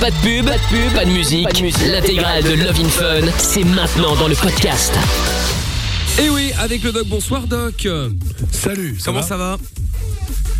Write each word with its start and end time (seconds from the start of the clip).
Pas 0.00 0.10
de 0.10 0.16
pub, 0.16 0.46
pas 0.46 0.56
de 0.58 0.62
pub, 0.68 0.92
pas 0.94 1.04
de 1.04 1.10
musique. 1.10 1.48
L'intégrale 1.90 2.42
de 2.42 2.52
Love 2.52 2.80
in 2.80 2.88
Fun, 2.88 3.26
c'est 3.38 3.64
maintenant 3.64 4.14
dans 4.16 4.28
le 4.28 4.34
podcast. 4.34 4.92
Et 6.18 6.24
Eh 6.24 6.30
oui, 6.30 6.52
avec 6.58 6.82
le 6.82 6.92
doc, 6.92 7.06
bonsoir 7.06 7.46
doc. 7.46 7.86
Salut, 8.50 8.98
Comment 9.04 9.22
ça 9.22 9.36
va? 9.36 9.56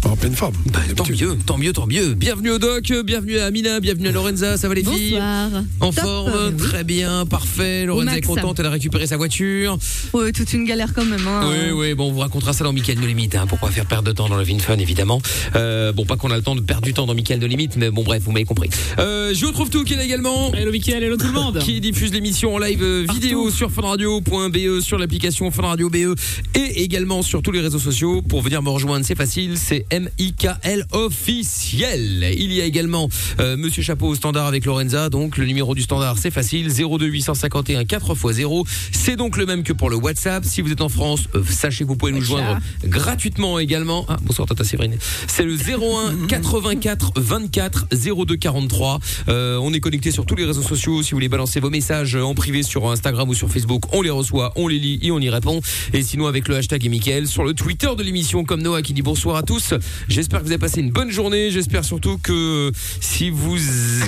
En 0.06 0.14
pleine 0.14 0.36
forme. 0.36 0.54
Bah, 0.72 0.78
tant 0.94 1.04
mieux, 1.08 1.36
tant 1.44 1.58
mieux, 1.58 1.72
tant 1.72 1.86
mieux. 1.86 2.14
Bienvenue 2.14 2.50
au 2.50 2.58
doc, 2.58 2.92
bienvenue 3.04 3.38
à 3.38 3.46
Amina, 3.46 3.80
bienvenue 3.80 4.06
à 4.06 4.12
Lorenza, 4.12 4.56
ça 4.56 4.68
va 4.68 4.74
les 4.74 4.84
filles? 4.84 5.18
Bonsoir. 5.18 5.50
En 5.80 5.92
Top. 5.92 6.04
forme, 6.04 6.56
très 6.56 6.84
bien, 6.84 7.26
parfait. 7.26 7.86
Lorenza 7.86 8.16
est 8.16 8.20
contente, 8.20 8.60
elle 8.60 8.66
a 8.66 8.70
récupéré 8.70 9.08
sa 9.08 9.16
voiture. 9.16 9.76
Ouais, 10.12 10.30
toute 10.30 10.52
une 10.52 10.64
galère 10.64 10.94
quand 10.94 11.04
même. 11.04 11.26
Hein. 11.26 11.48
Oui, 11.48 11.72
oui, 11.72 11.94
bon, 11.94 12.10
on 12.10 12.12
vous 12.12 12.20
racontera 12.20 12.52
ça 12.52 12.62
dans 12.62 12.72
Michael 12.72 13.00
No 13.00 13.06
Limite, 13.06 13.34
hein, 13.34 13.48
pour 13.48 13.58
pas 13.58 13.68
faire 13.70 13.84
perdre 13.86 14.04
de 14.04 14.12
temps 14.12 14.28
dans 14.28 14.36
le 14.36 14.44
Vin 14.44 14.60
Fun, 14.60 14.78
évidemment. 14.78 15.20
Euh, 15.56 15.92
bon, 15.92 16.04
pas 16.04 16.16
qu'on 16.16 16.30
a 16.30 16.36
le 16.36 16.42
temps 16.42 16.54
de 16.54 16.60
perdre 16.60 16.82
du 16.82 16.94
temps 16.94 17.06
dans 17.06 17.14
Michael 17.14 17.40
No 17.40 17.48
Limite, 17.48 17.76
mais 17.76 17.90
bon, 17.90 18.04
bref, 18.04 18.22
vous 18.24 18.30
m'avez 18.30 18.44
compris. 18.44 18.70
Euh, 19.00 19.34
je 19.34 19.44
retrouve 19.44 19.70
tout 19.70 19.82
qui 19.82 19.94
est 19.94 19.96
là 19.96 20.04
également. 20.04 20.52
Hello 20.54 20.70
Mickaël, 20.70 21.02
hello 21.02 21.16
tout 21.16 21.26
le 21.26 21.32
monde 21.32 21.58
Qui 21.58 21.80
diffuse 21.80 22.12
l'émission 22.12 22.54
en 22.54 22.58
live 22.58 22.82
euh, 22.82 23.06
vidéo 23.12 23.50
sur 23.50 23.72
funradio.be, 23.72 24.80
sur 24.80 24.98
l'application 24.98 25.50
Funradio 25.50 25.90
BE 25.90 26.14
et 26.54 26.82
également 26.84 27.22
sur 27.22 27.42
tous 27.42 27.50
les 27.50 27.60
réseaux 27.60 27.80
sociaux. 27.80 28.22
Pour 28.22 28.42
venir 28.42 28.62
me 28.62 28.70
rejoindre, 28.70 29.04
c'est 29.04 29.16
facile, 29.16 29.56
c'est 29.56 29.84
M-I-K-L 29.96 30.84
officiel. 30.92 32.34
Il 32.38 32.52
y 32.52 32.60
a 32.60 32.66
également 32.66 33.08
euh, 33.40 33.56
Monsieur 33.56 33.82
Chapeau 33.82 34.08
au 34.08 34.14
standard 34.14 34.46
avec 34.46 34.66
Lorenza, 34.66 35.08
donc 35.08 35.38
le 35.38 35.46
numéro 35.46 35.74
du 35.74 35.80
standard 35.80 36.18
c'est 36.18 36.30
facile, 36.30 36.68
02 36.70 37.06
851 37.06 37.84
4x0. 37.84 38.66
C'est 38.92 39.16
donc 39.16 39.38
le 39.38 39.46
même 39.46 39.62
que 39.62 39.72
pour 39.72 39.88
le 39.88 39.96
WhatsApp. 39.96 40.44
Si 40.44 40.60
vous 40.60 40.70
êtes 40.70 40.82
en 40.82 40.90
France, 40.90 41.28
euh, 41.34 41.42
sachez 41.48 41.84
que 41.84 41.88
vous 41.88 41.96
pouvez 41.96 42.12
nous 42.12 42.20
joindre 42.20 42.58
gratuitement 42.84 43.58
également. 43.58 44.04
Ah, 44.08 44.18
bonsoir 44.20 44.46
Tata 44.46 44.64
Séverine. 44.64 44.96
C'est 45.28 45.44
le 45.44 45.54
01 45.54 46.26
84 46.26 47.12
24 47.16 47.86
02 48.26 48.36
43. 48.36 49.00
Euh, 49.28 49.56
on 49.62 49.72
est 49.72 49.80
connecté 49.80 50.10
sur 50.10 50.26
tous 50.26 50.36
les 50.36 50.44
réseaux 50.44 50.62
sociaux. 50.62 51.02
Si 51.02 51.12
vous 51.12 51.16
voulez 51.16 51.30
balancer 51.30 51.58
vos 51.58 51.70
messages 51.70 52.16
en 52.16 52.34
privé 52.34 52.62
sur 52.62 52.86
Instagram 52.90 53.30
ou 53.30 53.34
sur 53.34 53.48
Facebook, 53.48 53.84
on 53.94 54.02
les 54.02 54.10
reçoit, 54.10 54.52
on 54.56 54.68
les 54.68 54.78
lit 54.78 54.98
et 55.00 55.10
on 55.10 55.20
y 55.20 55.30
répond. 55.30 55.62
Et 55.94 56.02
sinon 56.02 56.26
avec 56.26 56.48
le 56.48 56.56
hashtag 56.56 56.84
et 56.84 56.90
Mickaël 56.90 57.26
sur 57.26 57.44
le 57.44 57.54
Twitter 57.54 57.88
de 57.96 58.02
l'émission 58.02 58.44
comme 58.44 58.60
Noah 58.60 58.82
qui 58.82 58.92
dit 58.92 59.02
bonsoir 59.02 59.36
à 59.36 59.42
tous. 59.42 59.72
J'espère 60.08 60.40
que 60.40 60.44
vous 60.44 60.50
avez 60.52 60.58
passé 60.58 60.80
une 60.80 60.90
bonne 60.90 61.10
journée. 61.10 61.50
J'espère 61.50 61.84
surtout 61.84 62.18
que 62.18 62.72
si 63.00 63.30
vous 63.30 63.56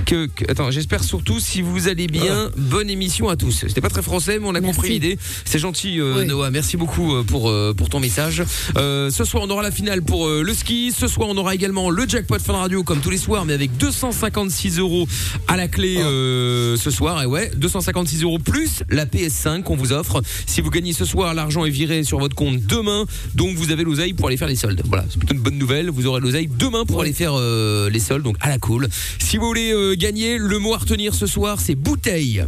que, 0.07 0.27
que- 0.27 0.51
attends, 0.51 0.71
j'espère 0.71 1.03
surtout 1.05 1.41
si 1.41 1.63
vous 1.63 1.89
allez 1.89 2.07
bien. 2.07 2.51
Bonne 2.57 2.91
émission 2.91 3.29
à 3.29 3.37
tous. 3.37 3.65
C'était 3.67 3.81
pas 3.81 3.89
très 3.91 4.03
français, 4.03 4.39
mais 4.39 4.47
on 4.47 4.55
a 4.55 4.61
compris 4.61 4.89
l'idée. 4.91 5.19
C'est 5.45 5.59
gentil, 5.59 6.01
euh, 6.01 6.25
Noah. 6.25 6.51
Merci 6.51 6.77
beaucoup 6.77 7.15
euh, 7.15 7.23
pour 7.23 7.49
euh, 7.51 7.75
pour 7.77 7.89
ton 7.89 8.01
message. 8.01 8.43
Euh, 8.77 9.11
ce 9.11 9.25
soir, 9.25 9.43
on 9.47 9.51
aura 9.51 9.63
la 9.63 9.71
finale 9.71 10.03
pour 10.03 10.29
le 10.29 10.55
ski. 10.55 10.93
Ce 10.97 11.07
soir, 11.09 11.29
on 11.31 11.37
aura 11.37 11.55
également 11.55 11.91
le 11.91 12.07
jackpot 12.09 12.39
Fun 12.39 12.55
Radio 12.55 12.83
comme 12.83 13.01
tous 13.01 13.11
les 13.11 13.19
soirs, 13.19 13.45
mais 13.45 13.53
avec 13.55 13.77
256 13.77 14.79
euros 14.79 15.07
à 15.47 15.57
la 15.57 15.69
clé 15.69 15.97
euh, 15.99 16.77
ce 16.77 16.91
soir. 16.91 17.23
Et 17.23 17.27
ouais, 17.27 17.51
256 17.57 18.23
euros 18.23 18.39
plus 18.39 18.83
la 18.91 19.07
PS5 19.07 19.63
qu'on 19.63 19.77
vous 19.77 19.93
offre. 19.93 20.23
Si 20.47 20.61
vous 20.61 20.71
gagnez 20.71 20.93
ce 20.93 21.05
soir, 21.05 21.35
l'argent 21.35 21.65
est 21.65 21.71
viré 21.71 22.03
sur 22.05 22.19
votre 22.19 22.35
compte 22.35 22.61
demain, 22.67 23.05
donc 23.35 23.57
vous 23.57 23.71
avez 23.71 23.85
l'oseille 23.85 24.13
pour 24.13 24.29
aller 24.29 24.37
faire 24.37 24.49
les 24.49 24.57
soldes. 24.57 24.83
Voilà, 24.87 25.05
c'est 25.11 25.19
plutôt 25.19 25.35
une 25.35 25.41
bonne 25.41 25.59
nouvelle. 25.59 25.68
Vous 25.91 26.07
aurez 26.07 26.21
l'oseille 26.21 26.49
demain 26.49 26.85
pour 26.87 27.03
aller 27.03 27.13
faire 27.13 27.33
euh, 27.37 27.91
les 27.91 27.99
soldes, 28.01 28.23
donc 28.25 28.37
à 28.41 28.49
la 28.49 28.59
cool. 28.59 28.89
Si 29.19 29.37
vous 29.37 29.47
voulez 29.47 29.73
euh, 29.73 29.95
gagner, 29.95 30.39
le 30.39 30.59
mot 30.59 30.73
à 30.75 30.79
retenir 30.79 31.15
ce 31.15 31.27
soir, 31.27 31.61
c'est 31.61 31.75
bouteille. 31.75 32.43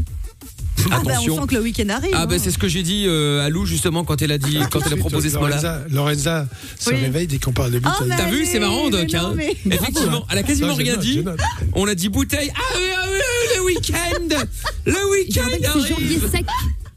Ah 0.90 1.00
bah, 1.04 1.12
Attention. 1.12 1.34
on 1.36 1.40
sent 1.42 1.46
que 1.48 1.54
le 1.56 1.60
week-end 1.60 1.88
arrive. 1.90 2.10
Ah 2.14 2.22
hein. 2.22 2.26
ben 2.26 2.38
c'est 2.38 2.50
ce 2.50 2.56
que 2.56 2.66
j'ai 2.66 2.82
dit 2.82 3.04
euh, 3.06 3.44
à 3.44 3.50
Lou 3.50 3.66
justement 3.66 4.02
quand 4.02 4.22
elle 4.22 4.32
a 4.32 4.38
dit 4.38 4.58
quand 4.70 4.80
elle 4.86 4.94
a 4.94 4.96
proposé 4.96 5.28
ce 5.28 5.34
mot-là. 5.36 5.56
Lorenza, 5.56 5.84
Lorenza 5.90 6.48
se 6.78 6.88
Oui. 6.90 6.96
réveille 6.96 7.26
dès 7.26 7.38
qu'on 7.38 7.52
parle 7.52 7.72
de 7.72 7.78
Oh, 7.84 7.88
bouteille. 7.90 8.08
mais 8.08 8.16
T'as 8.16 8.30
vu, 8.30 8.46
c'est 8.46 8.58
marrant 8.60 8.84
mais 8.84 9.04
Doc. 9.04 9.12
non, 9.12 9.20
hein. 9.28 9.34
mais- 9.36 9.56
Effectivement, 9.70 10.24
elle 10.30 10.38
a 10.38 10.42
quasiment 10.42 10.68
Non, 10.68 10.74
je 10.76 10.78
rien 10.82 10.92
note, 10.94 11.02
dit. 11.02 11.22
note. 11.22 11.38
On 11.74 11.86
a 11.86 11.94
dit 11.94 12.08
bouteille. 12.08 12.50
Ah 12.56 12.60
oui, 12.78 12.86
ah 12.96 13.06
oui, 13.12 13.18
le 13.56 13.62
week-end, 13.64 14.44
le 14.86 14.92
Je 14.94 15.10
week-end 15.26 15.42
rappelle 15.42 15.60
que 15.60 15.66
c'est 15.66 15.88
janvier 15.90 16.16
arrive. 16.16 16.30
sec. 16.30 16.46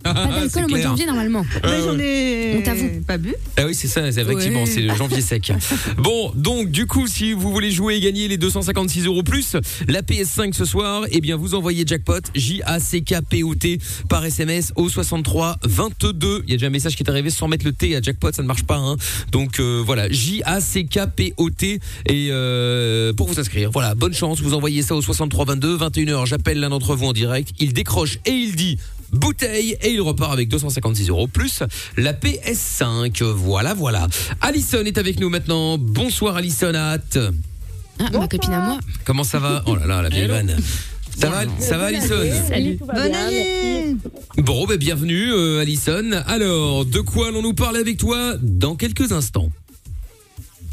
Pas 0.03 0.13
Ah, 0.15 0.25
d'alcool 0.27 0.49
c'est 0.51 0.63
au 0.63 0.67
mois 0.67 0.77
de 0.77 0.83
janvier 0.83 1.05
normalement. 1.05 1.45
Mais 1.63 1.81
j'en 1.83 1.99
ai 1.99 2.55
On 2.57 2.61
t'avoue. 2.61 2.89
pas 3.07 3.17
bu. 3.17 3.33
Ah 3.57 3.65
oui, 3.65 3.73
c'est 3.75 3.87
ça, 3.87 4.11
c'est 4.11 4.21
effectivement, 4.21 4.63
Ouais. 4.63 4.65
c'est 4.69 4.81
le 4.81 4.93
janvier 4.95 5.21
sec. 5.21 5.51
Bon, 5.97 6.31
donc 6.35 6.69
du 6.71 6.85
coup, 6.85 7.07
si 7.07 7.33
vous 7.33 7.51
voulez 7.51 7.71
jouer 7.71 7.95
et 7.95 7.99
gagner 7.99 8.27
les 8.27 8.37
256 8.37 9.05
euros 9.05 9.23
plus, 9.23 9.55
la 9.87 10.01
PS5 10.01 10.53
ce 10.53 10.65
soir, 10.65 11.03
eh 11.11 11.21
bien 11.21 11.35
vous 11.37 11.55
envoyez 11.55 11.83
jackpot 11.85 12.19
J-A-C-K-P-O-T 12.35 13.79
par 14.09 14.25
SMS 14.25 14.73
au 14.75 14.89
63 14.89 15.57
22. 15.63 16.43
Il 16.45 16.51
y 16.51 16.53
a 16.53 16.57
déjà 16.57 16.67
un 16.67 16.69
message 16.69 16.95
qui 16.95 17.03
est 17.03 17.09
arrivé 17.09 17.29
sans 17.29 17.47
mettre 17.47 17.65
le 17.65 17.71
T 17.73 17.95
à 17.95 18.01
jackpot, 18.01 18.31
ça 18.33 18.41
ne 18.41 18.47
marche 18.47 18.63
pas. 18.63 18.77
Hein. 18.77 18.97
Donc 19.31 19.59
euh, 19.59 19.81
voilà, 19.85 20.09
J-A-C-K-P-O-T 20.09 21.79
et 22.09 22.27
euh, 22.31 23.13
pour 23.13 23.27
vous 23.27 23.39
inscrire. 23.39 23.71
Voilà, 23.71 23.95
bonne 23.95 24.13
chance, 24.13 24.41
vous 24.41 24.53
envoyez 24.53 24.81
ça 24.81 24.95
au 24.95 25.01
63 25.01 25.45
22, 25.45 25.77
21h. 25.77 26.25
J'appelle 26.25 26.59
l'un 26.59 26.69
d'entre 26.69 26.95
vous 26.95 27.07
en 27.07 27.13
direct. 27.13 27.49
Il 27.59 27.73
décroche 27.73 28.17
et 28.25 28.31
il 28.31 28.55
dit 28.55 28.77
bouteille 29.13 29.77
et 29.81 29.91
il 29.91 30.01
repart 30.01 30.33
avec 30.33 30.49
256 30.49 31.09
euros 31.09 31.27
plus 31.27 31.63
la 31.97 32.13
PS5. 32.13 33.23
Voilà, 33.23 33.73
voilà. 33.73 34.07
Alison 34.41 34.83
est 34.83 34.97
avec 34.97 35.19
nous 35.19 35.29
maintenant. 35.29 35.77
Bonsoir 35.77 36.35
Alison. 36.35 36.73
Ah, 36.75 36.97
ma 38.11 38.27
copine 38.27 38.53
à 38.53 38.65
moi. 38.65 38.79
Comment 39.05 39.23
ça 39.23 39.39
va 39.39 39.63
Oh 39.67 39.75
là 39.75 39.85
là, 39.85 40.01
la 40.01 40.09
vieille 40.09 40.27
vanne. 40.27 40.57
Ça 41.17 41.29
va, 41.29 41.43
ça 41.59 41.77
va 41.77 41.85
Alison 41.85 42.15
Salut. 42.49 42.79
Bonne 42.81 43.13
année. 43.13 43.95
Bon, 44.37 44.65
ben 44.65 44.77
bienvenue 44.77 45.31
euh, 45.31 45.61
Alison. 45.61 46.11
Alors, 46.25 46.85
de 46.85 46.99
quoi 47.01 47.27
allons-nous 47.27 47.53
parler 47.53 47.79
avec 47.79 47.97
toi 47.97 48.33
dans 48.41 48.75
quelques 48.75 49.11
instants 49.11 49.49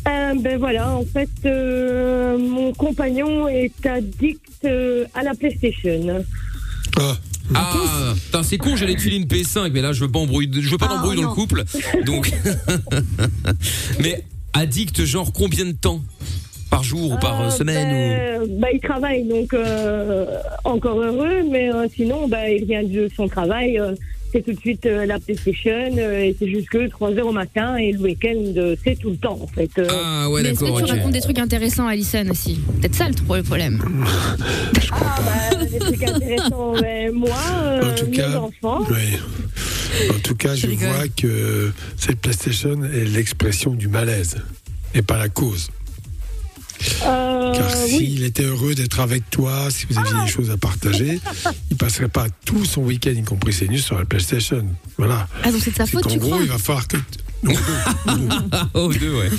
Euh, 0.09 0.33
ben 0.41 0.59
voilà, 0.59 0.91
en 0.93 1.05
fait, 1.05 1.29
euh, 1.45 2.39
mon 2.39 2.73
compagnon 2.73 3.49
est 3.49 3.85
addict 3.85 4.41
euh, 4.65 5.05
à 5.15 5.23
la 5.23 5.35
PlayStation. 5.35 6.25
Ah, 6.99 7.17
Ah, 7.55 8.15
c'est 8.43 8.59
con, 8.59 8.77
j'allais 8.77 8.95
te 8.95 9.01
filer 9.01 9.17
une 9.17 9.25
PS5, 9.27 9.71
mais 9.73 9.81
là, 9.83 9.93
je 9.93 10.01
veux 10.05 10.11
pas 10.11 10.19
embrouiller, 10.21 10.49
je 10.61 10.69
veux 10.71 10.79
pas 10.79 10.87
Ah, 10.91 10.95
d'embrouille 10.95 11.17
dans 11.17 11.29
le 11.29 11.35
couple. 11.35 11.65
Donc, 12.07 12.33
mais 14.01 14.25
addict, 14.53 15.05
genre 15.05 15.33
combien 15.33 15.65
de 15.65 15.73
temps? 15.73 16.01
Par 16.71 16.85
jour 16.85 17.13
ou 17.13 17.19
par 17.19 17.41
euh, 17.41 17.47
Euh, 17.47 17.51
semaine 17.51 18.43
ou... 18.45 18.61
ben, 18.61 18.69
il 18.73 18.79
travaille, 18.81 19.25
donc 19.25 19.53
euh, 19.55 20.25
encore 20.65 21.01
heureux, 21.01 21.43
mais 21.51 21.73
euh, 21.73 21.87
sinon, 21.95 22.29
ben, 22.29 22.45
il 22.57 22.65
vient 22.65 22.85
de 22.85 23.11
son 23.17 23.27
travail. 23.27 23.81
C'est 24.33 24.43
tout 24.45 24.53
de 24.53 24.61
suite 24.61 24.87
euh, 24.87 25.07
la 25.07 25.19
PlayStation, 25.19 25.91
euh, 25.99 26.21
et 26.25 26.37
c'est 26.39 26.49
jusque 26.49 26.89
3 26.91 27.13
heures 27.13 27.27
au 27.27 27.33
matin, 27.33 27.77
et 27.77 27.93
le 27.93 27.99
week-end, 28.01 28.37
euh, 28.57 28.77
c'est 28.85 28.99
tout 28.99 29.11
le 29.11 29.17
temps, 29.17 29.39
en 29.43 29.47
fait. 29.47 29.71
euh. 29.79 29.87
Ah 29.91 30.31
ouais, 30.31 30.43
Mais 30.43 30.51
est-ce 30.51 30.61
que 30.61 30.65
d'accord, 30.65 30.79
tu 30.79 30.85
ok. 30.85 30.91
racontes 30.91 31.13
des 31.13 31.21
trucs 31.21 31.39
intéressants 31.39 31.87
à 31.87 31.91
Alison 31.93 32.25
aussi? 32.31 32.61
Peut-être 32.81 32.95
ça 32.95 33.09
le, 33.09 33.15
trop 33.15 33.37
le 33.37 33.43
problème. 33.43 33.83
Ah, 34.93 35.17
ben, 35.59 35.67
des 35.67 35.79
trucs 35.79 36.03
intéressants, 36.03 36.75
ben, 36.81 37.13
moi, 37.13 37.37
euh, 37.63 37.93
En 37.93 37.95
tout 37.95 38.07
mes 38.07 38.17
cas, 38.17 38.37
enfants. 38.39 38.85
oui. 38.91 39.19
En 40.15 40.19
tout 40.21 40.35
cas, 40.37 40.55
je 40.55 40.67
rigole. 40.69 40.89
vois 40.89 41.09
que 41.17 41.73
cette 41.97 42.21
PlayStation 42.21 42.83
est 42.85 43.05
l'expression 43.05 43.73
du 43.75 43.89
malaise 43.89 44.37
et 44.95 45.03
pas 45.03 45.19
la 45.19 45.29
cause. 45.29 45.71
Euh, 47.05 47.55
Car 47.55 47.69
oui. 47.85 47.91
s'il 47.91 48.25
était 48.25 48.45
heureux 48.45 48.75
d'être 48.75 49.01
avec 49.01 49.29
toi, 49.31 49.69
si 49.71 49.87
vous 49.89 49.99
aviez 49.99 50.25
des 50.25 50.31
choses 50.31 50.51
à 50.51 50.57
partager, 50.57 51.21
il 51.71 51.77
passerait 51.77 52.09
pas 52.09 52.27
tout 52.45 52.65
son 52.65 52.83
week-end, 52.83 53.11
y 53.11 53.23
compris 53.23 53.53
ses 53.53 53.69
nuits, 53.69 53.81
sur 53.83 53.99
la 53.99 54.05
PlayStation. 54.05 54.67
Voilà. 54.99 55.29
Ah, 55.43 55.51
donc 55.53 55.61
c'est 55.63 55.71
de 55.73 55.77
sa 55.77 55.87
faute, 55.87 56.07
tu 56.09 56.19
gros, 56.19 56.31
crois 56.31 56.43
il 56.43 56.49
va 56.49 56.59
falloir 56.59 56.89
que. 56.89 56.97
Non, 57.43 57.53
deux, 57.53 57.59
deux. 58.19 58.29
Oh, 58.75 58.93
deux, 58.93 59.15
ouais. 59.15 59.31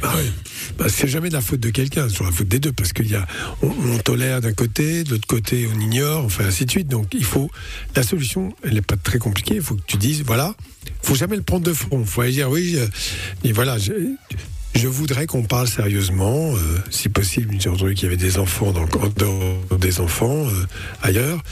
Bah 0.00 0.14
oui. 0.16 0.30
Bah, 0.78 0.86
c'est 0.88 1.08
jamais 1.08 1.28
de 1.28 1.34
la 1.34 1.40
faute 1.40 1.58
de 1.60 1.70
quelqu'un, 1.70 2.04
c'est 2.06 2.12
toujours 2.12 2.26
la 2.26 2.32
faute 2.32 2.48
des 2.48 2.60
deux, 2.60 2.72
parce 2.72 2.92
qu'il 2.92 3.08
y 3.10 3.16
a, 3.16 3.26
on, 3.62 3.68
on 3.92 3.98
tolère 3.98 4.40
d'un 4.40 4.52
côté, 4.52 5.02
de 5.04 5.10
l'autre 5.10 5.26
côté 5.26 5.68
on 5.74 5.80
ignore, 5.80 6.24
enfin 6.24 6.44
ainsi 6.46 6.64
de 6.64 6.70
suite. 6.70 6.88
Donc 6.88 7.08
il 7.12 7.24
faut, 7.24 7.50
la 7.96 8.02
solution, 8.04 8.54
elle 8.62 8.74
n'est 8.74 8.82
pas 8.82 8.96
très 8.96 9.18
compliquée. 9.18 9.56
Il 9.56 9.62
faut 9.62 9.74
que 9.74 9.82
tu 9.86 9.96
dises, 9.96 10.22
voilà, 10.24 10.54
faut 11.02 11.14
jamais 11.16 11.36
le 11.36 11.42
prendre 11.42 11.64
de 11.64 11.72
front. 11.72 12.00
Il 12.00 12.06
faut 12.06 12.20
aller 12.20 12.32
dire, 12.32 12.48
oui, 12.50 12.76
je- 12.78 13.48
et 13.48 13.52
voilà, 13.52 13.78
je, 13.78 13.92
je 14.74 14.88
voudrais 14.88 15.26
qu'on 15.26 15.42
parle 15.42 15.68
sérieusement, 15.68 16.54
euh, 16.54 16.78
si 16.90 17.08
possible. 17.08 17.54
J'ai 17.58 17.68
entendu 17.68 17.94
qu'il 17.94 18.04
y 18.04 18.06
avait 18.06 18.16
des 18.16 18.38
enfants 18.38 18.72
dans 18.72 19.78
des 19.78 20.00
enfants 20.00 20.46
euh, 20.46 20.66
ailleurs, 21.02 21.42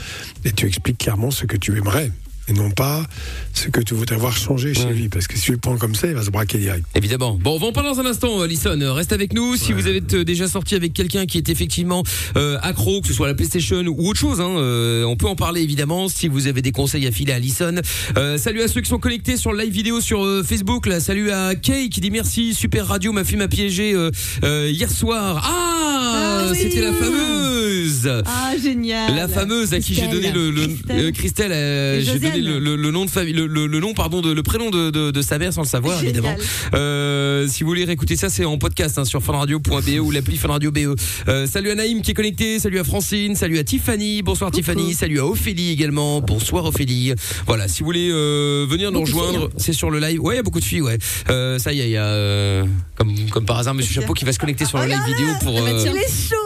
et 0.45 0.51
tu 0.51 0.67
expliques 0.67 0.97
clairement 0.97 1.31
ce 1.31 1.45
que 1.45 1.57
tu 1.57 1.77
aimerais. 1.77 2.11
Et 2.49 2.53
non 2.53 2.71
pas 2.71 3.05
ce 3.53 3.69
que 3.69 3.79
tu 3.79 3.93
voudrais 3.93 4.17
voir 4.17 4.35
changer 4.35 4.73
chez 4.73 4.83
Ouais. 4.85 4.93
lui. 4.93 5.07
Parce 5.09 5.27
que 5.27 5.37
si 5.37 5.43
tu 5.45 5.51
le 5.53 5.57
prends 5.59 5.77
comme 5.77 5.95
ça, 5.95 6.07
il 6.07 6.13
va 6.13 6.23
se 6.23 6.29
braquer 6.29 6.57
direct. 6.57 6.85
Évidemment. 6.95 7.37
Bon, 7.41 7.55
on 7.55 7.59
va 7.59 7.67
en 7.67 7.71
parler 7.71 7.89
dans 7.89 8.01
un 8.01 8.05
instant, 8.05 8.41
Alison. 8.41 8.77
Reste 8.93 9.13
avec 9.13 9.31
nous. 9.33 9.55
Si 9.55 9.71
vous 9.71 9.87
avez 9.87 10.01
euh, 10.13 10.23
déjà 10.25 10.47
sorti 10.47 10.75
avec 10.75 10.91
quelqu'un 10.93 11.25
qui 11.25 11.37
est 11.37 11.47
effectivement 11.47 12.03
euh, 12.35 12.57
accro, 12.61 12.99
que 13.01 13.07
ce 13.07 13.13
soit 13.13 13.27
à 13.27 13.29
la 13.29 13.35
PlayStation 13.35 13.81
ou 13.87 14.09
autre 14.09 14.19
chose, 14.19 14.41
hein, 14.41 14.49
euh, 14.57 15.03
on 15.05 15.15
peut 15.15 15.27
en 15.27 15.35
parler 15.35 15.61
évidemment. 15.61 16.09
Si 16.09 16.27
vous 16.27 16.47
avez 16.47 16.61
des 16.61 16.71
conseils 16.73 17.07
à 17.07 17.11
filer 17.11 17.31
à 17.31 17.37
Alison. 17.37 17.75
Euh, 18.17 18.37
salut 18.37 18.61
à 18.61 18.67
ceux 18.67 18.81
qui 18.81 18.89
sont 18.89 18.99
connectés 18.99 19.37
sur 19.37 19.53
le 19.53 19.61
live 19.63 19.71
vidéo 19.73 20.01
sur 20.01 20.25
euh, 20.25 20.43
Facebook. 20.43 20.85
Là, 20.85 20.99
salut 20.99 21.31
à 21.31 21.55
Kay 21.55 21.87
qui 21.89 22.01
dit 22.01 22.11
merci. 22.11 22.53
Super 22.53 22.87
radio, 22.87 23.13
ma 23.13 23.23
fille 23.23 23.37
m'a 23.37 23.47
piégé 23.47 23.93
euh, 23.93 24.11
euh, 24.43 24.69
hier 24.69 24.91
soir. 24.91 25.41
Ah, 25.45 26.41
Ah 26.45 26.47
oui. 26.51 26.57
c'était 26.61 26.81
la 26.81 26.91
fameuse. 26.93 28.09
Ah, 28.25 28.51
génial. 28.61 29.15
La 29.15 29.27
fameuse 29.27 29.73
à 29.73 29.79
qui 29.79 29.93
j'ai 29.93 30.07
donné 30.07 30.31
le, 30.31 30.51
le 30.51 31.11
Christelle. 31.11 31.51
euh, 31.53 32.03
Christelle, 32.03 32.32
le, 32.41 32.59
le- 32.59 32.75
le 32.75 32.91
nom 32.91 33.05
de 33.05 33.09
famille, 33.09 33.33
le, 33.33 33.45
le- 33.47 33.67
le 33.67 33.79
nom 33.79 33.93
pardon 33.93 34.21
de 34.21 34.31
le 34.31 34.43
prénom 34.43 34.69
de, 34.69 34.89
de, 34.89 35.11
de 35.11 35.21
sa 35.21 35.37
mère 35.37 35.53
sans 35.53 35.61
le 35.61 35.67
savoir 35.67 35.99
Génial. 35.99 36.15
évidemment. 36.17 36.35
Euh, 36.73 37.47
si 37.47 37.63
vous 37.63 37.69
voulez 37.69 37.85
réécouter 37.85 38.15
ça, 38.15 38.29
c'est 38.29 38.45
en 38.45 38.57
podcast 38.57 38.97
hein, 38.97 39.05
sur 39.05 39.21
funradio.be 39.21 39.99
ou 40.01 40.11
l'appli 40.11 40.37
Funradio 40.37 40.71
BE. 40.71 40.95
Euh, 41.27 41.45
salut 41.47 41.71
à 41.71 41.75
Naïm 41.75 42.01
qui 42.01 42.11
est 42.11 42.13
connecté, 42.13 42.59
salut 42.59 42.79
à 42.79 42.83
Francine, 42.83 43.35
salut 43.35 43.57
à 43.59 43.63
Tiffany, 43.63 44.21
bonsoir 44.21 44.51
Tiffany, 44.51 44.93
salut 44.93 45.19
à 45.19 45.25
Ophélie 45.25 45.71
également, 45.71 46.21
bonsoir 46.21 46.65
Ophélie. 46.65 47.13
Voilà, 47.45 47.67
si 47.67 47.79
vous 47.79 47.85
voulez 47.85 48.09
euh, 48.11 48.65
venir 48.69 48.91
nous 48.91 49.01
rejoindre, 49.01 49.49
c'est 49.57 49.73
sur 49.73 49.89
le 49.91 49.99
live. 49.99 50.21
Ouais, 50.21 50.35
il 50.35 50.37
y 50.37 50.39
a 50.39 50.43
beaucoup 50.43 50.59
de 50.59 50.65
filles, 50.65 50.81
ouais. 50.81 50.97
Euh, 51.29 51.59
ça 51.59 51.73
y 51.73 51.81
est, 51.81 51.85
il 51.85 51.91
y 51.91 51.97
a 51.97 52.05
euh, 52.05 52.63
comme 52.95 53.13
comme 53.29 53.45
par 53.45 53.57
hasard 53.59 53.73
Monsieur 53.73 53.93
Chapeau 54.01 54.13
qui 54.13 54.25
va 54.25 54.31
se 54.33 54.39
connecter 54.39 54.65
sur 54.65 54.77
le 54.79 54.85
live 54.87 55.03
vidéo 55.05 55.27
pour 55.41 55.57
euh, 55.59 55.85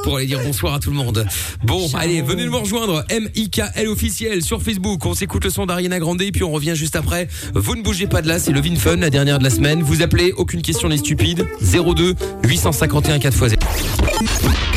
pour 0.04 0.18
aller 0.18 0.25
dire 0.25 0.39
bonsoir 0.44 0.74
à 0.74 0.80
tout 0.80 0.89
le 0.89 0.95
monde. 0.95 1.25
Bon, 1.63 1.88
allez, 1.95 2.22
venez 2.22 2.45
nous 2.45 2.57
rejoindre. 2.60 3.04
M-I-K-L 3.10 3.88
officiel 3.88 4.42
sur 4.44 4.62
Facebook. 4.62 5.06
On 5.06 5.13
s'écoute 5.13 5.44
le 5.44 5.50
son 5.50 5.66
d'Ariana 5.77 6.00
Grande 6.00 6.18
puis 6.33 6.44
on 6.44 6.51
revient 6.51 6.74
juste 6.75 6.95
après. 6.95 7.27
Vous 7.53 7.75
ne 7.75 7.83
bougez 7.83 8.07
pas 8.07 8.24
de 8.24 8.27
là, 8.27 8.39
c'est 8.39 8.51
le 8.51 8.59
Vin 8.59 8.75
Fun, 8.75 8.95
la 8.95 9.12
dernière 9.12 9.38
de 9.38 9.44
la 9.44 9.51
semaine. 9.51 9.83
Vous 9.83 10.01
appelez, 10.01 10.33
aucune 10.35 10.63
question 10.63 10.89
n'est 10.89 10.97
stupide. 10.97 11.45
02 11.62 12.15
851 12.44 13.19
4x0. 13.19 14.76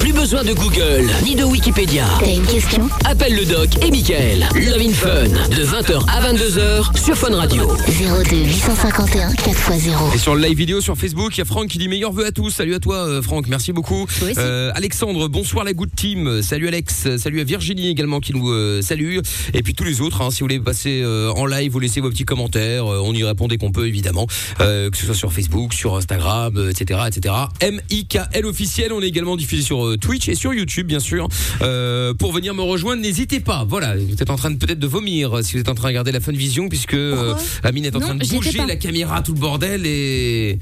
Plus 0.00 0.12
besoin 0.12 0.44
de 0.44 0.52
Google 0.52 1.06
ni 1.24 1.34
de 1.34 1.44
Wikipédia. 1.44 2.06
T'as 2.20 2.32
une 2.32 2.44
question 2.46 2.88
Appelle 3.04 3.34
le 3.34 3.44
doc 3.44 3.68
et 3.84 3.90
Michael. 3.90 4.46
Love 4.54 4.80
in 4.80 4.92
Fun 4.92 5.28
de 5.28 5.64
20h 5.64 6.04
à 6.08 6.32
22h 6.32 6.96
sur 7.04 7.16
Fun 7.16 7.34
Radio. 7.34 7.66
02 7.88 8.36
851 8.36 9.30
4x0. 9.32 10.14
Et 10.14 10.18
sur 10.18 10.34
le 10.34 10.42
live 10.42 10.56
vidéo 10.56 10.80
sur 10.80 10.96
Facebook, 10.96 11.36
il 11.36 11.38
y 11.38 11.42
a 11.42 11.44
Franck 11.44 11.68
qui 11.68 11.78
dit 11.78 11.88
meilleurs 11.88 12.12
vœux 12.12 12.26
à 12.26 12.32
tous. 12.32 12.50
Salut 12.50 12.74
à 12.74 12.78
toi 12.78 12.96
euh, 12.96 13.22
Franck, 13.22 13.48
merci 13.48 13.72
beaucoup. 13.72 14.06
Euh, 14.36 14.70
Alexandre, 14.74 15.28
bonsoir 15.28 15.64
la 15.64 15.72
good 15.72 15.90
team. 15.94 16.40
Salut 16.42 16.68
Alex, 16.68 17.16
salut 17.16 17.40
à 17.40 17.44
Virginie 17.44 17.88
également 17.88 18.20
qui 18.20 18.32
nous 18.32 18.50
euh, 18.50 18.80
salue. 18.82 19.18
Et 19.54 19.62
puis 19.62 19.74
tous 19.74 19.84
les 19.84 20.00
autres, 20.00 20.22
hein, 20.22 20.30
si 20.30 20.40
vous 20.40 20.44
voulez 20.44 20.60
passer 20.60 21.00
euh, 21.02 21.32
en 21.32 21.46
live, 21.46 21.72
vous 21.72 21.80
laissez 21.80 22.00
vos 22.00 22.10
petits 22.10 22.24
commentaires. 22.24 22.86
Euh, 22.86 23.00
on 23.02 23.12
y 23.12 23.24
répond 23.24 23.48
dès 23.48 23.56
qu'on 23.58 23.72
peut 23.72 23.86
évidemment, 23.86 24.26
Euh, 24.60 24.90
que 24.90 24.96
ce 24.96 25.06
soit 25.06 25.14
sur 25.14 25.32
Facebook, 25.32 25.72
sur 25.74 25.96
Instagram, 25.96 26.54
euh, 26.56 26.70
etc., 26.70 27.00
etc. 27.06 27.34
M-I-K-L 27.60 28.46
officiel. 28.46 28.92
On 28.92 29.00
est 29.02 29.08
également 29.08 29.36
diffusé 29.36 29.47
sur 29.56 29.84
euh, 29.86 29.96
Twitch 29.96 30.28
et 30.28 30.34
sur 30.34 30.52
YouTube 30.54 30.86
bien 30.86 31.00
sûr. 31.00 31.28
Euh, 31.62 32.14
pour 32.14 32.32
venir 32.32 32.54
me 32.54 32.62
rejoindre, 32.62 33.02
n'hésitez 33.02 33.40
pas. 33.40 33.64
Voilà, 33.68 33.96
vous 33.96 34.20
êtes 34.22 34.30
en 34.30 34.36
train 34.36 34.50
de 34.50 34.56
peut-être 34.56 34.78
de 34.78 34.86
vomir 34.86 35.38
euh, 35.38 35.42
si 35.42 35.54
vous 35.54 35.60
êtes 35.60 35.68
en 35.68 35.74
train 35.74 35.84
de 35.84 35.88
regarder 35.88 36.12
la 36.12 36.20
Fun 36.20 36.32
Vision 36.32 36.68
puisque 36.68 36.94
euh, 36.94 37.34
Amine 37.64 37.84
est 37.86 37.96
en 37.96 38.00
Non, 38.00 38.06
train 38.06 38.14
de 38.14 38.26
bouger 38.26 38.64
la 38.66 38.76
caméra, 38.76 39.22
tout 39.22 39.32
le 39.32 39.40
bordel 39.40 39.86
et 39.86 40.58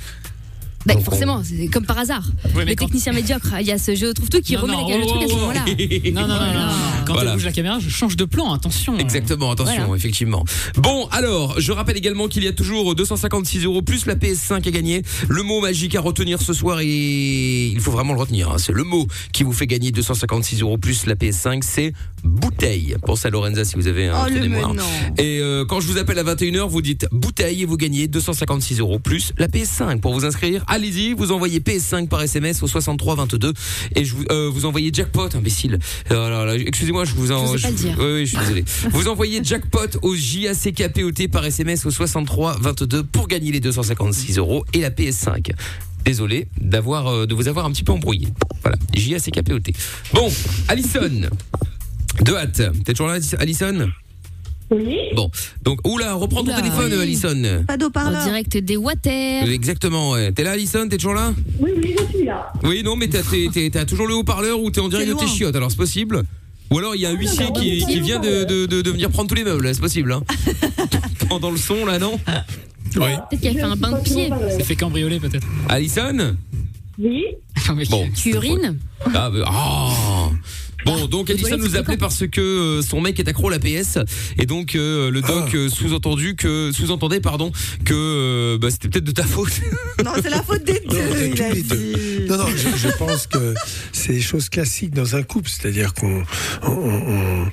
Bah, 0.86 0.94
Donc, 0.94 1.04
forcément, 1.04 1.42
c'est 1.44 1.66
comme 1.68 1.84
par 1.84 1.98
hasard. 1.98 2.22
Mais 2.54 2.64
le 2.64 2.74
quand- 2.74 2.86
technicien 2.86 3.12
médiocre, 3.12 3.48
il 3.60 3.66
y 3.66 3.72
a 3.72 3.78
ce 3.78 3.94
jeu 3.94 4.14
trouve 4.14 4.28
tout 4.28 4.40
qui 4.40 4.54
Non, 4.54 4.62
remet 4.62 4.72
non, 4.74 4.88
la- 4.88 4.96
le 4.98 5.02
oh, 5.04 5.06
truc 5.08 5.22
à 5.22 5.28
ce 5.28 5.32
oh, 5.32 5.36
moment-là. 5.36 5.64
Non, 6.12 6.28
non, 6.28 6.34
non, 6.34 6.52
non. 6.54 6.68
Quand 7.06 7.12
Voilà. 7.14 7.30
elle 7.30 7.36
bouge 7.36 7.44
la 7.44 7.52
caméra, 7.52 7.78
je 7.80 7.88
change 7.88 8.16
de 8.16 8.24
plan, 8.24 8.52
attention. 8.52 8.96
Exactement, 8.98 9.50
attention, 9.50 9.84
Voilà. 9.86 9.96
effectivement. 9.96 10.44
Bon, 10.76 11.06
alors, 11.12 11.58
je 11.60 11.72
rappelle 11.72 11.96
également 11.96 12.28
qu'il 12.28 12.44
y 12.44 12.48
a 12.48 12.52
toujours 12.52 12.94
256 12.94 13.64
euros 13.64 13.82
plus 13.82 14.06
la 14.06 14.14
PS5 14.14 14.66
à 14.66 14.70
gagner. 14.70 15.02
Le 15.28 15.42
mot 15.42 15.60
magique 15.60 15.94
à 15.96 16.00
retenir 16.00 16.40
ce 16.40 16.52
soir 16.52 16.78
et 16.80 17.66
il 17.66 17.80
faut 17.80 17.90
vraiment 17.90 18.12
le 18.14 18.20
retenir. 18.20 18.50
hein. 18.50 18.58
C'est 18.58 18.72
le 18.72 18.84
mot 18.84 19.06
qui 19.32 19.42
vous 19.42 19.52
fait 19.52 19.66
gagner 19.66 19.90
256 19.92 20.62
euros 20.62 20.78
plus 20.78 21.06
la 21.06 21.14
PS5, 21.14 21.62
c'est 21.62 21.92
bouteille. 22.24 22.96
Pensez 23.04 23.28
à 23.28 23.30
Lorenza 23.30 23.64
si 23.64 23.76
vous 23.76 23.86
avez 23.88 24.08
un 24.08 24.26
Oh, 24.26 24.30
mémoire. 24.30 24.74
non. 24.74 24.82
Et 25.18 25.38
euh, 25.40 25.64
quand 25.64 25.80
je 25.80 25.86
vous 25.86 25.98
appelle 25.98 26.18
à 26.18 26.24
21h, 26.24 26.68
vous 26.68 26.82
dites 26.82 27.06
bouteille 27.12 27.62
et 27.62 27.64
vous 27.66 27.76
gagnez 27.76 28.08
256 28.08 28.80
euros 28.80 28.98
plus 28.98 29.32
la 29.38 29.48
PS5. 29.48 30.00
Pour 30.00 30.12
vous 30.14 30.24
inscrire, 30.24 30.64
allez-y, 30.76 31.14
vous 31.14 31.32
envoyez 31.32 31.60
PS5 31.60 32.08
par 32.08 32.22
SMS 32.22 32.62
au 32.62 32.66
63 32.66 33.16
22 33.16 33.52
et 33.94 34.04
je 34.04 34.14
vous, 34.14 34.24
euh, 34.30 34.50
vous 34.52 34.66
envoyez 34.66 34.90
jackpot, 34.92 35.28
imbécile. 35.34 35.78
Euh, 36.10 36.44
là, 36.44 36.54
Excusez-moi, 36.54 37.04
je 37.04 37.14
vous 37.14 37.32
en. 37.32 37.52
Je 37.52 37.58
sais 37.58 37.62
pas 37.62 37.70
le 37.70 37.76
dire. 37.76 37.96
Oui, 37.98 38.04
oui, 38.12 38.26
je 38.26 38.30
suis 38.30 38.38
désolé. 38.38 38.64
Vous 38.92 39.08
envoyez 39.08 39.42
jackpot 39.42 39.98
au 40.02 40.14
JACKPOT 40.14 41.28
par 41.32 41.44
SMS 41.44 41.86
au 41.86 41.90
63 41.90 42.58
22 42.60 43.02
pour 43.04 43.26
gagner 43.26 43.52
les 43.52 43.60
256 43.60 44.38
euros 44.38 44.64
et 44.72 44.80
la 44.80 44.90
PS5. 44.90 45.52
Désolé 46.04 46.46
d'avoir 46.60 47.08
euh, 47.08 47.26
de 47.26 47.34
vous 47.34 47.48
avoir 47.48 47.66
un 47.66 47.70
petit 47.72 47.84
peu 47.84 47.92
embrouillé. 47.92 48.28
Voilà, 48.62 48.76
JACKPOT. 48.94 49.72
Bon, 50.12 50.30
Alison. 50.68 51.30
De 52.22 52.34
hâte. 52.34 52.62
T'es 52.84 52.92
toujours 52.92 53.08
là, 53.08 53.18
Alison? 53.38 53.90
Oui. 54.70 54.96
Bon, 55.14 55.30
donc, 55.62 55.86
oula, 55.86 56.14
reprends 56.14 56.40
ton 56.42 56.46
Oula. 56.48 56.56
téléphone, 56.60 56.92
Oui. 56.92 57.00
Alison. 57.00 57.42
Pas 57.66 57.74
En 57.74 57.76
d'eau-parleur. 57.76 58.24
direct 58.24 58.56
des 58.56 58.76
water. 58.76 59.48
Exactement, 59.48 60.10
ouais. 60.12 60.32
T'es 60.32 60.42
là, 60.42 60.52
Alison? 60.52 60.88
T'es 60.88 60.96
toujours 60.96 61.14
là? 61.14 61.32
Oui, 61.60 61.70
oui, 61.76 61.94
je 61.98 62.16
suis 62.16 62.24
là. 62.26 62.52
Oui, 62.64 62.82
non, 62.82 62.96
mais 62.96 63.08
t'as 63.08 63.22
t'es- 63.22 63.48
t'es- 63.52 63.70
t'as 63.70 63.84
toujours 63.84 64.08
le 64.08 64.14
haut-parleur 64.14 64.60
ou 64.60 64.70
t'es 64.70 64.80
en 64.80 64.88
direct 64.88 65.06
C'est 65.08 65.14
de 65.14 65.18
tes 65.20 65.24
loin. 65.26 65.34
chiottes, 65.34 65.56
alors 65.56 65.70
c'est 65.70 65.76
possible? 65.76 66.22
Ou 66.72 66.78
alors 66.78 66.96
il 66.96 67.00
y 67.00 67.06
a 67.06 67.10
un 67.10 67.14
huissier 67.14 67.46
qui, 67.54 67.84
qui 67.86 68.00
vient 68.00 68.18
de, 68.18 68.42
de, 68.42 68.66
de, 68.66 68.82
de 68.82 68.90
venir 68.90 69.08
prendre 69.10 69.28
tous 69.28 69.36
les 69.36 69.44
meubles, 69.44 69.72
c'est 69.72 69.80
possible, 69.80 70.10
hein 70.12 70.24
Pendant 71.28 71.50
le 71.52 71.56
son, 71.58 71.86
là, 71.86 71.98
non? 72.00 72.18
Oui. 72.96 73.02
Peut-être 73.30 73.40
qu'elle 73.40 73.54
fait 73.54 73.60
un 73.62 73.76
bain 73.76 73.92
de 73.92 74.02
pied. 74.02 74.30
Ça 74.50 74.64
fait 74.64 74.74
cambrioler 74.74 75.20
peut-être. 75.20 75.46
Alison? 75.68 76.36
Oui. 76.98 77.22
Non, 77.68 77.74
mais- 77.76 77.84
Bon. 77.86 78.08
Tu 78.16 78.30
urines? 78.34 78.78
Ah, 79.14 79.30
bah, 79.30 79.44
ah. 79.46 80.30
Bon, 80.86 81.06
donc 81.06 81.26
toilettes, 81.26 81.58
nous 81.60 81.76
appelait 81.76 81.96
parce 81.96 82.26
que 82.26 82.40
euh, 82.40 82.82
son 82.82 83.00
mec 83.00 83.18
est 83.20 83.28
accro 83.28 83.48
à 83.48 83.50
la 83.50 83.58
PS 83.58 83.98
et 84.38 84.46
donc 84.46 84.74
euh, 84.74 85.10
le 85.10 85.20
doc 85.20 85.44
Ah. 85.52 85.56
euh, 85.56 85.68
sous-entendu 85.68 86.36
que 86.36 86.70
sous-entendait 86.72 87.20
pardon 87.20 87.50
que 87.84 87.92
euh, 87.94 88.58
bah, 88.58 88.70
c'était 88.70 88.88
peut-être 88.88 89.04
de 89.04 89.10
ta 89.12 89.24
faute. 89.24 89.50
Non, 90.04 90.12
c'est 90.22 90.30
la 90.30 90.42
faute 90.42 90.62
des 90.64 90.80
deux. 90.88 90.96
Non, 90.96 91.16
il 91.34 91.42
a 91.42 91.54
deux. 91.54 92.26
Non, 92.28 92.36
non, 92.38 92.46
je, 92.54 92.76
je 92.78 92.88
pense 92.96 93.26
que 93.26 93.54
c'est 93.92 94.12
des 94.12 94.20
choses 94.20 94.48
classiques 94.50 94.92
dans 94.94 95.16
un 95.16 95.22
couple, 95.22 95.48
c'est-à-dire 95.48 95.94
qu'on 95.94 96.22
on, 96.62 96.70
on- 96.70 97.48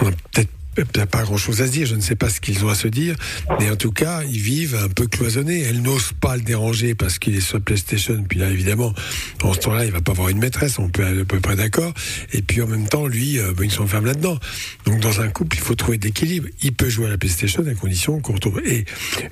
on 0.00 0.06
a 0.06 0.10
peut-être 0.32 0.48
peut-être 0.74 1.10
pas 1.10 1.22
grand-chose 1.22 1.60
à 1.62 1.66
se 1.66 1.72
dire, 1.72 1.86
je 1.86 1.94
ne 1.94 2.00
sais 2.00 2.16
pas 2.16 2.28
ce 2.30 2.40
qu'ils 2.40 2.64
ont 2.64 2.68
à 2.68 2.74
se 2.74 2.88
dire, 2.88 3.16
mais 3.60 3.70
en 3.70 3.76
tout 3.76 3.92
cas, 3.92 4.22
ils 4.24 4.40
vivent 4.40 4.76
un 4.76 4.88
peu 4.88 5.06
cloisonnés. 5.06 5.60
Elle 5.60 5.82
n'ose 5.82 6.12
pas 6.20 6.36
le 6.36 6.42
déranger 6.42 6.94
parce 6.94 7.18
qu'il 7.18 7.36
est 7.36 7.40
sur 7.40 7.60
PlayStation, 7.60 8.22
puis 8.28 8.38
là, 8.38 8.50
évidemment, 8.50 8.94
en 9.42 9.52
ce 9.52 9.58
temps-là, 9.60 9.84
il 9.84 9.92
va 9.92 10.00
pas 10.00 10.12
avoir 10.12 10.28
une 10.28 10.38
maîtresse, 10.38 10.78
on 10.78 10.88
peut 10.88 11.04
à 11.04 11.24
peu 11.24 11.40
près 11.40 11.56
d'accord, 11.56 11.92
et 12.32 12.42
puis 12.42 12.62
en 12.62 12.66
même 12.66 12.88
temps, 12.88 13.06
lui, 13.06 13.38
ben, 13.38 13.64
il 13.64 13.70
s'enferme 13.70 14.06
là-dedans. 14.06 14.38
Donc, 14.86 15.00
dans 15.00 15.20
un 15.20 15.28
couple, 15.28 15.56
il 15.56 15.60
faut 15.60 15.74
trouver 15.74 15.98
de 15.98 16.04
l'équilibre. 16.04 16.48
Il 16.62 16.72
peut 16.72 16.88
jouer 16.88 17.06
à 17.06 17.10
la 17.10 17.18
PlayStation 17.18 17.64
à 17.66 17.74
condition 17.74 18.20
qu'on 18.20 18.34
retrouve 18.34 18.60
et 18.64 18.84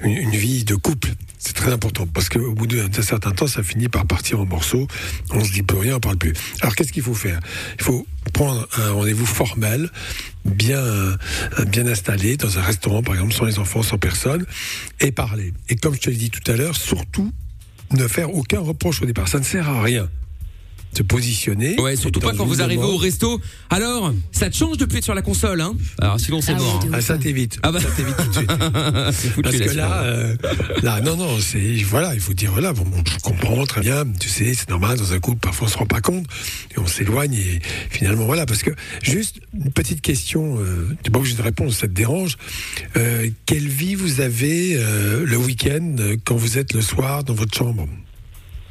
une, 0.02 0.16
une 0.16 0.31
vie 0.31 0.64
de 0.64 0.75
couple. 0.75 1.10
C'est 1.38 1.54
très 1.54 1.72
important 1.72 2.06
parce 2.06 2.28
qu'au 2.28 2.52
bout 2.52 2.66
d'un 2.66 2.90
certain 3.02 3.31
temps, 3.31 3.46
ça 3.46 3.62
finit 3.62 3.88
par 3.88 4.06
partir 4.06 4.40
en 4.40 4.46
morceaux. 4.46 4.87
On 5.31 5.42
se 5.42 5.52
dit 5.52 5.62
plus 5.62 5.78
rien, 5.78 5.96
on 5.96 6.00
parle 6.00 6.19
plus. 6.19 6.34
Alors 6.60 6.76
qu'est-ce 6.76 6.92
qu'il 6.92 7.02
faut 7.02 7.14
faire? 7.14 7.40
Il 7.78 7.84
faut 7.84 8.06
prendre 8.34 8.69
un 8.76 8.90
rendez-vous 8.90 9.26
formel, 9.26 9.90
bien 10.44 10.78
euh, 10.78 11.16
bien 11.66 11.87
installé 11.87 12.37
dans 12.37 12.58
un 12.58 12.62
restaurant, 12.62 13.02
par 13.02 13.14
exemple, 13.14 13.32
sans 13.32 13.44
les 13.44 13.58
enfants, 13.58 13.82
sans 13.82 13.98
personne, 13.98 14.44
et 15.00 15.12
parler. 15.12 15.52
Et 15.69 15.76
comme 15.76 15.94
je 15.94 16.00
te 16.00 16.10
l'ai 16.10 16.16
dit 16.16 16.31
tout 16.31 16.50
à 16.50 16.56
l'heure, 16.56 16.76
surtout 16.76 17.32
ne 17.92 18.06
faire 18.06 18.34
aucun 18.34 18.60
reproche 18.60 19.02
au 19.02 19.06
départ. 19.06 19.28
Ça 19.28 19.38
ne 19.38 19.44
sert 19.44 19.69
à 19.69 19.82
rien. 19.82 20.08
Se 20.96 21.02
positionner. 21.02 21.81
Ouais, 21.81 21.96
surtout 21.96 22.20
pas 22.20 22.32
quand 22.32 22.44
vous 22.44 22.62
arrivez 22.62 22.82
au 22.82 22.96
resto. 22.96 23.40
Alors, 23.70 24.12
ça 24.32 24.50
te 24.50 24.56
change 24.56 24.76
de 24.76 24.85
plus 24.85 24.99
être 24.99 25.04
sur 25.04 25.14
la 25.14 25.23
console, 25.23 25.61
hein 25.61 25.75
Alors 26.00 26.18
sinon 26.18 26.40
c'est 26.40 26.52
Ah 26.52 26.59
mort. 26.59 26.85
Ah, 26.92 27.00
ça 27.00 27.16
t'évite. 27.16 27.59
Ah 27.62 27.73
bah. 27.73 27.80
Ça 27.80 27.88
t'évite 27.97 28.16
tout 28.16 28.28
de 28.28 28.32
suite. 28.35 28.50
Parce 29.42 29.56
que 29.59 29.76
là, 29.76 30.02
euh, 30.02 30.37
là, 30.82 31.00
non, 31.00 31.16
non, 31.16 31.38
c'est 31.40 31.76
voilà, 31.85 32.14
il 32.14 32.20
faut 32.20 32.35
dire 32.35 32.50
voilà, 32.52 32.73
bon, 32.73 32.85
je 33.06 33.18
comprends 33.23 33.64
très 33.66 33.80
bien, 33.80 34.04
tu 34.18 34.28
sais, 34.28 34.52
c'est 34.54 34.68
normal 34.68 34.99
dans 34.99 35.12
un 35.12 35.20
couple, 35.20 35.38
parfois 35.38 35.68
on 35.68 35.70
se 35.70 35.78
rend 35.78 35.87
pas 35.87 36.00
compte 36.00 36.26
et 36.75 36.78
on 36.78 36.87
s'éloigne 36.87 37.35
et 37.35 37.61
finalement 37.90 38.25
voilà, 38.26 38.47
parce 38.47 38.62
que 38.62 38.70
juste 39.02 39.40
une 39.54 39.70
petite 39.70 40.00
question, 40.00 40.59
euh, 40.59 40.88
tu 41.02 41.11
n'es 41.11 41.12
pas 41.12 41.18
obligé 41.18 41.37
de 41.37 41.42
répondre, 41.42 41.73
ça 41.73 41.87
te 41.87 41.92
dérange. 41.92 42.37
Euh, 42.97 43.28
quelle 43.47 43.68
vie 43.68 43.94
vous 43.94 44.20
avez 44.20 44.76
euh, 44.76 45.25
le 45.25 45.37
week-end 45.37 45.97
euh, 45.99 46.16
quand 46.25 46.37
vous 46.37 46.59
êtes 46.59 46.75
le 46.75 46.80
soir 46.80 47.25
dans 47.25 47.35
votre 47.35 47.56
chambre? 47.56 47.87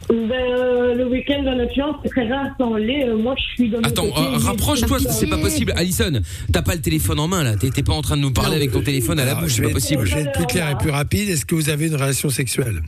Ben, 0.09 0.31
euh, 0.31 0.95
le 0.95 1.07
week-end 1.07 1.43
dans 1.43 1.55
notre 1.55 1.73
chambre, 1.75 1.99
c'est 2.03 2.09
très 2.09 2.27
rare 2.27 2.47
sans 2.57 2.75
lait. 2.75 3.07
Euh, 3.07 3.15
moi, 3.15 3.35
je 3.37 3.43
suis 3.53 3.69
dans 3.69 3.77
Attends, 3.81 4.05
euh, 4.07 4.37
rapproche-toi, 4.37 4.97
c'est 4.99 5.27
pas 5.27 5.37
possible. 5.37 5.71
Alison, 5.75 6.11
t'as 6.51 6.63
pas 6.63 6.73
le 6.73 6.81
téléphone 6.81 7.19
en 7.19 7.27
main 7.27 7.43
là. 7.43 7.55
T'es 7.55 7.83
pas 7.83 7.93
en 7.93 8.01
train 8.01 8.17
de 8.17 8.21
nous 8.23 8.31
parler 8.31 8.51
Non. 8.51 8.55
avec 8.57 8.71
ton 8.71 8.81
téléphone 8.81 9.19
à 9.19 9.25
la 9.25 9.35
bouche, 9.35 9.53
c'est 9.53 9.61
pas 9.61 9.69
possible. 9.69 10.05
Je 10.05 10.15
vais 10.15 10.21
être 10.21 10.31
plus 10.31 10.47
clair 10.47 10.71
et 10.71 10.75
plus 10.77 10.89
rapide. 10.89 11.29
Est-ce 11.29 11.45
que 11.45 11.53
vous 11.53 11.69
avez 11.69 11.87
une 11.87 11.93
relation 11.95 12.29
sexuelle? 12.29 12.81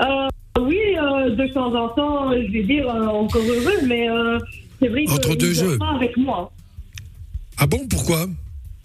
Euh, 0.00 0.04
oui, 0.60 0.76
euh, 1.00 1.30
de 1.34 1.46
temps 1.54 1.74
en 1.74 1.88
temps, 1.90 2.32
je 2.32 2.52
vais 2.52 2.62
dire 2.64 2.86
euh, 2.88 3.06
encore 3.06 3.40
heureux, 3.42 3.86
mais 3.86 4.08
euh, 4.10 4.38
c'est 4.82 4.88
vrai 4.88 5.04
Entre 5.08 5.28
qu'il 5.30 5.38
deux 5.38 5.52
jeux. 5.54 5.78
pas 5.78 5.94
avec 5.96 6.14
moi. 6.18 6.52
Ah 7.56 7.66
bon, 7.66 7.86
pourquoi? 7.88 8.26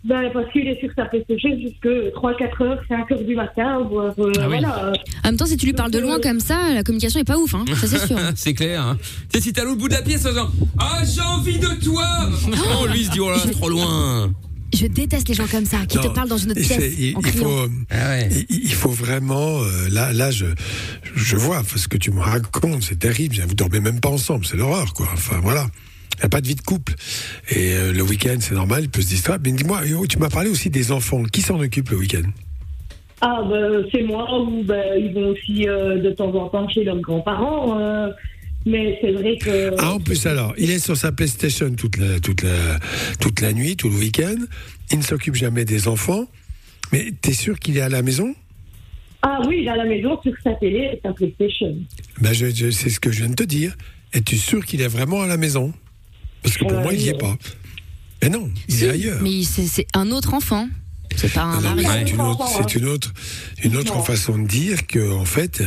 Ben, 0.05 0.29
parce 0.33 0.49
qu'il 0.53 0.65
est 0.65 0.79
sur 0.79 0.89
sa 0.95 1.05
PlayStation 1.05 1.49
jusque 1.59 1.85
3-4 2.15 2.63
heures, 2.63 2.79
5 2.87 3.11
heures 3.11 3.21
du 3.23 3.35
matin, 3.35 3.79
voire 3.89 4.13
euh, 4.17 4.31
Ah 4.37 4.41
oui. 4.43 4.47
voilà. 4.47 4.93
En 5.25 5.27
même 5.27 5.37
temps, 5.37 5.45
si 5.45 5.57
tu 5.57 5.65
lui 5.65 5.73
parles 5.73 5.91
de 5.91 5.99
loin 5.99 6.19
comme 6.21 6.39
ça, 6.39 6.73
la 6.73 6.83
communication 6.83 7.19
est 7.19 7.25
pas 7.25 7.37
ouf, 7.37 7.53
hein. 7.53 7.65
Ça, 7.75 7.85
c'est 7.87 8.07
sûr. 8.07 8.17
C'est 8.35 8.53
clair. 8.53 8.81
Hein. 8.81 8.97
Tu 9.29 9.39
sais, 9.39 9.43
si 9.43 9.51
t'es 9.53 9.59
à 9.59 9.65
l'autre 9.65 9.77
bout 9.79 9.89
de 9.89 9.93
la 9.95 10.01
pièce, 10.01 10.25
en 10.25 10.29
disant 10.29 10.49
Ah, 10.77 11.01
j'ai 11.03 11.19
envie 11.21 11.59
de 11.59 11.67
toi 11.83 12.05
Oh, 12.81 12.87
lui, 12.87 13.01
il 13.01 13.05
se 13.07 13.11
dit 13.11 13.19
Oh 13.19 13.29
là, 13.29 13.39
c'est 13.43 13.51
trop 13.51 13.67
loin. 13.69 14.31
Je 14.73 14.85
déteste 14.87 15.27
les 15.27 15.33
gens 15.33 15.47
comme 15.47 15.65
ça, 15.65 15.79
qui 15.87 15.97
te 15.97 16.07
Non, 16.07 16.13
parlent 16.13 16.29
dans 16.29 16.37
une 16.37 16.51
autre 16.51 16.61
pièce. 16.61 16.93
il, 16.97 17.17
en 17.17 17.19
il 17.19 17.25
criant. 17.25 17.43
faut, 17.45 17.65
Ah 17.89 18.09
ouais. 18.09 18.29
il, 18.49 18.59
il 18.65 18.73
faut 18.73 18.91
vraiment. 18.91 19.59
euh, 19.63 19.89
là, 19.91 20.13
là, 20.13 20.31
je, 20.31 20.45
je 21.15 21.35
vois 21.35 21.61
ce 21.75 21.87
que 21.89 21.97
tu 21.97 22.11
me 22.11 22.21
racontes, 22.21 22.83
c'est 22.83 22.99
terrible. 22.99 23.35
Vous 23.47 23.55
dormez 23.55 23.79
même 23.81 23.99
pas 23.99 24.09
ensemble, 24.09 24.45
c'est 24.45 24.55
l'horreur, 24.57 24.93
quoi. 24.93 25.07
Enfin, 25.13 25.39
voilà. 25.41 25.67
Il 26.19 26.23
n'a 26.23 26.29
pas 26.29 26.41
de 26.41 26.47
vie 26.47 26.55
de 26.55 26.61
couple. 26.61 26.93
Et 27.49 27.73
euh, 27.73 27.93
le 27.93 28.01
week-end, 28.03 28.35
c'est 28.39 28.53
normal, 28.53 28.83
il 28.83 28.89
peut 28.89 29.01
se 29.01 29.07
distraire. 29.07 29.37
Mais 29.43 29.51
dis-moi, 29.51 29.81
tu 30.09 30.19
m'as 30.19 30.29
parlé 30.29 30.49
aussi 30.49 30.69
des 30.69 30.91
enfants. 30.91 31.23
Qui 31.23 31.41
s'en 31.41 31.59
occupe 31.59 31.89
le 31.89 31.97
week-end? 31.97 32.29
Ah, 33.21 33.41
bah, 33.49 33.55
c'est 33.91 34.03
moi, 34.03 34.27
ou 34.41 34.63
bah, 34.63 34.97
ils 34.97 35.13
vont 35.13 35.29
aussi 35.29 35.67
euh, 35.67 35.97
de 36.01 36.09
temps 36.11 36.33
en 36.35 36.47
temps 36.49 36.67
chez 36.69 36.83
leurs 36.83 36.99
grands-parents. 36.99 37.79
euh, 37.79 38.09
mais 38.65 38.97
c'est 39.01 39.11
vrai 39.11 39.37
que. 39.37 39.73
Ah, 39.77 39.93
en 39.93 39.99
plus 39.99 40.25
alors, 40.27 40.53
il 40.57 40.69
est 40.69 40.79
sur 40.79 40.95
sa 40.97 41.11
PlayStation 41.13 41.69
toute 41.75 41.97
la, 41.97 42.19
toute 42.19 42.43
la, 42.43 42.79
toute 43.21 43.39
la 43.41 43.53
nuit, 43.53 43.77
tout 43.77 43.89
le 43.89 43.95
week-end. 43.95 44.35
Il 44.91 44.97
ne 44.99 45.03
s'occupe 45.03 45.35
jamais 45.35 45.63
des 45.65 45.87
enfants. 45.87 46.25
Mais 46.91 47.11
t'es 47.21 47.33
sûr 47.33 47.57
qu'il 47.59 47.77
est 47.77 47.81
à 47.81 47.89
la 47.89 48.01
maison? 48.01 48.35
Ah 49.21 49.39
oui, 49.47 49.59
il 49.61 49.65
est 49.67 49.69
à 49.71 49.75
la 49.75 49.85
maison 49.85 50.19
sur 50.21 50.33
sa 50.43 50.53
télé 50.55 50.91
et 50.93 50.99
sa 51.03 51.13
PlayStation. 51.13 51.75
ben, 52.21 52.33
je, 52.33 52.49
je- 52.53 52.71
C'est 52.71 52.89
ce 52.89 52.99
que 52.99 53.11
je 53.11 53.19
viens 53.19 53.29
de 53.29 53.35
te 53.35 53.43
dire. 53.43 53.75
Es-tu 54.13 54.37
sûr 54.37 54.65
qu'il 54.65 54.81
est 54.81 54.87
vraiment 54.87 55.21
à 55.21 55.27
la 55.27 55.37
maison? 55.37 55.73
Parce 56.43 56.57
que 56.57 56.63
pour 56.65 56.73
Euh, 56.73 56.83
moi, 56.83 56.93
il 56.93 56.99
n'y 56.99 57.09
est 57.09 57.17
pas. 57.17 57.37
Mais 58.21 58.29
non, 58.29 58.49
il 58.67 58.75
Si, 58.75 58.85
est 58.85 58.89
ailleurs. 58.89 59.19
Mais 59.21 59.43
c'est 59.43 59.87
un 59.93 60.11
autre 60.11 60.33
enfant. 60.33 60.67
C'est 61.15 61.33
pas 61.33 61.41
un 61.43 61.57
Ah 61.57 61.61
mari. 61.61 61.83
mais 61.85 62.05
c'est 62.05 62.11
une 62.13 62.21
autre, 62.21 62.45
c'est 62.55 62.75
une 62.75 62.85
autre, 62.85 63.13
une 63.63 63.75
autre 63.75 63.95
Non. 63.95 64.03
façon 64.03 64.37
de 64.37 64.47
dire 64.47 64.85
que 64.87 65.11
en 65.11 65.25
fait, 65.25 65.61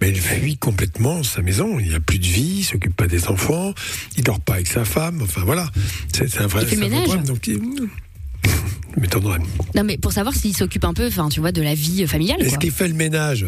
ben, 0.00 0.12
il 0.14 0.20
fuit 0.20 0.56
complètement 0.58 1.22
sa 1.22 1.40
maison. 1.40 1.78
Il 1.78 1.88
n'y 1.88 1.94
a 1.94 2.00
plus 2.00 2.18
de 2.18 2.26
vie, 2.26 2.56
il 2.58 2.64
s'occupe 2.64 2.94
pas 2.96 3.06
des 3.06 3.28
enfants, 3.28 3.72
il 4.16 4.24
dort 4.24 4.40
pas 4.40 4.54
avec 4.54 4.66
sa 4.66 4.84
femme. 4.84 5.20
Enfin 5.22 5.42
voilà, 5.46 5.70
c'est 6.12 6.38
un 6.40 6.46
vrai, 6.46 6.62
Il 6.64 6.68
fait 6.68 6.74
le 6.76 6.80
ménage. 6.82 7.04
problème. 7.04 7.24
Donc, 7.26 7.46
il... 7.46 7.60
m'étonnerais. 9.00 9.38
Non, 9.74 9.84
mais 9.84 9.96
pour 9.96 10.12
savoir 10.12 10.34
s'il 10.34 10.54
s'occupe 10.56 10.84
un 10.84 10.92
peu, 10.94 11.06
enfin, 11.06 11.28
tu 11.28 11.40
vois, 11.40 11.52
de 11.52 11.62
la 11.62 11.74
vie 11.74 12.06
familiale. 12.06 12.42
Est-ce 12.42 12.58
qu'il 12.58 12.72
fait 12.72 12.88
le 12.88 12.94
ménage? 12.94 13.46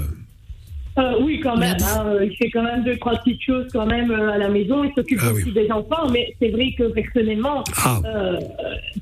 Euh, 0.96 1.14
oui, 1.20 1.40
quand 1.42 1.56
même. 1.56 1.76
Hein, 1.82 2.04
il 2.22 2.36
fait 2.36 2.50
quand 2.50 2.62
même 2.62 2.84
deux, 2.84 2.96
trois 2.98 3.16
petites 3.16 3.42
choses 3.42 3.66
quand 3.72 3.86
même 3.86 4.10
euh, 4.12 4.30
à 4.32 4.38
la 4.38 4.48
maison. 4.48 4.84
Il 4.84 4.92
s'occupe 4.94 5.18
Ah 5.22 5.32
aussi 5.32 5.44
oui. 5.46 5.52
des 5.52 5.70
enfants, 5.72 6.08
mais 6.12 6.34
c'est 6.40 6.50
vrai 6.50 6.72
que 6.78 6.84
personnellement, 6.84 7.64
Ah, 7.84 8.00
euh, 8.04 8.38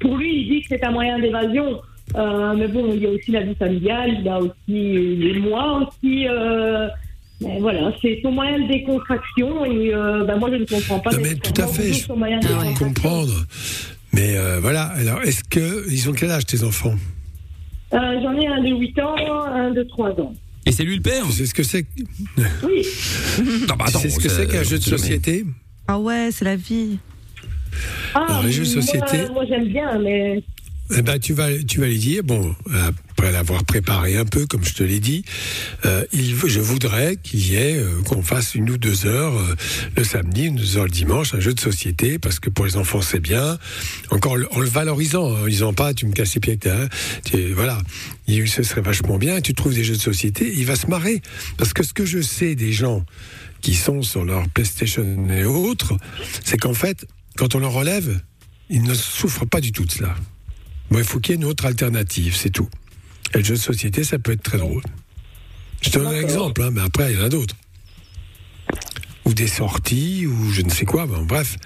pour 0.00 0.16
lui, 0.16 0.40
il 0.42 0.48
dit 0.48 0.62
que 0.62 0.68
c'est 0.70 0.84
un 0.84 0.90
moyen 0.90 1.18
d'évasion. 1.18 1.80
Euh, 2.16 2.54
mais 2.56 2.66
bon, 2.68 2.90
il 2.94 3.02
y 3.02 3.06
a 3.06 3.10
aussi 3.10 3.30
la 3.30 3.42
vie 3.42 3.54
familiale, 3.54 4.10
il 4.18 4.24
y 4.24 4.28
a 4.28 4.38
aussi 4.38 4.54
les 4.68 5.38
moi 5.38 5.86
aussi. 5.86 6.26
Mais 7.40 7.58
voilà, 7.60 7.92
c'est 8.00 8.20
son 8.22 8.30
moyen 8.32 8.58
de 8.60 8.68
décontraction 8.68 9.64
et 9.64 9.90
ben 10.26 10.36
moi 10.36 10.48
je 10.50 10.56
ne 10.56 10.64
comprends 10.64 11.00
pas. 11.00 11.10
Non, 11.10 11.18
mais 11.22 11.34
tout 11.34 11.60
à 11.60 11.66
fait, 11.66 11.92
je- 11.92 12.02
décontraction. 12.06 12.74
comprendre. 12.86 13.32
Mais 14.14 14.34
voilà. 14.60 14.84
Alors, 14.96 15.22
est-ce 15.22 15.42
que 15.44 15.90
ils 15.90 16.08
ont 16.08 16.12
quel 16.12 16.30
âge 16.30 16.46
tes 16.46 16.62
enfants? 16.64 16.94
J'en 17.92 18.34
ai 18.40 18.46
un 18.46 18.62
de 18.62 18.68
8 18.74 18.98
ans, 19.00 19.14
un 19.54 19.70
de 19.70 19.82
3 19.82 20.10
ans. 20.20 20.32
Et 20.66 20.72
c'est 20.72 20.84
lui 20.84 20.96
le 20.96 21.02
père 21.02 21.24
Tu 21.26 21.32
sais 21.32 21.46
ce 21.46 21.54
que 21.54 21.62
c'est 21.62 21.86
Oui, 22.64 22.86
Non, 23.68 23.74
bah 23.76 23.86
Tu 23.92 23.98
sais 23.98 24.10
ce 24.10 24.18
que 24.18 24.28
c'est 24.28 24.46
qu'un 24.46 24.62
jeu 24.62 24.78
de 24.78 24.84
société 24.84 25.44
Ah 25.88 25.98
ouais, 25.98 26.30
c'est 26.32 26.44
la 26.44 26.56
vie. 26.56 26.98
ah, 28.14 28.26
Alors, 28.28 28.42
les 28.44 28.52
jeux 28.52 28.64
de 28.64 28.72
moi- 28.72 28.82
société- 28.82 29.28
Moi, 29.32 29.44
j'aime 29.48 29.68
bien, 29.68 29.98
mais 29.98 30.42
Eh 30.96 31.02
ben, 31.02 31.18
tu 31.18 31.32
vas, 31.32 31.48
tu 31.66 31.80
vas 31.80 31.86
lui 31.86 31.98
dire, 31.98 32.22
bon, 32.22 32.54
après 33.12 33.32
l'avoir 33.32 33.64
préparé 33.64 34.16
un 34.18 34.26
peu, 34.26 34.46
comme 34.46 34.62
je 34.64 34.74
te 34.74 34.82
l'ai 34.82 35.00
dit, 35.00 35.24
euh, 35.86 36.04
il, 36.12 36.34
je 36.36 36.60
voudrais 36.60 37.16
qu'il 37.22 37.40
y 37.46 37.54
ait, 37.54 37.78
euh, 37.78 38.02
qu'on 38.06 38.20
fasse 38.22 38.54
une 38.54 38.68
ou 38.68 38.76
deux 38.76 39.06
heures 39.06 39.34
euh, 39.38 39.54
le 39.96 40.04
samedi, 40.04 40.44
une 40.46 40.56
ou 40.56 40.58
deux 40.58 40.76
heures 40.76 40.84
le 40.84 40.90
dimanche, 40.90 41.32
un 41.34 41.40
jeu 41.40 41.54
de 41.54 41.60
société, 41.60 42.18
parce 42.18 42.40
que 42.40 42.50
pour 42.50 42.66
les 42.66 42.76
enfants 42.76 43.00
c'est 43.00 43.20
bien. 43.20 43.58
Encore 44.10 44.32
en 44.50 44.60
le 44.60 44.66
valorisant, 44.68 45.32
hein, 45.34 45.38
en 45.44 45.46
disant 45.46 45.72
pas, 45.72 45.94
tu 45.94 46.04
me 46.04 46.12
casses 46.12 46.34
les 46.34 46.40
pieds, 46.40 46.56
t'as- 46.58 46.88
tu- 47.24 47.52
voilà, 47.54 47.78
il, 48.26 48.48
ce 48.48 48.62
serait 48.62 48.80
vachement 48.80 49.18
bien. 49.18 49.40
Tu 49.40 49.54
trouves 49.54 49.74
des 49.74 49.84
jeux 49.84 49.96
de 49.96 50.00
société, 50.00 50.52
il 50.54 50.66
va 50.66 50.76
se 50.76 50.86
marrer, 50.86 51.22
parce 51.56 51.72
que 51.72 51.82
ce 51.82 51.92
que 51.92 52.04
je 52.04 52.20
sais 52.20 52.54
des 52.54 52.72
gens 52.72 53.04
qui 53.60 53.74
sont 53.74 54.02
sur 54.02 54.24
leur 54.24 54.48
PlayStation 54.48 55.28
et 55.30 55.44
autres, 55.44 55.96
c'est 56.44 56.58
qu'en 56.58 56.74
fait, 56.74 57.06
quand 57.36 57.54
on 57.54 57.60
leur 57.60 57.72
relève, 57.72 58.20
ils 58.68 58.82
ne 58.82 58.94
souffrent 58.94 59.46
pas 59.46 59.60
du 59.60 59.72
tout 59.72 59.84
de 59.84 59.92
cela. 59.92 60.14
Bon, 60.90 60.98
il 60.98 61.04
faut 61.04 61.20
qu'il 61.20 61.34
y 61.34 61.38
ait 61.38 61.40
une 61.40 61.46
autre 61.46 61.66
alternative, 61.66 62.34
c'est 62.36 62.50
tout. 62.50 62.68
Et 63.34 63.38
le 63.38 63.44
jeu 63.44 63.54
de 63.54 63.60
société, 63.60 64.04
ça 64.04 64.18
peut 64.18 64.32
être 64.32 64.42
très 64.42 64.58
drôle. 64.58 64.82
Je 65.80 65.90
te 65.90 65.98
donne 65.98 66.08
un 66.08 66.20
exemple, 66.20 66.62
hein, 66.62 66.70
mais 66.70 66.80
après, 66.80 67.12
il 67.12 67.18
y 67.18 67.22
en 67.22 67.24
a 67.24 67.28
d'autres. 67.28 67.56
Ou 69.24 69.34
des 69.34 69.46
sorties, 69.46 70.26
ou 70.26 70.50
je 70.50 70.62
ne 70.62 70.70
sais 70.70 70.84
quoi, 70.84 71.06
bon, 71.06 71.22
bref. 71.22 71.56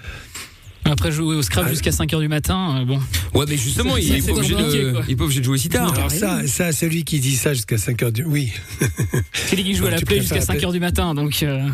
Après 0.90 1.12
jouer 1.12 1.36
au 1.36 1.42
Scrabble 1.42 1.68
Ah. 1.68 1.72
jusqu'à 1.72 1.90
5h 1.90 2.20
du 2.20 2.28
matin, 2.28 2.80
euh, 2.80 2.84
bon. 2.84 3.00
Ouais, 3.34 3.44
mais 3.48 3.56
justement, 3.56 3.96
il 3.96 4.14
est 4.14 4.26
pas 4.26 4.32
obligé 4.32 4.54
de, 4.54 4.92
quoi. 4.92 5.02
il 5.06 5.12
est 5.12 5.16
pas 5.16 5.24
obligé 5.24 5.40
de 5.40 5.44
jouer 5.44 5.58
si 5.58 5.68
tard. 5.68 5.92
Alors 5.94 6.10
ça, 6.10 6.46
ça, 6.46 6.72
celui 6.72 7.04
qui 7.04 7.18
dit 7.20 7.36
ça 7.36 7.54
jusqu'à 7.54 7.78
5 7.78 8.02
heures 8.02 8.12
du... 8.12 8.24
Oui, 8.24 8.52
C'est 9.32 9.56
lui 9.56 9.64
qui 9.64 9.74
joue 9.74 9.86
à 9.86 9.90
la 9.90 10.00
play 10.00 10.20
jusqu'à 10.20 10.36
la 10.36 10.44
5h 10.44 10.72
du 10.72 10.80
matin, 10.80 11.14
donc. 11.14 11.42
euh, 11.42 11.68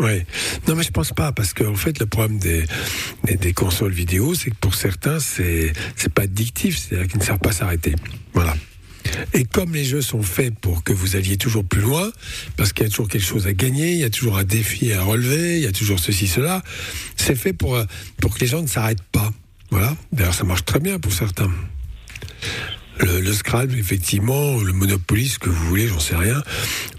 oui. 0.00 0.22
Non, 0.68 0.74
mais 0.76 0.82
je 0.82 0.90
pense 0.90 1.12
pas, 1.12 1.32
parce 1.32 1.52
qu'en 1.54 1.74
fait, 1.74 1.98
le 2.00 2.06
problème 2.06 2.38
des, 2.38 2.64
des, 3.24 3.36
des 3.36 3.52
consoles 3.52 3.92
vidéo, 3.92 4.34
c'est 4.34 4.50
que 4.50 4.56
pour 4.60 4.74
certains, 4.74 5.18
c'est 5.20 5.72
c'est 5.96 6.12
pas 6.12 6.22
addictif, 6.22 6.78
c'est-à-dire 6.78 7.08
qu'ils 7.08 7.20
ne 7.20 7.24
savent 7.24 7.38
pas 7.38 7.52
s'arrêter. 7.52 7.94
Voilà. 8.34 8.54
Et 9.34 9.44
comme 9.44 9.74
les 9.74 9.84
jeux 9.84 10.02
sont 10.02 10.22
faits 10.22 10.54
pour 10.60 10.84
que 10.84 10.92
vous 10.92 11.16
alliez 11.16 11.36
toujours 11.36 11.64
plus 11.64 11.80
loin, 11.80 12.10
parce 12.56 12.72
qu'il 12.72 12.84
y 12.84 12.86
a 12.86 12.90
toujours 12.90 13.08
quelque 13.08 13.24
chose 13.26 13.46
à 13.46 13.52
gagner, 13.52 13.92
il 13.92 13.98
y 13.98 14.04
a 14.04 14.10
toujours 14.10 14.38
un 14.38 14.44
défi 14.44 14.92
à 14.92 15.02
relever, 15.02 15.56
il 15.56 15.62
y 15.62 15.66
a 15.66 15.72
toujours 15.72 15.98
ceci, 15.98 16.26
cela, 16.26 16.62
c'est 17.16 17.34
fait 17.34 17.52
pour, 17.52 17.76
euh, 17.76 17.84
pour 18.20 18.34
que 18.34 18.40
les 18.40 18.46
gens 18.46 18.62
ne 18.62 18.66
s'arrêtent 18.66 19.02
pas. 19.12 19.32
Voilà. 19.70 19.96
D'ailleurs, 20.12 20.34
ça 20.34 20.44
marche 20.44 20.64
très 20.64 20.80
bien 20.80 20.98
pour 20.98 21.12
certains. 21.12 21.50
Le, 22.98 23.20
le 23.20 23.32
Scrabble, 23.32 23.78
effectivement, 23.78 24.60
le 24.60 24.72
Monopoly, 24.72 25.28
ce 25.28 25.38
que 25.38 25.48
vous 25.48 25.66
voulez, 25.66 25.88
j'en 25.88 25.98
sais 25.98 26.14
rien. 26.14 26.42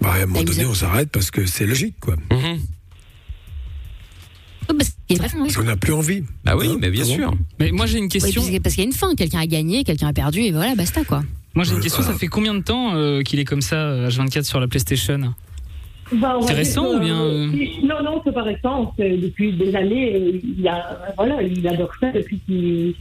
Bah, 0.01 0.13
à 0.13 0.17
un 0.17 0.25
moment 0.25 0.43
donné, 0.43 0.65
on 0.65 0.73
s'arrête 0.73 1.09
parce 1.11 1.29
que 1.29 1.45
c'est 1.45 1.65
logique, 1.65 1.95
quoi. 1.99 2.15
Mhm. 2.31 2.52
Oh, 4.69 4.73
parce 5.19 5.55
qu'on 5.55 5.63
n'a 5.63 5.77
plus 5.77 5.93
envie. 5.93 6.23
Bah 6.43 6.55
oui, 6.57 6.67
Hein, 6.69 6.77
mais 6.79 6.89
bien 6.89 7.03
sûr. 7.03 7.33
Mais 7.59 7.71
moi 7.71 7.85
j'ai 7.85 7.97
une 7.97 8.09
question. 8.09 8.41
parce 8.61 8.75
qu'il 8.75 8.83
y 8.83 8.87
a 8.87 8.89
une 8.89 8.93
fin. 8.93 9.15
Quelqu'un 9.15 9.39
a 9.39 9.45
gagné, 9.45 9.83
quelqu'un 9.83 10.07
a 10.07 10.13
perdu, 10.13 10.41
et 10.41 10.51
voilà, 10.51 10.75
basta 10.75 11.03
quoi. 11.03 11.23
Moi 11.55 11.65
j'ai 11.65 11.73
une 11.73 11.81
question. 11.81 12.03
Ça 12.03 12.13
fait 12.13 12.27
combien 12.27 12.53
de 12.53 12.61
temps 12.61 12.95
euh, 12.95 13.21
qu'il 13.21 13.39
est 13.39 13.45
comme 13.45 13.61
ça, 13.61 13.75
euh, 13.75 14.09
H24 14.09 14.43
sur 14.43 14.59
la 14.59 14.67
PlayStation? 14.67 15.33
Bah, 16.11 16.37
C'est 16.45 16.53
récent 16.53 16.95
ou 16.95 16.99
bien, 16.99 17.21
euh, 17.21 17.47
euh 17.47 17.85
Non, 17.85 18.03
non, 18.03 18.21
c'est 18.23 18.33
pas 18.33 18.43
récent. 18.43 18.93
C'est 18.97 19.17
depuis 19.17 19.53
des 19.53 19.75
années. 19.75 20.41
Il, 20.57 20.67
a, 20.67 20.99
voilà, 21.17 21.41
il 21.41 21.67
adore 21.67 21.91
ça 21.99 22.11
depuis 22.11 22.39
qu'il. 22.45 22.95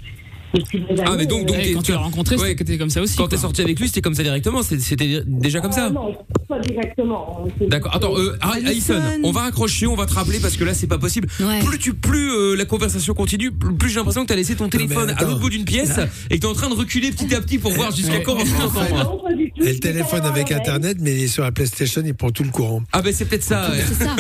Depuis 0.55 0.81
des 0.81 0.91
années. 0.93 1.03
Ah, 1.07 1.15
mais 1.17 1.27
donc- 1.27 1.47
donc- 1.47 1.57
euh, 1.57 1.63
Ouais, 1.63 1.73
Quand 1.73 1.83
tu 1.83 1.93
l'as 1.93 1.99
rencontré, 1.99 2.37
ouais. 2.37 2.55
c'était 2.59 2.79
comme 2.79 2.91
ça 2.91 3.01
aussi. 3.01 3.17
Quand 3.17 3.29
t'es 3.29 3.37
sorti 3.37 3.63
avec 3.63 3.79
lui, 3.79 3.89
c'était 3.89 4.01
comme 4.03 4.15
ça 4.15 4.23
directement. 4.23 4.63
C'était 4.63 5.23
déjà 5.27 5.61
comme 5.61 5.71
ah, 5.73 5.77
ça. 5.77 5.91
Non, 5.91 6.15
pas 6.49 6.59
directement. 6.61 7.47
C'est- 7.59 7.67
D'accord. 7.69 7.95
Attends, 7.95 8.17
euh, 8.19 8.37
Alison. 8.41 9.01
On 9.23 9.33
va 9.33 9.43
raccrocher, 9.43 9.87
on 9.87 9.95
va 9.95 10.07
te 10.07 10.15
rappeler 10.15 10.39
parce 10.41 10.57
que 10.57 10.65
là, 10.65 10.75
c'est 10.75 10.87
pas 10.87 10.99
possible. 10.99 11.29
Ouais. 11.41 11.61
Plus 11.61 11.79
tu, 11.79 11.95
plus 11.95 12.31
euh, 12.31 12.55
la 12.57 12.65
conversation 12.65 13.15
continue, 13.15 13.51
plus 13.51 13.75
plus 13.75 13.89
j'ai 13.91 13.97
l'impression 13.97 14.23
que 14.23 14.29
t'as 14.29 14.37
laissé 14.37 14.55
ton 14.55 14.69
téléphone 14.69 15.15
à 15.17 15.25
l'autre 15.25 15.41
bout 15.41 15.51
d'une 15.51 15.65
pièce 15.65 15.99
et 16.31 16.37
que 16.37 16.41
t'es 16.41 16.47
en 16.47 16.55
train 16.55 16.69
de 16.69 16.75
reculer 16.75 17.11
petit 17.11 17.35
à 17.35 17.41
petit 17.41 17.59
pour 17.59 17.73
voir 17.73 17.95
jusqu'à 17.95 18.21
quand 18.21 18.35
on 18.35 18.69
va 18.69 19.35
Elle 19.67 19.81
téléphone 19.81 20.25
avec. 20.25 20.53
Internet, 20.53 20.99
mais 21.01 21.29
sur 21.29 21.45
la 21.45 21.53
PlayStation, 21.53 22.03
il 22.05 22.15
prend 22.15 22.31
tout 22.31 22.43
le 22.45 22.51
courant. 22.51 22.83
Ah 22.93 23.01
ben 23.01 23.13
c'est 23.15 23.25
peut-être 23.25 23.43
ça. 23.43 23.71
ouais. 23.71 23.79
C'est 23.89 24.05
ça. 24.05 24.17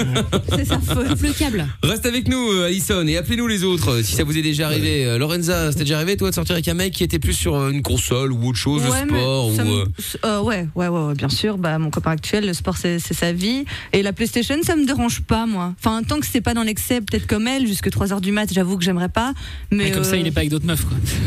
C'est. 0.56 0.68
Coupe 1.08 1.22
le 1.22 1.32
câble. 1.32 1.66
Reste 1.82 2.06
avec 2.06 2.28
nous, 2.28 2.52
euh, 2.52 2.66
Alison, 2.66 3.06
et 3.06 3.16
appelez-nous 3.16 3.46
les 3.46 3.64
autres 3.64 3.90
euh, 3.90 4.02
si 4.02 4.14
ça 4.14 4.24
vous 4.24 4.36
est 4.38 4.42
déjà 4.42 4.66
arrivé. 4.66 5.04
Euh, 5.04 5.18
Lorenza, 5.18 5.70
c'était 5.72 5.84
déjà 5.84 5.96
arrivé 5.96 6.16
toi 6.16 6.30
de 6.30 6.34
sortir 6.34 6.54
avec 6.54 6.66
un 6.68 6.74
mec 6.74 6.92
qui 6.94 7.04
était 7.04 7.18
plus 7.18 7.32
sur 7.34 7.54
une 7.68 7.82
console 7.82 8.32
ou 8.32 8.48
autre 8.48 8.58
chose, 8.58 8.82
Ouais, 8.82 9.02
le 9.02 9.08
sport 9.08 9.52
ça 9.54 9.64
ou. 9.64 10.46
ouais, 10.46 10.66
ouais, 10.74 10.88
ouais, 10.88 11.06
ouais, 11.06 11.14
bien 11.14 11.28
sûr. 11.28 11.58
Bah, 11.58 11.78
mon 11.78 11.90
copain 11.90 12.12
actuel, 12.12 12.46
le 12.46 12.54
sport, 12.54 12.76
c'est 12.76 12.98
c'est 12.98 13.14
sa 13.14 13.32
vie. 13.32 13.64
Et 13.92 14.02
la 14.02 14.12
PlayStation, 14.12 14.56
ça 14.62 14.76
me 14.76 14.86
dérange 14.86 15.20
pas, 15.22 15.46
moi. 15.46 15.74
Enfin, 15.78 16.02
tant 16.02 16.18
que 16.20 16.26
c'est 16.26 16.40
pas 16.40 16.54
dans 16.54 16.62
l'excès, 16.62 17.00
peut-être 17.00 17.26
comme 17.26 17.46
elle, 17.48 17.66
jusque 17.66 17.90
3 17.90 18.12
heures 18.12 18.20
du 18.20 18.32
mat, 18.32 18.48
j'avoue 18.52 18.78
que 18.78 18.84
j'aimerais 18.84 19.08
pas. 19.10 19.32
Mais, 19.70 19.90
comme 19.90 20.04
ça, 20.04 20.16
il 20.16 20.26
est 20.26 20.30
pas 20.30 20.40
avec 20.40 20.50
d'autres 20.50 20.66
meufs, 20.66 20.84
quoi. 20.84 20.96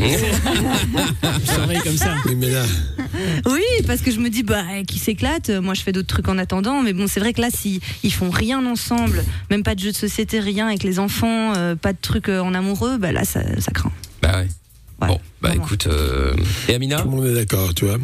Je 1.46 1.52
surveille 1.52 1.80
comme 1.80 1.96
ça. 1.96 2.14
Oui, 2.26 2.34
mais 2.36 2.50
là, 2.50 2.62
Oui, 3.46 3.62
parce 3.86 4.00
que 4.00 4.05
je 4.10 4.20
me 4.20 4.28
dis, 4.30 4.42
bah, 4.42 4.62
qui 4.86 4.98
s'éclate. 4.98 5.50
Moi, 5.50 5.74
je 5.74 5.82
fais 5.82 5.92
d'autres 5.92 6.08
trucs 6.08 6.28
en 6.28 6.38
attendant. 6.38 6.82
Mais 6.82 6.92
bon, 6.92 7.06
c'est 7.06 7.20
vrai 7.20 7.32
que 7.32 7.40
là, 7.40 7.48
si 7.50 7.80
ils 8.02 8.12
font 8.12 8.30
rien 8.30 8.64
ensemble, 8.66 9.24
même 9.50 9.62
pas 9.62 9.74
de 9.74 9.80
jeu 9.80 9.92
de 9.92 9.96
société, 9.96 10.40
rien 10.40 10.66
avec 10.68 10.82
les 10.82 10.98
enfants, 10.98 11.54
euh, 11.56 11.74
pas 11.74 11.92
de 11.92 11.98
trucs 12.00 12.28
euh, 12.28 12.40
en 12.40 12.54
amoureux, 12.54 12.98
bah 12.98 13.12
là, 13.12 13.24
ça, 13.24 13.40
ça 13.60 13.72
craint. 13.72 13.92
Bah 14.22 14.38
ouais. 14.40 14.48
Ouais, 14.98 15.08
bon, 15.08 15.20
bah 15.42 15.48
vraiment. 15.50 15.64
écoute. 15.66 15.86
euh, 15.88 16.32
Et 16.68 16.74
Amina 16.74 17.02
tout 17.02 17.10
le 17.10 17.16
monde 17.16 17.26
est 17.26 17.34
d'accord, 17.34 17.74
tu 17.74 17.84
vois. 17.84 17.98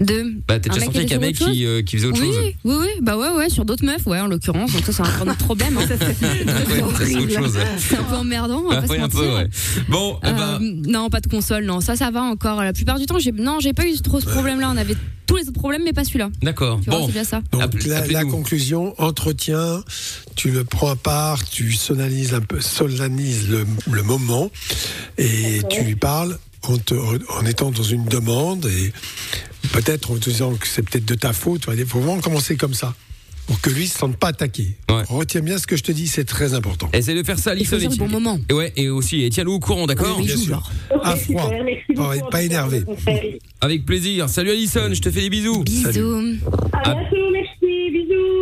Deux. 0.00 0.36
Bah 0.48 0.58
t'es 0.58 0.70
Un 0.70 0.72
déjà 0.72 0.86
mec 0.86 0.94
sorti 0.94 0.96
avec 0.96 1.08
qui 1.08 1.14
un 1.14 1.18
mec 1.18 1.36
qui, 1.36 1.66
euh, 1.66 1.82
qui 1.82 1.96
faisait 1.98 2.08
autre 2.08 2.18
oui, 2.22 2.26
chose 2.28 2.38
oui, 2.64 2.74
oui, 2.80 2.86
bah 3.02 3.18
ouais, 3.18 3.28
ouais, 3.28 3.50
sur 3.50 3.66
d'autres 3.66 3.84
meufs, 3.84 4.06
ouais, 4.06 4.20
en 4.20 4.26
l'occurrence. 4.26 4.72
Donc 4.72 4.86
ça, 4.86 4.92
c'est 4.94 5.02
un 5.02 5.28
autre 5.30 5.36
problème. 5.44 5.76
hein. 5.76 5.82
C'est 5.86 6.72
ouais. 6.72 7.98
Un 7.98 8.02
peu 8.04 8.14
emmerdant, 8.16 8.62
Ah, 8.70 8.80
ouais, 8.88 8.98
un 9.00 9.08
peu, 9.10 9.34
ouais. 9.34 9.48
Bon, 9.90 10.18
eh 10.22 10.28
Euh, 10.28 10.32
ben, 10.32 10.60
non, 10.86 11.10
pas 11.10 11.20
de 11.20 11.26
console, 11.28 11.64
non. 11.66 11.80
Ça, 11.82 11.94
ça 11.94 12.10
va 12.10 12.22
encore. 12.22 12.62
La 12.62 12.72
plupart 12.72 12.98
du 12.98 13.04
temps, 13.04 13.18
j'ai 13.18 13.32
non, 13.32 13.58
j'ai 13.60 13.74
pas 13.74 13.86
eu 13.86 13.92
trop 14.00 14.18
ce 14.20 14.26
problème-là. 14.26 14.70
On 14.72 14.76
avait 14.78 14.96
tous 15.26 15.36
les 15.36 15.42
autres 15.48 15.58
problèmes, 15.58 15.82
mais 15.84 15.92
pas 15.92 16.04
celui-là. 16.04 16.30
d'accord. 16.42 16.80
Bon, 16.86 17.06
c'est 17.06 17.12
bien 17.12 17.24
ça. 17.24 17.40
Donc 17.52 17.62
la, 18.10 18.24
conclusion, 18.24 18.94
entretien, 18.98 19.82
tu 20.36 20.50
le 20.50 20.64
prends 20.64 20.90
à 20.90 20.96
part, 20.96 21.44
tu 21.44 21.72
solennises 21.72 22.34
un 22.34 22.40
peu, 22.40 22.60
solennises 22.60 23.48
le, 23.48 23.66
le 23.90 24.02
moment 24.02 24.50
et 25.18 25.60
tu 25.70 25.82
lui 25.82 25.96
parles 25.96 26.38
en, 26.62 26.76
te- 26.78 26.94
en 26.94 27.46
étant 27.46 27.70
dans 27.70 27.82
une 27.82 28.04
demande 28.04 28.66
et 28.66 28.92
peut-être 29.72 30.10
en 30.10 30.16
te 30.16 30.28
disant 30.30 30.54
que 30.54 30.66
c'est 30.66 30.82
peut-être 30.82 31.04
de 31.06 31.14
ta 31.14 31.32
faute. 31.32 31.62
Il 31.76 31.86
faut 31.86 32.00
vraiment 32.00 32.20
commencer 32.20 32.56
comme 32.56 32.74
ça. 32.74 32.94
Pour 33.46 33.60
que 33.60 33.70
lui 33.70 33.86
se 33.86 33.98
sente 33.98 34.16
pas 34.16 34.28
attaqué. 34.28 34.76
Ouais. 34.90 35.02
Retiens 35.08 35.40
bien 35.40 35.58
ce 35.58 35.66
que 35.66 35.76
je 35.76 35.82
te 35.82 35.92
dis, 35.92 36.06
c'est 36.06 36.24
très 36.24 36.54
important. 36.54 36.88
Essaye 36.92 37.14
de 37.16 37.22
faire 37.22 37.38
ça, 37.38 37.54
et 37.54 37.58
le 37.58 37.96
bon 37.96 38.08
moment. 38.08 38.38
et 38.48 38.52
ouais, 38.52 38.72
et 38.76 38.88
aussi, 38.88 39.22
et 39.24 39.30
tiens-nous 39.30 39.52
au 39.52 39.60
courant, 39.60 39.86
d'accord 39.86 40.16
Oui, 40.18 40.26
Bien 40.26 40.36
joue, 40.36 40.42
sûr. 40.42 40.70
À 41.02 41.16
froid. 41.16 41.50
Pas- 41.50 42.16
beaucoup, 42.16 42.30
pas 42.30 42.42
énervé. 42.42 42.84
Avec 43.60 43.84
plaisir. 43.84 44.28
Salut 44.28 44.50
Alison, 44.50 44.88
je 44.92 45.00
te 45.00 45.10
fais 45.10 45.20
des 45.22 45.30
bisous. 45.30 45.62
Bisous. 45.64 45.88
À 45.88 45.90
bientôt, 45.92 46.30
merci, 46.82 47.14
bisous. 47.32 47.43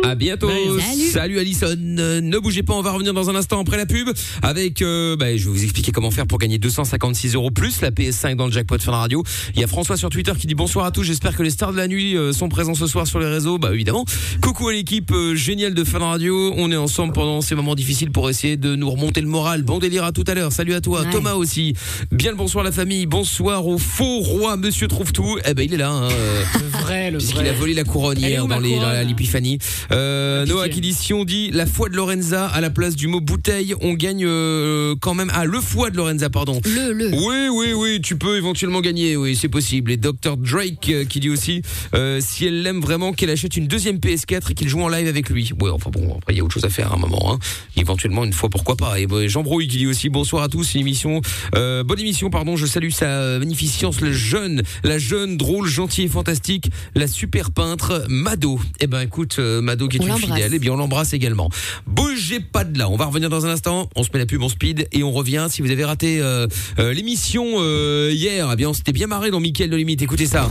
À 0.03 0.15
bientôt. 0.15 0.49
Salut. 0.49 1.01
Salut 1.11 1.39
Alison. 1.39 1.77
Euh, 1.97 2.19
ne 2.21 2.37
bougez 2.37 2.61
pas, 2.61 2.73
on 2.73 2.81
va 2.81 2.91
revenir 2.91 3.13
dans 3.13 3.29
un 3.29 3.35
instant 3.35 3.61
après 3.61 3.77
la 3.77 3.85
pub 3.85 4.09
avec. 4.41 4.81
euh, 4.81 5.15
bah, 5.15 5.35
je 5.37 5.45
vais 5.45 5.49
vous 5.51 5.63
expliquer 5.63 5.91
comment 5.91 6.11
faire 6.11 6.27
pour 6.27 6.39
gagner 6.39 6.57
256 6.57 7.35
euros 7.35 7.51
plus 7.51 7.79
la 7.81 7.89
PS5 7.89 8.35
dans 8.35 8.45
le 8.47 8.51
jackpot 8.51 8.77
Fun 8.79 8.91
Radio. 8.91 9.23
Il 9.55 9.61
y 9.61 9.63
a 9.63 9.67
François 9.67 9.95
sur 9.95 10.09
Twitter 10.09 10.33
qui 10.37 10.45
dit 10.47 10.55
bonsoir 10.55 10.85
à 10.85 10.91
tous. 10.91 11.03
J'espère 11.03 11.35
que 11.37 11.43
les 11.43 11.49
stars 11.49 11.71
de 11.71 11.77
la 11.77 11.87
nuit 11.87 12.17
euh, 12.17 12.33
sont 12.33 12.49
présents 12.49 12.75
ce 12.75 12.85
soir 12.85 13.07
sur 13.07 13.19
les 13.19 13.27
réseaux. 13.27 13.57
Bah 13.57 13.69
évidemment. 13.73 14.03
Coucou 14.41 14.67
à 14.67 14.73
l'équipe 14.73 15.11
euh, 15.11 15.35
géniale 15.35 15.73
de 15.73 15.83
Fun 15.85 15.99
Radio. 15.99 16.53
On 16.57 16.69
est 16.71 16.75
ensemble 16.77 17.13
pendant 17.13 17.39
ces 17.41 17.55
moments 17.55 17.75
difficiles 17.75 18.11
pour 18.11 18.29
essayer 18.29 18.57
de 18.57 18.75
nous 18.75 18.89
remonter 18.91 19.21
le 19.21 19.27
moral. 19.27 19.63
Bon 19.63 19.79
délire 19.79 20.03
à 20.03 20.11
tout 20.11 20.25
à 20.27 20.33
l'heure. 20.33 20.51
Salut 20.51 20.73
à 20.73 20.81
toi, 20.81 21.01
Ouais. 21.03 21.09
Thomas 21.11 21.33
aussi. 21.33 21.73
Bien 22.11 22.31
le 22.31 22.37
bonsoir 22.37 22.63
la 22.65 22.71
famille. 22.73 23.05
Bonsoir 23.05 23.65
au 23.67 23.77
faux 23.77 24.19
roi 24.19 24.57
Monsieur 24.57 24.87
trouve 24.89 25.11
tout. 25.13 25.37
Eh 25.45 25.53
ben 25.53 25.63
il 25.63 25.73
est 25.73 25.77
là. 25.77 25.91
Hein, 25.91 26.09
euh, 26.11 26.43
Le 26.59 26.79
vrai, 26.79 27.11
le 27.11 27.17
Puisqu'il 27.19 27.37
vrai. 27.39 27.49
a 27.49 27.53
volé 27.53 27.73
la 27.73 27.83
couronne 27.85 28.19
hier 28.19 28.41
dans 28.41 28.47
ma 28.47 28.59
les- 28.59 28.71
dans 28.71 28.75
couronne 28.79 28.93
la- 28.93 29.03
l'épiphanie. 29.03 29.57
Euh. 29.93 30.45
Noah 30.45 30.69
qui 30.69 30.81
dit 30.81 30.93
si 30.93 31.13
on 31.13 31.23
dit 31.23 31.51
la 31.51 31.65
foi 31.65 31.89
de 31.89 31.95
Lorenza 31.95 32.47
à 32.47 32.61
la 32.61 32.69
place 32.69 32.95
du 32.95 33.07
mot 33.07 33.21
bouteille, 33.21 33.75
on 33.81 33.93
gagne 33.93 34.25
euh, 34.25 34.95
quand 34.99 35.13
même. 35.13 35.31
Ah, 35.33 35.45
le 35.45 35.59
foie 35.59 35.89
de 35.89 35.97
Lorenza, 35.97 36.29
pardon. 36.29 36.59
Le, 36.65 36.91
le. 36.91 37.11
Oui, 37.13 37.47
oui, 37.51 37.73
oui, 37.73 38.01
tu 38.01 38.17
peux 38.17 38.37
éventuellement 38.37 38.81
gagner, 38.81 39.15
oui, 39.15 39.35
c'est 39.35 39.49
possible. 39.49 39.91
Et 39.91 39.97
Dr. 39.97 40.37
Drake 40.37 40.89
euh, 40.89 41.05
qui 41.05 41.19
dit 41.19 41.29
aussi, 41.29 41.61
euh, 41.95 42.19
si 42.21 42.45
elle 42.45 42.61
l'aime 42.61 42.81
vraiment, 42.81 43.13
qu'elle 43.13 43.29
achète 43.29 43.55
une 43.55 43.67
deuxième 43.67 43.97
PS4 43.97 44.51
et 44.51 44.53
qu'il 44.53 44.67
joue 44.67 44.81
en 44.81 44.89
live 44.89 45.07
avec 45.07 45.29
lui. 45.29 45.51
Ouais, 45.61 45.69
enfin 45.69 45.89
bon, 45.91 46.17
après 46.17 46.33
il 46.33 46.37
y 46.37 46.41
a 46.41 46.43
autre 46.43 46.53
chose 46.53 46.65
à 46.65 46.69
faire 46.69 46.91
à 46.91 46.95
un 46.95 46.99
moment. 46.99 47.33
Hein. 47.33 47.39
Éventuellement 47.77 48.23
une 48.23 48.33
fois, 48.33 48.49
pourquoi 48.49 48.75
pas. 48.75 48.99
Et 48.99 49.07
bah, 49.07 49.27
Jean 49.27 49.43
Brouille 49.43 49.67
qui 49.67 49.77
dit 49.77 49.87
aussi, 49.87 50.09
bonsoir 50.09 50.43
à 50.43 50.49
tous, 50.49 50.73
une 50.73 50.81
émission, 50.81 51.21
euh, 51.55 51.83
bonne 51.83 51.99
émission, 51.99 52.29
pardon, 52.29 52.55
je 52.55 52.65
salue 52.65 52.89
sa 52.89 53.39
magnificence, 53.39 54.01
le 54.01 54.11
jeune, 54.11 54.63
la 54.83 54.97
jeune, 54.97 55.37
drôle, 55.37 55.67
gentille 55.67 56.05
et 56.05 56.09
fantastique, 56.09 56.69
la 56.95 57.07
super 57.07 57.51
peintre 57.51 58.05
Mado. 58.09 58.59
Eh 58.79 58.87
ben 58.87 59.01
écoute, 59.01 59.37
euh, 59.39 59.61
Qui 59.87 59.97
est 59.97 60.01
On 60.01 60.07
une 60.07 60.17
fidèle, 60.17 60.51
eh 60.53 60.59
bien 60.59 60.73
on 60.73 60.77
l'embrasse 60.77 61.13
également. 61.13 61.49
Bougez 61.87 62.39
pas 62.39 62.63
de 62.63 62.77
là, 62.77 62.89
on 62.89 62.95
va 62.95 63.05
revenir 63.05 63.29
dans 63.29 63.45
un 63.45 63.49
instant, 63.49 63.89
on 63.95 64.03
se 64.03 64.09
met 64.13 64.19
la 64.19 64.25
pub 64.25 64.41
en 64.41 64.49
speed 64.49 64.87
et 64.91 65.03
on 65.03 65.11
revient. 65.11 65.47
Si 65.49 65.61
vous 65.61 65.71
avez 65.71 65.85
raté 65.85 66.19
euh, 66.21 66.47
euh, 66.79 66.93
l'émission 66.93 67.45
euh, 67.57 68.11
hier, 68.13 68.49
eh 68.51 68.55
bien 68.55 68.69
on 68.69 68.73
s'était 68.73 68.91
bien 68.91 69.07
marré 69.07 69.31
dans 69.31 69.39
Mickaël 69.39 69.69
de 69.69 69.75
Limite, 69.75 70.01
écoutez 70.01 70.25
ça. 70.25 70.49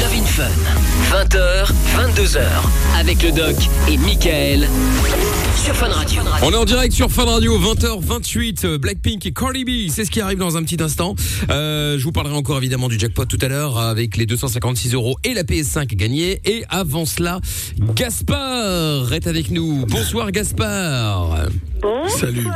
Love 0.00 0.14
in 0.14 0.24
Fun, 0.24 0.50
20h, 1.10 1.70
22h, 1.96 2.40
avec 2.98 3.22
le 3.22 3.32
doc 3.32 3.56
et 3.88 3.96
Michael 3.98 4.68
sur 5.56 5.74
Fun 5.74 5.88
Radio. 5.88 6.20
On 6.42 6.50
est 6.52 6.56
en 6.56 6.64
direct 6.64 6.92
sur 6.94 7.10
Fun 7.10 7.24
Radio, 7.24 7.58
20h28, 7.58 8.64
euh, 8.66 8.78
Blackpink 8.78 9.24
et 9.26 9.32
Cardi 9.32 9.64
B, 9.64 9.88
c'est 9.90 10.04
ce 10.04 10.10
qui 10.10 10.20
arrive 10.20 10.38
dans 10.38 10.56
un 10.56 10.62
petit 10.62 10.82
instant. 10.82 11.14
Euh, 11.50 11.98
je 11.98 12.04
vous 12.04 12.12
parlerai 12.12 12.34
encore 12.34 12.58
évidemment 12.58 12.88
du 12.88 12.98
jackpot 12.98 13.24
tout 13.24 13.38
à 13.40 13.48
l'heure 13.48 13.78
avec 13.78 14.16
les 14.16 14.26
256 14.26 14.94
euros 14.94 15.16
et 15.24 15.32
la 15.34 15.42
PS5 15.42 15.86
gagnée. 15.94 16.40
Et 16.44 16.64
avant 16.68 17.06
cela, 17.06 17.40
Gaspard 17.94 19.12
est 19.12 19.26
avec 19.26 19.50
nous. 19.50 19.86
Bonsoir 19.86 20.30
Gaspard. 20.32 21.46
Bon. 21.80 22.08
Salut. 22.08 22.46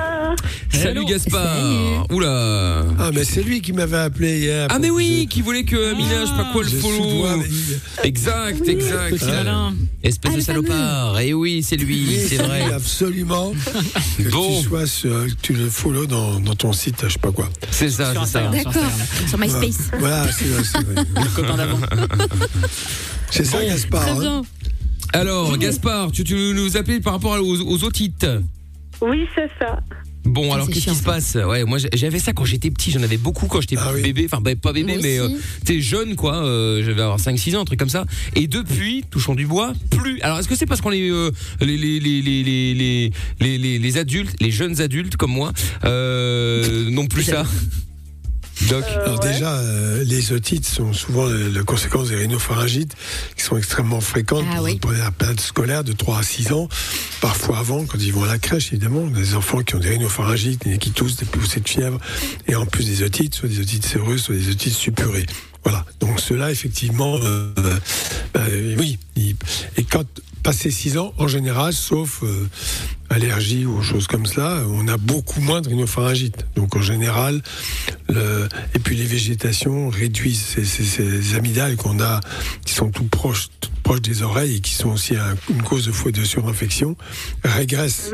Salut 0.73 1.05
Gaspard. 1.05 2.07
Oula. 2.11 2.85
Ah, 2.99 3.11
mais 3.14 3.25
c'est 3.25 3.43
lui 3.43 3.61
qui 3.61 3.73
m'avait 3.73 3.97
appelé 3.99 4.38
hier. 4.40 4.67
Ah 4.71 4.78
mais 4.78 4.90
oui, 4.90 5.26
qui 5.31 5.43
voulait 5.43 5.64
que 5.64 5.93
Amina, 5.93 6.23
je 6.23 6.26
sais 6.31 6.37
pas 6.37 6.49
quoi, 6.52 6.62
le 6.62 6.69
je, 6.69 6.76
follow. 6.76 7.26
mais- 7.38 8.07
Exact, 8.09 8.67
exact. 8.69 9.14
Espèce 9.14 9.28
Ah, 9.28 10.09
de 10.11 10.31
fameux. 10.31 10.40
salopard. 10.40 11.21
Et 11.21 11.35
oui, 11.35 11.62
c'est 11.62 11.76
lui, 11.76 12.07
c'est 12.28 12.37
vrai. 12.37 12.62
Absolument. 12.88 13.52
Que 14.16 14.30
Bon. 14.30 14.62
tu 14.62 14.68
sois 14.68 14.87
sur, 14.87 15.11
que 15.26 15.30
tu 15.42 15.52
le 15.52 15.68
follow 15.68 16.07
dans, 16.07 16.40
dans 16.40 16.54
ton 16.54 16.73
site, 16.73 16.97
je 17.04 17.12
sais 17.12 17.18
pas 17.18 17.30
quoi. 17.30 17.49
C'est 17.71 17.90
ça, 17.90 18.14
c'est 18.14 18.26
ça. 18.26 18.49
D'accord. 18.49 18.73
Sur 19.28 19.38
MySpace. 19.38 19.90
Voilà, 19.99 20.33
c'est 20.33 20.47
c'est 20.64 20.83
vrai. 20.83 21.04
Le 21.14 21.37
copain 21.37 21.57
d'avant. 21.57 21.78
C'est 23.30 23.45
ça, 23.45 23.62
Gaspard. 23.62 24.16
Très 24.16 24.26
hein. 24.26 24.42
Alors, 25.12 25.57
Gaspard, 25.59 26.11
tu, 26.12 26.25
tu 26.25 26.35
nous 26.54 26.78
appelles 26.78 27.02
par 27.02 27.12
rapport 27.12 27.33
aux, 27.38 27.61
aux 27.61 27.85
otites. 27.85 28.26
Oui, 29.02 29.26
c'est 29.35 29.50
ça. 29.59 29.78
Bon, 30.28 30.52
alors 30.52 30.68
qu'est-ce 30.68 30.87
qui 30.87 30.94
se 30.94 31.02
passe? 31.02 31.35
Ouais, 31.37 31.64
moi 31.64 31.78
j'avais 31.92 32.18
ça 32.18 32.32
quand 32.32 32.44
j'étais 32.44 32.70
petit, 32.70 32.90
j'en 32.90 33.02
avais 33.02 33.16
beaucoup 33.16 33.47
quand 33.47 33.61
j'étais 33.61 33.76
ah, 33.78 33.92
bébé, 33.92 34.26
enfin 34.30 34.41
bah, 34.41 34.54
pas 34.56 34.73
bébé, 34.73 34.99
mais 35.02 35.19
euh, 35.19 35.28
t'es 35.64 35.80
jeune 35.80 36.17
quoi, 36.17 36.36
euh, 36.45 36.82
j'avais 36.84 37.02
avoir 37.02 37.21
5 37.21 37.38
6 37.38 37.56
ans, 37.56 37.62
un 37.62 37.64
truc 37.64 37.78
comme 37.78 37.88
ça. 37.88 38.04
Et 38.34 38.47
depuis, 38.47 39.04
touchons 39.10 39.34
du 39.34 39.47
bois, 39.47 39.73
plus. 39.91 40.21
Alors 40.23 40.38
est-ce 40.38 40.49
que 40.49 40.56
c'est 40.56 40.67
parce 40.67 40.80
qu'on 40.80 40.93
est 40.93 41.10
euh, 41.10 41.30
les, 41.60 41.76
les, 41.76 42.00
les, 42.00 43.10
les 43.41 43.78
les 43.78 43.99
adultes, 43.99 44.36
les 44.41 44.50
jeunes 44.50 44.80
adultes 44.80 45.17
comme 45.17 45.32
moi 45.32 45.52
euh, 45.84 46.91
non 46.91 47.06
plus 47.06 47.25
ça? 47.25 47.45
Doc. 48.68 48.84
Alors 49.04 49.21
déjà, 49.21 49.52
euh, 49.54 50.02
les 50.04 50.32
otites 50.32 50.66
sont 50.66 50.92
souvent 50.92 51.26
la, 51.26 51.49
la 51.49 51.62
conséquence 51.62 52.08
des 52.08 52.16
rhinopharyngites 52.16 52.92
qui 53.36 53.44
sont 53.44 53.56
extrêmement 53.56 54.00
fréquentes 54.00 54.44
Ah 54.50 54.56
pour- 54.56 54.64
oui. 54.64 54.80
la 54.99 55.10
période 55.12 55.40
scolaire 55.40 55.84
de 55.84 55.92
3 55.92 56.18
à 56.18 56.23
6 56.23 56.52
ans, 56.52 56.68
parfois 57.21 57.58
avant, 57.58 57.84
quand 57.86 57.99
ils 57.99 58.12
vont 58.12 58.25
à 58.25 58.26
la 58.26 58.38
crèche, 58.38 58.73
évidemment. 58.73 59.00
On 59.04 59.14
a 59.14 59.18
des 59.18 59.34
enfants 59.34 59.62
qui 59.62 59.76
ont 59.76 59.78
des 59.78 59.90
rhinopharyngites, 59.90 60.64
des 60.66 60.78
qui 60.78 60.90
toussent, 60.90 61.16
des 61.16 61.25
poussées 61.26 61.60
de 61.60 61.68
fièvre, 61.68 62.00
et 62.49 62.56
en 62.56 62.66
plus 62.66 62.84
des 62.86 63.02
otites, 63.04 63.34
soit 63.34 63.49
des 63.49 63.60
otites 63.60 63.86
séreuses, 63.86 64.23
soit 64.23 64.34
des 64.34 64.50
otites 64.50 64.75
suppurées. 64.75 65.26
Voilà. 65.64 65.84
Donc 66.00 66.18
ceux-là, 66.21 66.50
effectivement, 66.50 67.16
euh, 67.23 67.52
euh, 68.36 68.75
oui. 68.78 68.99
ils- 69.16 69.36
et 69.76 69.84
quand 69.84 70.04
passé 70.49 70.71
6 70.71 70.97
ans, 70.97 71.13
en 71.19 71.28
général, 71.28 71.75
sauf 71.75 72.23
euh, 72.23 72.49
allergie 73.11 73.67
ou 73.67 73.82
choses 73.82 74.06
comme 74.06 74.25
cela, 74.25 74.63
on 74.67 74.89
a 74.89 74.97
beaucoup 74.97 75.43
moins 75.43 75.61
de 75.61 75.69
rhinopharyngite. 75.69 76.47
Donc 76.56 76.75
en 76.75 76.80
général, 76.80 77.43
le- 78.08 78.49
et 78.75 78.78
puis 78.78 78.97
les 78.97 79.04
végétations 79.04 79.91
réduisent 79.91 80.41
ces, 80.41 80.65
ces- 80.65 80.84
ces 80.84 81.34
amygdales 81.34 81.76
qu'on 81.76 82.00
a, 82.00 82.21
qui 82.65 82.73
sont 82.73 82.91
tout 82.91 83.04
proches, 83.04 83.49
tout 83.61 83.69
proches 83.82 84.00
des 84.00 84.23
oreilles 84.23 84.56
et 84.56 84.61
qui 84.61 84.73
sont 84.73 84.89
aussi 84.89 85.17
un- 85.17 85.37
une 85.50 85.63
cause 85.63 85.84
de 85.84 85.93
faux 85.93 86.13
de 86.13 86.25
surinfection, 86.25 86.97
régressent. 87.45 88.13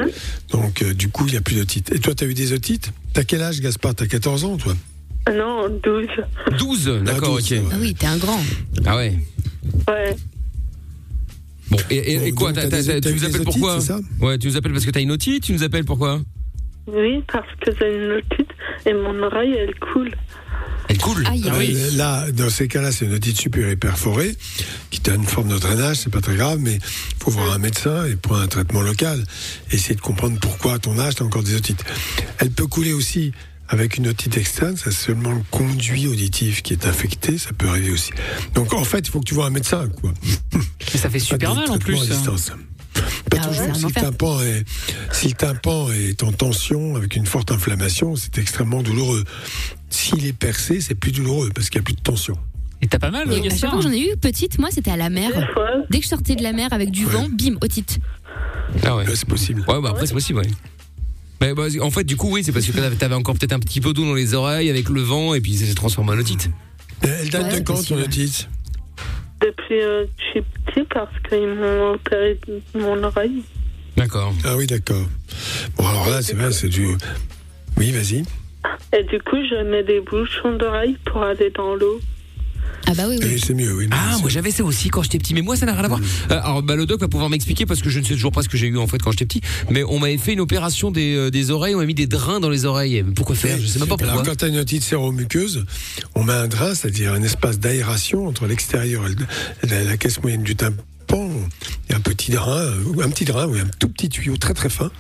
Donc 0.51 0.83
euh, 0.83 0.93
du 0.93 1.11
coup, 1.11 1.27
il 1.29 1.31
n'y 1.33 1.39
a 1.39 1.41
plus 1.41 1.55
d'otites. 1.55 1.93
Et 1.93 2.01
toi, 2.01 2.17
tu 2.17 2.25
as 2.25 2.27
eu 2.27 2.35
des 2.35 2.53
otites? 2.53 2.91
T'as 3.13 3.23
quel 3.23 3.43
âge, 3.43 3.61
Gaspard? 3.61 3.95
T'as 3.95 4.09
14 4.09 4.45
ans, 4.45 4.57
toi? 4.57 4.75
Non, 5.33 5.69
12. 5.85 6.07
12, 6.59 6.85
d'accord, 7.05 7.37
12, 7.37 7.53
OK. 7.53 7.59
Ah 7.71 7.77
oui, 7.79 7.95
t'es 7.95 8.07
un 8.09 8.17
grand. 8.17 8.41
Ah 8.85 8.97
ouais. 8.97 9.17
Ouais. 9.87 10.17
Bon, 11.71 11.79
et, 11.91 11.97
et- 11.97 12.27
et 12.29 12.33
Bon, 12.33 12.37
quoi 12.37 12.53
Tu 12.53 12.61
nous 12.61 12.65
appelles 12.91 12.97
otites, 12.97 13.45
pourquoi 13.45 13.79
Ouais, 14.21 14.39
tu 14.39 14.49
nous 14.49 14.57
appelles 14.57 14.73
parce 14.73 14.85
que 14.87 14.91
t'as 14.91 15.01
une 15.01 15.13
otite, 15.13 15.45
tu 15.45 15.53
nous 15.53 15.63
appelles 15.63 15.85
pourquoi 15.85 16.21
Oui, 16.87 17.23
parce 17.33 17.47
que 17.61 17.71
j'ai 17.79 17.95
une 17.97 18.13
otite 18.13 18.51
et 18.87 18.93
mon 18.93 19.23
oreille, 19.23 19.55
elle 19.59 19.75
coule. 19.79 20.13
Elle 20.89 20.99
coule? 20.99 21.27
Aïe, 21.27 21.43
Ah 21.51 21.55
oui, 21.59 21.75
Là, 21.97 22.31
dans 22.33 22.51
ces 22.51 22.69
cas-là, 22.69 22.93
c'est 22.93 23.07
une 23.07 23.15
otite 23.15 23.39
supérieure 23.39 23.79
perforée 23.79 24.37
qui 24.91 25.01
a 25.11 25.15
une 25.15 25.25
forme 25.25 25.49
de 25.49 25.59
drainage, 25.59 25.97
c'est 25.97 26.13
pas 26.13 26.21
très 26.21 26.37
grave, 26.37 26.59
mais 26.61 26.75
il 26.75 27.25
faut 27.25 27.31
voir 27.31 27.53
un 27.53 27.59
médecin 27.59 28.05
et 28.05 28.17
prendre 28.17 28.43
un 28.43 28.47
traitement 28.49 28.83
local. 28.83 29.25
Essayer 29.73 29.95
de 29.95 30.03
comprendre 30.03 30.39
pourquoi 30.41 30.75
à 30.75 30.79
ton 30.79 30.99
âge, 30.99 31.15
tu 31.15 31.23
as 31.23 31.27
encore 31.27 31.43
des 31.43 31.55
otites. 31.57 31.83
Elle 32.39 32.51
peut 32.51 32.67
couler 32.67 32.93
aussi 32.93 33.33
avec 33.69 33.97
une 33.97 34.09
otite 34.09 34.37
externe, 34.37 34.77
c'est 34.77 34.93
seulement 34.93 35.33
le 35.33 35.43
conduit 35.51 36.07
auditif 36.07 36.63
qui 36.63 36.73
est 36.73 36.87
infecté, 36.87 37.39
ça 37.39 37.51
peut 37.57 37.69
arriver 37.69 37.91
aussi. 37.91 38.11
Donc 38.55 38.73
en 38.75 38.85
fait, 38.85 39.01
il 39.01 39.11
faut 39.11 39.21
que 39.21 39.25
tu 39.25 39.35
vois 39.35 39.47
un 39.47 39.51
médecin, 39.51 39.89
quoi. 40.01 40.13
Mais 40.55 40.99
ça 40.99 41.11
fait 41.11 41.19
super 41.19 41.55
mal 41.55 41.71
en 41.71 41.79
plus. 41.79 41.97
à 41.97 42.03
hein. 42.03 42.07
distance. 42.07 42.53
Pas 43.31 43.39
Ah 43.41 43.49
ouais, 43.51 43.57
toujours. 43.57 43.71
un 43.71 43.75
Si 43.75 43.87
le, 43.87 43.93
tympan 43.93 44.41
est, 44.43 44.65
si 45.13 45.29
le 45.29 45.35
tympan 45.35 45.91
est 45.93 46.23
en 46.23 46.33
tension 46.33 46.97
avec 46.97 47.17
une 47.17 47.27
forte 47.27 47.51
inflammation, 47.51 48.15
c'est 48.17 48.39
extrêmement 48.39 48.83
douloureux. 48.83 49.25
S'il 49.91 50.27
est 50.27 50.33
percé, 50.33 50.81
c'est 50.81 50.95
plus 50.95 51.13
douloureux 51.13 51.51
parce 51.55 51.71
qu'il 51.71 51.81
n'y 51.81 51.85
a 51.85 51.87
plus 51.87 51.95
de 51.95 52.01
tension. 52.01 52.37
Et 52.83 52.87
t'as 52.87 52.99
pas 52.99 53.11
mal, 53.11 53.27
Gaspard 53.29 53.71
fois 53.71 53.79
que 53.79 53.85
j'en 53.85 53.93
ai 53.93 54.13
eu 54.13 54.17
petite, 54.17 54.59
moi 54.59 54.69
c'était 54.71 54.91
à 54.91 54.97
la 54.97 55.09
mer. 55.09 55.31
Dès 55.91 55.99
que 55.99 56.05
je 56.05 56.09
sortais 56.11 56.37
de 56.37 56.43
la 56.43 56.53
mer 56.53 56.69
avec 56.73 56.91
du 56.91 57.07
Ouais. 57.07 57.13
vent, 57.13 57.29
bim, 57.31 57.57
otite. 57.63 57.99
Ah 58.85 58.97
ouais. 58.97 59.05
C'est 59.15 59.27
possible. 59.27 59.65
Ouais, 59.67 59.81
bah 59.81 59.91
après 59.91 60.07
c'est 60.07 60.13
possible, 60.13 60.41
ouais. 60.41 60.49
Mais 61.45 61.53
bah, 61.53 61.65
en 61.83 61.91
fait, 61.91 62.05
du 62.05 62.17
coup, 62.17 62.31
oui, 62.31 62.43
c'est 62.43 62.53
parce 62.53 62.65
que 62.67 62.73
t'avais- 62.73 63.15
encore 63.15 63.35
peut-être 63.35 63.53
un 63.53 63.59
petit 63.59 63.83
peu 63.83 63.93
d'eau 63.93 64.07
dans 64.07 64.15
les 64.15 64.33
oreilles 64.33 64.71
avec 64.71 64.89
le 64.89 65.03
vent 65.03 65.35
et 65.35 65.43
puis 65.43 65.55
ça 65.55 65.67
s'est 65.67 65.75
transformé 65.75 66.13
en 66.13 66.19
otite. 66.19 66.49
Elle 67.03 67.29
date 67.29 67.53
Ouais, 67.53 67.61
de 67.61 67.65
quand 67.67 67.87
ton 67.87 67.99
otite? 68.01 68.49
Depuis 69.43 69.83
euh, 69.83 70.07
je 70.19 70.25
suis 70.31 70.43
petit 70.65 70.87
parce 70.89 71.13
qu'ils 71.29 71.47
m'ont 71.49 71.93
opéré 71.93 72.41
mon 72.75 73.03
oreille. 73.05 73.43
D'accord. 73.99 74.33
Ah 74.45 74.57
oui, 74.57 74.67
d'accord. 74.67 75.05
Bon, 75.77 75.87
alors 75.87 76.09
là, 76.09 76.23
c'est 76.23 76.35
vrai, 76.35 76.51
c'est 76.51 76.71
du. 76.71 76.97
Oui, 77.77 77.91
vas-y. 77.93 78.25
Et 78.99 79.03
du 79.05 79.19
coup, 79.21 79.37
je 79.37 79.63
mets 79.71 79.83
des 79.85 80.01
bouchons 80.01 80.57
d'oreille 80.57 80.97
pour 81.05 81.23
aller 81.25 81.51
dans 81.51 81.75
l'eau. 81.75 82.01
Ah 82.87 82.93
bah 82.95 83.05
oui, 83.09 83.19
Oui, 83.23 83.41
c'est 83.45 83.55
mieux, 83.55 83.75
oui. 83.75 83.89
Ah, 83.91 84.13
c'est- 84.15 84.21
moi 84.21 84.31
j'avais 84.31 84.51
ça 84.51 84.63
aussi 84.65 84.89
quand 84.91 85.03
j'étais 85.03 85.19
petit, 85.19 85.33
mais 85.35 85.41
moi 85.43 85.57
ça 85.57 85.65
n'a 85.67 85.73
rien 85.73 85.85
à 85.85 85.89
voir. 85.89 86.01
Euh, 86.31 86.41
alors, 86.43 86.63
bah, 86.63 86.77
le 86.77 86.85
doc 86.87 87.01
va 87.01 87.09
pouvoir 87.09 87.31
m'expliquer 87.31 87.65
parce 87.67 87.81
que 87.81 87.89
je 87.89 87.99
ne 87.99 88.05
sais 88.05 88.15
toujours 88.15 88.33
pas 88.33 88.43
ce 88.43 88.49
que 88.49 88.57
j'ai 88.57 88.67
eu 88.67 88.77
en 88.79 88.87
fait 88.87 88.99
quand 88.99 89.11
j'étais 89.11 89.25
petit. 89.27 89.41
Mais 89.71 89.83
on 89.85 89.99
m'avait 89.99 90.19
fait 90.19 90.35
une 90.35 90.41
opération 90.41 90.91
des, 90.91 91.15
euh, 91.17 91.31
des 91.31 91.51
oreilles, 91.51 91.75
on 91.75 91.79
m'a 91.79 91.87
mis 91.87 91.95
des 91.95 92.07
drains 92.07 92.41
dans 92.41 92.51
les 92.51 92.65
oreilles. 92.67 93.03
Pourquoi 93.17 93.35
faire? 93.37 93.59
Je 93.59 93.67
sais 93.67 93.79
même 93.79 93.89
pas 93.89 93.97
pourquoi. 93.97 94.13
Alors, 94.13 94.23
quand 94.27 94.37
tu 94.37 94.45
as 94.45 94.49
une 94.49 94.59
otite 94.59 94.83
séromuqueuse, 94.83 95.65
on 96.15 96.25
met 96.25 96.33
un 96.35 96.47
drain, 96.49 96.75
c'est-à-dire 96.75 97.13
un 97.15 97.23
espace 97.23 97.59
d'aération 97.59 98.27
entre 98.27 98.47
l'extérieur 98.47 99.05
et 99.09 99.67
la, 99.67 99.83
la 99.85 99.97
caisse 99.97 100.23
moyenne 100.23 100.43
du 100.43 100.55
tympan 100.57 100.83
il 101.19 101.91
y 101.91 101.95
a 101.95 101.97
un 101.97 102.01
petit 102.01 102.31
drain, 102.33 102.57
euh, 102.59 102.83
ou 102.87 103.01
un 103.03 103.09
petit 103.11 103.25
drain, 103.25 103.47
ou 103.47 103.55
un 103.55 103.67
tout 103.79 103.89
petit 103.89 104.09
tuyau 104.09 104.37
très 104.37 104.55
très 104.55 104.69
fin, 104.69 104.91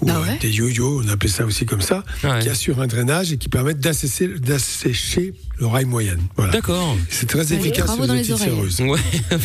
ou 0.00 0.06
Ah 0.08 0.16
euh, 0.16 0.22
ouais 0.22 0.38
des 0.40 0.50
yo-yo, 0.50 1.02
on 1.04 1.08
appelait 1.08 1.28
ça 1.30 1.44
aussi 1.44 1.66
comme 1.66 1.80
ça, 1.82 2.04
Ouais. 2.24 2.40
qui 2.40 2.48
assure 2.48 2.80
un 2.80 2.86
drainage 2.86 3.32
et 3.32 3.36
qui 3.38 3.48
permettent 3.48 3.80
d'assécher, 3.80 5.34
l'oreille 5.58 5.84
moyenne. 5.86 6.20
Voilà. 6.36 6.52
D'accord. 6.52 6.96
C'est 7.08 7.26
très 7.28 7.52
Ouais, 7.52 7.54
efficace 7.58 7.94
sur 7.94 8.06
dans 8.06 8.14
les 8.14 8.22
les 8.22 8.36
séreuses. 8.36 8.80
Ouais, 8.80 8.98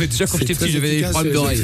déjà 0.08 0.26
quand 0.26 0.38
C'est 0.38 0.39
j'étais 0.39 0.54
très 0.56 0.65
petit, 0.65 0.72
j'avais 0.74 0.88
des 0.89 0.93
efficace 0.96 1.12
problèmes 1.12 1.34
d'oreilles. 1.34 1.62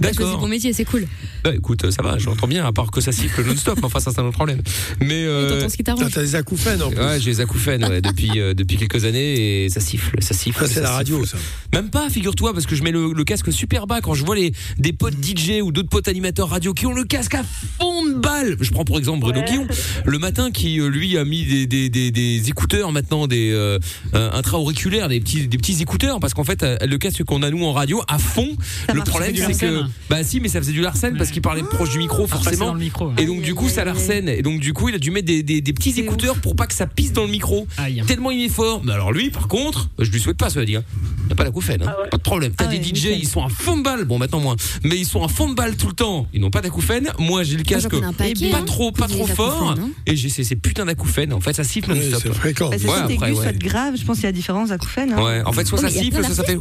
D'accord. 0.00 0.40
ton 0.40 0.48
métier, 0.48 0.72
c'est 0.72 0.84
cool. 0.84 1.06
Bah, 1.42 1.52
écoute, 1.54 1.90
ça 1.90 2.02
va, 2.02 2.18
j'entends 2.18 2.46
bien, 2.48 2.64
à 2.66 2.72
part 2.72 2.90
que 2.90 3.00
ça 3.00 3.12
siffle 3.12 3.44
non-stop, 3.44 3.78
enfin 3.82 4.00
ça 4.00 4.10
c'est 4.12 4.20
un 4.20 4.24
autre 4.24 4.34
problème. 4.36 4.60
Mais 5.00 5.24
euh, 5.24 5.50
t'entends 5.50 5.68
ce 5.68 5.76
qui 5.76 5.84
T'as 5.84 5.94
t'arrange. 5.94 6.12
t'as 6.12 6.22
des 6.22 6.34
acouphènes 6.34 6.82
en 6.82 6.90
plus. 6.90 6.98
ouais, 6.98 7.20
j'ai 7.20 7.30
les 7.30 7.40
acouphènes 7.40 7.84
ouais, 7.84 8.00
depuis 8.00 8.40
euh, 8.40 8.54
depuis 8.54 8.76
quelques 8.76 9.04
années 9.04 9.64
et 9.64 9.68
ça 9.70 9.80
siffle, 9.80 10.16
ça 10.22 10.34
siffle. 10.34 10.66
Ça, 10.66 10.72
c'est 10.74 10.80
la 10.80 10.90
radio, 10.92 11.24
ça. 11.26 11.36
Même 11.72 11.90
pas, 11.90 12.08
figure-toi, 12.14 12.52
parce 12.52 12.66
que 12.66 12.76
je 12.76 12.82
mets 12.84 12.92
le, 12.92 13.12
le 13.12 13.24
casque 13.24 13.52
super 13.52 13.86
bas 13.88 14.00
quand 14.00 14.14
je 14.14 14.24
vois 14.24 14.36
les 14.36 14.52
des 14.78 14.92
potes 14.92 15.14
DJ 15.22 15.60
ou 15.62 15.72
d'autres 15.72 15.88
potes 15.88 16.06
animateurs 16.06 16.48
radio 16.48 16.72
qui 16.72 16.86
ont 16.86 16.92
le 16.94 17.02
casque 17.04 17.34
à 17.34 17.42
fond 17.42 18.04
de 18.06 18.14
balle. 18.14 18.56
Je 18.60 18.70
prends 18.70 18.84
pour 18.84 18.98
exemple 18.98 19.20
Bruno 19.20 19.40
Ouais. 19.40 19.46
Guillon, 19.46 19.66
le 20.04 20.18
matin 20.20 20.52
qui 20.52 20.78
euh, 20.78 20.86
lui 20.88 21.18
a 21.18 21.24
mis 21.24 21.44
des, 21.44 21.66
des, 21.66 21.88
des, 21.90 22.12
des 22.12 22.48
écouteurs 22.48 22.92
maintenant, 22.92 23.26
des 23.26 23.50
euh, 23.50 23.80
euh, 24.14 24.30
intra-auriculaires, 24.32 25.08
des 25.08 25.18
petits 25.20 25.48
des 25.48 25.58
petits 25.58 25.82
écouteurs, 25.82 26.20
parce 26.20 26.34
qu'en 26.34 26.44
fait 26.44 26.64
le 26.86 26.96
casque 26.98 27.24
qu'on 27.24 27.42
a 27.42 27.50
nous 27.50 27.64
en 27.64 27.72
radio 27.72 28.00
à 28.06 28.18
fond. 28.18 28.48
le 28.94 29.00
problème 29.02 29.34
c'est 29.34 29.58
que 29.58 29.66
Larsen. 29.66 29.90
bah 30.08 30.22
si, 30.22 30.38
mais 30.40 30.48
ça 30.48 30.60
faisait 30.60 30.72
du 30.72 30.82
Larsen 30.82 31.16
parce 31.18 31.30
qu'il 31.32 31.42
parlait 31.42 31.64
proche 31.64 31.90
du 31.90 31.98
micro 31.98 32.22
c'est 32.26 32.30
forcément. 32.34 32.66
dans 32.66 32.74
le 32.74 32.80
micro. 32.80 33.10
Et 33.18 33.26
donc 33.26 33.42
du 33.42 33.54
coup 33.56 33.68
ça 33.68 33.84
l'arsène 33.84 34.28
et 34.28 34.42
donc 34.42 34.60
du 34.60 34.72
coup 34.72 34.88
il 34.88 34.94
a 34.94 34.98
dû 34.98 35.10
mettre 35.10 35.26
des, 35.26 35.42
des, 35.42 35.60
des 35.60 35.72
petits 35.72 35.98
écouteurs 35.98 36.36
pour 36.36 36.54
pas 36.54 36.68
que 36.68 36.74
ça 36.74 36.86
pisse 36.86 37.12
dans 37.12 37.24
le 37.24 37.30
micro. 37.30 37.66
Aïe. 37.76 38.02
Tellement 38.06 38.30
il 38.30 38.44
est 38.44 38.48
fort. 38.48 38.82
Mais 38.84 38.92
alors 38.92 39.12
lui 39.12 39.30
par 39.30 39.48
contre, 39.48 39.88
je 39.98 40.10
lui 40.10 40.20
souhaite 40.20 40.36
pas 40.36 40.48
cela 40.50 40.64
dit. 40.64 40.76
Hein. 40.76 40.84
Il 41.26 41.32
a 41.32 41.34
pas 41.34 41.44
la 41.44 41.50
couffaine, 41.50 41.82
hein. 41.82 41.92
Ah. 41.96 42.03
Pas 42.10 42.16
de 42.16 42.22
problème. 42.22 42.52
T'as 42.56 42.64
Ah 42.66 42.68
des 42.68 42.76
ouais, 42.78 42.82
DJ, 42.82 42.92
nickel. 42.92 43.18
ils 43.18 43.28
sont 43.28 43.44
à 43.44 43.48
fond 43.48 43.76
de 43.76 43.82
balle. 43.82 44.04
Bon 44.04 44.18
maintenant 44.18 44.40
moins, 44.40 44.56
mais 44.82 44.96
ils 44.96 45.06
sont 45.06 45.24
à 45.24 45.28
fond 45.28 45.48
de 45.48 45.54
balle 45.54 45.76
tout 45.76 45.86
le 45.88 45.92
temps. 45.92 46.26
Ils 46.32 46.40
n'ont 46.40 46.50
pas 46.50 46.60
d'acouphène. 46.62 47.10
Moi 47.18 47.42
j'ai 47.44 47.56
le 47.56 47.62
casque 47.62 47.90
paquet, 48.16 48.50
pas 48.50 48.58
hein, 48.58 48.62
trop 48.66 48.92
pas 48.92 49.08
trop 49.08 49.26
fort 49.26 49.74
hein. 49.78 49.88
et 50.06 50.16
j'ai 50.16 50.28
ces, 50.28 50.44
ces 50.44 50.56
putains 50.56 50.84
d'acouphènes. 50.86 51.32
En 51.32 51.40
fait 51.40 51.52
ça 51.52 51.64
siffle 51.64 51.92
Oui, 51.92 51.98
non-stop. 51.98 52.20
c'est 52.22 52.32
fréquent. 52.34 52.70
Bah, 52.70 52.76
c'est 52.78 52.84
Ouais, 52.86 52.90
soit 52.94 53.02
après, 53.02 53.14
aigu, 53.14 53.24
ouais. 53.38 53.42
soit 53.42 53.52
grave. 53.58 53.94
Je 53.98 54.04
pense 54.04 54.16
qu'il 54.16 54.24
y 54.24 54.28
a 54.28 54.32
différents 54.32 54.70
acouphènes. 54.70 55.12
hein. 55.12 55.22
Ouais, 55.22 55.42
en 55.44 55.52
fait 55.52 55.64
soit 55.64 55.78
Oh, 55.78 55.82
ça 55.82 55.90
siffle, 55.90 56.24
soit 56.24 56.34
ça 56.34 56.44
fait. 56.44 56.58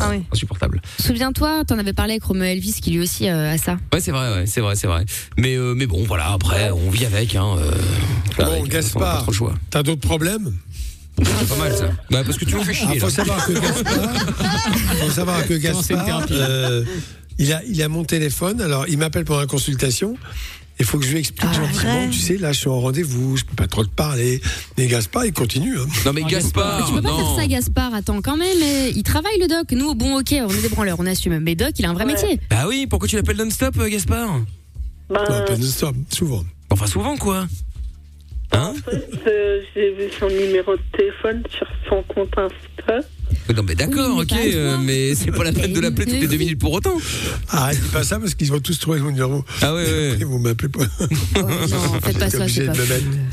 Ah 0.00 0.08
oui. 0.10 0.22
insupportable. 0.32 0.80
Souviens-toi, 0.98 1.64
t'en 1.66 1.78
avais 1.78 1.92
parlé 1.92 2.12
avec 2.14 2.24
Romeo 2.24 2.44
Elvis 2.44 2.74
qui 2.82 2.90
lui 2.92 3.00
aussi 3.00 3.28
euh, 3.28 3.52
a 3.52 3.58
ça. 3.58 3.78
Ouais 3.92 4.00
c'est 4.00 4.10
vrai, 4.10 4.32
ouais, 4.34 4.46
c'est 4.46 4.60
vrai, 4.60 4.74
c'est 4.76 4.86
vrai. 4.86 5.04
Mais 5.38 5.54
euh, 5.56 5.74
mais 5.74 5.86
bon 5.86 6.02
voilà 6.04 6.32
après 6.32 6.70
on 6.70 6.90
vit 6.90 7.04
avec. 7.06 7.34
Hein, 7.36 7.56
euh, 7.58 7.70
Bon, 8.38 8.64
a 8.64 8.66
Gaspard. 8.68 9.26
T'as 9.70 9.82
d'autres 9.82 10.00
problèmes? 10.06 10.52
C'est 11.22 11.48
pas 11.48 11.56
mal 11.56 11.76
ça. 11.76 11.90
Bah 12.10 12.22
parce 12.24 12.36
que 12.38 12.44
tu 12.44 12.56
me 12.56 12.64
fais 12.64 12.74
chier. 12.74 12.98
faut 12.98 13.06
là. 13.06 13.12
savoir 13.12 13.46
que 13.46 13.52
Gaspard, 13.52 14.14
faut 15.00 15.10
savoir 15.10 15.46
que 15.46 15.54
Gaspard, 15.54 16.26
euh, 16.30 16.84
il 17.38 17.52
a, 17.52 17.62
il 17.64 17.80
a 17.82 17.88
mon 17.88 18.04
téléphone. 18.04 18.60
Alors, 18.60 18.86
il 18.88 18.98
m'appelle 18.98 19.24
pour 19.24 19.40
une 19.40 19.46
consultation. 19.46 20.16
Il 20.80 20.84
faut 20.84 20.98
que 20.98 21.04
je 21.06 21.12
lui 21.12 21.20
explique 21.20 21.48
Ah, 21.48 21.52
gentiment. 21.54 22.08
Tu 22.10 22.18
sais, 22.18 22.36
là, 22.36 22.50
je 22.50 22.58
suis 22.58 22.68
en 22.68 22.80
rendez-vous. 22.80 23.36
Je 23.36 23.44
peux 23.44 23.54
pas 23.54 23.68
trop 23.68 23.84
te 23.84 23.90
parler. 23.94 24.40
Mais 24.76 24.88
Gaspard, 24.88 25.24
il 25.24 25.32
continue. 25.32 25.78
hein. 25.78 25.86
Non 26.04 26.12
mais 26.12 26.22
Ah, 26.24 26.28
Gaspard, 26.28 26.80
Mais 26.80 26.86
tu 26.88 26.94
peux 26.94 27.02
pas 27.02 27.10
non. 27.10 27.18
faire 27.18 27.36
ça, 27.36 27.46
Gaspard. 27.46 27.94
Attends, 27.94 28.20
quand 28.20 28.36
même, 28.36 28.58
mais 28.58 28.90
il 28.90 29.04
travaille 29.04 29.38
le 29.38 29.46
doc. 29.46 29.70
Nous, 29.70 29.94
bon, 29.94 30.18
ok, 30.18 30.34
on 30.36 30.48
est 30.50 30.62
des 30.62 30.68
branleurs, 30.68 30.96
on 30.98 31.06
assume. 31.06 31.38
Mais 31.38 31.54
doc, 31.54 31.70
il 31.78 31.84
a 31.86 31.90
un 31.90 31.94
vrai 31.94 32.04
Ouais. 32.06 32.12
métier. 32.14 32.40
Bah 32.50 32.64
oui, 32.68 32.88
pourquoi 32.90 33.06
tu 33.06 33.14
l'appelles 33.14 33.36
non-stop, 33.36 33.76
euh, 33.78 33.88
Gaspard? 33.88 34.40
On 35.10 35.14
appelle 35.14 35.60
non-stop, 35.60 35.94
souvent. 36.12 36.42
Enfin, 36.70 36.88
souvent, 36.88 37.16
quoi. 37.16 37.46
Hein 38.52 38.74
euh, 39.26 39.62
j'ai 39.74 39.90
vu 39.92 40.10
son 40.10 40.28
numéro 40.28 40.76
de 40.76 40.82
téléphone 40.96 41.42
sur 41.50 41.66
son 41.88 42.02
compte 42.02 42.36
Insta. 42.38 43.00
Non, 43.54 43.62
mais 43.62 43.74
d'accord, 43.74 44.18
ok, 44.18 44.32
à 44.32 44.36
euh, 44.36 44.78
mais 44.82 45.14
c'est 45.14 45.30
pas 45.30 45.44
la 45.44 45.52
peine 45.52 45.72
de 45.72 45.80
l'appeler 45.80 46.06
toutes 46.06 46.20
les 46.20 46.26
deux 46.28 46.36
minutes 46.38 46.58
pour 46.58 46.72
autant. 46.72 46.94
Ah, 47.50 47.70
dis 47.74 47.88
pas 47.92 48.02
ça 48.02 48.18
parce 48.18 48.34
qu'ils 48.34 48.50
vont 48.50 48.58
tous 48.60 48.78
trouver 48.78 49.00
mon 49.00 49.10
numéro. 49.10 49.44
Ah 49.60 49.74
ouais, 49.74 49.82
ouais. 49.84 50.16
Ils 50.18 50.24
vont 50.26 50.38
m'appeler 50.38 50.68
pas. 50.70 50.84
Oh, 51.36 51.40
non, 51.42 52.00
faites 52.02 52.18
pas 52.18 52.30
ça, 52.30 52.48
c'est 52.48 52.66
pas. 52.66 52.72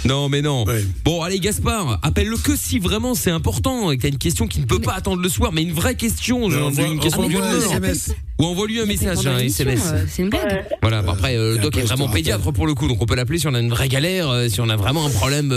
Non, 0.06 0.28
mais 0.28 0.42
non. 0.42 0.66
Ouais. 0.66 0.84
Bon, 1.06 1.22
allez, 1.22 1.40
Gaspard, 1.40 2.00
appelle-le 2.02 2.38
que 2.38 2.56
si 2.58 2.80
vraiment 2.80 3.14
c'est 3.16 3.32
important 3.32 3.92
et 3.92 3.98
que 3.98 4.02
t'as 4.02 4.08
une 4.10 4.18
question 4.18 4.48
qui 4.48 4.60
ne 4.60 4.66
peut 4.66 4.80
pas 4.80 4.94
attendre 4.94 5.22
le 5.22 5.30
soir, 5.30 5.52
mais 5.54 5.62
une 5.62 5.72
vraie 5.74 5.96
question, 5.96 6.50
genre 6.50 6.68
Envoie- 6.68 6.88
une 6.88 7.00
question 7.00 7.24
heure. 7.34 7.64
SMS. 7.64 8.12
Ou 8.40 8.46
envoie-lui 8.46 8.80
un 8.82 8.86
message, 8.86 9.26
un 9.28 9.38
SMS. 9.38 9.82
euh, 9.94 10.04
C'est 10.10 10.24
une 10.24 10.30
blague. 10.30 10.66
Voilà, 10.82 11.04
bah 11.04 11.12
après, 11.14 11.38
euh, 11.38 11.56
le 11.58 11.62
doc 11.62 11.78
est 11.78 11.82
vraiment 11.84 12.10
pédiatre 12.10 12.52
pour 12.52 12.66
le 12.66 12.74
coup, 12.74 12.88
donc 12.88 13.00
on 13.02 13.06
peut 13.06 13.16
l'appeler 13.16 13.38
si 13.40 13.48
on 13.48 13.54
a 13.54 13.60
une 13.60 13.70
vraie 13.70 13.88
galère, 13.88 14.46
si 14.50 14.60
on 14.62 14.70
a 14.70 14.76
vraiment 14.76 15.06
un 15.06 15.10
problème 15.12 15.50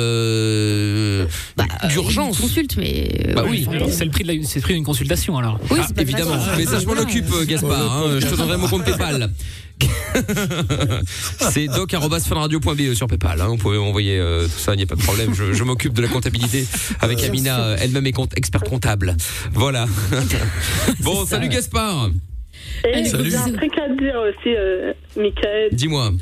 Bah, 1.57 1.64
d'urgence. 1.88 2.38
Consulte, 2.40 2.77
mais. 2.77 3.33
Bah 3.35 3.45
oui. 3.49 3.67
C'est 3.90 4.05
le 4.05 4.11
prix 4.11 4.25
de 4.25 4.29
la- 4.29 4.43
c'est 4.44 4.59
le 4.59 4.62
prix 4.62 4.74
d'une 4.74 4.85
consultation 4.85 5.37
alors. 5.38 5.59
Oui, 5.70 5.78
Ah, 5.83 5.87
évidemment. 6.00 6.37
Mais 6.57 6.64
ça, 6.66 6.78
je 6.80 6.87
m'en 6.87 6.92
occupe, 6.92 7.26
euh, 7.35 7.44
Gaspard. 7.44 7.92
hein, 7.92 8.18
je 8.20 8.26
te 8.26 8.35
donnerai 8.35 8.57
mon 8.57 8.68
compte 8.68 8.85
PayPal. 8.85 9.30
C'est 11.50 11.66
doc.funradio.be 11.66 12.94
sur 12.94 13.07
PayPal. 13.07 13.40
hein, 13.40 13.46
vous 13.48 13.57
pouvez 13.57 13.78
m'envoyer 13.78 14.18
euh, 14.18 14.44
tout 14.44 14.59
ça, 14.59 14.74
il 14.74 14.76
n'y 14.78 14.83
a 14.83 14.87
pas 14.87 14.94
de 14.94 15.02
problème. 15.02 15.35
Je, 15.35 15.52
je 15.52 15.64
m'occupe 15.64 15.92
de 15.92 16.02
la 16.02 16.09
comptabilité 16.09 16.66
avec 17.00 17.22
Amina, 17.24 17.61
euh, 17.61 17.76
elle-même 17.80 18.07
est 18.07 18.12
compte, 18.12 18.37
expert 18.37 18.62
comptable. 18.62 19.16
Voilà. 19.52 19.87
Bon, 21.00 21.24
salut 21.26 21.48
Gaspard. 21.48 22.11
Et 22.88 23.04
Salut. 23.04 23.30
j'ai 23.30 23.37
un 23.37 23.52
truc 23.52 23.72
à 23.78 23.88
te 23.88 23.98
dire 24.00 24.14
aussi, 24.16 24.54
euh, 24.57 24.92
Michael. 25.16 25.68
Dis-moi. 25.72 26.12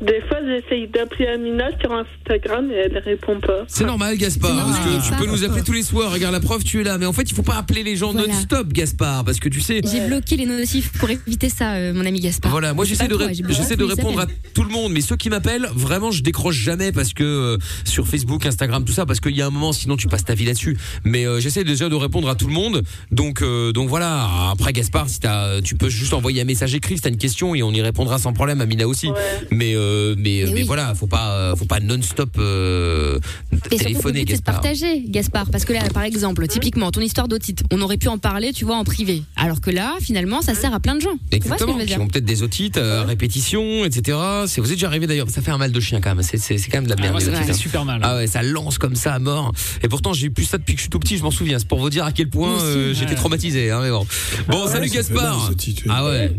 Des 0.00 0.20
fois, 0.28 0.38
j'essaye 0.46 0.88
d'appeler 0.88 1.26
Amina 1.26 1.68
sur 1.80 1.92
Instagram 1.92 2.70
et 2.70 2.74
elle 2.86 2.98
répond 2.98 3.38
pas. 3.40 3.64
C'est 3.68 3.84
normal, 3.84 4.16
Gaspard, 4.16 4.54
parce 4.56 4.78
que 4.78 5.06
tu 5.08 5.14
peux 5.22 5.30
nous 5.30 5.44
appeler 5.44 5.62
tous 5.62 5.72
les 5.72 5.82
soirs. 5.82 6.10
Regarde 6.12 6.32
la 6.32 6.40
preuve, 6.40 6.64
tu 6.64 6.80
es 6.80 6.84
là. 6.84 6.96
Mais 6.98 7.06
en 7.06 7.12
fait, 7.12 7.22
il 7.30 7.34
faut 7.34 7.42
pas 7.42 7.56
appeler 7.56 7.82
les 7.82 7.96
gens 7.96 8.12
Voilà. 8.12 8.28
non-stop, 8.28 8.72
Gaspard, 8.72 9.24
parce 9.24 9.38
que 9.40 9.48
tu 9.48 9.60
sais. 9.60 9.80
J'ai 9.84 10.06
bloqué 10.06 10.36
les 10.36 10.46
notifs 10.46 10.90
pour 10.98 11.10
éviter 11.10 11.48
ça, 11.50 11.74
euh, 11.74 11.92
mon 11.92 12.06
ami 12.06 12.20
Gaspard. 12.20 12.50
Voilà, 12.50 12.72
moi 12.72 12.84
j'essaie 12.84 13.08
de, 13.08 13.14
ré- 13.14 13.34
j'essaie 13.34 13.74
répondre 13.74 14.20
à 14.20 14.26
tout 14.54 14.62
le 14.62 14.70
monde, 14.70 14.92
mais 14.92 15.00
ceux 15.00 15.16
qui 15.16 15.28
m'appellent, 15.30 15.68
vraiment 15.74 16.10
je 16.10 16.22
décroche 16.22 16.56
jamais 16.56 16.92
parce 16.92 17.12
que 17.12 17.24
euh, 17.24 17.58
sur 17.84 18.06
Facebook, 18.06 18.46
Instagram, 18.46 18.84
tout 18.84 18.92
ça, 18.92 19.04
parce 19.06 19.20
qu'il 19.20 19.36
y 19.36 19.42
a 19.42 19.46
un 19.46 19.50
moment, 19.50 19.72
sinon 19.72 19.96
tu 19.96 20.06
passes 20.08 20.24
ta 20.24 20.34
vie 20.34 20.44
là-dessus. 20.46 20.76
Mais 21.04 21.26
euh, 21.26 21.40
j'essaie 21.40 21.64
déjà 21.64 21.88
de 21.88 21.94
répondre 21.94 22.28
à 22.28 22.34
tout 22.34 22.46
le 22.46 22.52
monde. 22.52 22.82
Donc, 23.10 23.42
euh, 23.42 23.72
donc 23.72 23.88
voilà. 23.88 24.28
Après 24.52 24.72
Gaspard, 24.72 25.08
si 25.08 25.20
t'as, 25.20 25.60
tu 25.60 25.74
peux 25.76 25.88
juste 25.88 26.14
envoyer 26.14 26.40
un 26.40 26.44
message 26.44 26.74
écrit 26.74 26.96
si 26.96 27.02
t'as 27.02 27.10
une 27.10 27.16
question 27.18 27.54
et 27.54 27.62
on 27.62 27.72
y 27.72 27.82
répondra 27.82 28.18
sans 28.18 28.32
problème. 28.32 28.60
Amina 28.60 28.86
aussi. 28.88 29.08
Ouais. 29.08 29.14
Mais 29.50 29.74
euh, 29.90 30.14
mais, 30.18 30.42
Mais 30.44 30.52
mais 30.52 30.52
oui. 30.60 30.62
voilà, 30.62 30.94
faut 30.94 31.06
pas 31.06 31.30
euh, 31.32 31.56
faut 31.56 31.64
pas 31.64 31.80
non-stop 31.80 32.30
euh, 32.38 33.18
surtout, 33.52 33.76
téléphoner 33.76 34.24
de 34.24 34.30
Gaspard. 34.30 34.54
partager, 34.60 35.02
Gaspard. 35.06 35.46
Parce 35.50 35.64
que 35.64 35.72
là, 35.72 35.80
par 35.92 36.02
exemple, 36.04 36.46
typiquement, 36.46 36.90
ton 36.90 37.00
histoire 37.00 37.28
d'otite, 37.28 37.62
on 37.72 37.80
aurait 37.80 37.96
pu 37.96 38.08
en 38.08 38.18
parler, 38.18 38.52
tu 38.52 38.64
vois, 38.64 38.76
en 38.76 38.84
privé. 38.84 39.22
Alors 39.36 39.60
que 39.60 39.70
là, 39.70 39.94
finalement, 40.00 40.42
ça 40.42 40.54
sert 40.54 40.72
à 40.74 40.80
plein 40.80 40.94
de 40.94 41.00
gens. 41.00 41.16
Exactement, 41.32 41.76
qui 41.78 41.94
ont 41.98 42.08
peut-être 42.08 42.24
des 42.24 42.42
otites, 42.42 42.76
euh, 42.76 43.02
répétitions, 43.04 43.84
etc. 43.84 44.18
C'est 44.46 44.60
vous 44.60 44.68
êtes 44.68 44.74
déjà 44.76 44.86
arrivé 44.86 45.06
d'ailleurs, 45.06 45.28
ça 45.30 45.42
fait 45.42 45.50
un 45.50 45.58
mal 45.58 45.72
de 45.72 45.80
chien 45.80 46.00
quand 46.00 46.14
même. 46.14 46.22
C'est 46.22 46.38
c'est 46.38 46.58
c'est 46.58 46.70
quand 46.70 46.78
même 46.78 46.84
de 46.84 46.90
la 46.90 46.96
Ah, 46.98 47.02
merde. 47.02 47.12
moi, 47.14 47.20
les 47.20 47.26
ça 47.36 47.42
fait 47.42 47.50
hein. 47.50 47.54
super 47.54 47.84
mal. 47.84 48.00
Ah 48.02 48.16
ouais, 48.16 48.26
ça 48.26 48.42
lance 48.42 48.78
comme 48.78 48.94
ça 48.96 49.14
à 49.14 49.18
mort. 49.18 49.52
Et 49.82 49.88
pourtant, 49.88 50.12
j'ai 50.12 50.26
eu 50.26 50.30
plus 50.30 50.44
ça 50.44 50.58
depuis 50.58 50.74
que 50.74 50.78
je 50.78 50.82
suis 50.84 50.90
tout 50.90 50.98
petit, 50.98 51.16
je 51.18 51.22
m'en 51.22 51.30
souviens. 51.30 51.58
C'est 51.58 51.68
pour 51.68 51.78
vous 51.80 51.90
dire 51.90 52.04
à 52.04 52.12
quel 52.12 52.28
point 52.30 52.60
euh, 52.62 52.94
j'étais 52.94 53.10
Ouais. 53.10 53.16
traumatisé. 53.16 53.70
Hein, 53.70 53.80
mais 53.82 53.90
bon. 53.90 54.06
Bon, 54.48 54.66
salut 54.66 54.88
ça 54.88 55.02
fait 55.02 55.12
Gaspard. 55.14 55.50
Ah 55.88 56.04
ouais. 56.06 56.32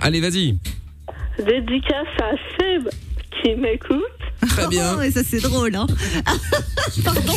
Allez, 0.00 0.20
vas-y. 0.20 0.56
Dédicace 1.38 2.08
à 2.20 2.32
Seb 2.58 2.88
qui 3.30 3.54
m'écoute. 3.54 4.21
Très 4.56 4.68
bien. 4.68 4.96
Oh, 4.98 5.02
et 5.02 5.10
ça 5.10 5.20
c'est 5.28 5.40
drôle. 5.40 5.74
Hein. 5.74 5.86
Bah, 7.04 7.12
enfin, 7.14 7.30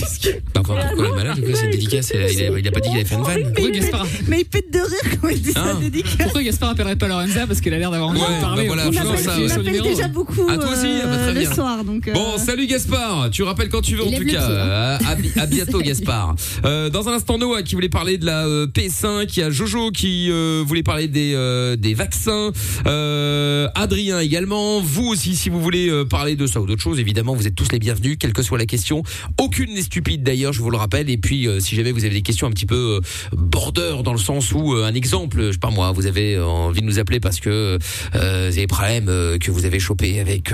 pourquoi 0.53 0.81
il 0.97 1.05
est 1.05 1.15
malade 1.15 1.37
cette 1.55 1.71
dédicace 1.71 2.11
il 2.13 2.19
a, 2.21 2.29
il 2.31 2.41
a- 2.43 2.59
il 2.59 2.67
a 2.67 2.71
pas 2.71 2.79
dit 2.79 2.89
qu'il 2.89 2.97
allait 2.97 3.05
faire 3.05 3.19
une 3.19 3.23
vanne. 3.25 3.53
Pourquoi 3.53 3.71
Gaspard, 3.71 4.07
Mais 4.27 4.39
il 4.41 4.45
pète 4.45 4.71
de 4.73 4.79
rire 4.79 5.17
quand 5.21 5.27
il 5.29 5.41
dit 5.41 5.51
Ah. 5.55 5.63
ça 5.73 5.79
dédicace. 5.79 6.15
pourquoi 6.23 6.43
Gaspard 6.43 6.69
appellerait 6.71 6.95
pas 6.95 7.07
Lorenza 7.07 7.47
Parce 7.47 7.61
qu'elle 7.61 7.73
a 7.73 7.77
l'air 7.79 7.91
d'avoir 7.91 8.09
envie 8.09 8.19
Ouais, 8.19 8.35
de 8.35 8.41
parler. 8.41 8.63
bah 8.63 8.67
voilà, 8.67 8.87
On 8.87 8.91
faisons 8.91 9.03
l'appelle 9.11 9.49
ça, 9.49 9.59
ouais. 9.59 9.81
déjà 9.81 10.07
beaucoup 10.07 10.47
Ah, 10.49 10.57
toi 10.57 10.71
aussi 10.71 10.87
Ah, 11.03 11.07
bah, 11.07 11.17
très 11.17 11.29
euh, 11.29 11.33
le 11.49 11.53
soir. 11.55 11.83
Donc, 11.83 12.07
euh, 12.07 12.13
Bon, 12.13 12.37
salut 12.37 12.67
Gaspard. 12.67 13.29
Tu 13.31 13.43
rappelles 13.43 13.69
quand 13.69 13.81
tu 13.81 13.95
veux 13.95 14.03
en 14.03 14.09
Lève 14.09 14.19
tout 14.19 14.25
le 14.25 14.31
cas. 14.33 14.45
pied, 14.45 14.55
hein. 14.55 14.59
Euh, 14.59 14.97
à, 15.07 15.15
bi- 15.15 15.31
à 15.39 15.45
bientôt 15.45 15.79
Gaspard. 15.79 16.35
Euh, 16.65 16.89
dans 16.89 17.07
un 17.09 17.13
instant 17.13 17.37
Noah 17.37 17.61
qui 17.63 17.75
voulait 17.75 17.89
parler 17.89 18.17
de 18.17 18.25
la 18.25 18.45
euh, 18.47 18.65
PS5, 18.67 19.27
il 19.35 19.39
y 19.39 19.43
a 19.43 19.49
Jojo 19.51 19.91
qui 19.91 20.29
euh, 20.31 20.63
voulait 20.65 20.83
parler 20.83 21.07
des 21.07 21.33
euh, 21.35 21.75
des 21.75 21.93
vaccins, 21.93 22.51
euh, 22.87 23.67
Adrien 23.75 24.19
également. 24.19 24.81
Vous 24.81 25.05
aussi 25.07 25.35
si 25.35 25.49
vous 25.49 25.59
voulez 25.61 25.89
euh, 25.89 26.05
parler 26.05 26.35
de 26.35 26.47
ça 26.47 26.59
ou 26.61 26.65
d'autre 26.65 26.81
chose, 26.81 26.97
évidemment 27.05 27.35
vous 27.35 27.45
êtes 27.47 27.55
tous 27.55 27.71
les 27.71 27.79
bienvenus, 27.79 28.17
quelle 28.19 28.33
que 28.33 28.41
soit 28.41 28.57
la 28.57 28.65
question. 28.65 29.03
Aucune 29.39 29.73
n'est 29.75 29.81
stupide 29.83 30.23
d'ailleurs, 30.23 30.53
je 30.53 30.61
vous 30.61 30.71
le 30.71 30.77
rappelle. 30.77 31.09
Et 31.09 31.17
puis 31.17 31.47
euh, 31.47 31.59
si 31.59 31.75
jamais 31.75 31.91
vous 31.91 32.03
avez 32.03 32.13
des 32.15 32.21
questions 32.23 32.47
un 32.47 32.51
petit 32.51 32.65
peu 32.65 32.99
euh, 32.99 32.99
border 33.37 33.97
dans 34.03 34.11
le 34.13 34.19
sens 34.19 34.51
où 34.51 34.73
euh, 34.73 34.85
un 34.85 34.93
exemple, 34.95 35.47
je 35.47 35.51
sais 35.51 35.57
pas 35.59 35.69
moi, 35.69 35.91
vous 35.91 36.07
avez 36.07 36.39
envie 36.39 36.81
de 36.81 36.85
nous 36.85 36.97
appeler 36.99 37.19
parce 37.19 37.39
que 37.39 37.77
euh, 38.15 38.47
vous 38.49 38.57
avez 38.57 38.61
des 38.61 38.67
problèmes 38.67 39.05
que 39.39 39.51
vous 39.51 39.65
avez 39.65 39.79
chopé 39.79 40.19
avec 40.19 40.51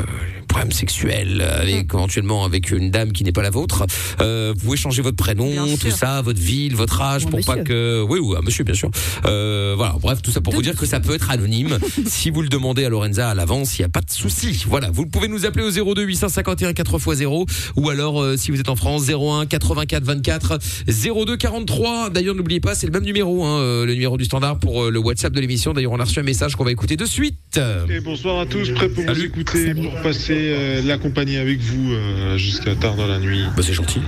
problème 0.48 0.72
sexuel, 0.74 1.42
avec 1.42 1.94
éventuellement 1.94 2.44
avec 2.44 2.72
une 2.72 2.92
dame 2.92 3.14
qui 3.14 3.24
n'est 3.24 3.32
pas 3.32 3.42
la 3.42 3.50
vôtre. 3.50 3.86
Vous 4.20 4.60
pouvez 4.60 4.78
changer 4.78 5.02
votre 5.02 5.16
prénom, 5.16 5.50
Bien 5.50 5.78
tout 5.78 5.88
sûr. 5.88 5.96
ça, 5.96 6.22
votre 6.22 6.40
ville, 6.40 6.76
votre 6.76 7.02
âge, 7.02 7.26
un 7.26 7.30
pour 7.30 7.40
pas 7.46 7.56
monsieur. 7.56 7.64
que, 7.64 8.06
oui, 8.10 8.20
ou 8.20 8.36
un 8.36 8.42
monsieur 8.42 8.66
bien 8.66 8.76
sûr. 8.76 8.90
Voilà, 9.24 9.96
bref, 10.02 10.22
tout 10.22 10.32
ça 10.32 10.42
pour 10.42 10.54
vous 10.54 10.62
dire 10.62 10.76
que 10.76 10.86
ça 10.86 11.00
peut 11.00 11.14
être 11.16 11.32
anonyme 11.32 11.78
si 12.08 12.30
vous 12.30 12.42
le 12.42 12.50
demandez 12.50 12.84
à 12.84 12.90
Lorenza 12.90 13.30
à 13.30 13.36
l'avance, 13.36 13.78
il 13.78 13.82
n'y 13.82 13.86
a 13.86 13.90
pas 13.90 14.02
de 14.02 14.12
souci. 14.12 14.66
Voilà, 14.68 14.90
vous 14.92 15.06
pouvez 15.06 15.28
nous 15.28 15.46
appeler 15.46 15.64
au 15.64 15.94
02 15.96 16.06
851 16.42 16.72
4x0 16.72 17.72
ou 17.78 17.90
alors 17.90 18.22
euh, 18.22 18.38
si 18.38 18.52
vous 18.52 18.60
êtes 18.60 18.70
en 18.70 18.76
France 18.76 19.10
01 19.10 19.46
84 19.46 20.04
24 20.04 20.60
02 21.26 21.38
43. 21.38 22.10
D'ailleurs, 22.10 22.36
n'oubliez 22.36 22.60
pas, 22.60 22.76
c'est 22.76 22.88
le 22.88 22.92
même 22.92 23.04
numéro, 23.04 23.44
hein, 23.44 23.60
euh, 23.60 23.86
le 23.86 23.94
numéro 23.94 24.18
du 24.18 24.26
standard 24.26 24.60
pour 24.60 24.84
euh, 24.84 24.92
le 24.92 25.00
WhatsApp 25.00 25.34
de 25.34 25.40
l'émission. 25.40 25.74
D'ailleurs, 25.74 25.92
on 25.92 26.00
a 26.00 26.04
reçu 26.04 26.20
un 26.20 26.24
message 26.24 26.56
qu'on 26.56 26.64
va 26.64 26.72
écouter 26.72 26.98
de 26.98 27.06
suite. 27.06 27.60
Et 27.90 28.00
bonsoir 28.00 28.40
à 28.40 28.46
tous, 28.46 28.72
prêt 28.72 28.90
pour 28.90 29.04
vous 29.04 29.24
écouter, 29.24 29.74
pour 29.74 29.94
passer 30.02 30.52
euh, 30.52 30.82
la 30.84 30.98
compagnie 30.98 31.38
avec 31.38 31.60
vous 31.60 31.92
euh, 31.92 32.38
jusqu'à 32.38 32.76
tard 32.76 32.96
dans 32.96 33.08
la 33.08 33.20
nuit. 33.20 33.44
Bah, 33.56 33.64
c'est 33.66 33.74
gentil. 33.74 34.02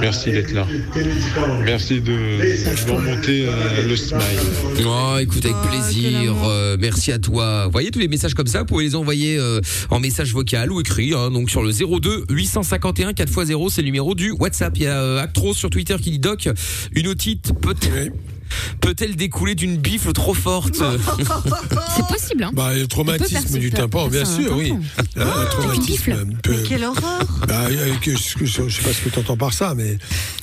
Merci 0.00 0.30
d'être 0.32 0.52
là. 0.52 0.66
Merci 1.64 2.00
de, 2.00 2.12
de 2.12 2.90
remonter 2.90 3.46
euh, 3.46 3.88
le 3.88 3.96
smile. 3.96 4.20
Oh, 4.86 5.16
écoute, 5.20 5.44
avec 5.44 5.56
plaisir. 5.70 6.34
Euh, 6.44 6.76
merci 6.78 7.12
à 7.12 7.18
toi. 7.18 7.66
Vous 7.66 7.72
voyez 7.72 7.90
tous 7.90 7.98
les 7.98 8.08
messages 8.08 8.34
comme 8.34 8.46
ça, 8.46 8.60
vous 8.60 8.66
pouvez 8.66 8.84
les 8.84 8.94
envoyer 8.94 9.36
euh, 9.38 9.60
en 9.90 10.00
message 10.00 10.32
vocal 10.32 10.70
ou 10.72 10.80
écrit. 10.80 11.12
hein, 11.14 11.30
donc 11.30 11.50
sur 11.50 11.62
le 11.62 11.72
02 11.72 12.24
851 12.30 13.10
4x0, 13.12 13.70
c'est 13.70 13.82
le 13.82 13.86
numéro 13.86 14.14
du 14.14 14.30
WhatsApp. 14.32 14.72
Il 14.76 14.82
y 14.82 14.86
a 14.86 15.00
euh, 15.00 15.22
Actros 15.22 15.54
sur 15.54 15.70
Twitter 15.70 15.96
qui 16.00 16.10
dit 16.10 16.18
Doc, 16.18 16.48
une 16.94 17.08
otite 17.08 17.52
peut 17.60 17.74
peut-elle 18.80 19.16
découler 19.16 19.54
d'une 19.54 19.76
bifle 19.76 20.12
trop 20.12 20.34
forte 20.34 20.76
C'est 21.96 22.06
possible, 22.06 22.44
hein 22.44 22.50
Bah, 22.52 22.74
le 22.74 22.86
traumatisme 22.86 23.58
du 23.58 23.70
tympan, 23.70 24.08
bien 24.08 24.24
sûr, 24.24 24.56
oui. 24.56 24.70
tampon. 25.16 25.30
Un 25.40 25.44
traumatisme 25.46 25.86
bifle. 25.86 26.26
peut- 26.42 26.54
Mais 26.56 26.62
quelle 26.68 26.84
horreur 26.84 27.20
Bah, 27.46 27.66
euh, 27.70 27.94
que- 28.00 28.10
que- 28.38 28.46
je 28.46 28.68
sais 28.68 28.82
pas 28.82 28.92
ce 28.92 29.00
que 29.02 29.08
tu 29.08 29.18
entends 29.18 29.36
par 29.36 29.52
ça, 29.52 29.74
mais 29.76 29.98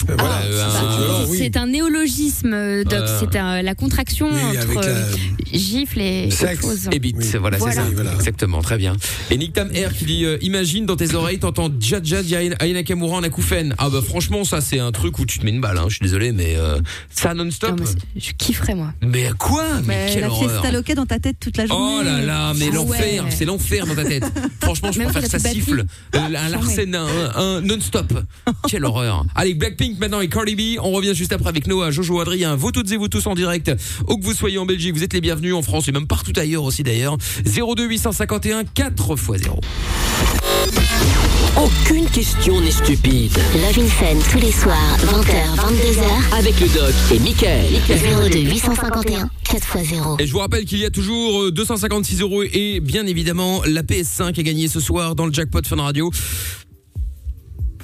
euh, 0.10 0.16
voilà, 0.18 0.42
euh, 0.46 1.26
c'est 1.38 1.58
un- 1.58 1.68
néologisme, 1.68 2.54
euh, 2.54 2.84
Doc. 2.84 2.94
Euh. 3.02 3.20
C'est 3.20 3.38
la 3.64 3.76
contraction 3.76 4.30
Oui, 4.32 4.58
entre 4.58 4.82
la- 4.88 5.58
gifle 5.58 6.02
et 6.02 6.30
Sexe. 6.32 6.62
chose. 6.62 6.90
Et 6.92 7.00
bite, 7.00 7.16
Oui. 7.20 7.26
voilà, 7.40 7.58
Voilà. 7.58 7.74
c'est 7.74 7.82
ça. 7.82 7.88
Voilà. 7.94 8.14
Exactement, 8.14 8.62
très 8.62 8.78
bien. 8.78 8.96
Et 9.32 9.38
Nick 9.38 9.54
Tam 9.54 9.70
Air 9.74 9.94
qui 9.94 10.06
dit 10.06 10.26
euh, 10.26 10.38
Imagine 10.42 10.86
dans 10.86 10.96
tes 10.96 11.14
oreilles, 11.16 11.40
t'entends 11.40 11.70
Jad 11.80 12.06
Jad 12.06 12.26
Aya 12.32 12.74
Nakamura 12.74 13.18
en 13.18 13.24
acouphène. 13.24 13.76
Ah 13.78 13.90
bah 13.90 14.02
franchement, 14.02 14.44
ça 14.44 14.62
c'est 14.62 14.80
un 14.80 14.92
truc 14.92 15.20
où 15.20 15.26
tu 15.26 15.40
te 15.40 15.46
mets 15.46 15.52
une 15.52 15.62
balle, 15.62 15.78
hein, 15.78 15.86
je 15.88 15.96
suis 15.96 16.04
désolé, 16.04 16.32
mais 16.32 16.56
euh, 16.58 16.80
ça 17.10 17.34
Non, 17.34 17.46
non-stop. 17.46 17.80
Je 18.16 18.32
kifferais, 18.38 18.76
moi. 18.76 18.94
Mais 19.02 19.30
quoi? 19.38 19.64
Mais 19.86 20.06
Mais 20.06 20.10
quelle 20.14 20.22
La 20.22 20.30
horreur 20.30 20.52
fiesta 20.64 20.96
dans 20.96 21.06
ta 21.06 21.20
tête 21.20 21.38
toute 21.40 21.58
la 21.58 21.66
journée. 21.66 21.98
Oh 22.00 22.04
là 22.04 22.22
là, 22.22 22.54
mais 22.56 22.68
Ah 22.72 22.76
l'enfer, 22.76 23.24
ouais. 23.26 23.32
c'est 23.32 23.46
l'enfer 23.46 23.86
dans 23.86 23.96
ta 23.96 24.06
tête. 24.06 24.24
Franchement, 24.62 24.92
je 24.92 25.00
Même 25.00 25.10
préfère 25.12 25.30
que 25.30 25.40
ça 25.40 25.50
siffle. 25.50 25.86
Euh, 26.16 26.20
un 26.20 26.50
Larsen, 26.50 26.96
un, 26.96 27.08
un 27.36 27.62
non-stop. 27.62 28.14
Quelle 28.68 28.86
horreur. 28.86 29.26
Allez, 29.36 29.54
Blackpink 29.54 30.00
maintenant 30.00 30.22
et 30.22 30.30
Cardi 30.30 30.56
B. 30.56 30.80
On 30.82 30.92
revient 30.92 31.14
juste 31.16 31.34
après 31.34 31.50
avec 31.50 31.68
Noah, 31.68 31.92
Jojo, 31.92 32.20
Adrien. 32.20 32.56
Vous 32.56 32.72
toutes 32.72 32.92
et 32.92 32.98
vous 32.98 33.08
tous 33.08 33.28
en 33.28 33.36
direct. 33.36 33.72
Où 34.08 34.18
que 34.18 34.24
vous 34.24 34.34
soyez 34.34 34.58
en 34.58 34.66
Belgique, 34.66 34.96
vous 34.96 35.04
êtes 35.04 35.14
les 35.14 35.22
bienvenus 35.22 35.54
en 35.54 35.62
France 35.62 35.88
et 35.88 35.92
même 35.92 36.08
partout 36.08 36.34
ailleurs 36.36 36.64
aussi 36.64 36.84
d'ailleurs. 36.84 37.18
02 37.46 37.86
851 37.88 38.64
4 38.66 39.12
x 39.14 39.44
0. 39.44 39.60
Aucune 41.64 42.06
question 42.10 42.62
n'est 42.62 42.70
stupide. 42.70 43.32
Love 43.56 43.80
in 43.80 43.88
Fun 43.88 44.20
tous 44.32 44.38
les 44.38 44.52
soirs, 44.52 44.98
20h, 45.00 45.56
22h. 45.56 46.38
Avec 46.38 46.60
le 46.60 46.68
doc 46.68 46.94
et 47.12 47.20
Michael. 47.20 47.66
02 48.32 48.40
851 48.40 49.30
4x0. 49.44 50.22
Et 50.22 50.28
je 50.28 50.32
vous 50.32 50.40
rappelle 50.40 50.66
qu'il 50.66 50.78
y 50.78 50.86
a 50.86 50.92
toujours 50.92 51.46
euh, 51.46 51.52
256 51.52 52.22
euros 52.22 52.44
et 52.44 52.80
bien 52.80 53.08
évidemment 53.08 53.62
la 53.66 53.82
PS5 53.82 54.40
est 54.40 54.44
gagnée 54.44 54.68
ce 54.68 54.80
soir 54.80 55.16
dans 55.16 55.26
le 55.26 55.34
jackpot 55.34 55.62
Fun 55.66 55.82
Radio. 55.82 56.12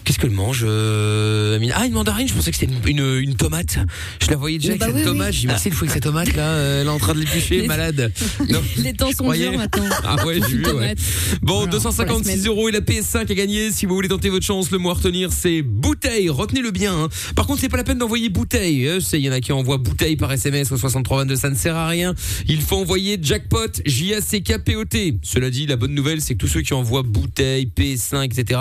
Qu'est-ce 0.04 0.20
qu'elle 0.20 0.32
mange, 0.32 0.64
euh, 0.68 1.56
Amina 1.56 1.76
Ah, 1.78 1.86
une 1.86 1.94
mandarine, 1.94 2.28
je 2.28 2.34
pensais 2.34 2.52
que 2.52 2.58
c'était 2.58 2.74
une, 2.90 3.00
une, 3.00 3.20
une 3.22 3.36
tomate. 3.36 3.78
Je 4.22 4.30
la 4.30 4.36
voyais 4.36 4.58
déjà 4.58 4.76
Bah 4.76 4.86
avec 4.86 4.96
oui, 4.96 5.02
cette 5.02 5.10
oui. 5.12 5.18
tomate. 5.18 5.34
J'ai 5.34 5.40
dit, 5.42 5.48
merci, 5.48 5.68
il 5.70 5.74
faut 5.74 5.86
que 5.86 5.92
cette 5.92 6.04
tomate, 6.04 6.36
là, 6.36 6.44
euh, 6.50 6.82
elle 6.82 6.88
est 6.88 6.90
en 6.90 6.98
train 7.00 7.14
de 7.14 7.20
l'éplucher, 7.20 7.66
malade. 7.68 8.12
Non, 8.50 8.62
Les 8.78 8.94
temps 8.94 9.12
sont 9.12 9.32
durs 9.32 9.54
maintenant. 9.58 9.86
Ah 10.04 10.26
ouais, 10.26 10.40
j'ai 10.48 10.58
vu, 10.58 10.66
ouais. 10.66 10.96
Bon, 11.42 11.66
Voilà, 11.66 11.66
pour 11.66 11.66
la 11.66 11.72
256 11.72 12.24
semaine. 12.32 12.48
euros 12.48 12.68
et 12.70 12.72
la 12.74 12.82
PS5 12.82 13.32
est 13.32 13.36
gagnée. 13.36 13.72
Si 13.72 13.86
vous 13.86 13.96
voulez 13.96 14.10
tenter 14.10 14.30
votre 14.30 14.46
chance, 14.46 14.72
le 14.72 14.78
mot 14.78 14.90
à 14.90 14.94
retenir, 14.96 15.32
c'est 15.32 15.62
bouteille. 15.62 16.30
Retenez-le 16.30 16.72
bien. 16.72 16.94
hein. 17.06 17.10
Par 17.36 17.48
contre, 17.48 17.62
c'est 17.62 17.70
pas 17.70 17.78
la 17.78 17.84
peine 17.86 17.98
d'envoyer 17.98 18.28
bouteille. 18.30 18.88
hein. 18.90 18.98
Il 19.14 19.20
y 19.20 19.30
en 19.30 19.34
a 19.34 19.40
qui 19.40 19.54
envoient 19.54 19.78
bouteille 19.78 20.18
par 20.18 20.32
SMS 20.34 20.72
au 20.72 20.78
6322. 20.78 21.36
Ça 21.38 21.50
ne 21.50 21.56
sert 21.56 21.76
à 21.78 21.88
rien. 21.88 22.14
Il 22.48 22.62
faut 22.62 22.76
envoyer 22.78 23.18
jackpot, 23.22 23.68
J-A-C-K-P-O-T. 23.86 25.18
Cela 25.22 25.50
dit, 25.50 25.66
la 25.66 25.76
bonne 25.78 25.94
nouvelle, 25.94 26.20
c'est 26.22 26.34
que 26.34 26.40
tous 26.40 26.48
ceux 26.48 26.62
qui 26.62 26.74
envoient 26.74 27.04
bouteille, 27.04 27.70
PS5, 27.78 28.24
etc., 28.26 28.60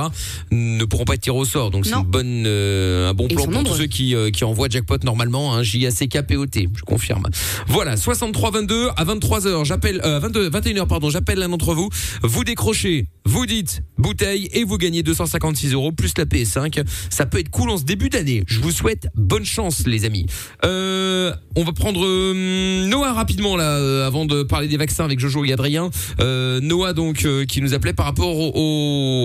ne 0.50 0.84
pourront 0.84 1.04
pas 1.04 1.14
être 1.14 1.22
au 1.36 1.44
sort. 1.44 1.70
Donc, 1.70 1.86
c'est 1.86 1.92
Non. 1.92 2.00
une 2.02 2.06
bonne, 2.10 2.44
euh, 2.46 3.10
un 3.10 3.14
bon 3.14 3.28
plan 3.28 3.46
pour 3.46 3.64
tous 3.64 3.74
ceux 3.74 3.86
qui, 3.86 4.14
euh, 4.14 4.30
qui 4.30 4.44
envoient 4.44 4.68
jackpot 4.68 4.98
normalement, 5.04 5.54
hein, 5.54 5.62
J-A-C-K-P-O-T. 5.62 6.68
Je 6.76 6.82
confirme. 6.82 7.26
Voilà, 7.68 7.96
6322 7.96 8.88
à 8.96 9.04
23h. 9.04 9.64
J'appelle, 9.64 10.00
euh, 10.04 10.18
22, 10.18 10.48
21h, 10.50 10.86
pardon. 10.86 11.10
J'appelle 11.10 11.38
l'un 11.38 11.48
d'entre 11.48 11.74
vous. 11.74 11.88
Vous 12.22 12.44
décrochez, 12.44 13.06
vous 13.24 13.46
dites 13.46 13.82
bouteille 13.98 14.48
et 14.52 14.64
vous 14.64 14.78
gagnez 14.78 15.02
256 15.02 15.72
euros 15.74 15.92
plus 15.92 16.12
la 16.18 16.24
PS5. 16.24 16.82
Ça 17.10 17.24
peut 17.26 17.38
être 17.38 17.50
cool 17.50 17.70
en 17.70 17.76
ce 17.78 17.84
début 17.84 18.08
d'année. 18.08 18.42
Je 18.46 18.60
vous 18.60 18.70
souhaite 18.72 19.06
bonne 19.14 19.44
chance, 19.44 19.86
les 19.86 20.04
amis. 20.04 20.26
Euh, 20.64 21.32
on 21.56 21.64
va 21.64 21.72
prendre 21.72 22.04
euh, 22.04 22.86
Noah 22.86 23.12
rapidement 23.12 23.56
là, 23.56 24.06
avant 24.06 24.24
de 24.26 24.42
parler 24.42 24.66
des 24.68 24.76
vaccins 24.76 25.04
avec 25.04 25.18
Jojo 25.20 25.44
et 25.44 25.52
Adrien. 25.52 25.90
Noah 26.18 26.92
donc 26.92 27.26
qui 27.46 27.60
nous 27.62 27.74
appelait 27.74 27.92
par 27.92 28.06
rapport 28.06 28.36
au, 28.38 28.52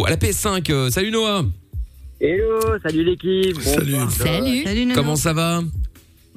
au- 0.02 0.06
à 0.06 0.10
la 0.10 0.18
PS5. 0.18 0.70
Euh, 0.70 0.90
salut 0.90 1.12
Noah. 1.12 1.44
Hello, 2.20 2.60
salut 2.82 3.04
l'équipe. 3.04 3.62
Salut. 3.62 3.92
Bonsoir. 3.92 4.12
Salut. 4.12 4.64
Salut, 4.64 4.86
Nono. 4.86 4.96
Comment 4.96 5.16
ça 5.16 5.34
va? 5.34 5.62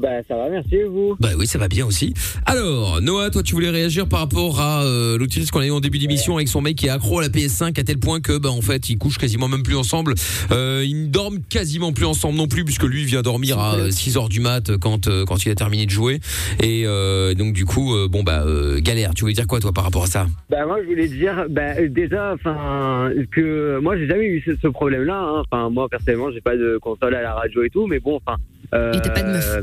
Bah 0.01 0.09
ça 0.27 0.35
va, 0.37 0.49
merci 0.49 0.77
et 0.77 0.85
vous? 0.85 1.15
Bah 1.21 1.29
oui, 1.39 1.47
ça 1.47 1.59
va 1.59 1.69
bien 1.69 1.85
aussi. 1.87 2.15
Alors, 2.47 3.03
Noah, 3.03 3.31
toi, 3.31 3.43
tu 3.43 3.55
voulais 3.55 3.69
réagir 3.71 4.09
par 4.09 4.21
rapport 4.21 4.61
à 4.61 4.83
euh, 4.85 5.19
qu'on 5.53 5.61
a 5.61 5.67
eu 5.67 5.71
en 5.71 5.81
début 5.81 5.99
d'émission 5.99 6.37
avec 6.37 6.49
son 6.49 6.61
mec 6.61 6.77
qui 6.77 6.87
est 6.87 6.91
accro 6.91 7.19
à 7.19 7.23
la 7.23 7.29
PS5 7.29 7.79
à 7.79 7.83
tel 7.85 7.99
point 7.99 8.21
que, 8.21 8.39
bah, 8.39 8.51
en 8.51 8.61
fait, 8.63 8.89
ils 8.89 8.97
couchent 8.99 9.19
quasiment 9.19 9.49
même 9.49 9.63
plus 9.63 9.77
ensemble. 9.77 10.15
Euh, 10.53 10.83
ils 10.87 11.03
ne 11.03 11.07
dorment 11.09 11.41
quasiment 11.49 11.93
plus 11.93 12.07
ensemble 12.07 12.37
non 12.39 12.49
plus 12.49 12.65
puisque 12.65 12.85
lui 12.85 13.05
vient 13.05 13.23
dormir 13.23 13.59
à 13.59 13.91
6 13.91 14.17
heures 14.17 14.29
du 14.29 14.41
mat 14.41 14.77
quand 14.79 15.07
euh, 15.09 15.25
quand 15.25 15.45
il 15.45 15.51
a 15.51 15.55
terminé 15.55 15.85
de 15.87 15.91
jouer. 15.91 16.21
Et 16.63 16.85
euh, 16.87 17.35
donc 17.35 17.53
du 17.53 17.65
coup, 17.67 17.95
euh, 17.95 18.09
bon 18.09 18.23
bah 18.23 18.45
euh, 18.47 18.81
galère. 18.81 19.13
Tu 19.15 19.23
voulais 19.23 19.35
dire 19.35 19.47
quoi 19.47 19.61
toi 19.61 19.73
par 19.73 19.85
rapport 19.85 20.05
à 20.05 20.07
ça? 20.07 20.27
Bah 20.49 20.65
moi 20.67 20.79
je 20.83 20.87
voulais 20.87 21.09
dire, 21.09 21.45
bah 21.51 21.75
déjà, 21.89 22.33
enfin 22.35 23.11
que 23.31 23.79
moi 23.81 23.97
j'ai 23.99 24.07
jamais 24.07 24.27
eu 24.27 24.43
ce, 24.47 24.53
ce 24.63 24.69
problème-là. 24.69 25.21
hein. 25.21 25.43
Enfin 25.51 25.69
moi 25.71 25.89
personnellement 25.89 26.31
j'ai 26.33 26.41
pas 26.41 26.57
de 26.57 26.79
console 26.81 27.15
à 27.15 27.23
la 27.23 27.35
radio 27.35 27.63
et 27.65 27.71
tout, 27.71 27.87
mais 27.87 28.01
bon, 28.01 28.17
enfin. 28.17 28.39
Euh, 28.75 28.93
Et 28.93 29.01
t'as 29.01 29.11
pas 29.11 29.23
de 29.23 29.29
meuf. 29.33 29.59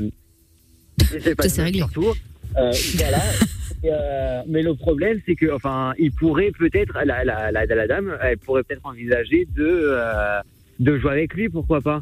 Pas 0.98 1.06
Ça, 1.06 1.50
c'est 1.50 1.58
meuf, 1.58 1.66
réglé. 1.66 1.80
surtout. 1.80 2.14
Euh, 2.58 2.72
voilà. 2.96 3.22
Euh, 3.86 4.42
mais 4.48 4.64
le 4.64 4.74
problème, 4.74 5.20
c'est 5.28 5.36
que, 5.36 5.54
enfin, 5.54 5.94
il 6.00 6.12
pourrait 6.12 6.52
peut-être, 6.58 6.94
la, 7.06 7.24
la, 7.24 7.52
la, 7.52 7.66
la 7.66 7.88
dame, 7.88 8.18
elle 8.24 8.38
pourrait 8.40 8.64
peut-être 8.64 8.82
envisager 8.86 9.48
de, 9.56 9.66
euh, 9.68 10.40
de 10.80 10.98
jouer 10.98 11.12
avec 11.12 11.34
lui, 11.36 11.50
pourquoi 11.50 11.82
pas 11.82 12.02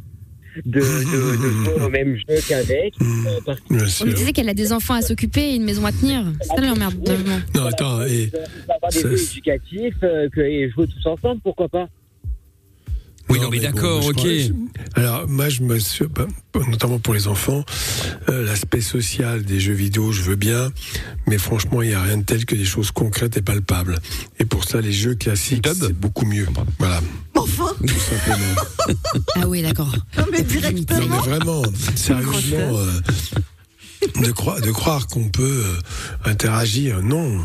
de, 0.66 0.80
de, 0.80 0.80
de 0.80 1.66
jouer 1.66 1.86
au 1.86 1.90
même 1.90 2.16
jeu 2.16 2.36
qu'avec. 2.48 2.94
euh, 3.02 3.86
On 4.02 4.06
me 4.06 4.14
disait 4.14 4.32
qu'elle 4.32 4.48
a 4.48 4.54
des 4.54 4.72
enfants 4.72 4.94
à 4.94 5.02
s'occuper 5.02 5.42
et 5.52 5.56
une 5.56 5.66
maison 5.66 5.86
à 5.86 5.92
tenir. 5.92 6.24
C'est 6.42 6.48
ça 6.56 6.62
l'emmerdement. 6.62 7.42
Non, 7.54 7.66
attends, 7.66 8.04
et 8.06 8.32
avoir 8.74 8.90
des 8.92 9.02
jeux 9.02 9.32
éducatifs 9.32 9.96
euh, 10.04 10.30
que, 10.30 10.40
et 10.40 10.70
jouer 10.70 10.88
tous 10.88 11.06
ensemble, 11.10 11.42
pourquoi 11.44 11.68
pas 11.68 11.90
Oui, 13.30 13.40
non, 13.40 13.50
mais 13.50 13.60
d'accord, 13.60 14.06
ok. 14.06 14.16
crois- 14.16 14.30
alors, 14.94 15.28
moi, 15.28 15.50
je 15.50 15.64
me 15.64 15.80
suis, 15.80 16.06
bah, 16.06 16.28
notamment 16.68 17.00
pour 17.00 17.14
les 17.16 17.28
enfants, 17.28 17.66
euh, 18.30 18.46
l'aspect 18.46 18.82
social 18.82 19.44
des 19.44 19.60
jeux 19.60 19.74
vidéo, 19.74 20.12
je 20.12 20.22
veux 20.22 20.36
bien, 20.36 20.72
mais 21.28 21.38
franchement, 21.40 21.82
il 21.82 21.88
n'y 21.90 21.94
a 21.96 22.02
rien 22.04 22.18
de 22.18 22.24
tel 22.24 22.46
que 22.46 22.54
des 22.56 22.66
choses 22.66 22.92
concrètes 22.92 23.36
et 23.38 23.42
palpables. 23.42 23.98
Et 24.40 24.46
pour 24.46 24.64
ça, 24.64 24.80
les 24.80 24.92
jeux 24.94 25.16
classiques, 25.16 25.68
c'est 25.68 25.94
beaucoup 25.94 26.26
mieux. 26.26 26.48
Voilà, 26.78 27.02
Enfin 27.36 27.74
tout 27.80 27.88
simplement. 28.00 28.56
Ah 29.36 29.48
oui, 29.48 29.62
d'accord. 29.62 29.94
Non, 30.18 30.26
mais 30.32 30.42
non, 30.42 30.48
directement. 30.48 31.00
mais 31.10 31.18
vraiment, 31.18 31.64
sérieusement, 31.96 32.78
euh, 32.78 32.92
de, 34.24 34.32
croire, 34.32 34.62
de 34.62 34.72
croire 34.72 35.08
qu'on 35.08 35.30
peut 35.30 35.64
euh, 35.66 36.30
interagir, 36.30 37.02
non, 37.02 37.42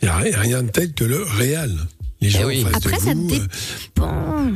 il 0.00 0.04
n'y 0.06 0.08
a 0.08 0.16
rien, 0.16 0.62
de 0.62 0.68
tel 0.70 0.92
que 0.94 1.04
le 1.04 1.22
réel. 1.22 1.76
Les 2.20 2.30
gens 2.30 2.38
Eh 2.42 2.44
oui. 2.44 2.66
Après, 2.72 2.96
de 2.96 3.14
vous, 3.14 3.30
euh. 4.00 4.52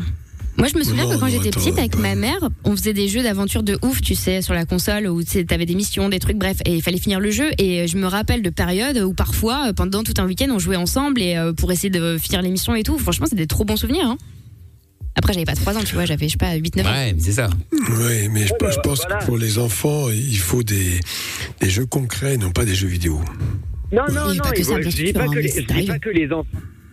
Moi, 0.59 0.67
je 0.67 0.77
me 0.77 0.83
souviens 0.83 1.05
Non, 1.05 1.15
que 1.15 1.21
quand 1.21 1.29
j'étais 1.29 1.51
petite 1.51 1.79
avec 1.79 1.97
ma 1.97 2.15
mère, 2.17 2.49
on 2.65 2.77
faisait 2.77 2.93
des 2.93 3.07
jeux 3.09 3.23
d'aventure 3.23 3.63
de 3.63 3.79
ouf, 3.83 4.01
tu 4.03 4.15
sais, 4.17 4.43
sur 4.43 4.55
la 4.55 4.65
console, 4.65 5.07
où 5.07 5.23
t'avais 5.23 5.67
des 5.67 5.75
missions, 5.77 6.09
des 6.09 6.19
trucs, 6.19 6.37
bref, 6.37 6.57
et 6.67 6.75
il 6.75 6.83
fallait 6.83 6.99
finir 6.99 7.21
le 7.21 7.31
jeu. 7.31 7.51
Et 7.59 7.87
je 7.87 7.97
me 7.97 8.07
rappelle 8.07 8.43
de 8.43 8.51
périodes 8.51 8.99
où 8.99 9.15
parfois, 9.15 9.69
euh, 9.69 9.73
pendant 9.73 10.03
tout 10.03 10.15
un 10.19 10.27
week-end, 10.27 10.49
on 10.51 10.59
jouait 10.59 10.77
ensemble 10.77 11.23
et 11.23 11.37
euh, 11.37 11.53
pour 11.53 11.71
essayer 11.71 11.91
de 11.91 12.19
finir 12.19 12.43
les 12.43 12.51
missions 12.51 12.75
et 12.75 12.83
tout. 12.83 12.99
Franchement, 12.99 13.27
c'était 13.27 13.43
des 13.43 13.47
trop 13.47 13.65
bons 13.65 13.77
souvenirs. 13.77 14.07
Hein. 14.07 14.19
Après, 15.15 15.33
j'avais 15.33 15.45
pas 15.47 15.55
3 15.55 15.77
ans, 15.77 15.83
tu 15.85 15.95
vois, 15.95 16.05
j'avais, 16.05 16.27
je 16.27 16.33
sais 16.33 16.39
pas, 16.39 16.57
8-9 16.57 16.81
ans. 16.83 16.85
Ouais, 16.93 17.13
mais 17.13 17.21
c'est 17.21 17.33
ça. 17.33 17.51
Oui, 17.73 18.29
mais 18.31 18.47
je, 18.47 18.55
pense 18.83 19.01
voilà. 19.01 19.19
que 19.19 19.27
pour 19.27 19.37
les 19.37 19.59
enfants, 19.59 20.09
il 20.11 20.39
faut 20.39 20.63
des, 20.63 21.01
des 21.61 21.71
jeux 21.71 21.87
concrets, 21.87 22.37
non 22.37 22.51
pas 22.51 22.65
des 22.65 22.75
jeux 22.75 22.87
vidéo. 22.89 23.21
Non, 23.93 24.03
non, 24.13 24.21
a 24.29 24.35
non, 24.35 24.43
pas 24.43 24.51
que 24.53 24.63
ça, 24.63 24.81
je 24.81 24.89
dis 24.89 25.13
pas 25.13 25.23
hein, 25.23 25.29
que 25.29 25.35
mais 25.37 25.43
les- 25.43 25.49
c'est 25.49 25.63
je 25.69 25.75
dis 25.81 25.87
pas 25.87 25.99
que 25.99 26.11
les 26.11 26.31
enfants. 26.33 26.47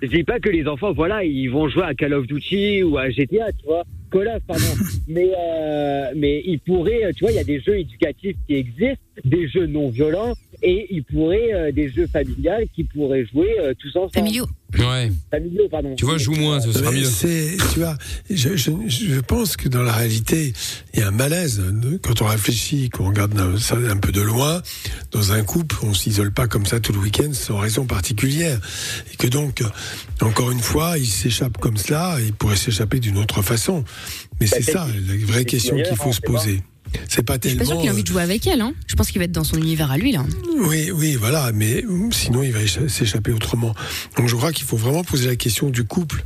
Je 0.05 0.17
dis 0.17 0.23
pas 0.23 0.39
que 0.39 0.49
les 0.49 0.67
enfants, 0.67 0.93
voilà, 0.93 1.23
ils 1.23 1.47
vont 1.47 1.67
jouer 1.67 1.83
à 1.83 1.95
Call 1.95 2.13
of 2.13 2.27
Duty 2.27 2.83
ou 2.83 2.97
à 2.97 3.09
GTA, 3.09 3.51
tu 3.53 3.65
vois, 3.65 3.83
Call 4.11 4.27
of, 4.27 4.43
pardon. 4.45 4.63
mais 5.07 5.31
euh, 5.35 6.11
mais 6.15 6.43
ils 6.45 6.59
pourraient, 6.59 7.11
tu 7.15 7.23
vois, 7.23 7.31
il 7.31 7.37
y 7.37 7.39
a 7.39 7.43
des 7.43 7.59
jeux 7.59 7.79
éducatifs 7.79 8.35
qui 8.47 8.55
existent, 8.55 9.03
des 9.23 9.47
jeux 9.47 9.65
non 9.65 9.89
violents 9.89 10.33
et 10.61 10.87
ils 10.89 11.03
pourraient 11.03 11.53
euh, 11.53 11.71
des 11.71 11.89
jeux 11.89 12.07
familiales 12.07 12.65
qui 12.73 12.83
pourraient 12.83 13.25
jouer 13.25 13.55
euh, 13.59 13.73
tous 13.77 13.95
ensemble. 13.95 14.13
Familiaux. 14.13 14.47
Ouais. 14.77 15.11
Familiaux, 15.31 15.67
pardon. 15.69 15.95
Tu 15.95 16.05
vois, 16.05 16.17
joue 16.17 16.33
moins, 16.33 16.59
ce 16.59 16.71
sera 16.71 16.91
mieux. 16.91 17.07
tu 17.73 17.79
vois, 17.79 17.97
je, 18.29 18.55
je, 18.55 18.71
je 18.87 19.19
pense 19.21 19.55
que 19.55 19.69
dans 19.69 19.83
la 19.83 19.93
réalité, 19.93 20.53
il 20.93 20.99
y 20.99 21.03
a 21.03 21.07
un 21.07 21.11
malaise. 21.11 21.61
Quand 22.01 22.21
on 22.21 22.25
réfléchit, 22.25 22.89
qu'on 22.89 23.07
regarde 23.07 23.57
ça 23.57 23.77
un 23.77 23.97
peu 23.97 24.11
de 24.11 24.21
loin, 24.21 24.61
dans 25.11 25.31
un 25.31 25.43
couple, 25.43 25.77
on 25.83 25.93
s'isole 25.93 26.31
pas 26.31 26.47
comme 26.47 26.65
ça 26.65 26.79
tout 26.79 26.91
le 26.91 26.99
week-end 26.99 27.31
sans 27.31 27.57
raison 27.57 27.85
particulière. 27.85 28.59
Et 29.13 29.15
que 29.15 29.27
donc, 29.27 29.63
encore 30.21 30.51
une 30.51 30.59
fois, 30.59 30.97
il 30.97 31.07
s'échappe 31.07 31.57
comme 31.57 31.77
cela, 31.77 32.17
il 32.25 32.33
pourrait 32.33 32.57
s'échapper 32.57 32.99
d'une 32.99 33.17
autre 33.17 33.41
façon. 33.41 33.83
Mais 34.39 34.47
c'est 34.47 34.61
ça, 34.63 34.87
la 35.07 35.25
vraie 35.25 35.45
question 35.45 35.77
qu'il 35.77 35.95
faut 35.95 36.11
se 36.11 36.21
poser. 36.21 36.61
C'est 36.93 36.97
pas 36.97 37.03
Je 37.05 37.09
suis 37.09 37.23
pas 37.23 37.39
tellement. 37.39 37.65
sûr 37.65 37.79
qu'il 37.79 37.89
a 37.89 37.91
envie 37.93 38.03
de 38.03 38.07
jouer 38.07 38.21
avec 38.21 38.47
elle. 38.47 38.61
Hein. 38.61 38.73
Je 38.87 38.95
pense 38.95 39.09
qu'il 39.11 39.19
va 39.19 39.25
être 39.25 39.31
dans 39.31 39.43
son 39.43 39.57
univers 39.57 39.91
à 39.91 39.97
lui 39.97 40.11
là. 40.11 40.25
Oui, 40.59 40.91
oui, 40.91 41.15
voilà, 41.15 41.51
mais 41.51 41.83
hum, 41.85 42.11
sinon 42.11 42.43
il 42.43 42.51
va 42.51 42.59
écha- 42.61 42.87
s'échapper 42.87 43.31
autrement. 43.31 43.73
Donc 44.17 44.27
je 44.29 44.35
crois 44.35 44.51
qu'il 44.53 44.65
faut 44.65 44.77
vraiment 44.77 45.03
poser 45.03 45.27
la 45.27 45.35
question 45.35 45.69
du 45.69 45.83
couple 45.83 46.23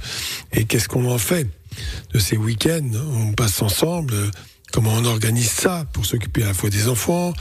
et 0.54 0.66
qu'est-ce 0.66 0.88
qu'on 0.88 1.10
en 1.10 1.18
fait 1.18 1.48
de 2.14 2.20
ces 2.20 2.38
week-ends? 2.38 2.90
On 3.14 3.34
passe 3.34 3.62
ensemble. 3.62 4.14
euh, 4.14 4.30
Comment 4.72 4.94
on 4.94 5.06
organise 5.06 5.50
ça 5.50 5.86
pour 5.94 6.06
s'occuper 6.06 6.44
à 6.44 6.48
la 6.48 6.54
fois 6.54 6.70
des 6.70 6.88
enfants, 6.90 7.34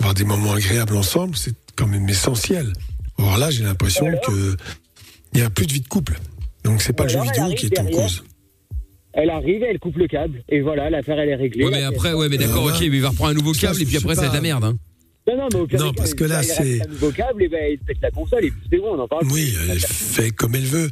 avoir 0.00 0.14
des 0.14 0.24
moments 0.24 0.52
agréables 0.52 0.96
ensemble, 0.96 1.36
c'est 1.36 1.54
quand 1.76 1.86
même 1.86 2.08
essentiel. 2.08 2.72
Or 3.18 3.36
là, 3.38 3.52
j'ai 3.52 3.62
l'impression 3.62 4.06
que 4.26 4.56
il 5.32 5.38
y 5.38 5.42
a 5.44 5.50
plus 5.50 5.66
de 5.66 5.72
vie 5.74 5.80
de 5.80 5.86
couple. 5.86 6.18
Donc 6.64 6.82
c'est 6.82 6.92
pas 6.92 7.04
le 7.04 7.10
jeu 7.10 7.20
vidéo 7.22 7.54
qui 7.56 7.66
est 7.66 7.78
en 7.78 7.86
cause. 7.86 8.24
Elle 9.14 9.30
arrive, 9.30 9.62
elle 9.62 9.78
coupe 9.78 9.96
le 9.96 10.06
câble, 10.06 10.42
et 10.48 10.60
voilà, 10.60 10.88
l'affaire 10.90 11.18
elle 11.18 11.28
est 11.28 11.34
réglée. 11.34 11.64
Ouais, 11.64 11.70
mais 11.70 11.82
après, 11.82 12.14
ouais, 12.14 12.28
mais 12.28 12.38
d'accord, 12.38 12.64
ok, 12.64 12.80
mais 12.80 12.86
il 12.86 13.00
va 13.02 13.10
reprendre 13.10 13.30
un 13.30 13.34
nouveau 13.34 13.52
câble 13.52 13.80
et 13.82 13.84
puis 13.84 13.96
après, 13.98 14.14
ça 14.14 14.22
va 14.22 14.26
être 14.28 14.32
la 14.34 14.40
merde. 14.40 14.64
Hein. 14.64 14.76
Non, 15.28 15.36
non, 15.36 15.48
mais 15.52 15.76
au 15.76 15.78
Non, 15.78 15.92
parce 15.92 16.14
que 16.14 16.24
là, 16.24 16.42
c'est- 16.42 16.82
un 16.82 16.88
nouveau 16.88 17.10
câble, 17.12 17.42
et 17.44 17.48
ben 17.48 17.72
il 17.72 17.78
pète 17.78 17.98
la 18.02 18.10
console, 18.10 18.44
et 18.46 18.50
puis 18.50 18.60
c'est 18.70 18.78
bon, 18.78 18.94
on 18.96 18.98
en 19.00 19.06
parle. 19.06 19.26
Oui, 19.30 19.54
elle 19.70 19.78
fait 19.78 20.30
comme 20.30 20.54
elle 20.56 20.64
veut. 20.64 20.90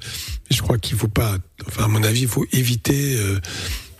Je 0.50 0.60
crois 0.62 0.78
qu'il 0.78 0.96
faut 0.96 1.08
pas. 1.08 1.38
Enfin, 1.66 1.84
à 1.84 1.88
mon 1.88 2.02
avis, 2.04 2.22
il 2.22 2.28
faut 2.28 2.46
éviter 2.52 3.16
euh, 3.18 3.40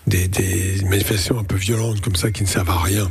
des, 0.07 0.29
des 0.29 0.83
manifestations 0.85 1.39
un 1.39 1.45
peu 1.45 1.57
violentes 1.57 2.01
comme 2.01 2.15
ça 2.15 2.31
qui 2.31 2.43
ne 2.45 2.49
servent 2.49 2.71
à 2.71 2.79
rien. 2.81 3.11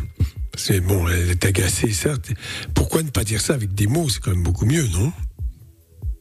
Parce 0.54 0.68
que 0.68 0.80
bon, 0.80 1.08
elle 1.10 1.32
est 1.32 1.46
agacée, 1.46 1.92
certes. 1.92 2.32
Pourquoi 2.74 3.02
ne 3.04 3.10
pas 3.10 3.24
dire 3.26 3.42
ça 3.42 3.54
avec 3.54 3.74
des 3.74 3.88
mots? 3.88 4.08
C'est 4.10 4.22
quand 4.22 4.32
même 4.32 4.44
beaucoup 4.44 4.66
mieux, 4.66 4.86
non? 4.94 5.12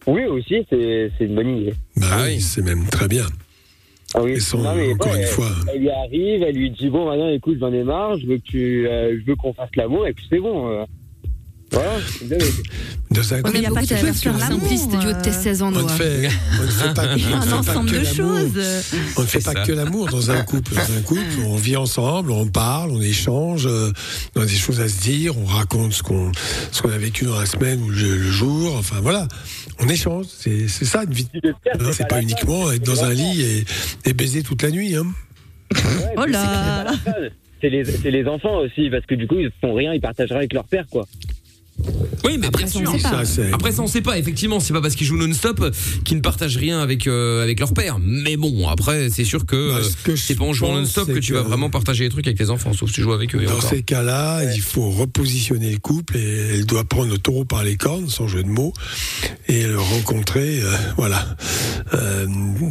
Oui, 0.06 0.24
aussi, 0.24 0.64
c'est 0.70 1.10
une 1.20 1.34
bonne 1.34 1.58
idée. 1.58 1.74
Bah 1.96 2.06
Ah 2.12 2.22
oui. 2.26 2.40
c'est 2.40 2.62
même 2.62 2.86
très 2.86 3.06
bien. 3.08 3.26
Ah 4.14 4.22
oui. 4.22 4.32
Et 4.32 4.40
sans- 4.40 4.58
Non, 4.58 4.74
mais 4.74 4.92
encore 4.92 5.12
ouais, 5.12 5.18
une 5.18 5.22
elle- 5.22 5.28
fois. 5.28 5.50
Elle 5.74 5.80
lui 5.80 5.90
arrive, 5.90 6.42
elle 6.42 6.56
lui 6.56 6.70
dit 6.70 6.88
bon 6.88 7.06
maintenant 7.06 7.28
écoute 7.28 7.58
j'en 7.60 7.72
ai 7.72 7.84
marre, 7.84 8.16
je 8.18 8.26
veux 8.26 8.36
que 8.38 8.42
tu, 8.42 8.88
euh, 8.88 9.18
je 9.20 9.24
veux 9.26 9.36
qu'on 9.36 9.52
fasse 9.52 9.68
l'amour 9.76 10.06
et 10.06 10.12
puis 10.14 10.24
c'est 10.30 10.38
bon. 10.40 10.68
euh. 10.70 10.84
Couple, 11.70 13.50
mais 13.52 13.58
il 13.58 13.62
y 13.62 13.66
a 13.66 13.70
pas 13.70 13.80
que 13.80 13.86
de 13.86 13.94
faire 13.94 14.04
version 14.04 14.36
l'amour, 14.36 14.60
simpliste 14.60 14.90
du 14.90 15.06
haut 15.06 15.12
de 15.12 15.22
tes 15.22 15.30
euh. 15.30 15.42
16 15.42 15.62
ans, 15.62 15.72
on 15.74 15.82
ne 15.82 15.88
fait, 15.88 16.28
on 16.58 16.62
ne 16.62 16.68
fait 16.68 16.94
pas, 16.94 17.06
ne 17.16 17.34
Un 17.34 17.52
ensemble 17.58 17.90
que 17.90 17.96
de 17.96 18.04
l'amour. 18.04 18.14
choses. 18.14 18.62
On 19.16 19.22
ne 19.22 19.26
fait 19.26 19.44
pas 19.44 19.52
ça. 19.52 19.62
que 19.64 19.72
l'amour 19.72 20.08
dans 20.08 20.30
un 20.30 20.42
couple. 20.44 20.74
Dans 20.74 20.80
un 20.80 21.02
couple, 21.02 21.40
on 21.46 21.56
vit 21.56 21.76
ensemble, 21.76 22.30
on 22.30 22.46
parle, 22.46 22.90
on 22.90 23.00
échange, 23.00 23.66
euh, 23.66 23.92
on 24.36 24.42
a 24.42 24.46
des 24.46 24.56
choses 24.56 24.80
à 24.80 24.88
se 24.88 25.00
dire, 25.00 25.38
on 25.38 25.44
raconte 25.44 25.92
ce 25.92 26.02
qu'on 26.02 26.32
ce 26.72 26.82
qu'on 26.82 26.90
a 26.90 26.98
vécu 26.98 27.24
dans 27.24 27.38
la 27.38 27.46
semaine 27.46 27.82
ou 27.82 27.90
le, 27.90 28.16
le 28.16 28.30
jour. 28.30 28.74
Enfin 28.76 29.00
voilà, 29.00 29.28
on 29.78 29.88
échange. 29.88 30.26
C'est 30.28 30.68
ça 30.68 31.04
une 31.04 31.12
vie. 31.12 31.28
C'est 31.92 32.08
pas 32.08 32.22
uniquement 32.22 32.70
être 32.72 32.84
dans 32.84 33.04
un 33.04 33.12
lit 33.12 33.42
et, 33.42 33.64
et 34.06 34.12
baiser 34.14 34.42
toute 34.42 34.62
la 34.62 34.70
nuit. 34.70 34.96
Hein. 34.96 35.06
Oh 36.16 36.24
là 36.26 36.86
C'est 37.60 37.70
les, 37.70 38.26
enfants 38.26 38.58
aussi 38.58 38.88
parce 38.90 39.04
que 39.06 39.14
du 39.14 39.26
coup 39.26 39.36
ils 39.38 39.50
font 39.60 39.74
rien, 39.74 39.92
ils 39.92 40.00
partagent 40.00 40.30
rien 40.30 40.38
avec 40.38 40.52
leur 40.52 40.64
père 40.64 40.86
quoi. 40.90 41.06
Oui, 42.24 42.36
mais 42.38 42.48
Après, 42.48 42.64
bien 42.64 42.72
ça, 42.72 42.78
on 42.80 42.82
sûr. 42.82 42.92
sait 42.96 43.02
pas. 43.02 43.10
Ça, 43.10 43.24
c'est- 43.24 43.52
Après 43.52 43.72
ça 43.72 43.82
on 43.82 43.86
sait 43.86 44.00
pas 44.00 44.18
effectivement 44.18 44.58
c'est 44.60 44.72
pas 44.72 44.80
parce 44.80 44.94
qu'ils 44.96 45.06
jouent 45.06 45.16
non-stop 45.16 45.72
qu'ils 46.04 46.16
ne 46.16 46.22
partagent 46.22 46.56
rien 46.56 46.80
avec 46.80 47.06
euh, 47.06 47.42
avec 47.42 47.60
leur 47.60 47.72
père 47.72 47.98
mais 48.00 48.36
bon 48.36 48.68
après 48.68 49.08
c'est 49.10 49.24
sûr 49.24 49.46
que 49.46 49.70
Bah, 49.80 49.86
euh, 50.08 50.16
c'est 50.16 50.34
pas 50.34 50.44
en 50.44 50.52
jouant 50.52 50.74
non-stop 50.74 51.06
que 51.12 51.18
tu 51.20 51.32
vas 51.34 51.42
vraiment 51.42 51.70
partager 51.70 52.04
des 52.04 52.10
trucs 52.10 52.26
avec 52.26 52.36
tes 52.38 52.50
enfants 52.50 52.72
sauf 52.72 52.88
si 52.88 52.96
tu 52.96 53.02
joues 53.02 53.12
avec 53.12 53.34
eux 53.34 53.42
et 53.42 53.46
Dans 53.46 53.60
ces 53.60 53.82
cas-là, 53.82 54.42
il 54.54 54.60
faut 54.60 54.90
repositionner 54.90 55.70
le 55.70 55.78
couple 55.78 56.16
et 56.16 56.54
elle 56.54 56.66
doit 56.66 56.84
prendre 56.84 57.10
le 57.12 57.18
taureau 57.18 57.44
par 57.44 57.62
les 57.62 57.76
cornes, 57.76 58.08
sans 58.08 58.26
jeu 58.28 58.42
de 58.42 58.48
mots, 58.48 58.72
et 59.46 59.62
le 59.64 59.78
rencontrer, 59.78 60.60
euh, 60.60 60.74
voilà, 60.96 61.36
euh, 61.94 62.26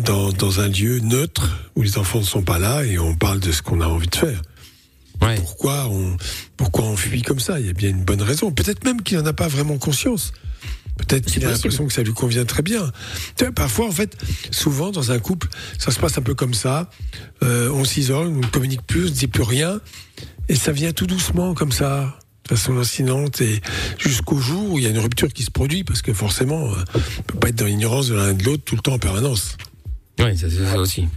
dans, 0.05 0.31
dans 0.33 0.59
un 0.59 0.67
lieu 0.67 0.99
neutre 0.99 1.49
où 1.75 1.81
les 1.81 1.97
enfants 1.97 2.19
ne 2.19 2.23
sont 2.25 2.43
pas 2.43 2.59
là 2.59 2.83
et 2.83 2.99
on 2.99 3.15
parle 3.15 3.39
de 3.39 3.51
ce 3.51 3.61
qu'on 3.61 3.81
a 3.81 3.87
envie 3.87 4.07
de 4.07 4.15
faire. 4.15 4.41
Ouais. 5.21 5.35
Pourquoi 5.35 5.87
on, 5.87 6.17
pourquoi 6.55 6.85
on 6.85 6.95
fuit 6.95 7.21
comme 7.21 7.39
ça? 7.39 7.59
Il 7.59 7.65
y 7.65 7.69
a 7.69 7.73
bien 7.73 7.89
une 7.89 8.03
bonne 8.03 8.21
raison. 8.21 8.51
Peut-être 8.51 8.83
même 8.85 9.01
qu'il 9.01 9.17
n'en 9.17 9.25
a 9.25 9.33
pas 9.33 9.47
vraiment 9.47 9.77
conscience. 9.77 10.31
Peut-être 10.97 11.25
qu'il 11.25 11.45
a 11.45 11.51
l'impression 11.51 11.85
que 11.85 11.93
ça 11.93 12.01
lui 12.01 12.13
convient 12.13 12.45
très 12.45 12.63
bien. 12.63 12.91
Tu 13.35 13.43
vois, 13.43 13.53
parfois, 13.53 13.87
en 13.87 13.91
fait, 13.91 14.17
souvent 14.51 14.91
dans 14.91 15.11
un 15.11 15.19
couple, 15.19 15.47
ça 15.77 15.91
se 15.91 15.99
passe 15.99 16.17
un 16.17 16.21
peu 16.23 16.33
comme 16.33 16.53
ça. 16.53 16.89
Euh, 17.43 17.69
on 17.71 17.85
s'isole, 17.85 18.27
on 18.27 18.39
ne 18.39 18.45
communique 18.47 18.81
plus, 18.81 19.01
on 19.01 19.05
ne 19.05 19.09
dit 19.09 19.27
plus 19.27 19.43
rien. 19.43 19.79
Et 20.49 20.55
ça 20.55 20.71
vient 20.71 20.91
tout 20.93 21.05
doucement 21.05 21.53
comme 21.53 21.71
ça, 21.71 22.17
de 22.43 22.49
façon 22.55 22.73
lancinante, 22.73 23.41
et 23.41 23.61
jusqu'au 23.97 24.39
jour 24.39 24.71
où 24.71 24.79
il 24.79 24.85
y 24.85 24.87
a 24.87 24.89
une 24.89 24.99
rupture 24.99 25.31
qui 25.31 25.43
se 25.43 25.51
produit, 25.51 25.83
parce 25.83 26.01
que 26.01 26.13
forcément, 26.13 26.71
euh, 26.71 26.75
on 26.95 26.97
ne 26.97 27.23
peut 27.27 27.39
pas 27.39 27.49
être 27.49 27.55
dans 27.55 27.65
l'ignorance 27.65 28.07
de 28.07 28.15
l'un 28.15 28.31
et 28.31 28.33
de 28.33 28.43
l'autre 28.43 28.63
tout 28.63 28.75
le 28.75 28.81
temps 28.81 28.93
en 28.93 28.99
permanence. 28.99 29.57
Ça 30.17 30.25
c'est 30.35 30.49
ça 30.49 30.79
aussi. 30.79 31.07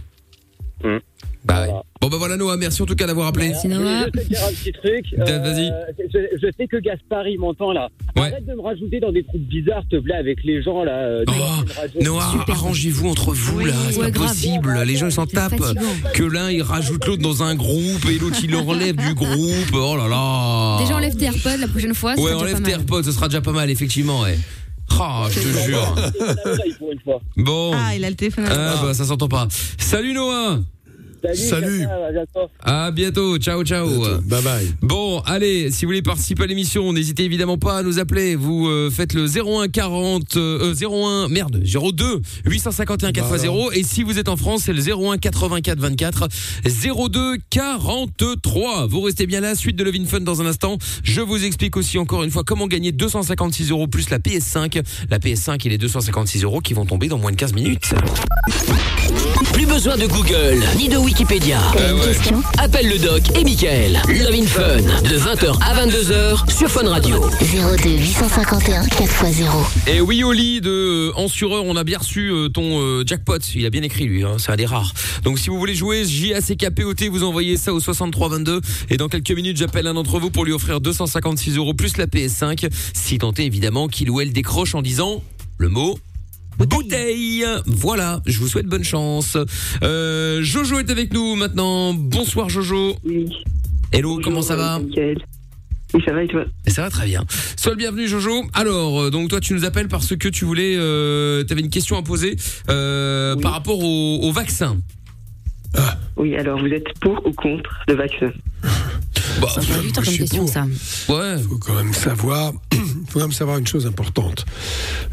Mm. 0.83 0.97
Bah 1.43 1.61
ouais. 1.63 1.73
Bon 2.01 2.07
bah 2.09 2.17
voilà 2.17 2.37
Noah, 2.37 2.57
merci 2.57 2.81
en 2.81 2.85
tout 2.85 2.95
cas 2.95 3.05
d'avoir 3.07 3.27
appelé. 3.27 3.49
Merci, 3.49 3.67
Noah. 3.67 4.05
Je 4.13 4.19
vais 4.19 4.23
te 4.25 4.29
dire 4.29 4.39
un 4.43 4.51
petit 4.51 4.71
truc. 4.71 5.05
Vas-y. 5.17 5.71
Je, 6.13 6.19
je 6.41 6.47
sais 6.57 6.67
que 6.67 6.77
Gaspard 6.77 7.27
il 7.27 7.39
m'entend 7.39 7.71
là. 7.71 7.89
Ouais. 8.15 8.23
Arrête 8.31 8.45
de 8.45 8.53
me 8.53 8.61
rajouter 8.61 8.99
dans 8.99 9.11
des 9.11 9.23
trucs 9.23 9.41
bizarres, 9.41 9.83
te 9.89 9.97
plaît, 9.97 10.15
avec 10.15 10.43
les 10.43 10.61
gens 10.63 10.83
là. 10.83 10.93
euh, 10.97 11.25
Oh. 11.27 12.01
Noah, 12.01 12.45
arrangez-vous 12.47 13.09
entre 13.09 13.33
vous 13.33 13.57
Oui, 13.57 13.65
là, 13.65 13.73
c'est 13.89 13.97
ouais, 13.97 14.05
pas 14.05 14.11
grave. 14.11 14.27
possible. 14.29 14.79
Les 14.85 14.95
gens 14.95 15.07
ils 15.07 15.11
s'en 15.11 15.25
tapent. 15.25 15.51
fatigant. 15.57 15.81
Que 16.13 16.23
l'un 16.23 16.49
il 16.51 16.61
rajoute 16.61 17.05
l'autre 17.05 17.21
dans 17.21 17.43
un 17.43 17.55
groupe 17.55 18.05
et 18.09 18.17
l'autre 18.19 18.37
il 18.43 18.51
l'enlève 18.51 18.95
du 18.95 19.13
groupe. 19.13 19.73
Oh 19.73 19.95
là 19.97 20.07
là. 20.07 20.77
Déjà, 20.79 20.95
enlève 20.95 21.15
tes 21.15 21.25
AirPods 21.25 21.57
la 21.59 21.67
prochaine 21.67 21.93
fois. 21.95 22.13
Ouais, 22.19 22.33
enlève 22.33 22.55
tes 22.57 22.61
mal. 22.61 22.71
AirPods, 22.71 23.03
ce 23.03 23.11
sera 23.11 23.27
déjà 23.27 23.41
pas 23.41 23.51
mal 23.51 23.69
effectivement. 23.69 24.21
Ouais. 24.21 24.37
Ah, 24.99 25.27
je 25.31 25.39
te 25.39 25.57
jure. 25.65 25.95
Bon. 27.37 27.71
Ah, 27.73 27.95
il 27.95 28.03
a 28.05 28.09
le 28.09 28.15
téléphone 28.15 28.45
à 28.45 28.49
Ah 28.51 28.79
bah 28.83 28.93
ça 28.93 29.05
s'entend 29.05 29.27
pas. 29.27 29.47
Salut 29.77 30.13
Noah. 30.13 30.59
Salut. 31.21 31.37
Salut. 31.37 31.83
À 31.85 32.11
bientôt. 32.11 32.49
À 32.63 32.91
bientôt. 32.91 33.37
Ciao 33.37 33.63
ciao. 33.63 33.87
Bye 34.23 34.41
bye. 34.41 34.73
Bon, 34.81 35.19
allez, 35.19 35.69
si 35.71 35.85
vous 35.85 35.89
voulez 35.89 36.01
participer 36.01 36.43
à 36.43 36.47
l'émission, 36.47 36.91
n'hésitez 36.93 37.23
évidemment 37.23 37.57
pas 37.57 37.77
à 37.77 37.83
nous 37.83 37.99
appeler. 37.99 38.35
Vous 38.35 38.67
euh, 38.67 38.89
faites 38.89 39.13
le 39.13 39.25
01 39.25 39.67
40 39.67 40.37
euh, 40.37 40.73
01 40.73 41.29
merde, 41.29 41.61
02 41.63 42.21
851 42.45 43.11
4x0 43.11 43.73
et 43.73 43.83
si 43.83 44.03
vous 44.03 44.17
êtes 44.17 44.29
en 44.29 44.35
France, 44.35 44.63
c'est 44.65 44.73
le 44.73 44.81
01 44.81 45.17
84 45.17 45.79
24 45.79 46.27
02 46.65 47.37
43. 47.49 48.87
Vous 48.87 49.01
restez 49.01 49.27
bien 49.27 49.41
là, 49.41 49.55
suite 49.55 49.75
de 49.75 49.83
Levin 49.83 50.05
Fun 50.05 50.21
dans 50.21 50.41
un 50.41 50.45
instant. 50.45 50.77
Je 51.03 51.21
vous 51.21 51.43
explique 51.45 51.77
aussi 51.77 51.99
encore 51.99 52.23
une 52.23 52.31
fois 52.31 52.43
comment 52.43 52.67
gagner 52.67 52.91
256 52.91 53.69
euros 53.71 53.87
plus 53.87 54.09
la 54.09 54.19
PS5. 54.19 54.81
La 55.09 55.19
PS5 55.19 55.65
et 55.65 55.69
les 55.69 55.77
256 55.77 56.43
euros 56.43 56.61
qui 56.61 56.73
vont 56.73 56.85
tomber 56.85 57.07
dans 57.07 57.17
moins 57.17 57.31
de 57.31 57.37
15 57.37 57.53
minutes. 57.53 57.93
Plus 59.53 59.65
besoin 59.65 59.97
de 59.97 60.07
Google 60.07 60.63
ni 60.77 60.87
de 60.87 60.97
Wikipédia. 60.97 61.59
T'as 61.73 61.91
une 61.91 61.99
question 61.99 62.41
Appelle 62.57 62.87
le 62.87 62.97
doc 62.97 63.21
et 63.37 63.43
Michael. 63.43 64.01
Love 64.07 64.33
in 64.33 64.45
Fun 64.45 64.77
de 64.77 65.17
20h 65.17 65.57
à 65.61 65.85
22h 65.85 66.51
sur 66.51 66.69
Fun 66.69 66.87
Radio. 66.87 67.19
02 67.41 67.89
851 67.89 68.83
4x0. 68.83 69.49
Et 69.87 70.01
oui, 70.01 70.23
Oli 70.23 70.61
de 70.61 71.11
Ensureur, 71.15 71.65
on 71.65 71.75
a 71.75 71.83
bien 71.83 71.97
reçu 71.97 72.29
euh, 72.29 72.49
ton 72.49 72.81
euh, 72.81 73.03
jackpot. 73.05 73.39
Il 73.55 73.65
a 73.65 73.69
bien 73.69 73.83
écrit 73.83 74.05
lui, 74.05 74.23
hein, 74.23 74.37
c'est 74.37 74.51
un 74.51 74.55
des 74.55 74.65
rares. 74.65 74.93
Donc 75.23 75.39
si 75.39 75.49
vous 75.49 75.57
voulez 75.57 75.75
jouer 75.75 76.05
J-A-C-K-P-O-T, 76.05 77.09
vous 77.09 77.23
envoyez 77.23 77.57
ça 77.57 77.73
au 77.73 77.79
6322 77.79 78.61
et 78.89 78.97
dans 78.97 79.09
quelques 79.09 79.31
minutes 79.31 79.57
j'appelle 79.57 79.87
un 79.87 79.93
d'entre 79.93 80.19
vous 80.19 80.29
pour 80.29 80.45
lui 80.45 80.53
offrir 80.53 80.81
256 80.81 81.57
euros 81.57 81.73
plus 81.73 81.97
la 81.97 82.07
PS5. 82.07 82.69
Si 82.93 83.17
tant 83.17 83.33
est 83.33 83.45
évidemment 83.45 83.87
qu'il 83.87 84.09
ou 84.09 84.21
elle 84.21 84.33
décroche 84.33 84.75
en 84.75 84.81
disant 84.81 85.21
le 85.57 85.69
mot. 85.69 85.99
Bouteille. 86.65 87.45
Voilà, 87.65 88.21
je 88.25 88.39
vous 88.39 88.47
souhaite 88.47 88.67
bonne 88.67 88.83
chance. 88.83 89.37
Euh, 89.83 90.41
Jojo 90.41 90.79
est 90.79 90.89
avec 90.89 91.13
nous 91.13 91.35
maintenant. 91.35 91.93
Bonsoir 91.93 92.49
Jojo. 92.49 92.95
Oui. 93.03 93.29
Hello, 93.91 94.19
comment 94.23 94.41
ça 94.41 94.55
va 94.55 94.79
Michael. 94.79 95.17
Oui, 95.93 96.01
ça 96.05 96.13
va 96.13 96.23
et 96.23 96.27
toi? 96.27 96.45
Et 96.65 96.69
ça 96.69 96.83
va 96.83 96.89
très 96.89 97.05
bien. 97.05 97.25
Sois 97.57 97.71
le 97.71 97.77
bienvenu 97.77 98.07
Jojo. 98.07 98.45
Alors, 98.53 99.01
euh, 99.01 99.09
donc 99.09 99.29
toi 99.29 99.41
tu 99.41 99.53
nous 99.53 99.65
appelles 99.65 99.89
parce 99.89 100.15
que 100.15 100.29
tu 100.29 100.45
voulais, 100.45 100.75
euh, 100.77 101.43
tu 101.43 101.51
avais 101.51 101.61
une 101.61 101.69
question 101.69 101.97
à 101.97 102.01
poser 102.01 102.37
euh, 102.69 103.35
par 103.35 103.51
rapport 103.51 103.79
au, 103.79 104.19
au 104.21 104.31
vaccin. 104.31 104.77
Oui, 106.15 106.35
alors 106.35 106.59
vous 106.59 106.67
êtes 106.67 106.87
pour 107.01 107.25
ou 107.25 107.31
contre 107.33 107.69
le 107.87 107.95
vaccin? 107.95 108.31
Bah, 109.41 109.47
je 109.59 109.91
comme 109.91 110.03
question, 110.03 110.45
pour. 110.45 110.53
ça. 110.53 110.65
ouais. 111.09 111.35
Il 111.37 111.43
faut 111.43 111.57
quand 111.57 111.73
même 111.73 111.93
savoir, 111.93 112.53
faut 113.09 113.19
quand 113.19 113.21
même 113.21 113.31
savoir 113.31 113.57
une 113.57 113.67
chose 113.67 113.87
importante. 113.87 114.45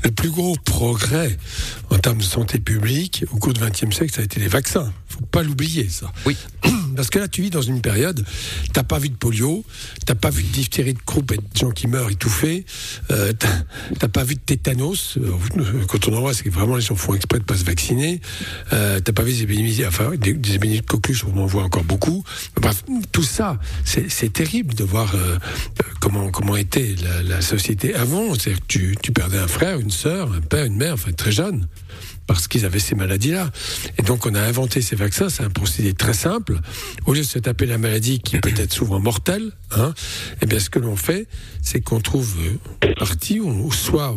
Le 0.05 0.11
plus 0.11 0.31
gros 0.31 0.55
progrès 0.65 1.37
en 1.91 1.99
termes 1.99 2.19
de 2.19 2.23
santé 2.23 2.59
publique 2.59 3.25
au 3.33 3.39
cours 3.39 3.55
du 3.55 3.61
XXe 3.61 3.95
siècle, 3.95 4.13
ça 4.15 4.21
a 4.21 4.25
été 4.25 4.39
les 4.39 4.49
vaccins. 4.49 4.93
faut 5.09 5.25
pas 5.25 5.43
l'oublier, 5.43 5.89
ça. 5.89 6.13
Oui. 6.27 6.37
Parce 6.99 7.11
que 7.11 7.21
là, 7.21 7.29
tu 7.29 7.43
vis 7.43 7.51
dans 7.51 7.63
une 7.63 7.81
période, 7.81 8.25
t'as 8.73 8.83
pas 8.83 8.99
vu 8.99 9.09
de 9.09 9.15
polio, 9.15 9.65
t'as 10.05 10.17
pas 10.17 10.31
vu 10.31 10.43
de 10.43 10.49
diphtérie 10.49 10.95
de 10.95 10.99
croupe 10.99 11.31
et 11.31 11.37
de 11.37 11.43
gens 11.55 11.71
qui 11.71 11.87
meurent 11.87 12.11
étouffés, 12.11 12.67
euh, 13.13 13.33
t'as- 13.33 14.09
pas 14.09 14.25
vu 14.25 14.35
de 14.35 14.41
tétanos. 14.41 15.17
euh, 15.19 15.31
Quand 15.87 16.09
on 16.09 16.17
en 16.17 16.21
voit, 16.23 16.35
c'est 16.35 16.43
que 16.43 16.51
vraiment 16.51 16.75
les 16.75 16.83
gens 16.83 16.97
font 16.97 17.15
exprès 17.15 17.39
de 17.39 17.45
pas 17.45 17.57
se 17.57 17.63
vacciner. 17.63 18.21
Euh, 18.73 18.99
t'as 18.99 19.13
pas 19.13 19.23
vu 19.23 19.31
des 19.33 19.43
épidémies, 19.43 19.85
enfin 19.87 20.11
des, 20.17 20.33
des 20.35 20.59
de 20.59 20.81
coqueluche, 20.87 21.25
on 21.25 21.39
en 21.41 21.47
voit 21.47 21.63
encore 21.63 21.85
beaucoup. 21.85 22.25
Bref, 22.61 22.83
tout 23.13 23.23
ça, 23.23 23.61
c'est 23.85 24.33
terrible 24.33 24.75
de 24.75 24.83
voir 24.83 25.15
euh, 25.15 25.37
euh, 25.37 25.83
comment 26.33 26.57
était 26.57 26.97
la, 27.01 27.23
la 27.23 27.41
société 27.43 27.95
avant. 27.95 28.35
C'est-à-dire 28.35 28.61
que 28.61 28.67
tu, 28.67 28.97
tu 29.01 29.13
perdais 29.13 29.39
un 29.39 29.47
frère, 29.47 29.79
une 29.79 29.93
sœur, 29.93 30.33
un 30.33 30.41
père, 30.41 30.65
une 30.65 30.77
mère, 30.77 30.95
enfin 30.95 31.13
très 31.13 31.31
jeune 31.31 31.69
parce 32.29 32.47
qu'ils 32.47 32.65
avaient 32.65 32.79
ces 32.79 32.95
maladies-là. 32.95 33.51
Et 33.99 34.03
donc 34.03 34.25
on 34.27 34.35
a 34.37 34.41
inventé 34.41 34.81
ces 34.83 34.95
vaccins, 34.95 35.29
c'est 35.29 35.43
un 35.43 35.51
procédé 35.51 35.95
très 35.95 36.13
simple. 36.15 36.61
Au 37.07 37.15
lieu 37.15 37.21
de 37.23 37.27
se 37.27 37.41
taper 37.41 37.67
la 37.67 37.79
maladie 37.79 38.21
qui 38.21 38.39
peut 38.39 38.53
être 38.57 38.73
souvent 38.73 39.01
mortelle, 39.01 39.51
hein, 39.73 39.93
eh 40.43 40.47
bien 40.47 40.61
ce 40.61 40.71
que 40.71 40.79
l'on 40.79 40.95
fait, 40.95 41.27
c'est 41.63 41.81
qu'on 41.81 42.01
trouve 42.01 42.37
euh, 42.85 42.95
partie, 42.95 43.41
ou 43.41 43.73
soit 43.73 44.15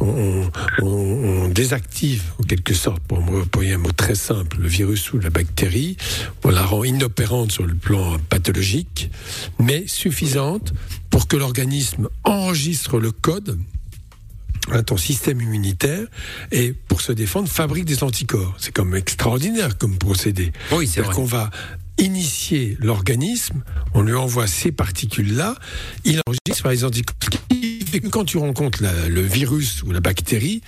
on, 0.00 0.50
on- 0.82 1.48
désactive 1.50 2.22
en 2.40 2.44
quelque 2.44 2.74
sorte, 2.74 3.00
pour 3.04 3.18
employer 3.18 3.74
un 3.74 3.78
mot 3.78 3.92
très 3.92 4.14
simple, 4.16 4.56
le 4.60 4.66
virus 4.66 5.12
ou 5.12 5.20
la 5.20 5.30
bactérie, 5.30 5.96
on 6.42 6.48
la 6.50 6.62
rend 6.64 6.82
inopérante 6.82 7.52
sur 7.52 7.64
le 7.66 7.74
plan 7.74 8.16
pathologique, 8.30 9.10
mais 9.60 9.84
suffisante 9.86 10.72
pour 11.10 11.28
que 11.28 11.36
l'organisme 11.36 12.08
enregistre 12.24 12.98
le 12.98 13.12
code 13.12 13.58
ton 14.86 14.96
système 14.96 15.40
immunitaire 15.40 16.06
et 16.52 16.72
pour 16.72 17.00
se 17.00 17.12
défendre 17.12 17.48
fabrique 17.48 17.84
des 17.84 18.02
anticorps. 18.02 18.54
C'est 18.58 18.72
comme 18.72 18.94
extraordinaire 18.94 19.76
comme 19.78 19.96
procédé. 19.98 20.52
Oui, 20.72 20.86
c'est 20.86 21.02
qu'on 21.02 21.24
va 21.24 21.50
initier 21.98 22.76
l'organisme, 22.80 23.62
on 23.94 24.02
lui 24.02 24.14
envoie 24.14 24.46
ces 24.48 24.72
particules-là, 24.72 25.54
il 26.04 26.20
enregistre 26.26 26.68
les 26.70 26.84
anticorps. 26.84 27.14
Que 27.48 28.08
Quand 28.08 28.24
tu 28.24 28.38
rencontres 28.38 28.82
la- 28.82 29.08
le 29.08 29.20
virus 29.20 29.84
ou 29.84 29.92
la 29.92 30.00
bactérie, 30.00 30.60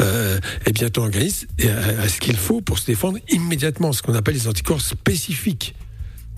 euh, 0.00 0.38
eh 0.66 0.72
bien 0.72 0.90
ton 0.90 1.04
organisme 1.04 1.46
a, 1.62 2.02
a 2.02 2.08
ce 2.08 2.20
qu'il 2.20 2.36
faut 2.36 2.60
pour 2.60 2.78
se 2.78 2.84
défendre 2.86 3.18
immédiatement, 3.30 3.94
ce 3.94 4.02
qu'on 4.02 4.14
appelle 4.14 4.34
les 4.34 4.46
anticorps 4.48 4.82
spécifiques. 4.82 5.74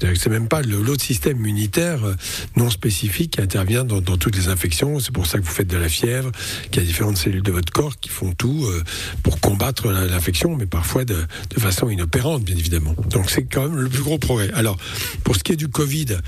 C'est 0.01 0.29
même 0.29 0.49
pas 0.49 0.63
l'autre 0.63 1.03
système 1.03 1.39
immunitaire 1.39 2.05
euh, 2.05 2.15
non 2.57 2.71
spécifique 2.71 3.33
qui 3.33 3.41
intervient 3.41 3.85
dans, 3.85 4.01
toutes 4.01 4.37
les 4.37 4.49
infections. 4.49 5.01
C'est 5.01 5.13
pour 5.13 5.27
ça 5.27 5.39
que 5.39 5.45
vous 5.45 5.51
faites 5.51 5.69
de 5.69 5.77
la 5.77 5.89
fièvre, 5.89 6.31
qu'il 6.71 6.83
y 6.83 6.85
a 6.85 6.87
différentes 6.87 7.17
cellules 7.17 7.43
de 7.43 7.53
votre 7.53 7.73
corps 7.73 7.99
qui 7.99 8.09
font 8.09 8.33
tout 8.33 8.65
euh, 8.67 8.83
pour 9.23 9.41
combattre 9.41 9.91
l'infection, 9.91 10.57
mais 10.57 10.67
parfois 10.67 11.05
de, 11.05 11.17
de 11.51 11.61
façon 11.61 11.91
inopérante, 11.91 12.45
bien 12.45 12.57
évidemment. 12.57 12.95
Donc 13.11 13.31
c'est 13.31 13.45
quand 13.45 13.63
même 13.63 13.79
le 13.79 13.89
plus 13.89 14.03
gros 14.03 14.19
progrès. 14.19 14.51
Alors, 14.55 14.77
pour 15.25 15.37
ce 15.37 15.43
qui 15.43 15.53
est 15.53 15.57
du 15.57 15.69
Covid, 15.69 16.19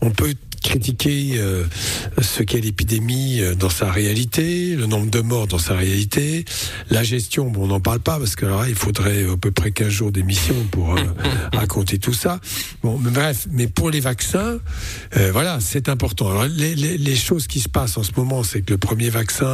on 0.00 0.10
peut 0.10 0.34
critiquer 0.62 1.32
euh, 1.36 1.64
ce 2.20 2.42
qu'est 2.42 2.60
l'épidémie 2.60 3.40
euh, 3.40 3.54
dans 3.54 3.70
sa 3.70 3.90
réalité, 3.90 4.74
le 4.76 4.86
nombre 4.86 5.10
de 5.10 5.20
morts 5.20 5.46
dans 5.46 5.58
sa 5.58 5.74
réalité, 5.74 6.44
la 6.90 7.02
gestion, 7.02 7.50
bon, 7.50 7.64
on 7.64 7.66
n'en 7.68 7.80
parle 7.80 8.00
pas 8.00 8.18
parce 8.18 8.36
que 8.36 8.46
alors 8.46 8.62
là, 8.62 8.68
il 8.68 8.74
faudrait 8.74 9.24
à 9.30 9.36
peu 9.36 9.50
près 9.50 9.70
15 9.70 9.88
jours 9.88 10.12
d'émission 10.12 10.54
pour 10.70 10.94
euh, 10.96 11.00
raconter 11.52 11.98
tout 11.98 12.14
ça. 12.14 12.40
Bon, 12.82 12.98
mais 12.98 13.10
bref, 13.10 13.46
mais 13.50 13.66
pour 13.66 13.90
les 13.90 14.00
vaccins, 14.00 14.58
euh, 15.16 15.30
voilà, 15.32 15.58
c'est 15.60 15.88
important. 15.88 16.30
Alors, 16.30 16.44
les, 16.46 16.74
les- 16.74 16.98
les 16.98 17.16
choses 17.16 17.46
qui 17.46 17.60
se 17.60 17.68
passent 17.68 17.96
en 17.98 18.02
ce 18.02 18.12
moment, 18.16 18.42
c'est 18.42 18.62
que 18.62 18.72
le 18.72 18.78
premier 18.78 19.10
vaccin 19.10 19.46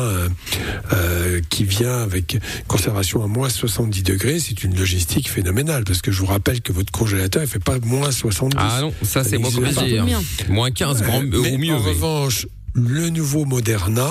euh, 0.93 1.41
qui 1.51 1.65
vient 1.65 1.99
avec 2.03 2.39
conservation 2.69 3.23
à 3.23 3.27
moins 3.27 3.49
70 3.49 4.03
degrés, 4.03 4.39
c'est 4.39 4.63
une 4.65 4.77
logistique 4.77 5.29
phénoménale 5.31 5.85
parce 5.85 6.01
que 6.03 6.11
je 6.13 6.19
vous 6.21 6.27
rappelle 6.27 6.61
que 6.61 6.73
votre 6.73 6.93
congélateur, 6.93 7.43
il 7.43 7.49
fait 7.49 7.59
pas 7.63 7.79
moins 7.83 8.11
70. 8.11 8.57
Ah 8.59 8.79
non, 8.83 8.93
ça 9.03 9.25
c'est 9.25 9.39
moins 9.39 9.51
dire. 9.89 10.05
Moins 10.49 10.71
15, 10.71 10.92
Euh, 11.01 11.39
au 11.39 11.43
mais 11.43 11.59
mieux. 11.59 11.75
En 11.75 11.79
oui. 11.81 11.89
revanche, 11.89 12.47
le 12.75 13.09
nouveau 13.09 13.45
Moderna, 13.45 14.09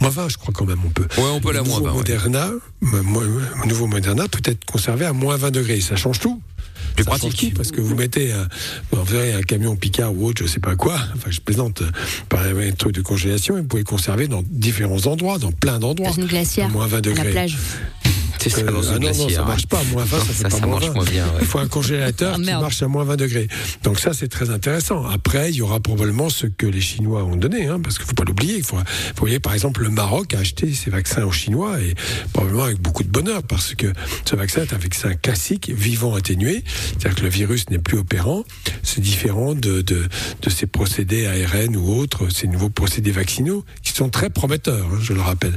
moins 0.00 0.10
20, 0.10 0.28
je 0.28 0.36
crois 0.38 0.52
quand 0.54 0.64
même, 0.66 0.80
on 0.84 0.90
peut. 0.90 1.06
Ouais, 1.18 1.28
on 1.32 1.40
peut 1.40 1.52
la 1.52 1.62
moins 1.62 1.78
nouveau 1.80 1.84
20, 1.86 1.90
ouais. 1.90 1.96
Moderna, 1.98 2.50
nouveau 3.66 3.86
Moderna 3.86 4.28
peut 4.28 4.40
être 4.44 4.64
conservé 4.64 5.04
à 5.06 5.12
moins 5.12 5.36
20 5.36 5.50
degrés. 5.50 5.80
Ça 5.80 5.96
change 5.96 6.20
tout. 6.20 6.40
Plus 6.96 7.04
pratique. 7.06 7.54
parce 7.54 7.70
que 7.70 7.80
vous 7.80 7.94
mettez 7.94 8.32
un, 8.32 8.46
vous 8.90 9.14
avez 9.14 9.32
un 9.32 9.40
camion 9.40 9.76
Picard 9.76 10.12
ou 10.14 10.26
autre, 10.26 10.42
je 10.42 10.46
sais 10.48 10.60
pas 10.60 10.76
quoi. 10.76 10.98
Enfin, 11.16 11.30
je 11.30 11.40
plaisante 11.40 11.80
euh, 11.80 11.90
par 12.28 12.42
un 12.42 12.70
truc 12.72 12.94
de 12.94 13.00
congélation. 13.00 13.56
Et 13.56 13.62
vous 13.62 13.66
pouvez 13.66 13.80
le 13.82 13.86
conserver 13.88 14.28
dans 14.28 14.42
différents 14.46 15.06
endroits, 15.06 15.38
dans 15.38 15.52
plein 15.52 15.78
d'endroits. 15.78 16.08
Dans 16.10 16.14
une 16.16 16.26
glacière, 16.26 16.66
À 16.66 16.68
moins 16.70 16.86
20 16.86 16.96
à 16.98 17.00
degrés. 17.00 17.24
la 17.24 17.30
plage. 17.30 17.56
C'est 18.42 18.50
ça, 18.50 18.62
dans 18.62 18.82
Euh, 18.82 18.92
ah 18.94 18.98
non, 18.98 19.08
non, 19.14 19.28
ça 19.28 19.42
hein. 19.42 19.44
marche 19.46 19.66
pas 19.66 19.78
à 19.78 19.84
moins 19.84 20.04
20, 20.04 20.18
ça 20.18 20.24
Non, 20.26 20.32
ça, 20.34 20.42
pas 20.48 20.50
ça 20.50 20.66
moins 20.66 20.74
marche 20.80 20.86
20. 20.88 20.94
moins 20.94 21.04
bien, 21.04 21.26
ouais. 21.26 21.32
Il 21.40 21.46
faut 21.46 21.58
un 21.58 21.68
congélateur 21.68 22.34
Ah, 22.34 22.38
qui 22.42 22.50
marche 22.50 22.82
à 22.82 22.88
moins 22.88 23.04
20 23.04 23.16
degrés. 23.16 23.48
Donc 23.84 24.00
ça, 24.00 24.12
c'est 24.12 24.28
très 24.28 24.50
intéressant. 24.50 25.06
Après, 25.06 25.50
il 25.50 25.56
y 25.56 25.62
aura 25.62 25.78
probablement 25.80 26.28
ce 26.28 26.46
que 26.46 26.66
les 26.66 26.80
Chinois 26.80 27.22
ont 27.24 27.36
donné, 27.36 27.66
hein, 27.68 27.80
parce 27.80 27.98
qu'il 27.98 28.06
faut 28.06 28.14
pas 28.14 28.24
l'oublier. 28.24 28.56
Il 28.56 28.64
faut, 28.64 28.76
vous 28.76 28.82
voyez, 29.18 29.38
par 29.38 29.54
exemple, 29.54 29.82
le 29.82 29.90
Maroc 29.90 30.34
a 30.34 30.38
acheté 30.40 30.72
ses 30.74 30.90
vaccins 30.90 31.24
aux 31.24 31.32
Chinois 31.32 31.80
et 31.80 31.94
probablement 32.32 32.64
avec 32.64 32.80
beaucoup 32.80 33.04
de 33.04 33.08
bonheur, 33.08 33.42
parce 33.44 33.74
que 33.74 33.92
ce 34.24 34.34
vaccin 34.36 34.62
est 34.62 34.72
un 34.74 34.78
vaccin 34.78 35.14
classique, 35.14 35.70
vivant 35.70 36.14
atténué, 36.14 36.64
c'est-à-dire 36.98 37.14
que 37.14 37.22
le 37.22 37.28
virus 37.28 37.70
n'est 37.70 37.78
plus 37.78 37.98
opérant. 37.98 38.44
C'est 38.82 39.00
différent 39.00 39.54
de, 39.54 39.82
de, 39.82 40.08
de 40.42 40.50
ces 40.50 40.66
procédés 40.66 41.26
ARN 41.26 41.76
ou 41.76 41.94
autres, 41.96 42.28
ces 42.30 42.48
nouveaux 42.48 42.70
procédés 42.70 43.12
vaccinaux, 43.12 43.64
qui 43.82 43.92
sont 43.92 44.08
très 44.08 44.30
prometteurs, 44.30 44.86
hein, 44.92 44.98
je 45.00 45.12
le 45.12 45.20
rappelle. 45.20 45.56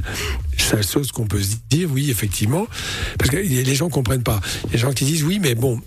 Seule 0.56 0.86
chose 0.86 1.12
qu'on 1.12 1.26
peut 1.26 1.42
se 1.42 1.56
dire, 1.70 1.88
oui, 1.92 2.10
effectivement, 2.10 2.66
parce 3.18 3.30
que 3.30 3.36
les 3.36 3.74
gens 3.74 3.88
comprennent 3.88 4.22
pas. 4.22 4.40
Les 4.72 4.78
gens 4.78 4.92
qui 4.92 5.04
disent, 5.04 5.24
oui, 5.24 5.38
mais 5.40 5.54
bon, 5.54 5.80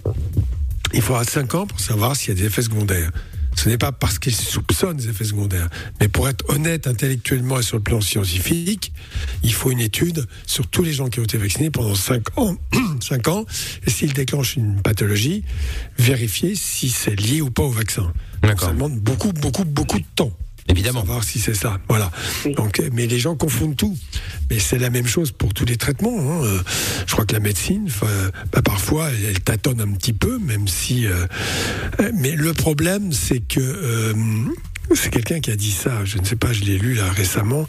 il 0.93 1.01
faudra 1.01 1.23
5 1.23 1.55
ans 1.55 1.67
pour 1.67 1.79
savoir 1.79 2.15
s'il 2.15 2.29
y 2.29 2.31
a 2.31 2.41
des 2.41 2.45
effets 2.45 2.61
secondaires. 2.61 3.11
Ce 3.55 3.67
n'est 3.67 3.77
pas 3.77 3.91
parce 3.91 4.19
qu'ils 4.19 4.35
soupçonnent 4.35 4.95
des 4.95 5.09
effets 5.09 5.25
secondaires, 5.25 5.67
mais 5.99 6.07
pour 6.07 6.29
être 6.29 6.45
honnête 6.49 6.87
intellectuellement 6.87 7.59
et 7.59 7.61
sur 7.61 7.75
le 7.75 7.83
plan 7.83 7.99
scientifique, 7.99 8.93
il 9.43 9.53
faut 9.53 9.71
une 9.71 9.81
étude 9.81 10.25
sur 10.45 10.65
tous 10.67 10.81
les 10.81 10.93
gens 10.93 11.09
qui 11.09 11.19
ont 11.19 11.23
été 11.23 11.37
vaccinés 11.37 11.69
pendant 11.69 11.93
5 11.93 12.37
ans, 12.37 12.55
5 13.01 13.27
ans, 13.27 13.45
et 13.85 13.89
s'ils 13.89 14.13
déclenchent 14.13 14.55
une 14.55 14.81
pathologie, 14.81 15.43
vérifier 15.97 16.55
si 16.55 16.89
c'est 16.89 17.19
lié 17.19 17.41
ou 17.41 17.51
pas 17.51 17.63
au 17.63 17.71
vaccin. 17.71 18.13
Donc, 18.43 18.61
ça 18.61 18.71
demande 18.71 18.97
beaucoup, 18.97 19.33
beaucoup, 19.33 19.65
beaucoup 19.65 19.99
de 19.99 20.05
temps. 20.15 20.31
Évidemment. 20.69 21.01
Savoir 21.01 21.23
si 21.23 21.39
c'est 21.39 21.53
ça. 21.55 21.79
Voilà. 21.89 22.11
Donc, 22.55 22.79
euh, 22.79 22.89
mais 22.93 23.07
les 23.07 23.19
gens 23.19 23.35
confondent 23.35 23.75
tout. 23.75 23.97
Mais 24.49 24.59
c'est 24.59 24.77
la 24.77 24.89
même 24.89 25.07
chose 25.07 25.31
pour 25.31 25.53
tous 25.53 25.65
les 25.65 25.77
traitements. 25.77 26.17
hein. 26.19 26.43
Euh, 26.43 26.59
Je 27.07 27.11
crois 27.13 27.25
que 27.25 27.33
la 27.33 27.39
médecine, 27.39 27.85
enfin, 27.87 28.07
bah, 28.51 28.61
parfois, 28.61 29.09
elle, 29.09 29.25
elle 29.25 29.39
tâtonne 29.41 29.81
un 29.81 29.91
petit 29.93 30.13
peu, 30.13 30.37
même 30.39 30.67
si. 30.67 31.05
euh, 31.07 31.25
euh, 31.99 32.11
mais 32.15 32.31
le 32.31 32.53
problème, 32.53 33.11
c'est 33.11 33.39
que. 33.39 33.59
euh, 33.59 34.13
c'est 34.95 35.11
quelqu'un 35.11 35.39
qui 35.39 35.51
a 35.51 35.55
dit 35.55 35.71
ça, 35.71 36.03
je 36.03 36.17
ne 36.17 36.25
sais 36.25 36.35
pas, 36.35 36.51
je 36.51 36.61
l'ai 36.61 36.79
lu 36.79 36.95
là 36.95 37.11
récemment. 37.11 37.67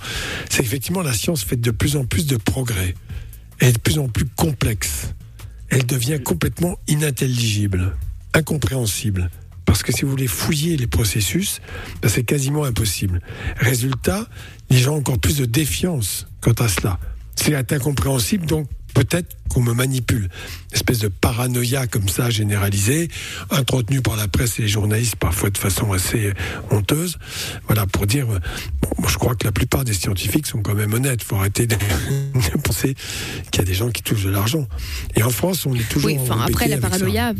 C'est 0.48 0.62
effectivement 0.62 1.02
la 1.02 1.12
science 1.12 1.44
fait 1.44 1.60
de 1.60 1.70
plus 1.70 1.96
en 1.96 2.06
plus 2.06 2.26
de 2.26 2.36
progrès. 2.38 2.94
Elle 3.58 3.68
est 3.68 3.72
de 3.72 3.78
plus 3.78 3.98
en 3.98 4.08
plus 4.08 4.24
complexe. 4.24 5.08
Elle 5.68 5.84
devient 5.84 6.18
complètement 6.24 6.78
inintelligible, 6.88 7.94
incompréhensible. 8.32 9.30
Parce 9.70 9.84
que 9.84 9.92
si 9.92 10.02
vous 10.02 10.10
voulez 10.10 10.26
fouiller 10.26 10.76
les 10.76 10.88
processus, 10.88 11.60
ben, 12.02 12.08
c'est 12.08 12.24
quasiment 12.24 12.64
impossible. 12.64 13.20
Résultat, 13.56 14.26
les 14.68 14.78
gens 14.78 14.94
ont 14.94 14.98
encore 14.98 15.20
plus 15.20 15.36
de 15.36 15.44
défiance 15.44 16.26
quant 16.40 16.54
à 16.58 16.66
cela. 16.66 16.98
C'est 17.36 17.54
incompréhensible, 17.72 18.46
donc 18.46 18.66
peut-être 18.94 19.36
qu'on 19.48 19.62
me 19.62 19.72
manipule. 19.72 20.22
Une 20.70 20.74
espèce 20.74 21.00
de 21.00 21.08
paranoïa 21.08 21.86
comme 21.86 22.08
ça 22.08 22.30
généralisée, 22.30 23.08
entretenue 23.50 24.00
par 24.00 24.16
la 24.16 24.28
presse 24.28 24.58
et 24.58 24.62
les 24.62 24.68
journalistes 24.68 25.16
parfois 25.16 25.50
de 25.50 25.58
façon 25.58 25.92
assez 25.92 26.32
honteuse. 26.70 27.18
Voilà, 27.66 27.86
pour 27.86 28.06
dire, 28.06 28.26
bon, 28.26 28.38
moi, 28.98 29.08
je 29.10 29.16
crois 29.16 29.34
que 29.34 29.44
la 29.44 29.52
plupart 29.52 29.84
des 29.84 29.92
scientifiques 29.92 30.46
sont 30.46 30.62
quand 30.62 30.74
même 30.74 30.94
honnêtes. 30.94 31.20
Il 31.22 31.24
faut 31.24 31.36
arrêter 31.36 31.66
de, 31.66 31.74
de 32.34 32.58
penser 32.62 32.94
qu'il 33.50 33.62
y 33.62 33.64
a 33.64 33.66
des 33.66 33.74
gens 33.74 33.90
qui 33.90 34.02
touchent 34.02 34.24
de 34.24 34.30
l'argent. 34.30 34.66
Et 35.16 35.22
en 35.22 35.30
France, 35.30 35.66
on 35.66 35.74
est 35.74 35.88
toujours 35.88 36.06
Oui, 36.06 36.18
enfin 36.20 36.40
après 36.46 36.68
la 36.68 36.78
paranoïa, 36.78 37.32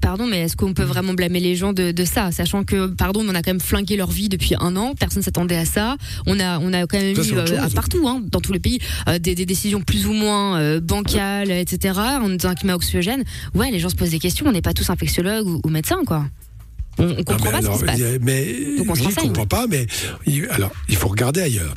pardon, 0.00 0.26
mais 0.26 0.42
est-ce 0.42 0.56
qu'on 0.56 0.74
peut 0.74 0.84
vraiment 0.84 1.14
blâmer 1.14 1.40
les 1.40 1.56
gens 1.56 1.72
de, 1.72 1.90
de 1.90 2.04
ça, 2.04 2.30
sachant 2.30 2.64
que, 2.64 2.86
pardon, 2.86 3.24
on 3.26 3.34
a 3.34 3.42
quand 3.42 3.50
même 3.50 3.60
flingué 3.60 3.96
leur 3.96 4.10
vie 4.10 4.28
depuis 4.28 4.54
un 4.60 4.76
an, 4.76 4.94
personne 4.98 5.22
s'attendait 5.22 5.56
à 5.56 5.64
ça. 5.64 5.96
On 6.26 6.38
a, 6.38 6.58
on 6.60 6.72
a 6.72 6.86
quand 6.86 6.98
même 6.98 7.16
Ça, 7.16 7.22
eu 7.22 7.36
euh, 7.36 7.68
partout, 7.74 8.06
hein, 8.06 8.22
dans 8.30 8.40
tous 8.40 8.52
les 8.52 8.60
pays, 8.60 8.78
euh, 9.08 9.18
des, 9.18 9.34
des 9.34 9.46
décisions 9.46 9.80
plus 9.80 10.06
ou 10.06 10.12
moins 10.12 10.58
euh, 10.58 10.80
bancales, 10.88 11.50
etc. 11.50 11.98
En 12.20 12.28
disant 12.28 12.50
un 12.50 12.54
climat 12.54 12.74
oxygène. 12.74 13.24
Ouais, 13.54 13.70
les 13.70 13.78
gens 13.78 13.88
se 13.88 13.94
posent 13.96 14.10
des 14.10 14.18
questions. 14.18 14.46
On 14.46 14.52
n'est 14.52 14.62
pas 14.62 14.74
tous 14.74 14.88
infectiologues 14.90 15.46
ou, 15.46 15.60
ou 15.64 15.68
médecins, 15.68 16.02
quoi. 16.06 16.26
On, 16.98 17.04
on 17.04 17.06
Non, 17.08 17.14
comprend 17.16 17.44
mais 17.44 17.50
pas 17.52 17.58
alors, 17.58 17.78
ce 17.78 17.84
qui 17.84 17.96
se 17.96 18.02
passe. 18.02 18.18
Mais 18.22 18.44
Donc 18.78 18.90
on 18.90 18.94
je 18.94 19.04
ne 19.04 19.14
comprends 19.14 19.46
pas, 19.46 19.66
mais 19.68 19.86
alors 20.50 20.72
il 20.88 20.96
faut 20.96 21.08
regarder 21.08 21.42
ailleurs. 21.42 21.74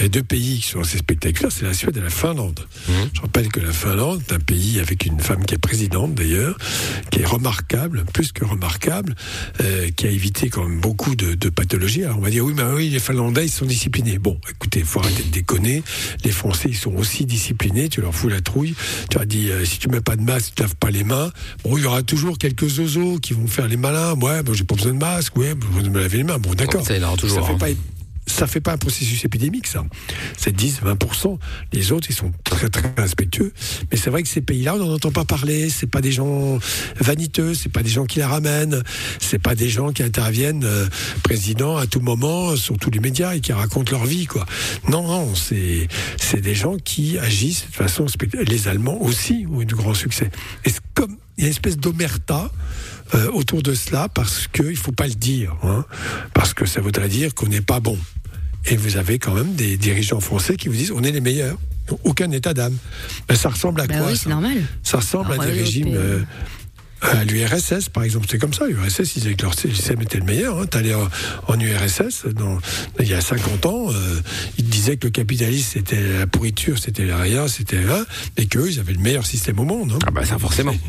Il 0.00 0.04
y 0.04 0.06
a 0.06 0.08
deux 0.08 0.22
pays 0.22 0.60
qui 0.60 0.68
sont 0.68 0.80
assez 0.80 0.98
spectaculaires, 0.98 1.52
c'est 1.52 1.66
la 1.66 1.74
Suède 1.74 1.96
et 1.96 2.00
la 2.00 2.10
Finlande. 2.10 2.60
Mmh. 2.88 2.92
Je 3.12 3.20
rappelle 3.20 3.48
que 3.48 3.60
la 3.60 3.72
Finlande 3.72 4.22
est 4.28 4.32
un 4.32 4.38
pays 4.38 4.80
avec 4.80 5.04
une 5.04 5.20
femme 5.20 5.44
qui 5.44 5.54
est 5.54 5.58
présidente 5.58 6.14
d'ailleurs, 6.14 6.56
qui 7.10 7.20
est 7.20 7.26
remarquable, 7.26 8.04
plus 8.12 8.32
que 8.32 8.44
remarquable, 8.44 9.14
euh, 9.60 9.90
qui 9.94 10.06
a 10.06 10.10
évité 10.10 10.48
quand 10.48 10.64
même 10.64 10.80
beaucoup 10.80 11.14
de, 11.14 11.34
de 11.34 11.48
pathologies. 11.50 12.04
Alors 12.04 12.18
on 12.18 12.22
va 12.22 12.30
dire 12.30 12.44
oui, 12.44 12.54
mais 12.56 12.62
oui, 12.62 12.88
les 12.88 12.98
Finlandais 12.98 13.44
ils 13.44 13.50
sont 13.50 13.66
disciplinés. 13.66 14.18
Bon, 14.18 14.38
écoutez, 14.50 14.82
faut 14.82 15.00
arrêter 15.00 15.22
de 15.22 15.30
déconner. 15.30 15.82
Les 16.24 16.32
Français 16.32 16.70
ils 16.70 16.76
sont 16.76 16.94
aussi 16.94 17.26
disciplinés. 17.26 17.88
Tu 17.90 18.00
leur 18.00 18.14
fous 18.14 18.28
la 18.28 18.40
trouille. 18.40 18.74
Tu 19.10 19.18
as 19.18 19.26
dit 19.26 19.50
euh, 19.50 19.66
si 19.66 19.78
tu 19.78 19.88
mets 19.88 20.00
pas 20.00 20.16
de 20.16 20.22
masque, 20.22 20.54
tu 20.56 20.62
laves 20.62 20.76
pas 20.76 20.90
les 20.90 21.04
mains. 21.04 21.30
Bon, 21.62 21.76
il 21.76 21.84
y 21.84 21.86
aura 21.86 22.02
toujours 22.02 22.38
quelques 22.38 22.68
zozos 22.68 23.18
qui 23.18 23.34
vont 23.34 23.46
faire 23.46 23.68
les 23.68 23.76
malins. 23.76 24.14
Ouais, 24.14 24.42
bon, 24.42 24.54
j'ai 24.54 24.64
pas 24.64 24.76
besoin 24.76 24.92
de 24.92 24.98
masque. 24.98 25.36
Ouais, 25.36 25.54
vais 25.54 25.88
me 25.88 26.00
laver 26.00 26.18
les 26.18 26.24
mains. 26.24 26.38
Bon, 26.38 26.54
d'accord. 26.54 26.86
Ça, 26.86 26.96
il 26.96 27.02
y 27.02 27.04
en 27.04 27.08
aura 27.08 27.16
toujours, 27.16 27.46
fait 27.46 27.52
hein. 27.52 27.58
pas 27.58 27.68
ça 28.30 28.46
fait 28.46 28.60
pas 28.60 28.72
un 28.72 28.78
processus 28.78 29.24
épidémique, 29.24 29.66
ça. 29.66 29.84
C'est 30.36 30.54
10, 30.54 30.80
20%. 30.82 31.38
Les 31.72 31.92
autres, 31.92 32.08
ils 32.10 32.14
sont 32.14 32.32
très, 32.44 32.68
très 32.68 32.92
respectueux. 32.96 33.52
Mais 33.90 33.96
c'est 33.96 34.10
vrai 34.10 34.22
que 34.22 34.28
ces 34.28 34.40
pays-là, 34.40 34.74
on 34.74 34.78
n'en 34.78 34.92
entend 34.94 35.10
pas 35.10 35.24
parler. 35.24 35.68
C'est 35.70 35.86
pas 35.86 36.00
des 36.00 36.12
gens 36.12 36.58
vaniteux. 36.98 37.54
C'est 37.54 37.68
pas 37.68 37.82
des 37.82 37.90
gens 37.90 38.06
qui 38.06 38.18
la 38.20 38.28
ramènent. 38.28 38.82
C'est 39.18 39.38
pas 39.38 39.54
des 39.54 39.68
gens 39.68 39.92
qui 39.92 40.02
interviennent, 40.02 40.64
euh, 40.64 40.86
président, 41.22 41.76
à 41.76 41.86
tout 41.86 42.00
moment, 42.00 42.56
sur 42.56 42.78
tous 42.78 42.90
les 42.90 43.00
médias 43.00 43.34
et 43.34 43.40
qui 43.40 43.52
racontent 43.52 43.90
leur 43.90 44.06
vie, 44.06 44.26
quoi. 44.26 44.46
Non, 44.88 45.06
non, 45.06 45.34
c'est, 45.34 45.88
c'est 46.16 46.40
des 46.40 46.54
gens 46.54 46.76
qui 46.76 47.18
agissent 47.18 47.66
de 47.70 47.74
façon. 47.74 48.06
Les 48.32 48.68
Allemands 48.68 49.00
aussi 49.00 49.46
ont 49.50 49.60
eu 49.60 49.66
du 49.66 49.74
grand 49.74 49.94
succès. 49.94 50.30
Et 50.64 50.70
c'est 50.70 50.82
comme, 50.94 51.16
il 51.36 51.42
y 51.42 51.44
a 51.44 51.46
une 51.48 51.52
espèce 51.52 51.76
d'omerta, 51.76 52.50
euh, 53.14 53.28
autour 53.32 53.60
de 53.62 53.74
cela 53.74 54.08
parce 54.08 54.46
qu'il 54.46 54.66
ne 54.66 54.74
faut 54.74 54.92
pas 54.92 55.08
le 55.08 55.14
dire, 55.14 55.56
hein, 55.64 55.84
parce 56.32 56.54
que 56.54 56.64
ça 56.64 56.80
voudrait 56.80 57.08
dire 57.08 57.34
qu'on 57.34 57.48
n'est 57.48 57.60
pas 57.60 57.80
bon. 57.80 57.98
Et 58.66 58.76
vous 58.76 58.96
avez 58.96 59.18
quand 59.18 59.34
même 59.34 59.54
des 59.54 59.76
dirigeants 59.76 60.20
français 60.20 60.56
qui 60.56 60.68
vous 60.68 60.74
disent 60.74 60.92
on 60.92 61.02
est 61.02 61.12
les 61.12 61.20
meilleurs. 61.20 61.56
Aucun 62.04 62.30
état 62.30 62.54
d'âme. 62.54 62.76
Ben, 63.28 63.34
ça 63.34 63.48
ressemble 63.48 63.80
à 63.80 63.86
Bah 63.88 63.96
quoi 63.98 64.06
oui, 64.08 64.16
ça 64.16 64.22
c'est 64.24 64.28
normal. 64.30 64.58
Ça 64.84 64.98
ressemble 64.98 65.32
à 65.32 65.38
des 65.38 65.50
régimes. 65.52 65.88
euh, 65.96 66.20
à 67.02 67.24
l'URSS, 67.24 67.88
par 67.88 68.02
exemple, 68.04 68.26
c'est 68.30 68.38
comme 68.38 68.52
ça. 68.52 68.66
L'URSS, 68.66 69.16
ils 69.16 69.22
disaient 69.22 69.34
que 69.34 69.42
leur 69.42 69.54
système 69.58 70.00
était 70.02 70.18
le 70.18 70.24
meilleur. 70.24 70.58
Hein. 70.60 70.66
T'allais 70.66 70.94
en, 70.94 71.08
en 71.48 71.58
URSS, 71.60 72.26
dans, 72.34 72.58
il 72.98 73.08
y 73.08 73.14
a 73.14 73.20
50 73.20 73.66
ans, 73.66 73.86
euh, 73.90 74.20
ils 74.58 74.64
disaient 74.68 74.96
que 74.96 75.06
le 75.06 75.10
capitalisme, 75.10 75.70
c'était 75.74 76.18
la 76.18 76.26
pourriture, 76.26 76.78
c'était 76.78 77.12
rien, 77.12 77.48
c'était 77.48 77.82
là, 77.82 78.04
et 78.36 78.46
qu'eux, 78.46 78.68
ils 78.70 78.78
avaient 78.80 78.92
le 78.92 79.00
meilleur 79.00 79.26
système 79.26 79.58
au 79.60 79.64
monde. 79.64 79.92
hein. 79.94 79.98
Ah 80.06 80.10
bah 80.10 80.24
ça 80.24 80.38
forcément. 80.38 80.74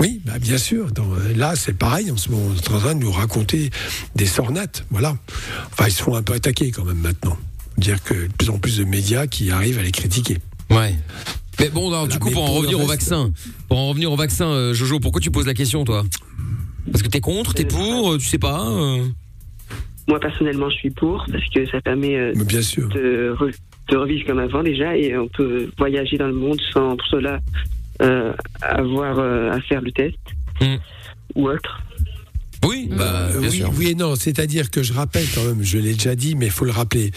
Oui, 0.00 0.20
bah 0.24 0.38
bien 0.38 0.58
sûr. 0.58 0.90
Dans- 0.92 1.08
là, 1.36 1.54
c'est 1.56 1.72
pareil. 1.72 2.10
En 2.10 2.16
ce 2.16 2.30
moment, 2.30 2.50
on 2.52 2.56
est 2.56 2.70
en 2.74 2.78
train 2.80 2.94
de 2.94 3.00
nous 3.00 3.12
raconter 3.12 3.70
des 4.16 4.26
sornettes. 4.26 4.84
Voilà. 4.90 5.16
Enfin, 5.72 5.88
ils 5.88 5.92
se 5.92 6.02
font 6.02 6.14
un 6.16 6.22
peu 6.22 6.32
attaquer 6.34 6.70
quand 6.70 6.84
même 6.84 6.98
maintenant. 6.98 7.36
Dire 7.78 8.02
que 8.02 8.14
de 8.14 8.32
plus 8.32 8.50
en 8.50 8.58
plus 8.58 8.78
de 8.78 8.84
médias 8.84 9.26
qui 9.26 9.50
arrivent 9.50 9.78
à 9.78 9.82
les 9.82 9.92
critiquer. 9.92 10.38
Ouais. 10.70 10.94
Mais 11.60 11.68
bon, 11.68 11.88
alors, 11.88 12.08
du 12.08 12.18
coup, 12.18 12.30
pour 12.30 12.42
en 12.44 12.52
revenir 12.54 12.80
au 12.80 12.86
vaccin, 12.86 13.32
pour 13.68 13.78
en 13.78 13.88
revenir 13.88 14.10
au 14.12 14.16
vaccin, 14.16 14.46
euh, 14.46 14.74
Jojo, 14.74 14.98
pourquoi 15.00 15.20
tu 15.20 15.30
poses 15.30 15.46
la 15.46 15.54
question, 15.54 15.84
toi? 15.84 16.04
Parce 16.90 17.02
que 17.02 17.08
t'es 17.08 17.20
contre, 17.20 17.54
t'es 17.54 17.64
pour, 17.64 18.12
euh, 18.12 18.18
tu 18.18 18.26
sais 18.26 18.38
pas 18.38 18.60
euh 18.68 19.04
Moi, 20.08 20.18
personnellement, 20.20 20.68
je 20.70 20.74
suis 20.76 20.90
pour 20.90 21.24
parce 21.30 21.44
que 21.54 21.64
ça 21.70 21.80
permet 21.80 22.16
euh, 22.16 22.32
Mais 22.36 22.44
bien 22.44 22.60
sûr. 22.62 22.88
de, 22.88 23.34
re- 23.38 23.54
de 23.90 23.96
revivre 23.96 24.26
comme 24.26 24.38
avant 24.40 24.62
déjà 24.62 24.96
et 24.96 25.16
on 25.16 25.28
peut 25.28 25.70
voyager 25.78 26.18
dans 26.18 26.26
le 26.26 26.34
monde 26.34 26.60
sans 26.72 26.96
pour 26.96 27.06
cela 27.08 27.38
euh, 28.02 28.32
avoir 28.60 29.18
euh, 29.18 29.50
à 29.52 29.60
faire 29.60 29.80
le 29.80 29.92
test 29.92 30.18
Hmm. 30.60 30.76
ou 31.34 31.48
autre. 31.48 31.80
Oui, 32.66 32.88
bah, 32.90 33.28
Euh, 33.34 33.40
bien 33.40 33.48
oui, 33.50 33.56
sûr. 33.58 33.72
oui 33.76 33.86
et 33.88 33.94
non. 33.94 34.16
C'est-à-dire 34.16 34.70
que 34.70 34.82
je 34.82 34.92
rappelle 34.92 35.26
quand 35.34 35.44
même, 35.44 35.62
je 35.62 35.78
l'ai 35.78 35.92
déjà 35.94 36.14
dit, 36.14 36.34
mais 36.34 36.46
il 36.46 36.52
faut 36.52 36.64
le 36.64 36.70
rappeler, 36.70 37.12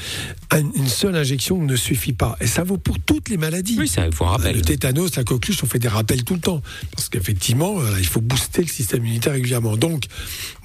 un- 0.52 0.60
une 0.76 0.88
seule 0.88 1.16
injection 1.16 1.62
ne 1.64 1.76
suffit 1.76 2.14
pas. 2.14 2.36
Et 2.42 2.48
ça 2.48 2.64
vaut 2.64 2.78
pour 2.78 2.98
toutes 3.00 3.30
les 3.30 3.38
maladies. 3.38 3.76
Oui, 3.80 3.88
ça, 3.88 4.06
il 4.06 4.14
faut 4.14 4.26
un 4.26 4.32
rappel. 4.32 4.56
Le 4.56 4.62
tétanos, 4.62 5.16
la 5.16 5.24
coqueluche, 5.24 5.64
on 5.64 5.68
fait 5.68 5.80
des 5.80 5.88
rappels 5.88 6.24
tout 6.24 6.34
le 6.36 6.40
temps. 6.40 6.62
Parce 6.96 7.10
qu'effectivement, 7.10 7.74
voilà, 7.76 8.00
il 8.00 8.06
faut 8.06 8.22
booster 8.22 8.62
le 8.62 8.68
système 8.68 9.04
immunitaire 9.06 9.34
régulièrement. 9.34 9.78
Donc, 9.78 10.06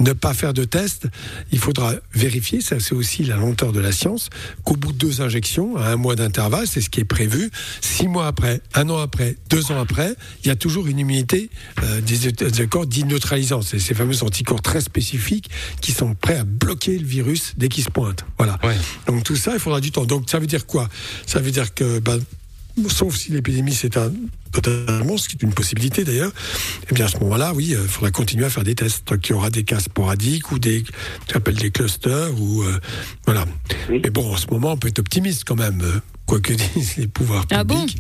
ne 0.00 0.12
pas 0.12 0.34
faire 0.34 0.52
de 0.54 0.64
test, 0.64 1.06
il 1.52 1.58
faudra 1.58 1.94
vérifier, 2.14 2.60
ça 2.60 2.80
c'est 2.80 2.94
aussi 2.94 3.24
la 3.24 3.36
lenteur 3.36 3.72
de 3.72 3.80
la 3.80 3.92
science, 3.92 4.30
qu'au 4.64 4.76
bout 4.76 4.92
de 4.92 4.98
deux 4.98 5.20
injections, 5.20 5.76
à 5.76 5.88
un 5.88 5.96
mois 5.96 6.16
d'intervalle, 6.16 6.66
c'est 6.66 6.80
ce 6.80 6.90
qui 6.90 7.00
est 7.00 7.04
prévu, 7.04 7.50
six 7.80 8.08
mois 8.08 8.26
après, 8.26 8.60
un 8.74 8.88
an 8.90 8.98
après, 8.98 9.36
deux 9.50 9.70
ans 9.70 9.80
après, 9.80 10.14
il 10.44 10.48
y 10.48 10.50
a 10.50 10.56
toujours 10.56 10.86
une 10.86 10.98
immunité 10.98 11.50
euh, 11.82 12.00
des, 12.00 12.32
des 12.32 12.66
corps 12.66 12.86
dits 12.86 13.04
neutralisants. 13.04 13.62
C'est 13.62 13.78
ces 13.78 13.94
fameux 13.94 14.22
anticorps 14.22 14.62
très 14.72 14.80
spécifiques 14.80 15.50
qui 15.82 15.92
sont 15.92 16.14
prêts 16.14 16.38
à 16.38 16.44
bloquer 16.44 16.98
le 16.98 17.04
virus 17.06 17.52
dès 17.58 17.68
qu'il 17.68 17.84
se 17.84 17.90
pointe. 17.90 18.24
Voilà. 18.38 18.58
Ouais. 18.64 18.74
Donc 19.06 19.22
tout 19.22 19.36
ça, 19.36 19.52
il 19.52 19.60
faudra 19.60 19.82
du 19.82 19.90
temps. 19.92 20.06
Donc 20.06 20.30
ça 20.30 20.38
veut 20.38 20.46
dire 20.46 20.64
quoi? 20.64 20.88
Ça 21.26 21.40
veut 21.40 21.50
dire 21.50 21.74
que, 21.74 21.98
ben, 21.98 22.18
sauf 22.88 23.14
si 23.14 23.32
l'épidémie 23.32 23.74
s'éteint 23.74 24.10
totalement, 24.50 25.18
ce 25.18 25.28
qui 25.28 25.36
est 25.36 25.42
une 25.42 25.52
possibilité 25.52 26.04
d'ailleurs, 26.04 26.32
eh 26.90 26.94
bien 26.94 27.04
à 27.04 27.08
ce 27.08 27.18
moment-là, 27.18 27.52
oui, 27.54 27.76
il 27.78 27.86
faudra 27.86 28.10
continuer 28.10 28.46
à 28.46 28.50
faire 28.50 28.64
des 28.64 28.74
tests. 28.74 29.06
Donc 29.08 29.28
il 29.28 29.32
y 29.32 29.34
aura 29.34 29.50
des 29.50 29.64
cas 29.64 29.78
sporadiques 29.78 30.50
ou 30.52 30.58
des, 30.58 30.84
tu 31.26 31.36
appelles 31.36 31.56
des 31.56 31.70
clusters 31.70 32.30
ou 32.40 32.62
euh, 32.62 32.80
voilà. 33.26 33.44
Oui. 33.90 34.00
Mais 34.02 34.08
bon, 34.08 34.32
en 34.32 34.38
ce 34.38 34.46
moment, 34.46 34.72
on 34.72 34.76
peut 34.78 34.88
être 34.88 35.00
optimiste 35.00 35.44
quand 35.46 35.56
même, 35.56 35.82
euh, 35.82 36.00
quoi 36.24 36.40
que 36.40 36.54
disent 36.54 36.96
les 36.96 37.08
pouvoirs 37.08 37.44
Ah 37.50 37.62
bon? 37.62 37.78
publics. 37.78 37.98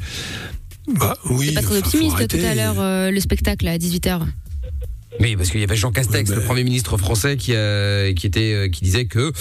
bah 0.88 1.18
oui. 1.28 1.48
T'es 1.48 1.52
pas 1.52 1.60
très 1.60 1.78
enfin, 1.80 1.86
optimiste 1.86 2.28
tout 2.28 2.46
à 2.46 2.54
l'heure, 2.54 2.80
euh, 2.80 3.10
le 3.10 3.20
spectacle 3.20 3.68
à 3.68 3.76
18h. 3.76 4.22
Oui, 5.20 5.36
parce 5.36 5.50
qu'il 5.50 5.60
y 5.60 5.64
avait 5.64 5.76
Jean 5.76 5.92
Castex, 5.92 6.30
le 6.30 6.40
Premier 6.42 6.64
ministre 6.64 6.96
français, 6.96 7.36
qui, 7.36 7.54
euh, 7.54 8.12
qui, 8.14 8.26
était, 8.26 8.54
euh, 8.54 8.68
qui 8.68 8.82
disait 8.82 9.04
que, 9.04 9.32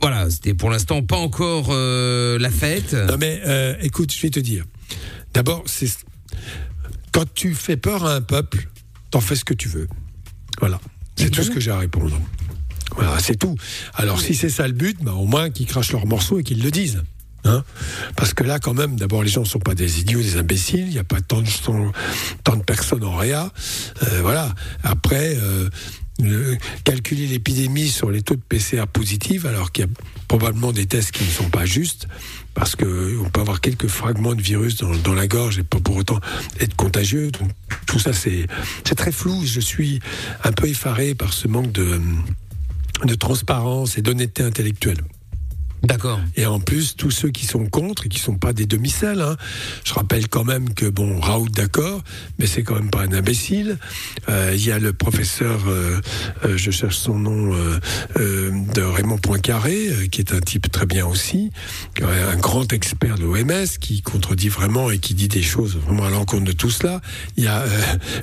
voilà, 0.00 0.30
c'était 0.30 0.54
pour 0.54 0.70
l'instant 0.70 1.02
pas 1.02 1.16
encore 1.16 1.68
euh, 1.70 2.38
la 2.38 2.50
fête. 2.50 2.92
Non 2.92 3.16
mais 3.18 3.40
euh, 3.46 3.74
écoute, 3.80 4.12
je 4.12 4.20
vais 4.20 4.30
te 4.30 4.40
dire. 4.40 4.64
D'abord, 5.34 5.62
c'est 5.66 5.88
quand 7.12 7.24
tu 7.34 7.54
fais 7.54 7.76
peur 7.76 8.04
à 8.04 8.14
un 8.14 8.20
peuple, 8.20 8.68
t'en 9.10 9.20
fais 9.20 9.36
ce 9.36 9.44
que 9.44 9.54
tu 9.54 9.68
veux. 9.68 9.88
Voilà. 10.60 10.80
C'est 11.16 11.30
tout 11.30 11.42
ce 11.42 11.50
que 11.50 11.60
j'ai 11.60 11.70
à 11.70 11.78
répondre. 11.78 12.20
Voilà, 12.94 13.18
c'est 13.18 13.36
tout. 13.36 13.56
Alors 13.94 14.20
si 14.20 14.34
c'est 14.34 14.48
ça 14.48 14.66
le 14.66 14.74
but, 14.74 14.98
bah, 15.02 15.12
au 15.12 15.26
moins 15.26 15.50
qu'ils 15.50 15.66
crachent 15.66 15.92
leurs 15.92 16.06
morceaux 16.06 16.38
et 16.38 16.42
qu'ils 16.42 16.62
le 16.62 16.70
disent. 16.70 17.02
Hein 17.46 17.64
Parce 18.16 18.34
que 18.34 18.42
là, 18.42 18.58
quand 18.58 18.74
même, 18.74 18.96
d'abord, 18.96 19.22
les 19.22 19.28
gens 19.28 19.42
ne 19.42 19.46
sont 19.46 19.60
pas 19.60 19.74
des 19.74 20.00
idiots, 20.00 20.20
des 20.20 20.36
imbéciles. 20.36 20.86
Il 20.86 20.92
n'y 20.92 20.98
a 20.98 21.04
pas 21.04 21.20
tant 21.20 21.40
de, 21.40 22.62
personnes 22.62 23.04
en 23.04 23.14
réa. 23.14 23.52
Euh, 24.02 24.20
voilà. 24.20 24.52
Après, 24.82 25.36
euh, 25.36 25.68
le- 26.20 26.56
calculer 26.84 27.26
l'épidémie 27.26 27.88
sur 27.88 28.10
les 28.10 28.22
taux 28.22 28.34
de 28.34 28.40
PCR 28.40 28.86
positifs, 28.92 29.44
alors 29.44 29.70
qu'il 29.70 29.84
y 29.84 29.88
a 29.88 29.90
probablement 30.28 30.72
des 30.72 30.86
tests 30.86 31.12
qui 31.12 31.24
ne 31.24 31.30
sont 31.30 31.50
pas 31.50 31.66
justes, 31.66 32.08
parce 32.54 32.74
qu'on 32.74 33.30
peut 33.32 33.40
avoir 33.40 33.60
quelques 33.60 33.88
fragments 33.88 34.34
de 34.34 34.42
virus 34.42 34.76
dans, 34.76 35.14
la 35.14 35.26
gorge 35.28 35.58
et 35.58 35.62
pas 35.62 35.78
pour 35.78 35.96
autant 35.96 36.18
être 36.58 36.74
contagieux. 36.74 37.30
Tout 37.86 37.98
ça, 38.00 38.12
c'est 38.12 38.48
très 38.96 39.12
flou. 39.12 39.44
Je 39.44 39.60
suis 39.60 40.00
un 40.42 40.52
peu 40.52 40.66
effaré 40.66 41.14
par 41.14 41.32
ce 41.32 41.46
manque 41.46 41.70
de 41.70 42.00
transparence 43.14 43.98
et 43.98 44.02
d'honnêteté 44.02 44.42
intellectuelle. 44.42 45.04
D'accord. 45.82 46.18
Et 46.36 46.46
en 46.46 46.58
plus, 46.58 46.96
tous 46.96 47.10
ceux 47.10 47.28
qui 47.30 47.46
sont 47.46 47.66
contre 47.66 48.06
et 48.06 48.08
qui 48.08 48.18
sont 48.18 48.36
pas 48.36 48.52
des 48.52 48.66
demi-sels, 48.66 49.20
hein, 49.20 49.36
je 49.84 49.94
rappelle 49.94 50.26
quand 50.28 50.42
même 50.44 50.74
que, 50.74 50.86
bon, 50.86 51.20
Raoult, 51.20 51.48
d'accord, 51.48 52.02
mais 52.38 52.46
c'est 52.46 52.62
quand 52.62 52.74
même 52.74 52.90
pas 52.90 53.02
un 53.02 53.12
imbécile. 53.12 53.78
Euh, 54.28 54.52
Il 54.54 54.64
y 54.64 54.72
a 54.72 54.78
le 54.78 54.92
professeur, 54.92 55.60
euh, 55.68 56.00
euh, 56.44 56.56
je 56.56 56.70
cherche 56.70 56.96
son 56.96 57.18
nom, 57.18 57.54
euh, 57.54 58.50
de 58.74 58.82
Raymond 58.82 59.18
Poincaré, 59.18 60.08
qui 60.10 60.20
est 60.20 60.32
un 60.32 60.40
type 60.40 60.70
très 60.72 60.86
bien 60.86 61.06
aussi, 61.06 61.50
un 62.02 62.36
grand 62.36 62.72
expert 62.72 63.16
de 63.16 63.22
l'OMS, 63.24 63.66
qui 63.80 64.02
contredit 64.02 64.48
vraiment 64.48 64.90
et 64.90 64.98
qui 64.98 65.14
dit 65.14 65.28
des 65.28 65.42
choses 65.42 65.76
vraiment 65.76 66.04
à 66.06 66.10
l'encontre 66.10 66.44
de 66.44 66.52
tout 66.52 66.70
cela. 66.70 67.00
Il 67.36 67.44
y 67.44 67.48
a 67.48 67.64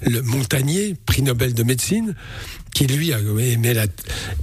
le 0.05 0.21
Montagnier, 0.21 0.95
prix 1.05 1.21
Nobel 1.21 1.53
de 1.53 1.63
médecine, 1.63 2.15
qui 2.73 2.87
lui 2.87 3.13
a, 3.13 3.19
mais 3.59 3.73
la- 3.73 3.85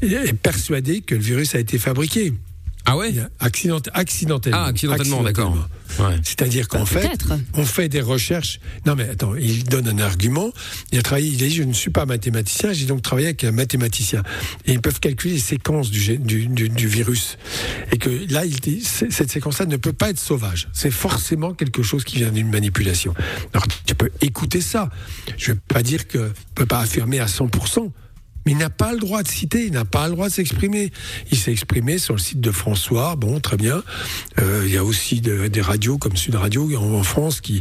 est 0.03 0.33
persuadé 0.33 1.01
que 1.03 1.15
le 1.17 1.21
virus 1.21 1.55
a 1.55 1.59
été 1.59 1.79
fabriqué. 1.79 2.33
Ah 2.87 2.97
ouais 2.97 3.13
Accident, 3.39 3.81
accidentellement. 3.93 4.59
Ah, 4.59 4.67
accidentellement, 4.67 5.23
d'accord. 5.23 5.69
Ouais. 5.99 6.17
C'est-à-dire 6.23 6.69
qu'en 6.69 6.81
Bah, 6.81 6.87
fait, 6.87 7.25
on 7.55 7.65
fait 7.65 7.89
des 7.89 8.01
recherches. 8.01 8.59
Non, 8.87 8.95
mais 8.95 9.09
attends, 9.09 9.35
il 9.35 9.65
donne 9.65 9.89
un 9.89 9.99
argument. 9.99 10.51
Il 10.93 10.99
a 10.99 11.03
travaillé, 11.03 11.29
il 11.29 11.43
a 11.45 11.49
dit 11.49 11.55
Je 11.55 11.63
ne 11.63 11.73
suis 11.73 11.91
pas 11.91 12.07
mathématicien, 12.07 12.73
j'ai 12.73 12.87
donc 12.87 13.03
travaillé 13.03 13.29
avec 13.29 13.45
un 13.45 13.53
mathématicien. 13.53 14.23
Et 14.67 14.73
ils 14.73 14.81
peuvent 14.81 15.01
calculer 15.01 15.35
les 15.35 15.41
séquences 15.41 15.91
du, 15.91 16.17
du, 16.19 16.47
du- 16.47 16.69
du 16.69 16.89
virus. 16.89 17.37
Et 17.93 17.99
que 17.99 18.09
là, 18.33 18.45
il 18.45 18.59
dit 18.61 18.83
cette 18.83 19.31
séquence-là 19.31 19.67
ne 19.67 19.77
peut 19.77 19.93
pas 19.93 20.11
être 20.11 20.19
sauvage. 20.21 20.69
C'est 20.73 20.91
forcément 20.93 21.53
quelque 21.55 21.83
chose 21.83 22.05
qui 22.05 22.17
vient 22.17 22.31
d'une 22.31 22.49
manipulation. 22.51 23.15
Alors, 23.53 23.67
tu 23.85 23.95
peux 23.95 24.11
écouter 24.21 24.61
ça. 24.61 24.91
Je 25.37 25.51
ne 25.51 25.55
veux 25.57 25.61
pas 25.69 25.83
dire 25.83 26.07
que. 26.09 26.19
ne 26.19 26.31
peut 26.55 26.67
pas 26.67 26.81
affirmer 26.81 27.19
à 27.21 27.27
100%. 27.27 27.91
Mais 28.47 28.53
il 28.53 28.59
n'a 28.59 28.71
pas 28.71 28.93
le 28.93 28.99
droit 28.99 29.23
de 29.23 29.29
citer, 29.29 29.67
il 29.67 29.73
n'a 29.73 29.85
pas 29.85 30.07
le 30.09 30.15
droit 30.15 30.29
de 30.29 30.33
s'exprimer. 30.33 30.91
Il 31.31 31.37
s'est 31.39 31.53
exprimé 31.53 31.99
sur 31.99 32.15
le 32.15 32.21
site 32.21 32.41
de 32.41 32.51
François, 32.51 33.15
bon, 33.17 33.39
très 33.41 33.57
bien. 33.57 33.83
Euh, 34.39 34.63
il 34.67 34.73
y 34.73 34.77
a 34.79 34.85
aussi 34.85 35.21
de- 35.21 35.49
des 35.49 35.61
radios 35.61 35.99
comme 35.99 36.17
Sud 36.17 36.35
Radio 36.35 36.69
en, 36.79 36.95
en 36.95 37.03
France 37.03 37.41
qui 37.41 37.61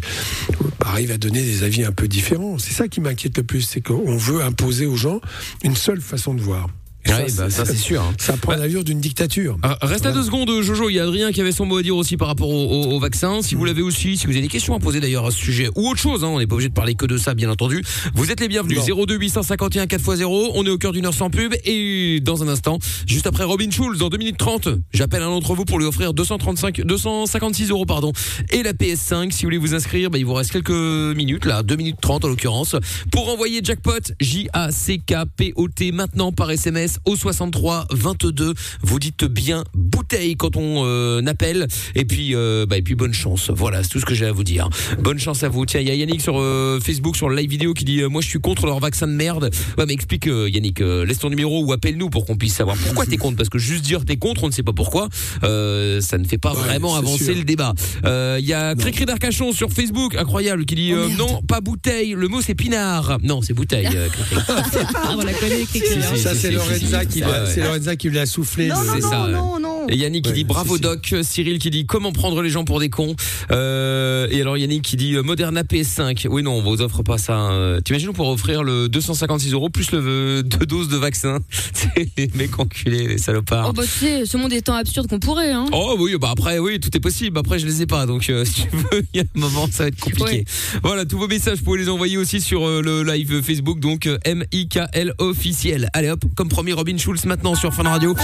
arrivent 0.86 1.12
à 1.12 1.18
donner 1.18 1.42
des 1.42 1.64
avis 1.64 1.84
un 1.84 1.92
peu 1.92 2.08
différents. 2.08 2.58
C'est 2.58 2.74
ça 2.74 2.88
qui 2.88 3.02
m'inquiète 3.02 3.38
le 3.38 3.44
plus, 3.44 3.62
c'est 3.62 3.82
qu'on 3.82 4.16
veut 4.18 4.42
imposer 4.42 4.86
aux 4.86 4.96
gens 4.96 5.20
une 5.64 5.76
seule 5.76 6.02
façon 6.02 6.34
de 6.34 6.42
voir. 6.42 6.68
Ouais, 7.08 7.28
bah, 7.38 7.50
ça 7.50 7.66
c'est 7.66 7.76
sûr. 7.78 8.02
hein. 8.02 8.14
Ça 8.20 8.36
prend 8.38 8.56
l'allure 8.56 8.84
d'une 8.84 9.00
dictature. 9.00 9.58
Ah, 9.64 9.78
Reste 9.82 10.06
à 10.06 10.12
deux 10.12 10.24
secondes, 10.24 10.50
Jojo. 10.62 10.90
Il 10.90 10.96
y 10.96 11.00
a 11.00 11.04
Adrien 11.04 11.32
qui 11.32 11.42
avait 11.42 11.52
son 11.52 11.66
mot 11.66 11.78
à 11.78 11.82
dire 11.82 11.96
aussi 11.96 12.18
par 12.18 12.28
rapport 12.28 12.50
au, 12.50 12.66
au- 12.66 12.92
au 12.96 13.00
vaccin. 13.00 13.42
Si 13.42 13.56
vous 13.56 13.66
l'avez 13.66 13.82
aussi, 13.82 14.18
si 14.18 14.26
vous 14.28 14.34
avez 14.34 14.42
des 14.42 14.48
questions 14.48 14.76
à 14.76 14.80
poser 14.80 15.00
d'ailleurs 15.00 15.26
à 15.26 15.32
ce 15.32 15.38
sujet 15.38 15.70
ou 15.76 15.88
autre 15.90 16.00
chose, 16.00 16.24
hein, 16.24 16.28
on 16.28 16.40
n'est 16.40 16.46
pas 16.48 16.56
obligé 16.56 16.70
de 16.70 16.74
parler 16.74 16.96
que 16.96 17.06
de 17.06 17.18
ça, 17.18 17.34
bien 17.34 17.50
entendu. 17.50 17.84
Vous 18.14 18.32
êtes 18.32 18.40
les 18.42 18.48
bienvenus. 18.48 18.80
02 18.86 19.16
851 19.18 19.86
4x0. 19.86 20.52
On 20.56 20.66
est 20.66 20.70
au 20.70 20.78
cœur 20.78 20.92
d'une 20.92 21.06
heure 21.06 21.14
sans 21.14 21.30
pub 21.30 21.54
et 21.66 22.20
dans 22.22 22.44
un 22.44 22.48
instant, 22.48 22.80
juste 23.08 23.28
après 23.28 23.44
Robin 23.46 23.72
Schulz, 23.72 23.98
dans 24.00 24.10
2 24.10 24.18
minutes 24.18 24.38
30, 24.38 24.68
j'appelle 24.94 25.24
un 25.24 25.30
d'entre 25.30 25.56
vous 25.56 25.66
pour 25.66 25.80
lui 25.80 25.86
offrir 25.86 26.14
235, 26.14 26.82
256 26.82 27.70
euros, 27.72 27.86
pardon, 27.86 28.12
et 28.52 28.62
la 28.62 28.74
PS5. 28.74 29.32
Si 29.32 29.44
vous 29.44 29.48
voulez 29.48 29.58
vous 29.58 29.74
inscrire, 29.74 30.10
bah, 30.10 30.18
il 30.18 30.26
vous 30.26 30.34
reste 30.34 30.52
quelques 30.52 30.70
minutes 31.16 31.46
là, 31.46 31.64
2 31.64 31.76
minutes 31.76 31.98
30 32.02 32.26
en 32.26 32.28
l'occurrence, 32.28 32.76
pour 33.12 33.30
envoyer 33.30 33.62
jackpot 33.64 34.00
J 34.20 34.50
A 34.54 34.72
C 34.72 34.98
K 35.00 35.14
P 35.38 35.54
O 35.56 35.68
T 35.68 35.92
maintenant 35.92 36.32
par 36.32 36.52
SMS 36.52 36.89
au 37.06 37.16
63 37.16 37.88
22. 37.92 38.54
Vous 38.82 39.00
dites 39.00 39.26
bien 39.26 39.64
bouteille 39.76 40.36
quand 40.36 40.56
on 40.56 40.84
euh, 40.86 41.22
appelle 41.28 41.68
et 41.96 42.06
puis 42.06 42.34
euh, 42.36 42.66
bah, 42.66 42.78
et 42.78 42.82
puis 42.82 42.96
bonne 42.96 43.14
chance. 43.14 43.50
Voilà, 43.54 43.84
c'est 43.84 43.90
tout 43.90 44.00
ce 44.00 44.06
que 44.06 44.14
j'ai 44.16 44.26
à 44.26 44.32
vous 44.32 44.44
dire. 44.44 44.70
Bonne 45.00 45.20
chance 45.20 45.44
à 45.44 45.50
vous. 45.50 45.66
Tiens, 45.66 45.80
il 45.82 45.88
y 45.88 45.92
a 45.92 45.96
Yannick 45.96 46.22
sur 46.22 46.40
euh, 46.40 46.80
Facebook 46.80 47.16
sur 47.16 47.30
le 47.30 47.36
live 47.36 47.50
vidéo 47.50 47.74
qui 47.74 47.86
dit 47.86 48.02
euh, 48.02 48.10
moi 48.10 48.22
je 48.22 48.28
suis 48.28 48.40
contre 48.40 48.66
leur 48.66 48.80
vaccin 48.80 49.08
de 49.08 49.14
merde. 49.14 49.50
Ouais, 49.78 49.86
mais 49.88 49.94
explique 49.94 50.28
euh, 50.28 50.50
Yannick, 50.50 50.82
euh, 50.82 51.06
laisse 51.06 51.20
ton 51.20 51.30
numéro 51.30 51.64
ou 51.64 51.74
appelle-nous 51.74 52.10
pour 52.10 52.26
qu'on 52.26 52.36
puisse 52.38 52.56
savoir 52.56 52.78
pourquoi 52.78 53.06
t'es 53.10 53.18
contre 53.18 53.38
parce 53.38 53.50
que 53.50 53.60
juste 53.60 53.84
dire 53.84 54.06
t'es 54.06 54.18
contre, 54.18 54.44
on 54.44 54.48
ne 54.48 54.52
sait 54.54 54.64
pas 54.64 54.74
pourquoi, 54.74 55.10
euh, 55.44 56.02
ça 56.02 56.18
ne 56.18 56.26
fait 56.26 56.38
pas 56.38 56.54
vraiment 56.54 56.96
avancer 56.96 57.26
sûr. 57.26 57.36
le 57.36 57.44
débat. 57.44 57.74
Euh, 58.06 58.38
Il 58.40 58.48
y 58.48 58.54
a 58.54 58.76
Cricri 58.76 59.06
d'Arcachon 59.06 59.52
sur 59.52 59.72
Facebook, 59.72 60.16
incroyable, 60.16 60.66
qui 60.66 60.76
dit 60.76 60.94
euh, 60.94 61.08
non, 61.18 61.42
pas 61.44 61.62
bouteille, 61.62 62.14
le 62.18 62.28
mot 62.28 62.42
c'est 62.42 62.56
pinard. 62.56 63.18
Non, 63.24 63.42
c'est 63.42 63.54
bouteille. 63.54 63.88
euh, 63.94 64.08
Cricri. 64.10 64.36
Ah, 64.96 65.16
on 65.18 65.22
la 65.24 65.34
connaît, 65.34 65.64
Cricri, 65.66 65.88
Si, 65.90 65.98
hein. 66.00 66.02
si, 66.16 66.22
Ça, 66.22 66.34
si, 66.34 66.42
c'est 66.42 66.52
si, 66.79 66.79
Lorenza 66.86 67.06
qui 67.06 67.20
l'a- 67.22 67.46
c'est. 67.46 67.62
Lorenza 67.62 67.96
qui 67.96 68.10
lui 68.10 68.20
a 68.20 68.26
soufflé. 68.26 68.68
Non, 68.68 68.76
ça. 69.02 69.28
non, 69.30 69.60
non. 69.60 69.88
Et 69.90 69.96
Yannick 69.96 70.26
qui 70.26 70.34
dit 70.34 70.44
bravo. 70.44 70.78
Doc, 70.78 71.14
Cyril 71.24 71.58
qui 71.60 71.70
dit 71.72 71.86
comment 71.86 72.12
prendre 72.12 72.42
les 72.42 72.50
gens 72.50 72.64
pour 72.64 72.80
des 72.80 72.90
cons? 72.90 73.16
Euh, 73.52 74.28
et 74.30 74.42
alors 74.42 74.58
Yannick 74.58 74.84
qui 74.84 74.98
dit 74.98 75.16
euh, 75.16 75.24
Moderna 75.24 75.64
PS5. 75.64 76.28
Oui 76.30 76.44
non, 76.44 76.54
on 76.54 76.62
vous 76.62 76.82
offre 76.82 77.02
pas 77.04 77.18
ça. 77.18 77.36
hein. 77.36 77.80
T'imagines 77.84 78.10
on 78.10 78.14
pourrait 78.14 78.30
offrir 78.32 78.64
le 78.64 78.88
256 78.90 79.54
euros 79.54 79.70
plus 79.70 79.92
le 79.92 80.00
euh, 80.00 80.44
deux 80.44 80.66
doses 80.66 80.90
de 80.90 80.98
vaccin. 80.98 81.40
C'est 81.74 82.08
les 82.18 82.30
mecs 82.36 82.60
enculés, 82.60 83.08
les 83.08 83.18
salopards. 83.18 83.68
Oh 83.70 83.74
bah 83.74 83.84
tu 83.84 83.90
sais, 84.06 84.26
ce 84.26 84.38
monde 84.38 84.54
est 84.54 84.62
tant 84.62 84.76
absurde 84.76 85.08
qu'on 85.08 85.20
pourrait, 85.20 85.52
hein. 85.52 85.66
Oh 85.72 85.96
oui, 86.00 86.16
bah 86.20 86.30
après 86.32 86.60
oui, 86.60 86.80
tout 86.80 86.96
est 86.96 87.00
possible. 87.00 87.38
Après 87.40 87.58
je 87.60 87.66
les 87.66 87.82
ai 87.82 87.86
pas, 87.86 88.06
donc 88.06 88.30
euh, 88.30 88.46
si 88.50 88.54
tu 88.64 88.68
veux, 88.76 89.04
il 89.14 89.18
y 89.18 89.20
a 89.22 89.24
un 89.24 89.40
moment 89.40 89.68
ça 89.72 89.84
va 89.84 89.88
être 89.88 90.00
compliqué. 90.00 90.24
Ouais. 90.24 90.46
Voilà, 90.84 91.06
tous 91.06 91.18
vos 91.18 91.28
messages, 91.28 91.58
vous 91.60 91.64
pouvez 91.64 91.80
les 91.80 91.90
envoyer 91.90 92.18
aussi 92.18 92.42
sur 92.42 92.68
euh, 92.68 92.82
le 92.82 93.04
live 93.04 93.42
Facebook, 93.42 93.80
donc 93.80 94.06
euh, 94.06 94.18
M 94.26 94.44
I 94.52 94.68
K 94.68 94.80
L 94.94 95.14
officiel. 95.18 95.90
Allez 95.94 96.10
hop, 96.10 96.24
comme 96.36 96.50
promis, 96.50 96.69
Robin 96.74 96.98
Schulz 96.98 97.26
maintenant 97.26 97.56
sur 97.56 97.74
Fun 97.74 97.84
Radio, 97.84 98.16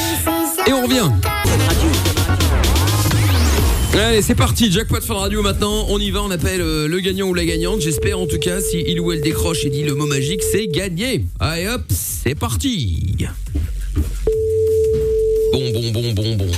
et 0.67 0.73
on 0.73 0.83
revient. 0.83 1.09
Allez, 3.93 4.21
c'est 4.21 4.35
parti, 4.35 4.71
jackpot 4.71 4.99
Fun 4.99 5.13
Radio 5.13 5.41
maintenant. 5.41 5.85
On 5.89 5.99
y 5.99 6.11
va, 6.11 6.21
on 6.21 6.29
appelle 6.29 6.59
euh, 6.59 6.87
le 6.87 6.99
gagnant 6.99 7.27
ou 7.27 7.33
la 7.33 7.45
gagnante. 7.45 7.79
J'espère 7.79 8.19
en 8.19 8.27
tout 8.27 8.39
cas, 8.39 8.59
si 8.59 8.83
il 8.85 8.99
ou 8.99 9.13
elle 9.13 9.21
décroche 9.21 9.63
et 9.63 9.69
dit 9.69 9.83
le 9.83 9.95
mot 9.95 10.05
magique, 10.05 10.43
c'est 10.43 10.67
gagné. 10.67 11.25
Allez 11.39 11.67
hop, 11.67 11.83
c'est 11.89 12.35
parti. 12.35 13.15
Bon, 15.53 15.71
bon, 15.71 15.91
bon, 15.91 16.13
bon, 16.13 16.35
bon. 16.35 16.51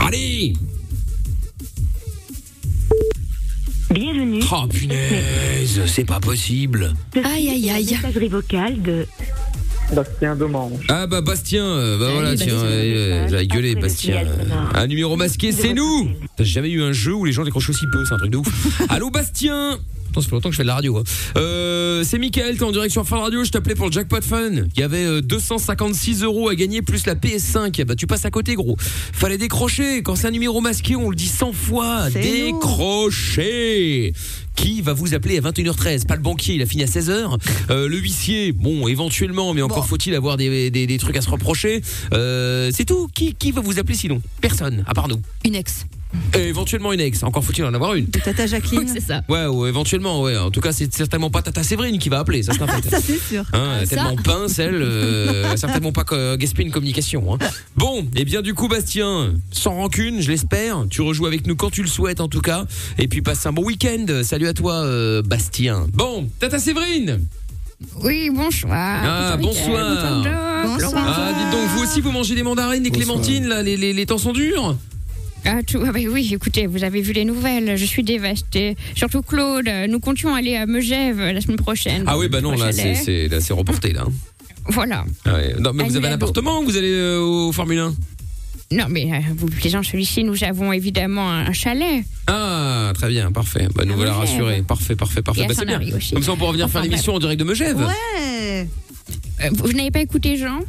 Allez 0.00 0.52
Bienvenue. 3.90 4.40
Oh 4.52 4.68
punaise, 4.68 5.84
c'est 5.86 6.04
pas 6.04 6.20
possible. 6.20 6.92
Aïe, 7.24 7.48
aïe, 7.50 7.70
aïe. 7.70 7.90
Messagerie 7.90 8.28
vocale 8.28 8.80
de 8.80 9.04
Bastien 9.92 10.36
Domange. 10.36 10.86
Ah 10.88 11.08
bah 11.08 11.20
Bastien, 11.20 11.64
euh, 11.64 11.98
bah 11.98 12.10
voilà, 12.12 12.36
tiens, 12.36 12.54
euh, 12.54 13.28
euh, 13.28 13.42
le 13.42 13.80
Bastien. 13.80 14.22
Un 14.74 14.86
numéro 14.86 15.16
masqué, 15.16 15.50
c'est 15.50 15.74
nous 15.74 16.08
T'as 16.36 16.44
jamais 16.44 16.70
eu 16.70 16.82
un 16.82 16.92
jeu 16.92 17.14
où 17.14 17.24
les 17.24 17.32
gens 17.32 17.42
décrochent 17.42 17.70
aussi 17.70 17.86
peu, 17.92 18.04
c'est 18.04 18.14
un 18.14 18.18
truc 18.18 18.30
de 18.30 18.36
ouf. 18.36 18.80
Allô 18.88 19.10
Bastien 19.10 19.80
Attends, 20.10 20.20
ça 20.20 20.28
fait 20.28 20.34
longtemps 20.34 20.48
que 20.48 20.54
je 20.54 20.58
fais 20.58 20.62
de 20.64 20.68
la 20.68 20.74
radio. 20.74 20.98
hein. 20.98 21.02
Euh, 21.36 22.02
c'est 22.04 22.18
Mickaël, 22.18 22.56
t'es 22.56 22.64
en 22.64 22.72
direct 22.72 22.92
sur 22.92 23.06
Fun 23.06 23.18
Radio, 23.18 23.44
je 23.44 23.50
t'appelais 23.50 23.74
pour 23.74 23.86
le 23.86 23.92
Jackpot 23.92 24.20
Fun. 24.22 24.50
Il 24.74 24.80
y 24.80 24.82
avait 24.82 25.04
euh, 25.04 25.20
256 25.20 26.22
euros 26.22 26.48
à 26.48 26.54
gagner 26.54 26.82
plus 26.82 27.06
la 27.06 27.14
PS5. 27.14 27.84
Bah 27.84 27.94
tu 27.94 28.06
passes 28.06 28.24
à 28.24 28.30
côté 28.30 28.54
gros. 28.54 28.76
Fallait 28.78 29.38
décrocher. 29.38 30.02
Quand 30.02 30.16
c'est 30.16 30.26
un 30.26 30.30
numéro 30.32 30.60
masqué, 30.60 30.96
on 30.96 31.10
le 31.10 31.16
dit 31.16 31.28
100 31.28 31.52
fois. 31.52 32.10
Décrocher 32.10 34.12
qui 34.56 34.82
va 34.82 34.92
vous 34.92 35.14
appeler 35.14 35.38
à 35.38 35.40
21h13 35.40 36.04
Pas 36.06 36.16
le 36.16 36.22
banquier, 36.22 36.54
il 36.56 36.62
a 36.62 36.66
fini 36.66 36.82
à 36.82 36.86
16h. 36.86 37.38
Euh, 37.70 37.88
le 37.88 37.96
huissier, 37.96 38.52
bon, 38.52 38.88
éventuellement, 38.88 39.54
mais 39.54 39.62
encore 39.62 39.86
faut-il 39.86 40.14
avoir 40.14 40.36
des, 40.36 40.70
des- 40.70 40.86
des 40.86 40.98
trucs 40.98 41.16
à 41.16 41.22
se 41.22 41.30
reprocher. 41.30 41.80
Euh, 42.12 42.70
c'est 42.74 42.84
tout. 42.84 43.08
Qui, 43.14 43.34
qui 43.34 43.52
va 43.52 43.62
vous 43.62 43.78
appeler 43.78 43.96
sinon? 43.96 44.20
Personne, 44.42 44.84
à 44.86 44.92
part 44.92 45.08
nous. 45.08 45.20
Une 45.46 45.54
ex. 45.54 45.86
Et 46.34 46.48
éventuellement 46.48 46.92
une 46.92 47.00
ex. 47.00 47.22
Encore 47.22 47.44
faut-il 47.44 47.64
en 47.64 47.72
avoir 47.72 47.94
une. 47.94 48.08
Tata 48.08 48.46
Jacqueline. 48.46 48.80
Oui, 48.84 48.86
c'est 48.92 49.00
ça. 49.00 49.22
Ouais, 49.28 49.46
ou 49.46 49.66
éventuellement, 49.66 49.99
ouais. 50.06 50.36
En 50.36 50.50
tout 50.50 50.60
cas, 50.60 50.72
c'est 50.72 50.92
certainement 50.94 51.30
pas 51.30 51.42
Tata 51.42 51.62
Séverine 51.62 51.98
qui 51.98 52.08
va 52.08 52.18
appeler, 52.20 52.42
ça 52.42 52.52
c'est 52.54 52.62
un 52.62 52.66
fait. 52.80 52.88
Ça, 52.90 53.00
c'est 53.00 53.18
sûr. 53.18 53.44
Hein, 53.52 53.80
ça. 53.84 53.96
tellement 53.96 54.16
pince, 54.16 54.58
elle, 54.58 54.74
euh, 54.82 55.56
certainement 55.56 55.92
pas 55.92 56.04
que 56.04 56.36
Gaspine 56.36 56.70
Communication. 56.70 57.34
Hein. 57.34 57.38
Bon, 57.76 58.06
et 58.16 58.24
bien 58.24 58.42
du 58.42 58.54
coup, 58.54 58.68
Bastien, 58.68 59.34
sans 59.52 59.74
rancune, 59.74 60.20
je 60.20 60.30
l'espère. 60.30 60.84
Tu 60.90 61.02
rejoues 61.02 61.26
avec 61.26 61.46
nous 61.46 61.56
quand 61.56 61.70
tu 61.70 61.82
le 61.82 61.88
souhaites, 61.88 62.20
en 62.20 62.28
tout 62.28 62.40
cas. 62.40 62.64
Et 62.98 63.08
puis 63.08 63.22
passe 63.22 63.44
un 63.46 63.52
bon 63.52 63.64
week-end. 63.64 64.06
Salut 64.22 64.48
à 64.48 64.54
toi, 64.54 64.74
euh, 64.84 65.22
Bastien. 65.22 65.86
Bon, 65.92 66.28
Tata 66.38 66.58
Séverine. 66.58 67.20
Oui, 68.02 68.28
bonsoir. 68.30 69.00
Ah, 69.04 69.36
Bonsoir, 69.38 69.64
bonsoir. 69.64 69.90
Mickaël. 70.20 70.38
Bonsoir. 70.64 70.92
Bonsoir. 70.92 71.16
Ah, 71.18 71.32
dites 71.32 71.50
donc, 71.50 71.68
vous 71.70 71.82
aussi, 71.82 72.00
vous 72.02 72.12
mangez 72.12 72.34
des 72.34 72.42
mandarines, 72.42 72.82
des 72.82 72.90
Bonsoir. 72.90 73.06
clémentines, 73.20 73.48
là, 73.48 73.62
les, 73.62 73.76
les, 73.78 73.92
les 73.94 74.06
temps 74.06 74.18
sont 74.18 74.32
durs 74.34 74.76
Ah, 75.46 75.62
tout- 75.66 75.82
ah 75.86 75.92
bah 75.92 76.00
oui, 76.08 76.30
écoutez, 76.32 76.66
vous 76.66 76.84
avez 76.84 77.00
vu 77.00 77.12
les 77.12 77.24
nouvelles, 77.24 77.76
je 77.76 77.84
suis 77.84 78.02
dévastée. 78.02 78.76
Surtout 78.94 79.22
Claude, 79.22 79.66
euh, 79.68 79.86
nous 79.86 79.98
comptions 80.00 80.34
aller 80.34 80.54
à 80.56 80.66
Megève 80.66 81.18
euh, 81.20 81.32
la 81.32 81.40
semaine 81.40 81.56
prochaine. 81.56 82.04
Ah 82.06 82.18
oui, 82.18 82.28
bah 82.28 82.40
non, 82.40 82.52
là, 82.52 82.72
c'est 82.72 83.52
reporté, 83.52 83.92
là. 83.92 84.04
Voilà. 84.66 85.04
Ah 85.24 85.34
ouais. 85.34 85.54
Non, 85.58 85.72
mais 85.72 85.84
vous 85.84 85.96
avez 85.96 86.08
un 86.08 86.12
appartement 86.12 86.60
ou 86.60 86.64
vous 86.64 86.76
allez 86.76 86.92
euh, 86.92 87.18
au 87.20 87.52
Formule 87.52 87.78
1 87.78 87.94
Non, 88.72 88.84
mais 88.90 89.10
euh, 89.12 89.16
vous 89.36 89.46
plaisant 89.46 89.82
celui-ci, 89.82 90.22
nous 90.22 90.44
avons 90.44 90.72
évidemment 90.72 91.30
un, 91.30 91.52
chalet. 91.52 92.04
Ah, 92.26 92.92
très 92.94 93.08
bien, 93.08 93.32
parfait. 93.32 93.66
Bah, 93.74 93.84
nous 93.86 93.94
À 93.94 93.96
voilà 93.96 94.12
rassurés. 94.14 94.62
Parfait, 94.62 94.94
parfait, 94.94 95.22
parfait. 95.22 95.46
Bah, 95.48 95.54
c'est 95.56 95.64
bien. 95.64 95.80
Aussi. 95.96 96.12
Comme 96.12 96.22
ça, 96.22 96.32
on 96.32 96.36
pourra 96.36 96.52
venir 96.52 96.66
Enfin, 96.66 96.80
faire 96.80 96.82
l'émission 96.90 97.14
en 97.14 97.18
direct 97.18 97.40
de 97.40 97.44
Megève. 97.44 97.78
Ouais. 97.78 98.68
Euh, 99.42 99.48
vous 99.52 99.66
vous 99.68 99.72
n'avez 99.72 99.90
pas 99.90 100.00
écouté 100.00 100.36
Jean? 100.36 100.60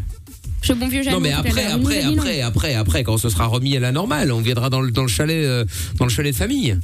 Ce 0.62 0.74
bon 0.74 0.88
vieux 0.88 1.04
Jean 1.04 1.12
Non 1.12 1.20
mais 1.20 1.32
après, 1.32 1.66
après, 1.66 2.02
après, 2.04 2.42
après, 2.42 2.74
après, 2.76 3.04
quand 3.04 3.18
ce 3.18 3.30
sera 3.30 3.46
remis 3.48 3.76
à 3.78 3.80
la 3.80 3.92
normale, 3.92 4.32
on 4.32 4.42
viendra 4.42 4.70
dans 4.70 4.82
le, 4.82 4.92
dans 4.92 5.02
le 5.04 5.08
chalet, 5.08 5.44
euh, 5.46 5.66
dans 5.98 6.06
le 6.06 6.12
chalet 6.12 6.32
de 6.34 6.38
famille. 6.38 6.78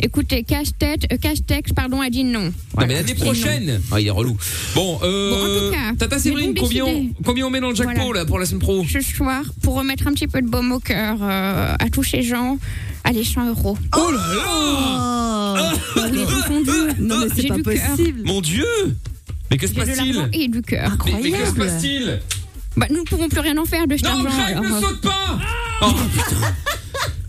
Écoutez, 0.00 0.42
casse-tête, 0.42 1.02
euh, 1.12 1.18
casse-texte, 1.18 1.74
pardon, 1.74 2.00
a 2.00 2.08
dit 2.08 2.24
non. 2.24 2.44
Non 2.44 2.86
mais 2.88 2.94
l'année 2.94 3.14
prochaine. 3.14 3.80
Ah, 3.92 4.00
il 4.00 4.06
est 4.06 4.10
relou. 4.10 4.36
Bon, 4.74 4.98
euh, 5.02 5.30
Bon, 5.30 5.36
en 5.36 5.68
tout 5.68 5.74
cas, 5.76 5.94
Tata 5.98 6.18
Séverine, 6.18 6.54
combien 6.58 6.84
on, 6.86 7.08
combien 7.22 7.46
on 7.46 7.50
met 7.50 7.60
dans 7.60 7.68
le 7.68 7.74
jackpot 7.74 7.94
Voilà. 8.02 8.20
là 8.20 8.24
pour 8.24 8.38
la 8.38 8.46
semaine 8.46 8.60
pro 8.60 8.84
Ce 8.90 9.00
soir, 9.02 9.44
pour 9.62 9.74
remettre 9.74 10.06
un 10.06 10.12
petit 10.14 10.26
peu 10.28 10.40
de 10.40 10.48
baume 10.48 10.72
au 10.72 10.80
cœur 10.80 11.18
euh, 11.20 11.74
à 11.78 11.90
tous 11.90 12.04
ces 12.04 12.22
gens, 12.22 12.58
allez, 13.04 13.22
100 13.22 13.50
euros. 13.50 13.76
Oh 13.96 14.10
là 14.10 14.34
là 14.34 15.72
Oh. 15.94 16.00
Confondus. 16.26 16.70
Non, 16.98 17.16
mais 17.20 17.26
c'est 17.36 17.48
pas 17.48 17.58
possible. 17.58 18.22
Mon 18.24 18.40
Dieu 18.40 18.64
Mais 19.50 19.58
que 19.58 19.66
se 19.66 19.74
passe-t-il 19.74 20.28
et 20.32 20.48
du 20.48 20.62
cœur. 20.62 20.96
mais, 21.04 21.12
mais 21.22 21.30
que 21.32 21.36
se 21.36 21.42
Incroyable. 21.50 21.58
passe-t-il 21.58 22.20
Bah, 22.76 22.86
nous 22.90 23.00
ne 23.00 23.04
pouvons 23.04 23.28
plus 23.28 23.40
rien 23.40 23.56
en 23.58 23.64
faire 23.64 23.86
de 23.86 23.96
cet 23.96 24.06
Non, 24.06 24.24
argent. 24.26 24.62
Ne 24.62 24.80
saute 24.80 25.00
pas 25.02 25.38
Oh 25.82 25.92
putain 26.12 26.36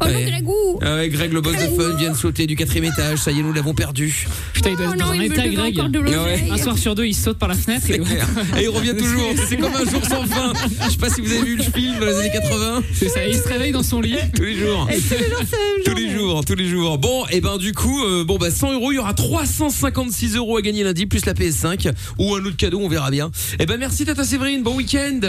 Oh 0.02 0.06
non, 0.08 0.16
Ouais. 0.16 0.26
Grégou 0.26 0.80
Ah 0.82 0.96
ouais, 0.96 1.08
Greg, 1.08 1.32
le 1.32 1.40
boss 1.40 1.54
de 1.54 1.82
fun, 1.82 1.96
vient 1.96 2.12
de 2.12 2.18
sauter 2.18 2.46
du 2.46 2.58
quatrième 2.58 2.92
étage. 2.92 3.20
Ça 3.20 3.32
y 3.32 3.40
est, 3.40 3.42
nous 3.42 3.54
l'avons 3.54 3.74
perdu. 3.74 4.28
Putain, 4.52 4.72
il 4.72 4.76
doit 4.76 4.88
Oh 4.90 4.94
être 4.94 5.00
dans 5.00 5.06
non, 5.06 5.12
un 5.12 5.22
état, 5.22 5.48
Greg. 5.48 5.80
Ah 5.80 6.24
ouais. 6.24 6.48
Un 6.52 6.58
soir 6.58 6.78
sur 6.78 6.94
deux, 6.94 7.06
il 7.06 7.16
saute 7.16 7.38
par 7.40 7.48
la 7.48 7.56
fenêtre. 7.56 7.86
C'est 7.88 7.96
Et. 7.96 8.60
Et 8.60 8.64
il 8.64 8.70
revient 8.70 8.94
toujours. 8.98 9.32
C'est 9.48 9.56
comme 9.56 9.72
un 9.74 9.90
jour 9.90 10.04
sans 10.04 10.26
fin. 10.26 10.52
Je 10.86 10.90
sais 10.92 10.98
pas 10.98 11.10
si 11.10 11.22
vous 11.22 11.32
avez 11.32 11.44
vu 11.44 11.56
le 11.56 11.64
film 11.64 12.00
dans 12.00 12.06
les 12.06 12.18
années 12.20 12.32
80. 12.34 12.84
C'est 12.94 13.08
ça, 13.08 13.26
il 13.26 13.36
se 13.36 13.48
réveille 13.48 13.72
dans 13.72 13.84
son 13.84 14.02
lit. 14.02 14.18
Tous 14.36 14.44
les 14.44 14.58
jours. 14.58 14.90
Et 14.92 15.00
tous 15.00 15.16
les 15.16 15.30
jours, 15.30 15.46
Tous 15.86 15.96
les 15.96 16.10
jours, 16.10 16.46
tous 16.46 16.56
les 16.56 16.68
jours. 16.68 16.98
Bon, 16.98 17.24
et 17.32 17.40
ben 17.40 17.58
du 17.58 17.72
coup, 17.72 18.04
euh, 18.04 18.26
bon 18.26 18.38
bah 18.38 18.52
100 18.52 18.74
euros, 18.74 18.92
il 18.92 18.96
y 18.96 19.00
aura 19.00 19.14
356 19.14 20.36
euros 20.36 20.58
à 20.58 20.62
gagner 20.62 20.84
lundi, 20.84 21.06
plus 21.06 21.26
la 21.26 21.34
PS5 21.34 21.92
ou 22.20 22.36
un 22.36 22.44
autre 22.44 22.58
cadeau, 22.58 22.80
on 22.82 22.90
verra 22.90 23.10
bien. 23.10 23.32
Et 23.60 23.66
ben 23.66 23.78
merci 23.78 24.04
Tata 24.04 24.26
Séverine, 24.26 24.64
bon 24.64 24.76
week-end. 24.76 25.22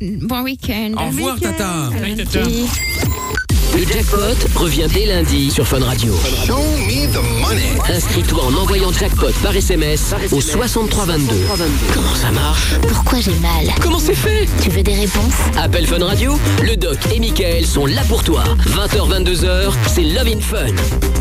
Bon 0.00 0.42
week-end. 0.42 0.92
Au 0.96 1.06
revoir 1.06 1.38
Tata. 1.40 1.90
Salut, 1.98 2.16
Tata. 2.16 2.38
Merci. 2.40 2.68
Le 3.76 3.84
Jackpot 3.84 4.18
revient 4.54 4.86
dès 4.92 5.06
lundi 5.06 5.50
sur 5.50 5.66
Fun 5.66 5.80
Radio. 5.80 6.14
Inscris-toi 7.88 8.44
en 8.44 8.54
envoyant 8.54 8.92
Jackpot 8.92 9.32
par 9.42 9.56
SMS 9.56 10.14
au 10.30 10.40
6322. 10.40 11.34
Comment 11.92 12.14
ça 12.14 12.30
marche 12.30 12.74
Pourquoi 12.88 13.20
j'ai 13.20 13.34
mal 13.40 13.66
Comment 13.80 13.98
c'est 13.98 14.14
fait 14.14 14.48
Tu 14.62 14.70
veux 14.70 14.82
des 14.82 14.94
réponses 14.94 15.34
Appel 15.56 15.86
Fun 15.86 16.04
Radio, 16.04 16.38
le 16.62 16.76
doc 16.76 16.98
et 17.12 17.18
Michael 17.18 17.66
sont 17.66 17.86
là 17.86 18.02
pour 18.08 18.22
toi. 18.22 18.44
20h, 18.66 19.24
22h, 19.24 19.72
c'est 19.88 20.04
Love 20.04 20.28
in 20.28 20.40
Fun. 20.40 20.66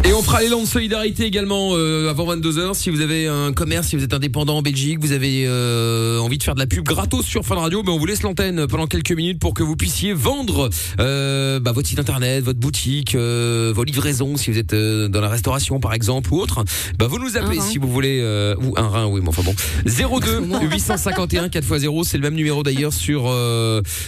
Et 0.05 0.13
on 0.13 0.21
fera 0.21 0.41
l'élan 0.41 0.61
de 0.61 0.67
solidarité 0.67 1.23
également 1.23 1.71
euh, 1.73 2.09
avant 2.09 2.35
22h. 2.35 2.73
Si 2.73 2.89
vous 2.89 3.01
avez 3.01 3.27
un 3.27 3.53
commerce, 3.53 3.87
si 3.87 3.95
vous 3.95 4.03
êtes 4.03 4.13
indépendant 4.13 4.57
en 4.57 4.61
Belgique, 4.61 4.99
vous 4.99 5.13
avez 5.13 5.45
euh, 5.47 6.19
envie 6.19 6.37
de 6.37 6.43
faire 6.43 6.55
de 6.55 6.59
la 6.59 6.67
pub 6.67 6.83
gratos 6.83 7.25
sur 7.25 7.45
Fun 7.45 7.55
Radio, 7.55 7.83
ben 7.83 7.93
on 7.93 7.97
vous 7.97 8.05
laisse 8.05 8.21
l'antenne 8.21 8.67
pendant 8.67 8.85
quelques 8.85 9.13
minutes 9.13 9.39
pour 9.39 9.53
que 9.53 9.63
vous 9.63 9.75
puissiez 9.75 10.13
vendre 10.13 10.69
euh, 10.99 11.59
bah, 11.59 11.71
votre 11.71 11.87
site 11.87 11.99
internet, 11.99 12.42
votre 12.43 12.59
boutique, 12.59 13.15
euh, 13.15 13.71
vos 13.75 13.83
livraisons 13.83 14.37
si 14.37 14.51
vous 14.51 14.57
êtes 14.57 14.73
euh, 14.73 15.07
dans 15.07 15.21
la 15.21 15.29
restauration 15.29 15.79
par 15.79 15.93
exemple 15.93 16.31
ou 16.33 16.39
autre. 16.39 16.63
Bah, 16.99 17.07
vous 17.07 17.19
nous 17.19 17.37
appelez 17.37 17.59
si 17.59 17.77
vous 17.77 17.87
voulez 17.87 18.19
euh, 18.21 18.55
ou 18.61 18.73
un 18.77 18.87
rein, 18.87 19.05
oui, 19.07 19.21
mais 19.21 19.29
enfin 19.29 19.41
bon. 19.43 19.55
02 19.85 20.41
851 20.71 21.47
4x0, 21.47 22.03
c'est 22.03 22.17
le 22.17 22.23
même 22.23 22.35
numéro 22.35 22.63
d'ailleurs 22.63 22.93
sur 22.93 23.23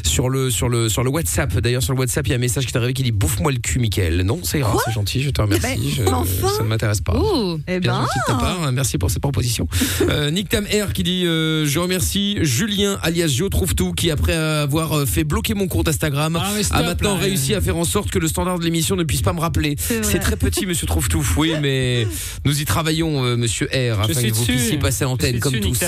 sur 0.03 0.29
le 0.29 0.49
sur 0.49 0.69
le 0.69 0.89
sur 0.89 1.03
le 1.03 1.09
WhatsApp. 1.09 1.57
D'ailleurs 1.59 1.83
sur 1.83 1.93
le 1.93 1.99
WhatsApp, 1.99 2.27
il 2.27 2.31
y 2.31 2.33
a 2.33 2.35
un 2.35 2.39
message 2.39 2.65
qui 2.65 2.73
est 2.73 2.77
arrivé 2.77 2.93
qui 2.93 3.03
dit 3.03 3.11
bouffe-moi 3.11 3.51
le 3.51 3.59
cul, 3.59 3.79
Michael. 3.79 4.21
Non, 4.21 4.39
c'est 4.43 4.59
grave, 4.59 4.77
c'est 4.85 4.91
gentil, 4.93 5.21
je 5.21 5.29
te 5.29 5.41
remercie. 5.41 5.61
Ben, 5.63 5.79
Je- 6.05 6.11
enfin. 6.11 6.47
ça 6.57 6.63
ne 6.63 6.67
m'intéresse 6.69 7.01
pas. 7.01 7.13
Oh. 7.15 7.57
Eh 7.67 7.79
Bien 7.79 7.93
ben. 7.93 7.99
gentil 8.01 8.19
de 8.19 8.33
ta 8.33 8.37
part, 8.39 8.71
merci 8.71 8.97
pour 8.97 9.09
cette 9.09 9.21
proposition. 9.21 9.67
Nick 10.31 10.49
Tam 10.49 10.65
R 10.65 10.93
qui 10.93 11.03
dit 11.03 11.23
je 11.23 11.79
remercie 11.79 12.37
Julien 12.41 12.97
alias 13.01 13.27
Jo 13.27 13.49
trouve 13.49 13.75
tout 13.75 13.93
qui 13.93 14.11
après 14.11 14.33
avoir 14.35 15.07
fait 15.07 15.23
bloquer 15.23 15.53
mon 15.53 15.67
compte 15.67 15.87
Instagram 15.87 16.37
Ah, 16.41 16.51
a 16.71 16.83
maintenant 16.83 17.15
là, 17.15 17.21
réussi 17.21 17.53
à 17.53 17.61
faire 17.61 17.77
en 17.77 17.83
sorte 17.83 18.09
que 18.11 18.19
le 18.19 18.24
standard 18.27 18.59
de 18.59 18.63
l'émission 18.65 18.95
ne 18.95 19.03
puisse 19.03 19.21
pas 19.21 19.33
me 19.33 19.39
rappeler. 19.39 19.75
C'est 19.77 20.19
très 20.19 20.35
petit 20.35 20.65
monsieur 20.65 20.87
trouve 20.87 21.09
tout. 21.09 21.25
Oui 21.37 21.53
mais 21.61 22.07
nous 22.45 22.61
y 22.61 22.65
travaillons 22.65 23.23
euh, 23.23 23.37
monsieur 23.37 23.67
R 23.67 23.99
afin 23.99 24.13
que 24.21 24.33
vous 24.33 24.45
puissiez 24.45 24.77
passer 24.77 25.03
l'antenne 25.03 25.39
comme 25.39 25.53
dessus, 25.53 25.61
tous. 25.61 25.83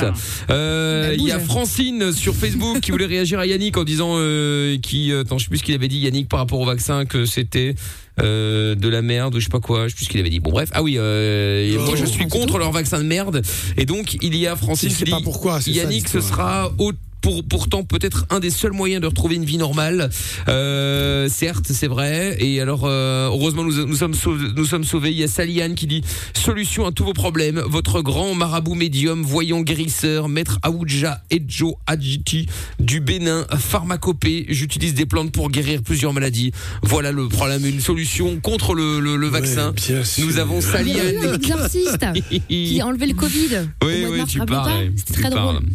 Euh, 0.50 1.08
Bah, 1.10 1.14
Il 1.14 1.24
y 1.24 1.32
a. 1.32 1.40
Francine 1.40 2.12
sur 2.12 2.36
Facebook 2.36 2.82
qui 2.82 2.92
voulait 2.92 3.06
réagir 3.06 3.40
à 3.40 3.46
Yannick 3.46 3.78
en 3.78 3.84
disant 3.84 4.16
euh, 4.16 4.78
qui 4.80 5.12
euh, 5.12 5.22
attends 5.22 5.38
je 5.38 5.46
sais 5.46 5.50
plus 5.50 5.60
ce 5.60 5.64
qu'il 5.64 5.76
avait 5.76 5.88
dit 5.88 5.98
Yannick 6.00 6.28
par 6.28 6.40
rapport 6.40 6.60
au 6.60 6.66
vaccin 6.66 7.06
que 7.06 7.26
c'était 7.26 7.76
euh, 8.20 8.76
de 8.76 8.90
la 8.90 9.02
merde 9.02 9.36
ou 9.36 9.40
je 9.40 9.46
sais 9.46 9.50
pas 9.50 9.60
quoi, 9.60 9.84
je 9.84 9.90
sais 9.90 9.96
plus 9.96 10.06
ce 10.06 10.10
qu'il 10.10 10.20
avait 10.20 10.30
dit. 10.30 10.40
Bon 10.40 10.50
bref, 10.52 10.70
ah 10.74 10.82
oui, 10.84 10.96
euh, 10.98 11.78
moi 11.86 11.96
je 11.96 12.06
suis 12.06 12.28
contre 12.28 12.58
leur 12.58 12.72
vaccin 12.72 12.98
de 13.00 13.04
merde 13.04 13.42
et 13.78 13.86
donc 13.86 14.18
il 14.22 14.36
y 14.36 14.48
a 14.48 14.56
Francine 14.56 14.90
qui 14.94 15.04
dit 15.04 15.12
pas 15.12 15.22
pourquoi, 15.24 15.62
c'est 15.62 15.72
ça, 15.72 15.78
Yannick 15.78 16.08
ce 16.10 16.20
sera 16.20 16.72
au 16.80 16.92
pour, 17.22 17.44
pourtant 17.48 17.84
peut-être 17.84 18.26
un 18.30 18.40
des 18.40 18.50
seuls 18.50 18.72
moyens 18.74 19.02
de 19.02 19.08
retrouver 19.08 19.36
une 19.36 19.46
vie 19.46 19.58
normale. 19.58 20.10
Euh, 20.48 21.28
certes, 21.30 21.68
c'est 21.72 21.88
vrai. 21.88 22.38
Et 22.40 22.62
alors, 22.62 22.82
euh, 22.86 23.28
heureusement, 23.28 23.64
nous, 23.64 23.86
nous 23.86 23.96
sommes 23.96 24.14
sauvés, 24.14 24.48
nous 24.56 24.66
sommes 24.66 24.84
sauvés. 24.84 25.12
Il 25.12 25.18
y 25.18 25.24
a 25.24 25.28
Saliane 25.28 25.76
qui 25.76 25.88
dit 25.88 26.02
solution 26.34 26.86
à 26.86 26.92
tous 26.92 27.04
vos 27.04 27.14
problèmes. 27.14 27.60
Votre 27.68 28.02
grand 28.02 28.34
marabout 28.36 28.76
médium, 28.76 29.24
voyant 29.24 29.62
guérisseur, 29.62 30.30
maître 30.30 30.60
Aoudja 30.64 31.22
Edjo 31.30 31.78
Adjiti 31.88 32.48
du 32.80 33.00
Bénin, 33.00 33.46
pharmacopée. 33.58 34.46
J'utilise 34.50 34.94
des 34.94 35.06
plantes 35.06 35.32
pour 35.32 35.50
guérir 35.50 35.82
plusieurs 35.84 36.14
maladies. 36.14 36.52
Voilà 36.84 37.12
le 37.12 37.28
problème. 37.28 37.66
Une 37.66 37.82
solution 37.82 38.40
contre 38.40 38.74
le, 38.74 39.00
le, 39.00 39.16
le 39.16 39.28
vaccin. 39.28 39.70
Ouais, 39.70 39.76
bien 39.88 40.04
sûr. 40.04 40.26
Nous 40.26 40.38
avons 40.40 40.60
Il 40.60 40.88
y 40.88 41.00
a 41.00 41.04
eu 41.04 41.16
Saliane. 41.18 41.32
l'exorciste 41.32 42.06
qui 42.50 42.82
a 42.82 42.86
enlevé 42.88 43.06
le 43.08 43.14
Covid. 43.14 43.68
Oui, 43.84 44.06
oui, 44.10 44.22
tu 44.28 44.40
parles. 44.40 44.92
C'était 44.96 45.14
Tu 45.14 45.22
très 45.22 45.30
drôle. 45.30 45.42
parles. 45.56 45.66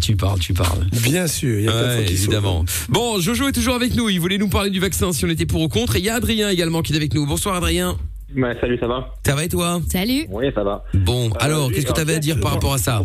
Tu 0.00 0.16
parles, 0.16 0.38
tu 0.38 0.52
parles. 0.54 0.84
Bien 1.02 1.26
sûr, 1.26 1.58
il 1.58 1.64
y 1.64 1.68
a 1.68 1.72
pas 1.72 1.82
de 1.82 1.86
Ouais, 2.00 2.02
évidemment. 2.10 2.64
Bon, 2.88 3.18
Jojo 3.18 3.48
est 3.48 3.52
toujours 3.52 3.74
avec 3.74 3.94
nous. 3.94 4.08
Il 4.08 4.20
voulait 4.20 4.38
nous 4.38 4.48
parler 4.48 4.70
du 4.70 4.78
vaccin 4.80 5.12
si 5.12 5.24
on 5.24 5.28
était 5.28 5.46
pour 5.46 5.60
ou 5.62 5.68
contre. 5.68 5.96
Et 5.96 5.98
il 6.00 6.04
y 6.04 6.08
a 6.10 6.14
Adrien 6.14 6.48
également 6.50 6.82
qui 6.82 6.92
est 6.92 6.96
avec 6.96 7.14
nous. 7.14 7.26
Bonsoir 7.26 7.56
Adrien. 7.56 7.96
Ouais, 8.36 8.56
salut, 8.60 8.76
ça 8.78 8.86
va? 8.86 9.14
Ça 9.24 9.34
va 9.34 9.44
et 9.44 9.48
toi? 9.48 9.80
Salut. 9.90 10.26
Oui, 10.30 10.46
ça 10.54 10.62
va. 10.64 10.84
Bon, 10.94 11.30
alors, 11.38 11.68
Euh, 11.68 11.70
qu'est-ce 11.72 11.86
que 11.86 11.92
tu 11.92 12.00
avais 12.00 12.14
à 12.14 12.18
dire 12.18 12.38
par 12.40 12.52
rapport 12.52 12.74
à 12.74 12.78
ça? 12.78 13.02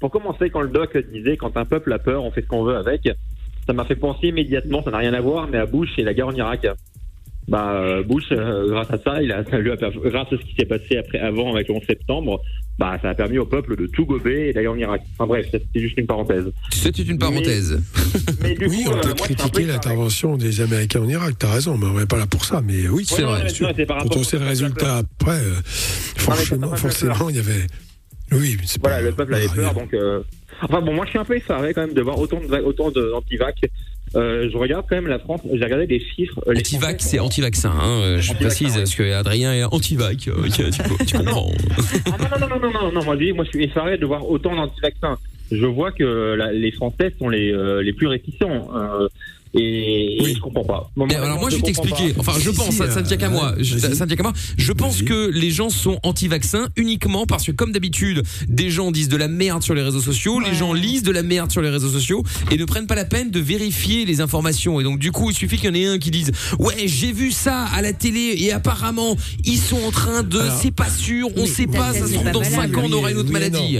pour 0.00 0.10
commencer, 0.10 0.50
quand 0.50 0.60
le 0.60 0.68
doc 0.68 0.96
disait 1.12 1.36
quand 1.36 1.56
un 1.56 1.64
peuple 1.64 1.92
a 1.92 1.98
peur, 1.98 2.22
on 2.24 2.30
fait 2.30 2.42
ce 2.42 2.46
qu'on 2.46 2.64
veut 2.64 2.76
avec, 2.76 3.08
ça 3.66 3.72
m'a 3.72 3.84
fait 3.84 3.96
penser 3.96 4.28
immédiatement, 4.28 4.82
ça 4.84 4.90
n'a 4.90 4.98
rien 4.98 5.14
à 5.14 5.20
voir, 5.20 5.48
mais 5.50 5.58
à 5.58 5.66
Bush 5.66 5.90
et 5.98 6.02
la 6.02 6.14
guerre 6.14 6.28
en 6.28 6.32
Irak. 6.34 6.66
Bah, 7.48 7.72
euh, 7.82 8.02
Bush, 8.02 8.24
euh, 8.32 8.68
grâce 8.68 8.90
à 8.90 8.98
ça, 8.98 9.22
il 9.22 9.32
a, 9.32 9.42
ça 9.42 9.58
lui 9.58 9.70
a 9.70 9.76
permis- 9.76 9.96
grâce 10.04 10.26
à 10.32 10.36
ce 10.36 10.42
qui 10.44 10.54
s'est 10.58 10.66
passé 10.66 10.98
après, 10.98 11.18
avant 11.18 11.54
avec 11.54 11.68
le 11.68 11.74
11 11.76 11.82
septembre, 11.86 12.42
bah, 12.78 12.98
ça 13.00 13.08
a 13.10 13.14
permis 13.14 13.38
au 13.38 13.46
peuple 13.46 13.74
de 13.76 13.86
tout 13.86 14.04
gober 14.04 14.48
et 14.48 14.52
d'aller 14.52 14.66
en 14.68 14.76
Irak. 14.76 15.00
Enfin 15.14 15.26
bref, 15.26 15.46
c'était 15.50 15.80
juste 15.80 15.96
une 15.96 16.06
parenthèse. 16.06 16.44
C'était 16.70 17.02
une 17.02 17.18
parenthèse. 17.18 17.80
Mais 18.42 18.54
du 18.54 18.66
Oui, 18.66 18.84
coup, 18.84 18.90
on 18.92 18.96
euh, 18.98 19.00
peut 19.00 19.14
critiquer 19.14 19.62
l'intervention 19.64 20.36
des 20.36 20.60
Américains 20.60 21.00
en 21.00 21.08
Irak, 21.08 21.36
t'as 21.38 21.50
raison, 21.52 21.76
mais 21.78 21.86
on 21.86 21.98
n'est 21.98 22.06
pas 22.06 22.18
là 22.18 22.26
pour 22.26 22.44
ça. 22.44 22.60
Mais 22.60 22.86
oui, 22.88 23.04
C'est 23.06 23.24
Ouais, 23.24 23.40
vrai. 23.40 23.48
non, 23.60 23.84
par 23.86 23.98
Quand 24.04 24.16
on 24.18 24.22
sait 24.22 24.38
le 24.38 24.44
résultat 24.46 24.98
après, 24.98 25.38
euh, 25.40 25.54
forcément, 26.76 27.28
il 27.30 27.36
y 27.36 27.40
avait. 27.40 27.66
Oui, 28.30 28.58
Voilà, 28.82 28.96
pas. 28.98 29.02
le 29.02 29.12
peuple 29.12 29.34
avait 29.34 29.46
peur, 29.46 29.72
rien. 29.74 29.82
donc. 29.82 29.94
euh, 29.94 30.20
Enfin 30.60 30.80
bon, 30.80 30.92
moi 30.92 31.04
je 31.04 31.10
suis 31.10 31.18
un 31.20 31.24
peu 31.24 31.36
effaré 31.36 31.72
quand 31.72 31.82
même 31.82 31.94
de 31.94 32.02
voir 32.02 32.18
autant 32.18 32.40
de 32.40 32.46
autant 32.62 32.90
de-. 32.90 33.12
Euh, 34.16 34.48
je 34.52 34.56
regarde 34.56 34.84
quand 34.88 34.96
même 34.96 35.06
la 35.06 35.18
France. 35.18 35.40
J'ai 35.52 35.62
regardé 35.64 35.86
des 35.86 36.00
chiffres. 36.00 36.40
euh, 36.46 36.52
Français 36.54 36.96
c'est 37.00 37.18
anti-vaccin. 37.18 37.70
Hein. 37.70 38.00
euh, 38.02 38.18
Je 38.20 38.32
Anti-vaccin, 38.32 38.64
précise 38.64 38.76
parce 38.76 38.94
que 38.94 39.12
Adrien 39.12 39.52
est 39.54 39.64
anti-vac. 39.64 40.28
euh, 40.28 40.44
tu, 40.54 40.70
tu- 40.70 41.06
tu 41.06 41.16
comprends. 41.18 41.50
Ah, 42.06 42.38
non, 42.40 42.46
non, 42.48 42.48
non, 42.48 42.60
non, 42.70 42.80
non, 42.86 42.92
non, 42.92 43.04
moi 43.04 43.16
je 43.18 43.24
dis, 43.24 43.32
moi 43.32 43.44
je 43.44 43.50
suis 43.50 43.64
effaré 43.64 43.98
de 43.98 44.06
voir 44.06 44.28
autant 44.28 44.54
d'anti-vaccins. 44.56 45.18
Je 45.50 45.64
vois 45.66 45.92
que 45.92 46.34
la- 46.36 46.52
les 46.52 46.72
Français 46.72 47.12
sont 47.18 47.28
les 47.28 47.52
euh, 47.52 47.82
les 47.82 47.92
plus 47.92 48.06
réticents. 48.06 48.68
Et, 49.54 50.22
et 50.22 50.34
je 50.34 50.40
comprends 50.40 50.64
pas. 50.64 50.90
Bon, 50.96 51.06
alors 51.06 51.40
moi 51.40 51.50
je 51.50 51.56
vais 51.56 51.62
t'expliquer. 51.62 52.14
Enfin 52.18 52.32
je 52.38 52.50
pense, 52.50 52.70
si, 52.70 52.76
ça, 52.76 52.90
ça 52.90 53.02
ne 53.02 53.06
tient 53.06 53.16
qu'à 53.16 53.30
moi. 53.30 53.54
Ça 53.62 53.88
ne 53.88 54.06
tient 54.06 54.16
qu'à 54.16 54.22
moi. 54.22 54.32
Je 54.56 54.72
pense 54.72 55.02
que 55.02 55.30
les 55.30 55.50
gens 55.50 55.70
sont 55.70 55.98
anti-vaccins 56.02 56.68
uniquement 56.76 57.26
parce 57.26 57.44
que 57.44 57.52
comme 57.52 57.72
d'habitude, 57.72 58.22
des 58.48 58.70
gens 58.70 58.90
disent 58.90 59.08
de 59.08 59.16
la 59.16 59.28
merde 59.28 59.62
sur 59.62 59.74
les 59.74 59.82
réseaux 59.82 60.00
sociaux, 60.00 60.40
les 60.40 60.54
gens 60.54 60.72
lisent 60.72 61.02
de 61.02 61.12
la 61.12 61.22
merde 61.22 61.50
sur 61.50 61.62
les 61.62 61.70
réseaux 61.70 61.90
sociaux 61.90 62.22
et 62.50 62.56
ne 62.56 62.64
prennent 62.64 62.86
pas 62.86 62.94
la 62.94 63.04
peine 63.04 63.30
de 63.30 63.40
vérifier 63.40 64.04
les 64.04 64.20
informations. 64.20 64.80
Et 64.80 64.84
donc 64.84 64.98
du 64.98 65.12
coup, 65.12 65.30
il 65.30 65.34
suffit 65.36 65.56
qu'il 65.56 65.66
y 65.66 65.72
en 65.72 65.74
ait 65.74 65.86
un 65.86 65.98
qui 65.98 66.10
dise 66.10 66.32
"Ouais, 66.58 66.86
j'ai 66.86 67.12
vu 67.12 67.32
ça 67.32 67.64
à 67.64 67.82
la 67.82 67.92
télé 67.92 68.34
et 68.38 68.52
apparemment 68.52 69.16
ils 69.44 69.58
sont 69.58 69.82
en 69.86 69.90
train 69.90 70.22
de, 70.22 70.40
c'est 70.60 70.74
pas 70.74 70.90
sûr, 70.90 71.28
on 71.36 71.46
sait 71.46 71.66
pas, 71.66 71.92
ça 71.92 72.06
se 72.06 72.14
trouve 72.14 72.30
dans 72.30 72.40
valable. 72.42 72.74
5 72.74 72.76
ans 72.78 72.82
on 72.86 72.92
aura 72.92 73.10
une 73.10 73.18
autre 73.18 73.28
Oui 73.28 73.32
maladie." 73.32 73.78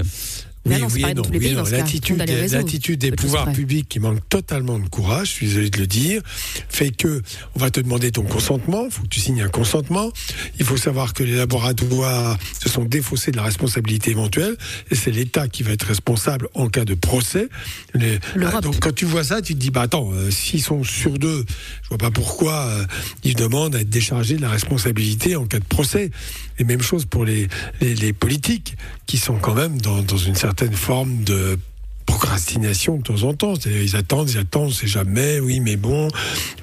Mais 0.68 0.76
Oui, 0.76 0.80
non, 0.82 0.88
oui 0.92 1.02
dans 1.02 1.08
non, 1.14 1.22
tous 1.22 1.32
les 1.32 1.38
oui 1.38 1.44
et 1.44 1.48
pays, 1.48 1.56
non. 1.56 1.60
dans 1.60 1.66
ce 1.66 1.70
cas. 1.72 1.76
L'attitude 1.78 2.16
des, 2.24 2.48
l'attitude 2.48 3.16
pouvoirs 3.16 3.52
publics 3.52 3.88
qui 3.88 4.00
manquent 4.00 4.28
totalement 4.28 4.78
de 4.78 4.88
courage, 4.88 5.28
je 5.28 5.32
suis 5.32 5.46
désolé 5.46 5.70
de 5.70 5.78
le 5.78 5.86
dire, 5.86 6.22
fait 6.68 6.90
que 6.90 7.22
on 7.54 7.58
va 7.58 7.70
te 7.70 7.80
demander 7.80 8.10
ton 8.12 8.22
consentement, 8.22 8.84
il 8.86 8.90
faut 8.90 9.02
que 9.02 9.08
tu 9.08 9.20
signes 9.20 9.42
un 9.42 9.48
consentement. 9.48 10.10
Il 10.58 10.64
faut 10.64 10.76
savoir 10.76 11.14
que 11.14 11.22
les 11.22 11.34
laboratoires 11.36 12.38
se 12.62 12.68
sont 12.68 12.84
défaussés 12.84 13.30
de 13.30 13.36
la 13.36 13.42
responsabilité 13.42 14.10
éventuelle 14.10 14.56
et 14.90 14.94
c'est 14.94 15.10
l'État 15.10 15.48
qui 15.48 15.62
va 15.62 15.72
être 15.72 15.84
responsable 15.84 16.48
en 16.54 16.68
cas 16.68 16.84
de 16.84 16.94
procès. 16.94 17.48
Les-. 17.94 18.18
Ah, 18.42 18.60
donc 18.60 18.78
quand 18.80 18.94
tu 18.94 19.04
vois 19.04 19.24
ça, 19.24 19.42
tu 19.42 19.54
te 19.54 19.58
dis 19.58 19.70
bah 19.70 19.82
attends, 19.82 20.10
euh, 20.12 20.30
s'ils 20.30 20.62
sont 20.62 20.84
sur 20.84 21.18
deux, 21.18 21.44
je 21.90 21.96
vois 21.96 21.98
pas 21.98 22.10
pourquoi 22.10 22.66
euh, 22.66 22.84
ils 23.24 23.34
demandent 23.34 23.74
à 23.74 23.80
être 23.80 23.88
déchargés 23.88 24.36
de 24.36 24.42
la 24.42 24.50
responsabilité 24.50 25.36
en 25.36 25.46
cas 25.46 25.58
de 25.58 25.64
procès. 25.64 26.10
Et 26.58 26.64
même 26.64 26.82
chose 26.82 27.06
pour 27.06 27.24
les, 27.24 27.48
les, 27.80 27.94
les 27.94 28.12
politiques 28.12 28.76
qui 29.06 29.16
sont 29.16 29.38
quand 29.38 29.54
même 29.54 29.80
dans, 29.80 30.02
dans 30.02 30.18
une 30.18 30.34
certaine 30.34 30.74
forme 30.74 31.24
de 31.24 31.58
procrastination 32.04 32.96
de 32.96 33.02
temps 33.02 33.22
en 33.22 33.34
temps. 33.34 33.54
C'est-à-dire, 33.54 33.82
Ils 33.82 33.96
attendent, 33.96 34.30
ils 34.30 34.38
attendent, 34.38 34.68
on 34.68 34.72
sait 34.72 34.86
jamais, 34.86 35.40
oui, 35.40 35.60
mais 35.60 35.76
bon. 35.76 36.08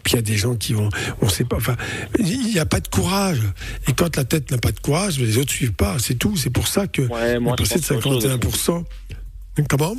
Puis 0.04 0.14
il 0.14 0.16
y 0.16 0.20
a 0.20 0.22
des 0.22 0.38
gens 0.38 0.56
qui 0.56 0.74
vont, 0.74 0.90
on 1.22 1.30
sait 1.30 1.46
pas. 1.46 1.56
Enfin, 1.58 1.76
il 2.20 2.48
n'y 2.52 2.60
a 2.60 2.66
pas 2.66 2.80
de 2.80 2.88
courage. 2.88 3.42
Et 3.88 3.94
quand 3.94 4.16
la 4.18 4.26
tête 4.26 4.52
n'a 4.52 4.58
pas 4.58 4.72
de 4.72 4.80
courage, 4.80 5.20
les 5.20 5.38
autres 5.38 5.52
suivent 5.52 5.74
pas. 5.74 5.98
C'est 6.00 6.16
tout. 6.16 6.36
C'est 6.36 6.50
pour 6.52 6.68
ça 6.68 6.88
que 6.88 7.04
Ouais, 7.04 7.40
moi, 7.40 7.56
passait 7.56 7.80
de 7.80 7.86
pense 7.86 8.06
autre 8.06 8.22
chose. 8.22 8.26
51%. 8.26 8.84
Comment? 9.70 9.96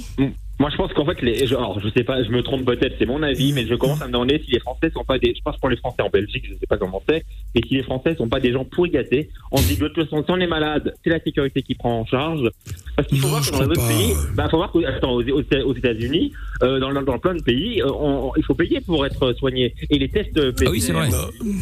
Moi, 0.58 0.70
je 0.70 0.76
pense 0.76 0.90
qu'en 0.94 1.04
fait, 1.04 1.20
les, 1.20 1.46
je, 1.46 1.54
alors, 1.54 1.78
je 1.80 1.88
sais 1.90 2.02
pas, 2.02 2.22
je 2.24 2.30
me 2.30 2.42
trompe 2.42 2.64
peut-être, 2.64 2.94
c'est 2.98 3.04
mon 3.04 3.22
avis, 3.22 3.52
mais 3.52 3.66
je 3.66 3.74
commence 3.74 4.00
à 4.00 4.06
me 4.06 4.12
demander 4.12 4.40
si 4.42 4.50
les 4.52 4.58
Français 4.60 4.90
sont 4.90 5.04
pas 5.04 5.18
des, 5.18 5.34
je 5.36 5.42
pense 5.42 5.58
pour 5.58 5.68
les 5.68 5.76
Français 5.76 6.00
en 6.00 6.08
Belgique, 6.08 6.44
je 6.48 6.54
sais 6.54 6.66
pas 6.66 6.78
comment 6.78 7.02
c'est, 7.06 7.24
mais 7.54 7.60
si 7.68 7.74
les 7.74 7.82
Français 7.82 8.14
sont 8.16 8.26
pas 8.28 8.40
des 8.40 8.52
gens 8.52 8.64
pourri 8.64 8.88
gâtés, 8.90 9.28
on 9.52 9.58
se 9.58 9.68
dit 9.68 9.76
de 9.76 9.86
toute 9.88 10.04
façon, 10.08 10.24
si 10.24 10.30
on 10.30 10.38
est 10.38 10.46
malade, 10.46 10.94
c'est 11.04 11.10
la 11.10 11.20
sécurité 11.20 11.62
qui 11.62 11.74
prend 11.74 12.00
en 12.00 12.06
charge, 12.06 12.48
parce 12.96 13.06
qu'il 13.06 13.18
faut 13.18 13.26
Non, 13.26 13.32
voir 13.34 13.44
que 13.46 13.50
dans 13.52 13.60
les 13.60 13.66
autres 13.66 13.86
pays, 13.88 14.12
bah, 14.34 14.48
faut 14.50 14.56
voir 14.56 14.72
que, 14.72 14.82
attends, 14.86 15.12
aux, 15.12 15.74
États-Unis, 15.74 16.32
euh, 16.62 16.80
dans, 16.80 16.90
dans 17.02 17.18
plein 17.18 17.34
de 17.34 17.42
pays, 17.42 17.82
euh, 17.82 17.90
on- 17.90 18.32
il 18.38 18.42
faut 18.42 18.54
payer 18.54 18.80
pour 18.80 19.04
être 19.04 19.34
soigné, 19.34 19.74
et 19.90 19.98
les 19.98 20.08
tests 20.08 20.38
euh, 20.38 20.52
Ah 20.64 20.70
oui, 20.70 20.80
c'est 20.80 20.92
vrai. 20.92 21.10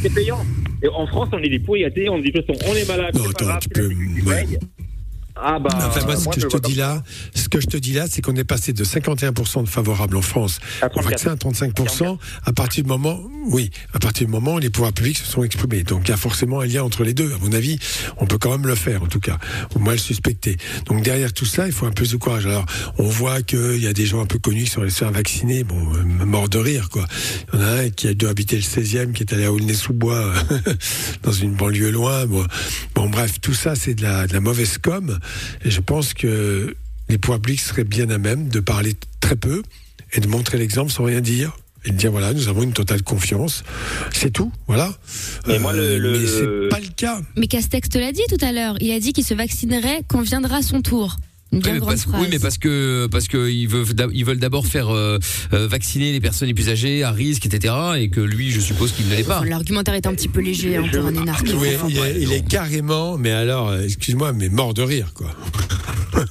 C'est 0.02 0.14
payant. 0.14 0.38
Et 0.84 0.88
en 0.88 1.06
France, 1.08 1.30
on 1.32 1.38
est 1.38 1.48
des 1.48 1.58
pourri 1.58 1.80
gâtés, 1.80 2.08
on 2.08 2.18
se 2.18 2.22
dit 2.22 2.30
de 2.30 2.40
toute 2.40 2.46
façon, 2.56 2.70
on 2.70 2.74
est 2.76 2.86
malade, 2.86 3.14
Non, 3.16 3.24
c'est 3.26 3.38
pas 3.38 3.44
grave, 3.44 3.62
tu 3.62 3.68
c'est 3.74 3.82
la 3.82 3.88
peux- 3.88 4.66
Ah 5.46 5.58
bah. 5.58 5.68
Enfin, 5.74 6.00
moi, 6.06 6.16
ce 6.16 6.24
moi, 6.24 6.32
que 6.32 6.40
je 6.40 6.46
te 6.46 6.56
dis 6.56 6.74
là, 6.74 7.02
ce 7.34 7.50
que 7.50 7.60
je 7.60 7.66
te 7.66 7.76
dis 7.76 7.92
là, 7.92 8.06
c'est 8.08 8.22
qu'on 8.22 8.34
est 8.34 8.44
passé 8.44 8.72
de 8.72 8.82
51% 8.82 9.62
de 9.62 9.68
favorables 9.68 10.16
en 10.16 10.22
France 10.22 10.58
au 10.94 11.02
vaccin 11.02 11.32
à 11.32 11.34
35% 11.34 12.16
à 12.44 12.52
partir 12.54 12.82
du 12.82 12.88
moment, 12.88 13.20
oui, 13.48 13.70
à 13.92 13.98
partir 13.98 14.26
du 14.26 14.32
moment 14.32 14.54
où 14.54 14.58
les 14.58 14.70
pouvoirs 14.70 14.94
publics 14.94 15.18
se 15.18 15.26
sont 15.26 15.44
exprimés. 15.44 15.82
Donc, 15.82 16.08
il 16.08 16.10
y 16.12 16.14
a 16.14 16.16
forcément 16.16 16.60
un 16.60 16.66
lien 16.66 16.82
entre 16.82 17.04
les 17.04 17.12
deux. 17.12 17.30
À 17.34 17.38
mon 17.44 17.52
avis, 17.52 17.78
on 18.16 18.26
peut 18.26 18.38
quand 18.38 18.52
même 18.52 18.66
le 18.66 18.74
faire, 18.74 19.02
en 19.02 19.06
tout 19.06 19.20
cas. 19.20 19.38
Au 19.74 19.80
moins 19.80 19.92
le 19.92 19.98
suspecter. 19.98 20.56
Donc, 20.86 21.02
derrière 21.02 21.34
tout 21.34 21.44
ça, 21.44 21.66
il 21.66 21.72
faut 21.72 21.84
un 21.84 21.92
peu 21.92 22.06
de 22.06 22.16
courage. 22.16 22.46
Alors, 22.46 22.64
on 22.96 23.08
voit 23.08 23.42
qu'il 23.42 23.82
y 23.82 23.86
a 23.86 23.92
des 23.92 24.06
gens 24.06 24.22
un 24.22 24.26
peu 24.26 24.38
connus 24.38 24.64
qui 24.64 24.70
sont 24.70 24.80
allés 24.80 24.90
se 24.90 24.98
faire 24.98 25.12
vacciner. 25.12 25.62
Bon, 25.62 25.76
euh, 25.94 26.24
mort 26.24 26.48
de 26.48 26.58
rire, 26.58 26.88
quoi. 26.88 27.04
Il 27.52 27.60
y 27.60 27.62
en 27.62 27.66
a 27.66 27.70
un 27.82 27.90
qui 27.90 28.08
a 28.08 28.14
dû 28.14 28.26
habiter 28.26 28.56
le 28.56 28.62
16e, 28.62 29.12
qui 29.12 29.24
est 29.24 29.32
allé 29.34 29.44
à 29.44 29.52
Aulnay-sous-Bois, 29.52 30.32
dans 31.22 31.32
une 31.32 31.54
banlieue 31.54 31.90
loin. 31.90 32.24
Bon, 32.24 32.46
bon 32.94 33.10
bref, 33.10 33.40
tout 33.42 33.54
ça, 33.54 33.74
c'est 33.74 33.94
de 33.94 34.02
la, 34.02 34.26
de 34.26 34.32
la 34.32 34.40
mauvaise 34.40 34.78
com. 34.78 35.18
Et 35.64 35.70
je 35.70 35.80
pense 35.80 36.14
que 36.14 36.74
les 37.08 37.18
pouvoirs 37.18 37.40
publics 37.40 37.60
seraient 37.60 37.84
bien 37.84 38.08
à 38.10 38.18
même 38.18 38.48
de 38.48 38.60
parler 38.60 38.94
très 39.20 39.36
peu 39.36 39.62
et 40.12 40.20
de 40.20 40.26
montrer 40.28 40.58
l'exemple 40.58 40.90
sans 40.92 41.04
rien 41.04 41.20
dire. 41.20 41.56
Et 41.86 41.90
de 41.90 41.96
dire 41.96 42.10
voilà, 42.10 42.32
nous 42.32 42.48
avons 42.48 42.62
une 42.62 42.72
totale 42.72 43.02
confiance. 43.02 43.62
C'est 44.10 44.30
tout, 44.30 44.50
voilà. 44.66 44.96
Et 45.48 45.58
moi, 45.58 45.74
le- 45.74 45.98
le- 45.98 46.18
mais 46.18 46.26
c'est 46.26 46.68
pas 46.70 46.80
le 46.80 46.88
cas. 46.96 47.20
Mais 47.36 47.46
Castex 47.46 47.90
te 47.90 47.98
l'a 47.98 48.10
dit 48.10 48.22
tout 48.30 48.42
à 48.42 48.52
l'heure. 48.52 48.76
Il 48.80 48.90
a 48.90 48.98
dit 49.00 49.12
qu'il 49.12 49.24
se 49.24 49.34
vaccinerait 49.34 50.00
quand 50.08 50.22
viendra 50.22 50.62
son 50.62 50.80
tour. 50.80 51.18
Une 51.54 51.60
bien 51.60 51.72
Oui, 51.72 51.74
mais 51.74 51.78
grande 51.80 51.90
parce, 51.90 52.02
phrase. 52.02 52.20
oui, 52.20 52.26
mais 52.30 52.38
parce 52.38 52.58
que 52.58 53.06
parce 53.10 53.28
que 53.28 53.48
ils 53.50 53.66
veulent 53.68 53.94
d'ab- 53.94 54.10
ils 54.12 54.24
veulent 54.24 54.38
d'abord 54.38 54.66
faire 54.66 54.88
euh, 54.90 55.18
euh, 55.52 55.66
vacciner 55.68 56.12
les 56.12 56.20
personnes 56.20 56.48
les 56.48 56.54
plus 56.54 56.68
âgées 56.68 57.02
à 57.04 57.10
risque, 57.12 57.46
etc. 57.46 57.74
Et 57.98 58.08
que 58.10 58.20
lui, 58.20 58.50
je 58.50 58.60
suppose 58.60 58.92
qu'il 58.92 59.08
ne 59.08 59.14
l'est 59.14 59.22
pas. 59.24 59.44
L'argumentaire 59.44 59.94
est 59.94 60.06
un 60.06 60.14
petit 60.14 60.28
peu 60.28 60.40
léger 60.40 60.76
hein, 60.76 60.84
pour 60.92 61.06
un 61.06 61.14
énarque. 61.14 61.46
Oui, 61.56 61.68
il, 61.88 61.98
est, 61.98 62.22
il 62.22 62.32
est 62.32 62.46
carrément, 62.46 63.16
mais 63.18 63.30
alors, 63.30 63.68
euh, 63.70 63.82
excuse-moi, 63.84 64.32
mais 64.32 64.48
mort 64.48 64.74
de 64.74 64.82
rire, 64.82 65.12
quoi. 65.14 65.30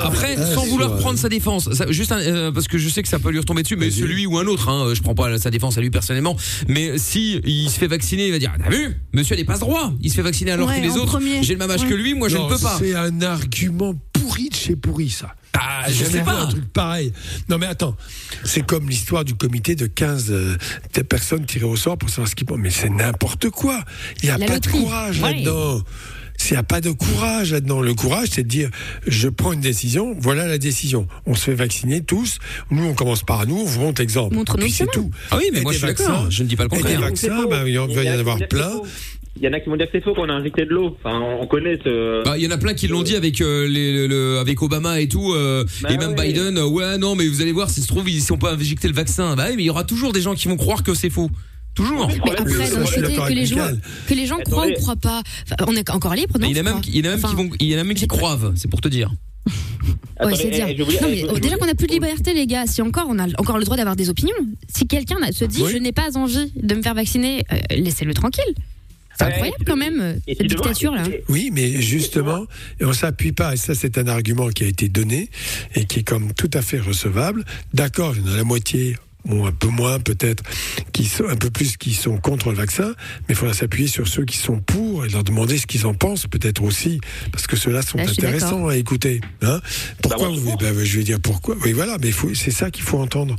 Après, 0.00 0.36
Ah, 0.38 0.54
sans 0.54 0.64
vouloir 0.66 0.96
prendre 0.98 1.18
sa 1.18 1.28
défense, 1.28 1.72
ça- 1.72 1.90
juste 1.90 2.12
un- 2.12 2.20
euh, 2.20 2.52
parce 2.52 2.68
que 2.68 2.78
je 2.78 2.88
sais 2.88 3.02
que 3.02 3.08
ça 3.08 3.18
peut 3.18 3.30
lui 3.30 3.38
retomber 3.40 3.62
dessus, 3.62 3.76
mais 3.76 3.90
celui 3.90 4.26
ou 4.26 4.38
un 4.38 4.46
autre, 4.46 4.68
hein, 4.68 4.92
je 4.94 5.00
prends 5.02 5.14
pas 5.14 5.36
sa 5.38 5.50
défense 5.50 5.76
à 5.76 5.80
lui 5.80 5.90
personnellement, 5.90 6.36
mais 6.68 6.96
si 6.98 7.40
il 7.44 7.68
se 7.68 7.78
fait 7.78 7.88
vacciner, 7.88 8.26
il 8.26 8.32
va 8.32 8.38
dire, 8.38 8.52
t'as 8.62 8.70
vu, 8.70 8.96
monsieur 9.12 9.34
n'est 9.36 9.44
pas 9.44 9.56
ce 9.56 9.60
droit, 9.60 9.92
il 10.00 10.10
se 10.10 10.16
fait 10.16 10.22
vacciner 10.22 10.52
alors 10.52 10.68
Ouais, 10.68 10.78
que 10.80 10.82
les 10.86 10.96
autres, 10.96 11.20
j'ai 11.42 11.54
le 11.54 11.58
même 11.58 11.70
âge 11.70 11.86
que 11.88 11.94
lui, 11.94 12.14
moi 12.14 12.28
je 12.28 12.36
Non, 12.36 12.48
ne 12.48 12.54
peux 12.54 12.60
pas. 12.60 12.76
C'est 12.78 12.94
un 12.94 13.20
argument 13.22 13.94
pourri 14.20 14.48
de 14.50 14.54
chez 14.54 14.76
pourri, 14.76 15.10
ça. 15.10 15.34
Ah, 15.60 15.86
je 15.88 16.04
sais 16.04 16.20
pas. 16.22 16.42
un 16.42 16.46
truc 16.46 16.72
pareil. 16.72 17.12
Non, 17.48 17.58
mais 17.58 17.66
attends. 17.66 17.96
C'est 18.44 18.64
comme 18.64 18.88
l'histoire 18.88 19.24
du 19.24 19.34
comité 19.34 19.74
de 19.74 19.86
15 19.86 20.26
euh, 20.30 20.56
personnes 21.08 21.46
tirées 21.46 21.64
au 21.64 21.74
sort 21.76 21.96
pour 21.98 22.10
savoir 22.10 22.28
ce 22.28 22.34
qu'ils 22.36 22.46
pensent. 22.46 22.58
Mais 22.60 22.70
c'est 22.70 22.90
n'importe 22.90 23.50
quoi. 23.50 23.82
Il 24.22 24.26
n'y 24.26 24.30
a 24.30 24.38
La 24.38 24.46
pas 24.46 24.54
loterie. 24.54 24.78
de 24.78 24.82
courage 24.84 25.20
Ouais. 25.20 25.32
là-dedans. 25.34 25.82
Il 26.44 26.52
n'y 26.52 26.56
a 26.56 26.62
pas 26.62 26.80
de 26.80 26.92
courage 26.92 27.50
là-dedans. 27.50 27.80
Le 27.80 27.94
courage, 27.94 28.28
c'est 28.30 28.44
de 28.44 28.48
dire, 28.48 28.70
je 29.08 29.28
prends 29.28 29.52
une 29.52 29.60
décision, 29.60 30.14
voilà 30.20 30.46
la 30.46 30.58
décision. 30.58 31.08
On 31.26 31.34
se 31.34 31.42
fait 31.42 31.54
vacciner 31.54 32.00
tous. 32.04 32.38
Nous, 32.70 32.84
on 32.84 32.94
commence 32.94 33.24
par 33.24 33.44
nous, 33.48 33.56
on 33.56 33.64
vous 33.64 33.80
montre 33.80 34.00
l'exemple. 34.00 34.36
Montre-nous 34.36 34.68
c'est 34.68 34.86
tout. 34.92 35.10
Ah 35.32 35.36
oui, 35.38 35.46
mais 35.52 35.58
Et 35.58 35.62
moi 35.62 35.72
des 35.72 35.78
je 35.78 35.84
suis 35.84 35.88
vaccins- 35.88 36.08
d'accord, 36.12 36.30
je 36.30 36.42
ne 36.44 36.48
dis 36.48 36.54
pas 36.54 36.62
le 36.64 36.68
Et 36.74 36.76
des 36.76 36.82
contraire. 36.82 37.00
vaccins, 37.00 37.46
ben, 37.50 37.66
il 37.66 37.76
va 37.76 38.04
y 38.04 38.10
en 38.10 38.18
avoir 38.20 38.38
plein. 38.48 38.70
Il 39.36 39.42
y 39.44 39.48
en 39.48 39.52
a 39.52 39.60
qui 39.60 39.68
vont 39.68 39.76
dire 39.76 39.86
que 39.86 39.92
c'est 39.92 40.02
faux 40.02 40.14
qu'on 40.14 40.28
a 40.28 40.32
injecté 40.32 40.64
de 40.64 40.70
l'eau. 40.70 40.96
Enfin, 40.98 41.20
on 41.20 41.46
connaît 41.46 41.78
ce. 41.84 42.24
Bah, 42.24 42.36
il 42.36 42.42
y 42.44 42.46
en 42.48 42.50
a 42.50 42.58
plein 42.58 42.74
qui 42.74 42.88
l'ont 42.88 43.02
dit 43.02 43.14
avec 43.14 43.40
euh, 43.40 43.68
les, 43.68 43.92
le- 43.92 44.06
le- 44.08 44.38
avec 44.38 44.60
Obama 44.62 45.00
et 45.00 45.06
tout, 45.08 45.32
euh, 45.32 45.64
Bah 45.82 45.90
et 45.92 45.96
même 45.96 46.10
ouais. 46.18 46.26
Biden. 46.32 46.58
euh, 46.58 46.66
ouais, 46.66 46.98
non, 46.98 47.14
mais 47.14 47.26
vous 47.28 47.40
allez 47.40 47.52
voir, 47.52 47.70
si 47.70 47.80
se 47.82 47.86
trouve, 47.86 48.08
ils 48.10 48.20
sont 48.20 48.36
pas 48.38 48.54
injecté 48.54 48.88
le 48.88 48.94
vaccin. 48.94 49.36
Bah 49.36 49.46
oui, 49.50 49.54
mais 49.56 49.62
il 49.62 49.66
y 49.66 49.70
aura 49.70 49.84
toujours 49.84 50.12
des 50.12 50.20
gens 50.22 50.34
qui 50.34 50.48
vont 50.48 50.56
croire 50.56 50.82
que 50.82 50.94
c'est 50.94 51.10
faux. 51.10 51.30
Toujours. 51.74 52.08
Mais 52.08 52.14
après, 52.14 52.30
côté, 52.36 52.42
que 52.54 52.58
les, 53.32 53.46
gens, 53.46 53.68
que 54.08 54.14
les 54.14 54.26
gens 54.26 54.38
croient 54.38 54.66
ou 54.66 54.72
croient 54.72 54.96
pas, 54.96 55.22
enfin, 55.44 55.56
on 55.68 55.76
est 55.76 55.88
encore 55.90 56.14
libre, 56.14 56.36
non 56.40 56.48
il 56.48 56.56
y 56.56 56.60
en 56.60 56.66
a 56.66 56.72
même, 56.72 56.80
il 56.88 56.96
y 56.96 57.00
en 57.02 57.04
a 57.04 57.14
même 57.14 57.18
Enfin, 57.24 57.28
qui 57.28 57.34
vont, 57.36 57.50
il 57.60 57.66
y 57.68 57.76
en 57.76 57.78
a 57.78 57.84
même 57.84 57.94
qui 57.96 58.08
croivent, 58.08 58.52
c'est 58.56 58.68
pour 58.68 58.80
te 58.80 58.88
dire. 58.88 59.12
Ouais, 60.20 60.34
c'est 60.34 60.50
dire. 60.50 60.66
eh, 60.68 60.74
non, 60.76 60.86
eh, 60.90 60.96
mais 61.04 61.16
je- 61.18 61.26
oh, 61.30 61.38
déjà 61.38 61.56
qu'on 61.56 61.68
a 61.68 61.74
plus 61.74 61.86
de 61.86 61.92
liberté, 61.92 62.34
les 62.34 62.48
gars. 62.48 62.66
Si 62.66 62.82
encore 62.82 63.06
on 63.08 63.18
a 63.20 63.26
encore 63.38 63.58
le 63.58 63.64
droit 63.64 63.76
d'avoir 63.76 63.94
des 63.94 64.10
opinions. 64.10 64.34
Si 64.68 64.88
quelqu'un 64.88 65.16
se 65.30 65.44
dit 65.44 65.62
Oui. 65.62 65.70
je 65.72 65.78
n'ai 65.78 65.92
pas 65.92 66.16
envie 66.16 66.52
de 66.60 66.74
me 66.74 66.82
faire 66.82 66.94
vacciner, 66.94 67.44
euh, 67.52 67.56
laissez-le 67.76 68.12
tranquille. 68.14 68.42
C'est 69.18 69.24
incroyable 69.24 69.64
quand 69.66 69.76
même 69.76 70.00
euh, 70.00 70.14
et 70.26 70.34
cette 70.34 70.46
dictature 70.46 70.94
là. 70.94 71.02
Oui, 71.28 71.50
mais 71.52 71.80
justement, 71.82 72.46
on 72.80 72.92
s'appuie 72.92 73.32
pas, 73.32 73.54
et 73.54 73.56
ça 73.56 73.74
c'est 73.74 73.98
un 73.98 74.06
argument 74.06 74.48
qui 74.48 74.64
a 74.64 74.66
été 74.68 74.88
donné 74.88 75.28
et 75.74 75.86
qui 75.86 76.00
est 76.00 76.04
comme 76.04 76.32
tout 76.34 76.50
à 76.54 76.62
fait 76.62 76.78
recevable. 76.78 77.44
D'accord, 77.74 78.14
il 78.16 78.24
y 78.24 78.30
en 78.30 78.34
a 78.34 78.36
la 78.36 78.44
moitié, 78.44 78.96
ou 79.28 79.46
un 79.46 79.52
peu 79.52 79.68
moins 79.68 79.98
peut-être, 80.00 80.42
qui 80.92 81.04
sont 81.04 81.28
un 81.28 81.36
peu 81.36 81.50
plus 81.50 81.76
qui 81.76 81.94
sont 81.94 82.16
contre 82.18 82.50
le 82.50 82.56
vaccin, 82.56 82.88
mais 83.28 83.30
il 83.30 83.34
faudra 83.34 83.54
s'appuyer 83.54 83.88
sur 83.88 84.08
ceux 84.08 84.24
qui 84.24 84.36
sont 84.38 84.58
pour 84.60 85.04
et 85.04 85.08
leur 85.08 85.24
demander 85.24 85.58
ce 85.58 85.66
qu'ils 85.66 85.86
en 85.86 85.94
pensent 85.94 86.26
peut-être 86.26 86.62
aussi, 86.62 87.00
parce 87.32 87.46
que 87.46 87.56
ceux-là 87.56 87.82
sont 87.82 87.98
Là, 87.98 88.04
intéressants 88.08 88.68
à 88.68 88.76
écouter. 88.76 89.20
Hein 89.42 89.60
pourquoi 90.02 90.26
Bah, 90.28 90.32
moi, 90.32 90.40
vous, 90.40 90.56
je 90.60 90.64
ben, 90.64 90.84
je 90.84 90.96
vais 90.98 91.04
dire 91.04 91.20
pourquoi. 91.20 91.56
Oui, 91.64 91.72
voilà, 91.72 91.96
mais 92.00 92.08
il 92.08 92.12
faut- 92.12 92.34
c'est 92.34 92.50
ça 92.50 92.70
qu'il 92.70 92.84
faut 92.84 92.98
entendre. 92.98 93.36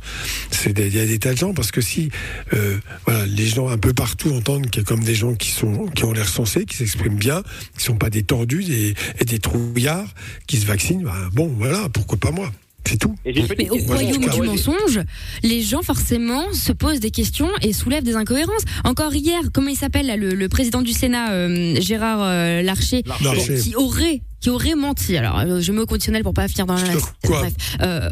C'est 0.50 0.72
des- 0.72 0.86
il 0.88 0.96
y 0.96 1.00
a 1.00 1.06
des 1.06 1.18
tas 1.18 1.32
de 1.32 1.38
gens 1.38 1.54
parce 1.54 1.70
que 1.72 1.80
si, 1.80 2.10
euh, 2.54 2.78
voilà, 3.06 3.26
les 3.26 3.46
gens 3.46 3.68
un 3.68 3.78
peu 3.78 3.92
partout 3.92 4.32
entendent 4.32 4.68
qu'il 4.70 4.82
y 4.82 4.84
a 4.84 4.86
comme 4.86 5.02
des 5.04 5.14
gens 5.14 5.34
qui 5.34 5.50
sont 5.50 5.86
qui 5.94 6.04
ont 6.04 6.12
l'air 6.12 6.28
sensés, 6.28 6.64
qui 6.66 6.76
s'expriment 6.76 7.16
bien, 7.16 7.42
qui 7.76 7.84
sont 7.84 7.96
pas 7.96 8.10
des 8.10 8.22
tordus 8.22 8.64
des, 8.64 8.94
et 9.20 9.24
des 9.24 9.38
trouillards, 9.38 10.12
qui 10.46 10.56
se 10.58 10.66
vaccinent. 10.66 11.02
ben, 11.04 11.28
bon, 11.32 11.48
voilà, 11.58 11.88
pourquoi 11.92 12.18
pas 12.18 12.30
moi. 12.30 12.50
C'est 12.86 12.96
tout. 12.98 13.14
Et 13.24 13.32
Mais 13.32 13.70
au 13.70 13.74
question. 13.76 13.94
royaume 13.94 14.28
du 14.30 14.42
mensonge, 14.42 15.00
les 15.42 15.62
gens 15.62 15.82
forcément 15.82 16.52
se 16.52 16.72
posent 16.72 17.00
des 17.00 17.10
questions 17.10 17.48
et 17.62 17.72
soulèvent 17.72 18.02
des 18.04 18.16
incohérences. 18.16 18.62
Encore 18.84 19.14
hier, 19.14 19.40
comment 19.52 19.68
il 19.68 19.76
s'appelle 19.76 20.06
là, 20.06 20.16
le, 20.16 20.30
le 20.34 20.48
président 20.48 20.82
du 20.82 20.92
Sénat, 20.92 21.32
euh, 21.32 21.76
Gérard 21.80 22.20
euh, 22.22 22.62
Larcher, 22.62 23.02
Larcher. 23.22 23.58
qui 23.60 23.74
aurait 23.76 24.22
qui 24.40 24.48
aurait 24.48 24.74
menti. 24.74 25.18
Alors, 25.18 25.38
euh, 25.40 25.60
je 25.60 25.70
mets 25.70 25.80
au 25.80 25.86
conditionnel 25.86 26.22
pour 26.22 26.32
pas 26.32 26.48
finir 26.48 26.64
dans 26.64 26.74
la 26.74 26.82
Bref, 27.24 27.52
euh, 27.82 28.08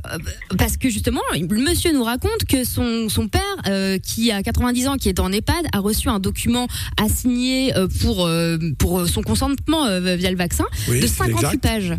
parce 0.59 0.77
que 0.77 0.91
justement, 0.91 1.23
le 1.33 1.47
monsieur 1.59 1.91
nous 1.95 2.05
raconte 2.05 2.45
que 2.47 2.65
son 2.65 3.09
son 3.09 3.29
père, 3.29 3.41
euh, 3.67 3.97
qui 3.99 4.31
a 4.31 4.43
90 4.43 4.89
ans, 4.89 4.97
qui 4.99 5.09
est 5.09 5.21
en 5.21 5.33
EHPAD, 5.33 5.67
a 5.73 5.79
reçu 5.79 6.11
un 6.11 6.19
document 6.19 6.67
à 7.03 7.09
signer 7.09 7.75
euh, 7.79 7.89
pour 8.03 8.27
euh, 8.27 8.59
pour 8.79 9.09
son 9.09 9.23
consentement 9.23 9.87
euh, 9.87 10.17
via 10.17 10.31
le 10.31 10.37
vaccin 10.37 10.67
Oui, 10.89 11.01
de 11.01 11.07
c'est 11.07 11.15
58 11.15 11.47
exact. 11.47 11.63
pages. 11.63 11.95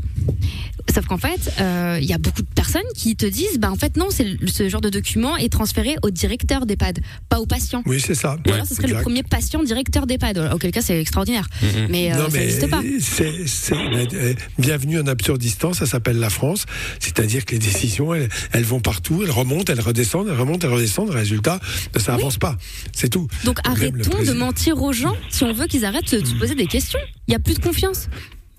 Sauf 0.94 1.06
qu'en 1.06 1.18
fait, 1.18 1.52
euh, 1.60 2.00
il 2.02 2.08
y 2.08 2.14
a 2.14 2.18
beaucoup 2.18 2.42
de 2.42 2.48
personnes 2.48 2.82
qui 2.96 3.16
te 3.16 3.26
disent, 3.26 3.60
bah 3.60 3.72
en 3.72 3.76
fait 3.76 3.96
non, 3.98 4.08
c'est 4.10 4.26
ce 4.48 4.70
genre 4.70 4.82
de 4.82 4.90
document 4.90 5.38
est 5.38 5.52
transféré 5.52 5.96
au 6.04 6.10
directeur 6.10 6.66
d'EHPAD, 6.66 7.00
pas 7.30 7.40
au 7.40 7.46
patient. 7.46 7.84
Oui, 7.86 8.00
c'est 8.00 8.16
ça. 8.16 8.38
Ou 8.48 8.52
alors 8.52 8.66
ce 8.66 8.76
serait 8.76 8.88
le 8.88 9.02
premier 9.02 9.24
patient 9.24 9.64
directeur 9.64 10.08
d'EHPAD. 10.08 10.50
Auquel 10.54 10.72
cas, 10.72 10.82
c'est 10.82 11.00
extraordinaire. 11.00 11.48
Mais, 11.90 12.12
euh, 12.12 12.18
non, 12.18 12.30
ça 12.30 12.40
n'existe 12.40 12.70
pas. 12.70 12.82
c'est, 13.00 13.74
euh, 13.74 14.34
bienvenue 14.58 15.00
en 15.00 15.08
absurdistan, 15.08 15.74
ça 15.74 15.86
s'appelle 15.86 16.20
la 16.20 16.30
France. 16.30 16.66
C'est-à-dire 17.00 17.46
que 17.46 17.54
les 17.54 17.60
décisions, 17.60 18.14
elles, 18.14 18.30
elles 18.52 18.64
vont 18.64 18.80
partout, 18.80 19.22
elles 19.24 19.32
remontent, 19.32 19.72
elles 19.72 19.82
redescendent, 19.82 20.28
elles 20.30 20.40
remontent, 20.40 20.68
elles 20.68 20.74
redescendent. 20.74 21.10
Résultat, 21.10 21.60
ça 21.98 22.14
avance 22.14 22.38
pas. 22.38 22.58
C'est 22.94 23.10
tout. 23.10 23.28
Donc 23.46 23.60
arrêtons 23.64 24.24
de 24.24 24.34
mentir 24.34 24.82
aux 24.82 24.94
gens 24.94 25.16
si 25.30 25.44
on 25.44 25.54
veut 25.54 25.68
qu'ils 25.68 25.86
arrêtent 25.86 26.14
de 26.14 26.26
se 26.26 26.36
poser 26.36 26.56
des 26.56 26.68
questions. 26.68 27.00
Il 27.28 27.32
y 27.34 27.36
a 27.36 27.40
plus 27.40 27.56
de 27.56 27.64
confiance. 27.64 28.08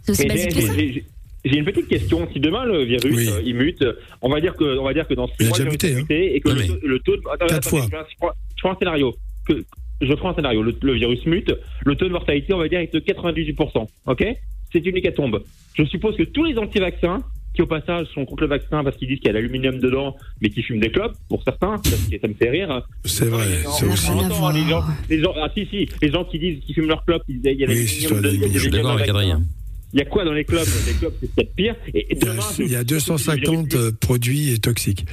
C'est 0.04 0.12
aussi 0.12 0.26
basique 0.26 0.54
que 0.54 0.60
ça. 0.62 0.72
J'ai- 1.44 1.58
une 1.58 1.64
petite 1.64 1.88
question. 1.88 2.28
Si 2.32 2.40
demain 2.40 2.64
le 2.64 2.84
virus 2.84 3.14
Oui. 3.16 3.28
euh, 3.28 3.42
il 3.44 3.54
mute, 3.54 3.84
on 4.22 4.28
va 4.28 4.40
dire 4.40 4.54
que 4.54 4.78
on 4.78 4.84
va 4.84 4.92
dire 4.94 5.06
que 5.08 5.14
dans 5.14 5.26
six 5.28 5.34
Il 5.40 5.46
a 5.46 5.48
mois 5.48 5.58
a 5.58 5.62
hein. 5.62 6.04
et 6.10 6.40
que 6.40 6.48
Non, 6.48 6.54
le, 6.82 6.88
le 6.88 6.98
taux 7.00 7.16
de 7.16 7.22
attends, 7.32 7.46
Quatre 7.46 7.68
fois. 7.68 7.82
Je, 7.82 7.88
prends, 8.18 8.30
je 8.56 8.62
prends 8.62 8.72
un 8.72 8.76
scénario. 8.76 9.14
Que, 9.46 9.64
je 10.02 10.12
prends 10.14 10.30
un 10.30 10.34
scénario. 10.34 10.62
Le, 10.62 10.74
le 10.82 10.92
virus 10.94 11.24
mute, 11.26 11.54
le 11.84 11.94
taux 11.96 12.06
de 12.06 12.12
mortalité 12.12 12.52
on 12.54 12.58
va 12.58 12.68
dire 12.68 12.80
est 12.80 12.92
de 12.92 13.00
98%. 13.00 13.86
Ok? 14.06 14.24
C'est 14.72 14.86
une 14.86 14.96
hécatombe. 14.96 15.42
Je 15.74 15.84
suppose 15.84 16.16
que 16.16 16.22
tous 16.22 16.44
les 16.44 16.56
anti-vaccins 16.58 17.18
qui 17.52 17.62
au 17.62 17.66
passage 17.66 18.06
sont 18.14 18.24
contre 18.24 18.42
le 18.44 18.48
vaccin 18.48 18.84
parce 18.84 18.96
qu'ils 18.96 19.08
disent 19.08 19.18
qu'il 19.18 19.26
y 19.26 19.30
a 19.30 19.32
l'aluminium 19.32 19.78
dedans, 19.80 20.16
mais 20.40 20.50
qui 20.50 20.62
fument 20.62 20.78
des 20.78 20.90
clopes 20.92 21.16
pour 21.28 21.42
certains, 21.42 21.78
ça, 21.84 21.96
ça 22.20 22.28
me 22.28 22.34
fait 22.34 22.48
rire. 22.50 22.86
C'est 23.04 23.24
vrai, 23.26 23.44
c'est 23.76 23.86
aussi. 23.86 24.08
entend 24.10 24.50
les 24.52 24.62
gens, 24.68 24.82
les 25.08 25.18
gens, 25.20 25.32
ah 25.36 25.48
si 25.52 25.66
si, 25.66 25.88
les 26.00 26.10
gens 26.12 26.24
qui 26.24 26.38
disent 26.38 26.60
qu'ils 26.64 26.76
fument 26.76 26.86
leurs 26.86 27.04
clopes, 27.04 27.24
ils 27.28 27.40
disent 27.40 27.52
il 27.52 27.60
y 27.60 27.64
a 27.64 27.66
l'aluminium 27.66 28.20
dedans, 28.20 28.30
il 28.30 28.40
y 28.40 28.44
a 28.44 28.48
l'aluminium. 28.48 28.52
Je 28.54 28.58
suis 28.60 28.70
d'accord 28.70 28.90
avec 28.92 29.06
l'aluminium 29.08 29.38
Adrien. 29.38 29.59
Il 29.92 29.98
y 29.98 30.02
a 30.02 30.04
quoi 30.04 30.24
dans 30.24 30.32
les 30.32 30.44
clubs? 30.44 30.66
Les 30.86 30.92
clubs, 30.94 31.12
c'est 31.20 31.34
peut-être 31.34 31.54
pire. 31.54 31.74
Et, 31.94 31.98
et 31.98 32.06
Il 32.12 32.18
y 32.24 32.28
a, 32.28 32.32
demain, 32.32 32.42
il 32.58 32.70
y 32.70 32.76
a 32.76 32.80
je- 32.80 32.84
250 32.84 33.74
euh, 33.74 33.92
produits 34.00 34.58
toxiques. 34.60 35.04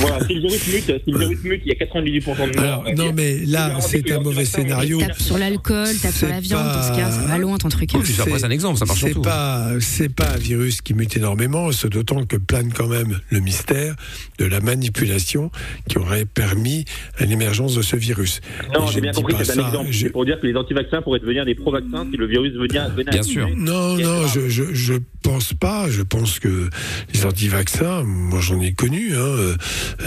Voilà, 0.00 0.26
si 0.26 0.34
le 0.34 0.40
virus 0.40 0.66
mute, 0.74 1.02
si 1.04 1.10
le 1.10 1.18
virus 1.18 1.44
mute, 1.44 1.62
il 1.64 1.68
y 1.68 1.72
a 1.72 1.84
98% 1.86 2.22
de 2.22 2.56
morts. 2.56 2.64
Alors, 2.64 2.84
non, 2.96 3.12
mais 3.14 3.38
là, 3.46 3.80
c'est 3.80 4.10
un 4.12 4.20
mauvais 4.20 4.44
scénario. 4.44 4.98
Tape 5.00 5.20
sur 5.20 5.38
l'alcool, 5.38 5.88
tape 6.02 6.12
sur 6.14 6.28
la 6.28 6.40
viande, 6.40 6.64
dans 6.66 6.82
ce 6.82 6.96
cas, 6.96 7.10
ça 7.10 7.22
va 7.22 7.38
loin 7.38 7.58
ton 7.58 7.68
truc. 7.68 7.90
c'est 8.04 8.44
un 8.44 8.50
exemple, 8.50 8.78
ça 8.78 8.84
marche 8.84 9.00
C'est 9.00 9.06
surtout. 9.08 9.22
pas, 9.22 9.70
c'est 9.80 10.12
pas 10.14 10.30
un 10.34 10.38
virus 10.38 10.80
qui 10.80 10.94
mute 10.94 11.16
énormément, 11.16 11.70
c'est 11.72 11.88
d'autant 11.88 12.24
que 12.24 12.36
plane 12.36 12.72
quand 12.72 12.88
même 12.88 13.20
le 13.30 13.40
mystère 13.40 13.94
de 14.38 14.44
la 14.44 14.60
manipulation 14.60 15.50
qui 15.88 15.98
aurait 15.98 16.24
permis 16.26 16.84
l'émergence 17.20 17.74
de 17.74 17.82
ce 17.82 17.96
virus. 17.96 18.40
Non, 18.74 18.86
j'ai 18.88 19.00
bien 19.00 19.12
compris, 19.12 19.34
c'est 19.42 19.58
un 19.58 19.66
exemple. 19.66 19.88
je- 19.90 19.98
C'est 20.06 20.10
pour 20.10 20.24
dire 20.24 20.40
que 20.40 20.46
les 20.46 20.54
antivaccins 20.56 21.02
pourraient 21.02 21.20
devenir 21.20 21.44
des 21.44 21.54
pro-vaccins 21.54 22.06
si 22.10 22.16
le 22.16 22.26
virus 22.26 22.52
venait, 22.54 22.78
à 22.78 22.88
Bien 22.88 23.22
sûr. 23.22 23.48
Non, 23.56 23.96
C'est 23.96 24.02
non, 24.08 24.20
grave. 24.20 24.32
je, 24.34 24.50
je, 24.50 24.74
je 24.74 25.00
pense 25.28 25.52
pas. 25.52 25.90
Je 25.90 26.00
pense 26.00 26.38
que 26.38 26.70
les 27.12 27.26
anti-vaccins, 27.26 28.02
moi 28.02 28.40
j'en 28.40 28.58
ai 28.62 28.72
connu, 28.72 29.14
hein, 29.14 29.18
euh, 29.18 29.56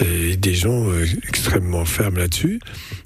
et 0.04 0.36
des 0.36 0.52
gens 0.54 0.88
euh, 0.88 1.06
extrêmement 1.28 1.84
fermes 1.84 2.16
là-dessus, 2.16 2.58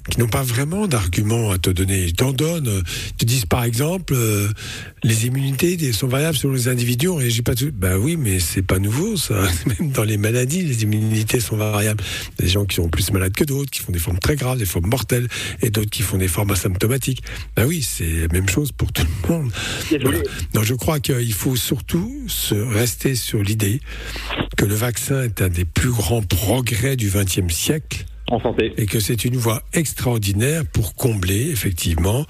qui 0.09 0.19
n'ont 0.19 0.27
pas 0.27 0.41
vraiment 0.41 0.87
d'arguments 0.87 1.51
à 1.51 1.59
te 1.59 1.69
donner. 1.69 2.05
Ils 2.05 2.13
t'en 2.13 2.31
donnent. 2.33 2.67
euh, 2.69 2.81
Ils 3.11 3.17
te 3.17 3.25
disent 3.25 3.45
par 3.45 3.63
exemple, 3.63 4.15
euh, 4.15 4.47
les 5.03 5.27
immunités 5.27 5.77
sont 5.93 6.07
variables 6.07 6.35
selon 6.35 6.53
les 6.55 6.67
individus. 6.69 7.07
On 7.07 7.17
réagit 7.17 7.43
pas 7.43 7.53
tout. 7.53 7.69
Ben 7.71 7.97
oui, 7.97 8.17
mais 8.17 8.39
c'est 8.39 8.63
pas 8.63 8.79
nouveau 8.79 9.15
ça. 9.15 9.35
Même 9.79 9.91
dans 9.91 10.03
les 10.03 10.17
maladies, 10.17 10.63
les 10.63 10.81
immunités 10.81 11.39
sont 11.39 11.55
variables. 11.57 12.03
Des 12.39 12.47
gens 12.47 12.65
qui 12.65 12.77
sont 12.77 12.89
plus 12.89 13.11
malades 13.11 13.33
que 13.33 13.43
d'autres, 13.43 13.69
qui 13.69 13.81
font 13.81 13.91
des 13.91 13.99
formes 13.99 14.17
très 14.19 14.35
graves, 14.35 14.57
des 14.57 14.65
formes 14.65 14.89
mortelles, 14.89 15.27
et 15.61 15.69
d'autres 15.69 15.91
qui 15.91 16.01
font 16.01 16.17
des 16.17 16.27
formes 16.27 16.49
asymptomatiques. 16.49 17.21
Ben 17.55 17.65
oui, 17.67 17.83
c'est 17.83 18.21
la 18.21 18.27
même 18.29 18.49
chose 18.49 18.71
pour 18.71 18.91
tout 18.91 19.05
le 19.05 19.29
monde. 19.29 19.51
Voilà. 20.01 20.19
Non, 20.55 20.63
je 20.63 20.73
crois 20.73 20.99
qu'il 20.99 21.33
faut 21.33 21.55
surtout 21.55 22.05
se 22.27 22.55
rester 22.55 23.15
sur 23.15 23.41
l'idée 23.41 23.79
que 24.57 24.65
le 24.65 24.75
vaccin 24.75 25.23
est 25.23 25.41
un 25.41 25.49
des 25.49 25.65
plus 25.65 25.91
grands 25.91 26.21
progrès 26.21 26.95
du 26.95 27.09
XXe 27.09 27.53
siècle. 27.53 28.05
En 28.29 28.41
santé. 28.41 28.73
Et 28.75 28.87
que 28.87 28.99
c'est 28.99 29.23
une 29.23 29.37
voie 29.37 29.63
extraordinaire 29.71 30.65
pour 30.65 30.95
combler, 30.95 31.49
effectivement, 31.49 32.25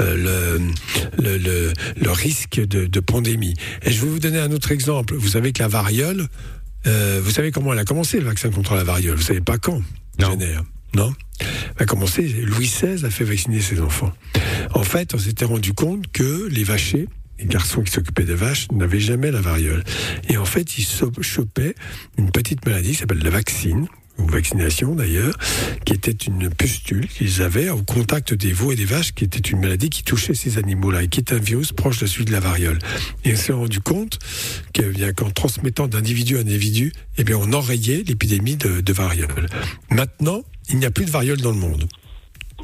euh, 0.00 0.58
le, 0.58 1.22
le, 1.22 1.38
le, 1.38 1.72
le 1.96 2.10
risque 2.10 2.60
de, 2.60 2.86
de 2.86 3.00
pandémie. 3.00 3.54
Et 3.82 3.92
je 3.92 4.00
vais 4.02 4.08
vous 4.08 4.18
donner 4.18 4.40
un 4.40 4.50
autre 4.50 4.72
exemple. 4.72 5.14
Vous 5.14 5.28
savez 5.28 5.52
que 5.52 5.62
la 5.62 5.68
variole, 5.68 6.26
euh, 6.88 7.20
vous 7.22 7.30
savez 7.30 7.52
comment 7.52 7.72
elle 7.72 7.78
a 7.78 7.84
commencé, 7.84 8.18
le 8.18 8.24
vaccin 8.24 8.50
contre 8.50 8.74
la 8.74 8.82
variole? 8.82 9.16
Vous 9.16 9.22
savez 9.22 9.40
pas 9.40 9.56
quand? 9.58 9.80
Non. 10.18 10.36
Non? 10.94 11.12
Elle 11.40 11.82
a 11.82 11.84
commencé, 11.84 12.22
Louis 12.22 12.66
XVI 12.66 13.04
a 13.04 13.10
fait 13.10 13.24
vacciner 13.24 13.60
ses 13.60 13.80
enfants. 13.80 14.12
En 14.74 14.82
fait, 14.82 15.14
on 15.14 15.18
s'était 15.18 15.44
rendu 15.44 15.74
compte 15.74 16.06
que 16.10 16.48
les 16.48 16.64
vachers, 16.64 17.06
les 17.38 17.46
garçons 17.46 17.82
qui 17.82 17.92
s'occupaient 17.92 18.24
des 18.24 18.34
vaches, 18.34 18.70
n'avaient 18.72 19.00
jamais 19.00 19.30
la 19.30 19.40
variole. 19.40 19.84
Et 20.28 20.36
en 20.36 20.44
fait, 20.44 20.78
ils 20.78 20.86
chopaient 21.20 21.74
une 22.18 22.30
petite 22.30 22.64
maladie 22.66 22.90
qui 22.90 22.96
s'appelle 22.96 23.22
la 23.22 23.30
vaccine, 23.30 23.88
ou 24.18 24.26
vaccination 24.26 24.94
d'ailleurs, 24.94 25.36
qui 25.84 25.92
était 25.92 26.10
une 26.10 26.48
pustule 26.50 27.06
qu'ils 27.06 27.42
avaient 27.42 27.68
au 27.68 27.82
contact 27.82 28.34
des 28.34 28.52
veaux 28.52 28.72
et 28.72 28.76
des 28.76 28.84
vaches, 28.84 29.12
qui 29.12 29.24
était 29.24 29.38
une 29.38 29.60
maladie 29.60 29.90
qui 29.90 30.02
touchait 30.02 30.34
ces 30.34 30.58
animaux-là 30.58 31.02
et 31.02 31.08
qui 31.08 31.20
est 31.20 31.32
un 31.32 31.38
virus 31.38 31.72
proche 31.72 31.98
de 31.98 32.06
celui 32.06 32.24
de 32.24 32.32
la 32.32 32.40
variole. 32.40 32.78
Et 33.24 33.34
on 33.34 33.36
s'est 33.36 33.52
rendu 33.52 33.80
compte 33.80 34.18
eh 34.74 35.12
qu'en 35.12 35.30
transmettant 35.30 35.86
d'individu 35.86 36.38
à 36.38 36.40
individu, 36.40 36.92
eh 37.18 37.24
bien, 37.24 37.36
on 37.36 37.52
enrayait 37.52 38.04
l'épidémie 38.06 38.56
de, 38.56 38.80
de 38.80 38.92
variole. 38.92 39.48
Maintenant, 39.90 40.42
il 40.70 40.78
n'y 40.78 40.86
a 40.86 40.90
plus 40.90 41.04
de 41.04 41.10
variole 41.10 41.40
dans 41.40 41.52
le 41.52 41.58
monde. 41.58 41.88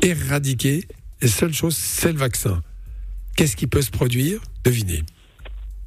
Éradiqué, 0.02 0.86
la 1.20 1.28
seule 1.28 1.52
chose, 1.52 1.76
c'est 1.76 2.12
le 2.12 2.18
vaccin. 2.18 2.62
Qu'est-ce 3.36 3.56
qui 3.56 3.66
peut 3.66 3.82
se 3.82 3.90
produire? 3.90 4.40
Devinez. 4.64 5.02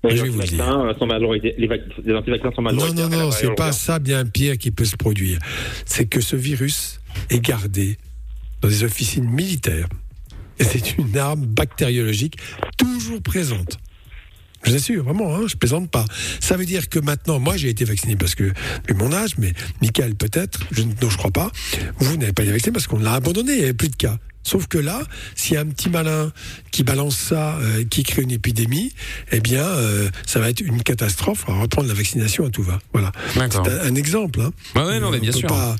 Les 0.03 0.17
Je 0.17 0.23
vais 0.23 0.29
vous 0.29 0.39
le 0.39 0.47
dire. 0.47 0.65
sont 0.99 1.07
les, 1.07 1.55
les 1.57 2.13
anti-vaccins 2.13 2.51
sont 2.55 2.61
Non, 2.61 2.93
non, 2.93 3.09
non, 3.09 3.31
c'est 3.31 3.55
pas 3.55 3.71
ça 3.71 3.99
bien 3.99 4.25
pire 4.25 4.57
qui 4.57 4.71
peut 4.71 4.85
se 4.85 4.95
produire. 4.95 5.39
C'est 5.85 6.05
que 6.05 6.21
ce 6.21 6.35
virus 6.35 6.99
est 7.29 7.39
gardé 7.39 7.97
dans 8.61 8.69
des 8.69 8.83
officines 8.83 9.29
militaires. 9.29 9.87
Et 10.59 10.63
c'est 10.63 10.97
une 10.97 11.17
arme 11.17 11.45
bactériologique 11.45 12.37
toujours 12.77 13.21
présente. 13.21 13.77
Je 14.63 14.71
vous 14.71 14.77
assure, 14.77 15.03
vraiment, 15.03 15.35
hein, 15.35 15.43
je 15.47 15.55
plaisante 15.55 15.91
pas. 15.91 16.05
Ça 16.39 16.57
veut 16.57 16.65
dire 16.65 16.89
que 16.89 16.97
maintenant, 16.97 17.39
moi 17.39 17.55
j'ai 17.55 17.69
été 17.69 17.85
vacciné 17.85 18.15
parce 18.15 18.33
que, 18.33 18.45
vu 18.87 18.95
mon 18.95 19.13
âge, 19.13 19.37
mais 19.37 19.53
Michael 19.81 20.15
peut-être, 20.15 20.59
je, 20.71 20.81
non 20.81 21.09
je 21.09 21.17
crois 21.17 21.31
pas, 21.31 21.51
vous 21.97 22.17
n'avez 22.17 22.33
pas 22.33 22.41
été 22.43 22.51
vacciné 22.51 22.73
parce 22.73 22.87
qu'on 22.87 22.97
l'a 22.97 23.13
abandonné, 23.13 23.51
il 23.51 23.57
n'y 23.57 23.63
avait 23.65 23.73
plus 23.73 23.89
de 23.89 23.95
cas. 23.95 24.17
Sauf 24.45 24.67
que 24.67 24.77
là, 24.77 25.01
s'il 25.35 25.55
y 25.55 25.57
a 25.57 25.61
un 25.61 25.65
petit 25.65 25.89
malin 25.89 26.31
qui 26.71 26.83
balance 26.83 27.17
ça, 27.17 27.57
euh, 27.57 27.83
qui 27.83 28.03
crée 28.03 28.21
une 28.21 28.31
épidémie, 28.31 28.93
eh 29.31 29.39
bien, 29.41 29.65
euh, 29.65 30.07
ça 30.25 30.39
va 30.39 30.49
être 30.49 30.61
une 30.61 30.81
catastrophe. 30.83 31.43
On 31.47 31.53
va 31.55 31.61
reprendre 31.63 31.87
la 31.87 31.95
vaccination 31.95 32.45
à 32.45 32.49
tout 32.51 32.63
va. 32.63 32.79
Voilà. 32.93 33.11
C'est 33.33 33.57
un, 33.67 33.91
un 33.91 33.95
exemple. 33.95 34.39
Hein. 34.41 34.51
Ouais, 34.75 34.99
non, 34.99 35.09
mais 35.09 35.19
bien 35.19 35.31
sûr. 35.33 35.47
pas- 35.49 35.75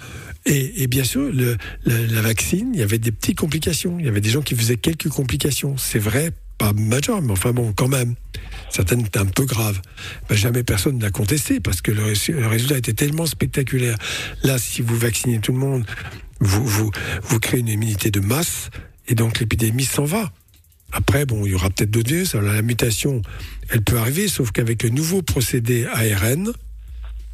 Et, 0.48 0.84
et 0.84 0.88
bien 0.88 1.04
sûr, 1.04 1.32
le, 1.32 1.58
la 1.86 2.22
vaccine, 2.22 2.72
il 2.74 2.80
y 2.80 2.84
avait 2.84 2.98
des 3.00 3.12
petites 3.12 3.38
complications. 3.38 3.98
Il 4.00 4.06
y 4.06 4.10
avait 4.10 4.20
des 4.22 4.30
gens 4.32 4.42
qui 4.42 4.56
faisaient 4.56 4.78
quelques 4.78 5.10
complications. 5.10 5.76
C'est 5.78 6.00
vrai, 6.00 6.32
pas 6.58 6.74
majeur, 6.74 7.22
mais 7.22 7.32
enfin 7.34 7.52
bon, 7.52 7.72
quand 7.72 7.88
même. 7.88 8.16
Certaines 8.72 9.02
étaient 9.02 9.20
un 9.20 9.26
peu 9.26 9.46
graves. 9.46 9.80
Ben, 10.28 10.36
jamais 10.36 10.64
personne 10.64 10.98
n'a 10.98 11.10
contesté 11.10 11.60
parce 11.60 11.82
que 11.82 11.92
le, 11.92 12.14
le 12.34 12.48
résultat 12.48 12.78
était 12.78 12.94
tellement 12.94 13.26
spectaculaire. 13.26 13.98
Là, 14.44 14.58
si 14.58 14.82
vous 14.82 14.98
vaccinez 14.98 15.40
tout 15.40 15.52
le 15.54 15.60
monde, 15.60 15.86
vous, 16.40 16.66
vous, 16.66 16.92
vous 17.24 17.40
créez 17.40 17.60
une 17.60 17.70
immunité 17.70 18.12
de 18.12 18.20
masse 18.20 18.70
et 19.08 19.16
donc 19.16 19.40
l'épidémie 19.40 19.86
s'en 19.86 20.06
va. 20.06 20.32
Après, 20.92 21.26
bon, 21.26 21.46
il 21.46 21.52
y 21.52 21.56
aura 21.56 21.70
peut-être 21.70 21.92
d'autres 21.92 22.10
virus. 22.10 22.36
Alors, 22.36 22.54
la 22.54 22.62
mutation, 22.62 23.22
elle 23.70 23.82
peut 23.82 23.98
arriver, 23.98 24.28
sauf 24.28 24.52
qu'avec 24.52 24.84
le 24.84 24.90
nouveau 24.90 25.22
procédé 25.22 25.86
ARN, 25.86 26.52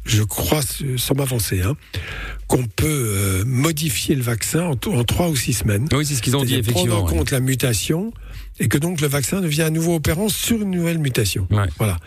je 0.04 0.22
crois, 0.22 0.62
sans 0.96 1.14
m'avancer, 1.14 1.62
hein, 1.62 1.76
qu'on 2.48 2.64
peut 2.64 2.86
euh, 2.88 3.44
modifier 3.44 4.16
le 4.16 4.22
vaccin 4.22 4.62
en, 4.62 4.72
en 4.72 5.04
trois 5.04 5.28
ou 5.28 5.36
six 5.36 5.52
semaines. 5.52 5.86
Oui, 5.92 6.04
c'est 6.04 6.16
ce 6.16 6.22
qu'ils 6.22 6.36
ont 6.36 6.44
dit, 6.44 6.54
effectivement. 6.54 6.96
Prendre 6.96 7.04
en 7.04 7.12
ouais. 7.12 7.18
compte 7.18 7.30
la 7.30 7.40
mutation 7.40 8.12
et 8.62 8.68
que 8.68 8.78
donc 8.78 9.00
le 9.00 9.08
vaccin 9.08 9.40
devient 9.40 9.62
à 9.62 9.70
nouveau 9.70 9.96
opérant 9.96 10.28
sur 10.28 10.62
une 10.62 10.70
nouvelle 10.70 10.98
mutation. 10.98 11.46
Voilà. 11.78 11.98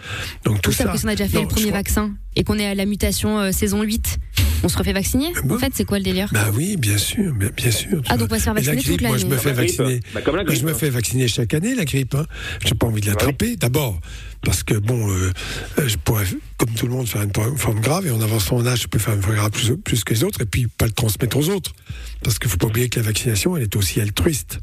Donc 0.45 0.62
tout 0.62 0.72
Tout 0.72 0.76
ça, 0.78 0.86
parce 0.86 1.01
qu'on 1.01 1.10
a 1.10 1.16
déjà 1.16 1.28
fait 1.28 1.36
non, 1.38 1.41
le 1.43 1.47
premier 1.49 1.66
crois- 1.68 1.78
vaccin 1.80 2.14
et 2.38 2.43
qu'on 2.43 2.58
est 2.58 2.66
à 2.66 2.74
la 2.76 2.86
mutation 2.86 3.39
euh, 3.39 3.51
saison 3.51 3.82
8. 3.84 4.18
On 4.64 4.70
se 4.70 4.78
refait 4.78 4.93
vacciner 4.93 5.28
En 5.49 5.58
fait, 5.60 5.72
c'est 5.76 5.84
quoi 5.86 5.97
le 5.99 6.03
délire? 6.06 6.30
Bah 6.34 6.47
oui, 6.53 6.76
bien 6.78 6.97
sûr, 6.97 7.34
bien, 7.34 7.72
sûr. 7.72 8.01
Ah, 8.10 8.18
donc 8.18 8.30
on 8.32 8.34
va 8.36 8.39
se 8.39 8.43
faire 8.45 8.58
Et 8.58 8.62
la 8.62 8.72
vacciner 8.72 8.82
toute 8.82 8.86
grippe, 8.86 9.01
moi, 9.10 9.18
je 9.18 9.24
l'année. 9.24 9.36
me 9.36 9.39
fais 9.39 9.53
grippe. 9.53 9.78
vacciner. 9.78 9.99
Bah, 10.14 10.22
comme 10.22 10.36
la 10.38 10.43
Moi, 10.43 10.53
je 10.53 10.56
grippe, 10.60 10.68
me 10.70 10.72
hein. 10.74 10.78
fais 10.80 10.89
vacciner 10.89 11.28
chaque 11.28 11.53
année, 11.53 11.76
la 11.76 11.86
grippe. 11.86 12.16
Hein. 12.16 12.26
J'ai 12.66 12.74
pas 12.74 12.88
envie 12.88 13.01
de 13.01 13.08
l'attraper. 13.08 13.58
D'abord, 13.58 13.99
parce 14.43 14.64
que 14.64 14.74
bon, 14.76 15.10
euh, 15.12 15.32
euh, 15.80 15.88
je 15.88 15.97
pourrais, 15.97 16.26
comme 16.58 16.70
tout 16.72 16.88
le 16.88 16.93
monde, 16.93 17.08
faire 17.08 17.22
une 17.22 17.58
forme 17.58 17.80
grave 17.82 18.08
et 18.08 18.12
en 18.12 18.22
avançant 18.22 18.56
en 18.58 18.66
âge, 18.66 18.84
je 18.84 18.88
peux 18.88 18.97
faire 18.99 19.14
une 19.14 19.22
forme 19.22 19.36
grave 19.36 19.51
plus, 19.51 19.76
plus 19.78 20.03
que 20.03 20.14
les 20.14 20.24
autres 20.24 20.41
et 20.41 20.45
puis 20.45 20.68
pas 20.68 20.86
le 20.86 20.91
transmettre 20.93 21.38
aux 21.38 21.49
autres. 21.49 21.74
Parce 22.24 22.39
qu'il 22.39 22.49
faut 22.49 22.58
pas 22.58 22.68
oublier 22.68 22.89
que 22.89 22.99
la 22.99 23.06
vaccination, 23.06 23.56
elle 23.58 23.64
est 23.64 23.76
aussi 23.76 23.99
altruiste. 24.01 24.60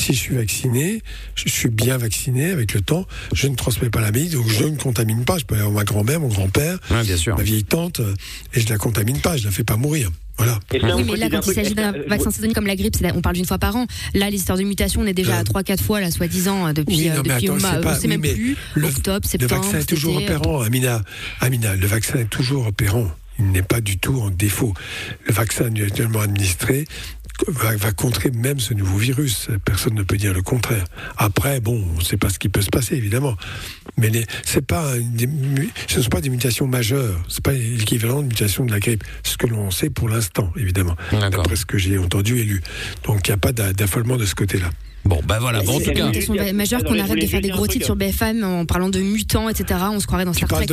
Si 0.00 0.14
je 0.14 0.18
suis 0.18 0.34
vacciné, 0.36 1.02
je 1.34 1.48
suis 1.50 1.68
bien 1.68 1.98
vacciné 1.98 2.50
avec 2.50 2.72
le 2.74 2.80
temps, 2.80 3.06
je 3.34 3.48
ne 3.48 3.54
transmets 3.54 3.90
pas 3.90 4.00
la 4.00 4.10
maladie, 4.10 4.30
donc 4.30 4.48
je 4.48 4.64
ne 4.64 4.76
contamine 4.76 5.24
pas. 5.24 5.36
Je 5.38 5.44
peux 5.44 5.54
avoir 5.56 5.70
ma 5.72 5.84
grand-mère, 5.84 6.20
mon 6.20 6.28
grand-père, 6.28 6.78
bien 7.04 7.16
sûr. 7.16 7.36
ma 7.36 7.42
vieille 7.42 7.64
tante, 7.64 8.00
euh, 8.00 8.14
et 8.54 8.60
je 8.60 8.68
la 8.68 8.78
contamine 8.78 9.20
pas, 9.20 9.36
je 9.36 9.44
la 9.44 9.50
fais 9.50 9.64
pas 9.64 9.76
mourir. 9.76 10.10
Voilà. 10.38 10.58
Oui, 10.72 11.04
mais 11.04 11.16
là, 11.16 11.28
quand 11.28 11.46
il 11.46 11.52
s'agit 11.52 11.74
d'un 11.74 11.92
vaccin 12.08 12.30
saisonnier 12.30 12.54
comme 12.54 12.66
la 12.66 12.76
grippe, 12.76 12.96
on 13.14 13.20
parle 13.20 13.34
d'une 13.36 13.44
fois 13.44 13.58
par 13.58 13.76
an. 13.76 13.86
Là, 14.14 14.30
les 14.30 14.36
histoires 14.38 14.56
de 14.56 14.62
mutation, 14.62 15.02
on 15.02 15.06
est 15.06 15.12
déjà 15.12 15.36
à 15.36 15.42
3-4 15.44 15.82
fois, 15.82 16.00
là, 16.00 16.10
soi-disant, 16.10 16.68
euh, 16.68 16.72
depuis, 16.72 16.96
Oui, 16.96 17.08
euh, 17.10 17.16
non, 17.16 17.22
mais 17.26 17.34
depuis 17.34 17.48
attends, 17.50 17.60
ma- 17.60 17.74
c'est 17.74 17.80
pas- 17.82 17.92
on 17.92 17.94
sait 18.00 18.08
oui, 18.08 18.16
même 18.16 18.34
plus, 18.34 18.56
le- 18.74 18.86
octobre, 18.88 19.28
Le 19.38 19.46
vaccin 19.46 19.78
est 19.80 19.84
toujours 19.84 20.16
opérant, 20.16 20.62
Amina. 20.62 21.02
Amina, 21.40 21.76
le 21.76 21.86
vaccin 21.86 22.20
est 22.20 22.30
toujours 22.30 22.66
opérant. 22.66 23.06
Il 23.38 23.52
n'est 23.52 23.62
pas 23.62 23.80
du 23.82 23.98
tout 23.98 24.20
en 24.20 24.30
défaut. 24.30 24.72
Le 25.26 25.32
vaccin 25.34 25.66
actuellement 25.74 26.20
administré 26.20 26.86
va, 27.48 27.76
va 27.76 27.92
contrer 27.92 28.30
même 28.30 28.60
ce 28.60 28.74
nouveau 28.74 28.98
virus. 28.98 29.48
Personne 29.64 29.94
ne 29.94 30.02
peut 30.02 30.16
dire 30.16 30.32
le 30.34 30.42
contraire. 30.42 30.84
Après, 31.16 31.60
bon, 31.60 31.84
on 31.94 31.98
ne 31.98 32.04
sait 32.04 32.16
pas 32.16 32.28
ce 32.30 32.38
qui 32.38 32.48
peut 32.48 32.62
se 32.62 32.70
passer, 32.70 32.96
évidemment. 32.96 33.34
Mais 33.96 34.08
les, 34.10 34.24
c'est 34.44 34.64
pas 34.64 34.96
une 34.96 35.12
des 35.12 35.26
mu- 35.26 35.70
ce 35.86 35.98
ne 35.98 36.02
sont 36.02 36.08
pas 36.10 36.20
des 36.20 36.30
mutations 36.30 36.66
majeures. 36.66 37.20
C'est 37.28 37.42
pas 37.42 37.52
l'équivalent 37.52 38.22
de 38.22 38.26
mutation 38.28 38.64
de 38.64 38.70
la 38.72 38.80
grippe. 38.80 39.04
Ce 39.22 39.36
que 39.36 39.46
l'on 39.46 39.70
sait 39.70 39.90
pour 39.90 40.08
l'instant, 40.08 40.52
évidemment. 40.56 40.96
D'après 41.30 41.56
ce 41.56 41.66
que 41.66 41.78
j'ai 41.78 41.98
entendu 41.98 42.38
et 42.38 42.44
lu. 42.44 42.62
Donc, 43.04 43.26
il 43.26 43.30
n'y 43.30 43.34
a 43.34 43.38
pas 43.38 43.52
d'a- 43.52 43.72
d'affolement 43.72 44.16
de 44.16 44.26
ce 44.26 44.34
côté-là. 44.34 44.70
Bon, 45.04 45.20
bah 45.26 45.38
voilà. 45.40 45.60
C'est 45.64 45.92
une 45.98 46.06
mutation 46.08 46.34
majeure 46.52 46.84
qu'on 46.84 46.98
arrête 46.98 47.18
de 47.20 47.26
faire 47.26 47.40
des 47.40 47.48
gros 47.48 47.66
titres 47.66 47.86
sur 47.86 47.96
BFM 47.96 48.44
en 48.44 48.66
parlant 48.66 48.90
de 48.90 49.00
mutants, 49.00 49.48
etc. 49.48 49.80
On 49.92 49.98
se 49.98 50.06
croirait 50.06 50.26
dans 50.26 50.34
Star 50.34 50.48
Trek. 50.48 50.66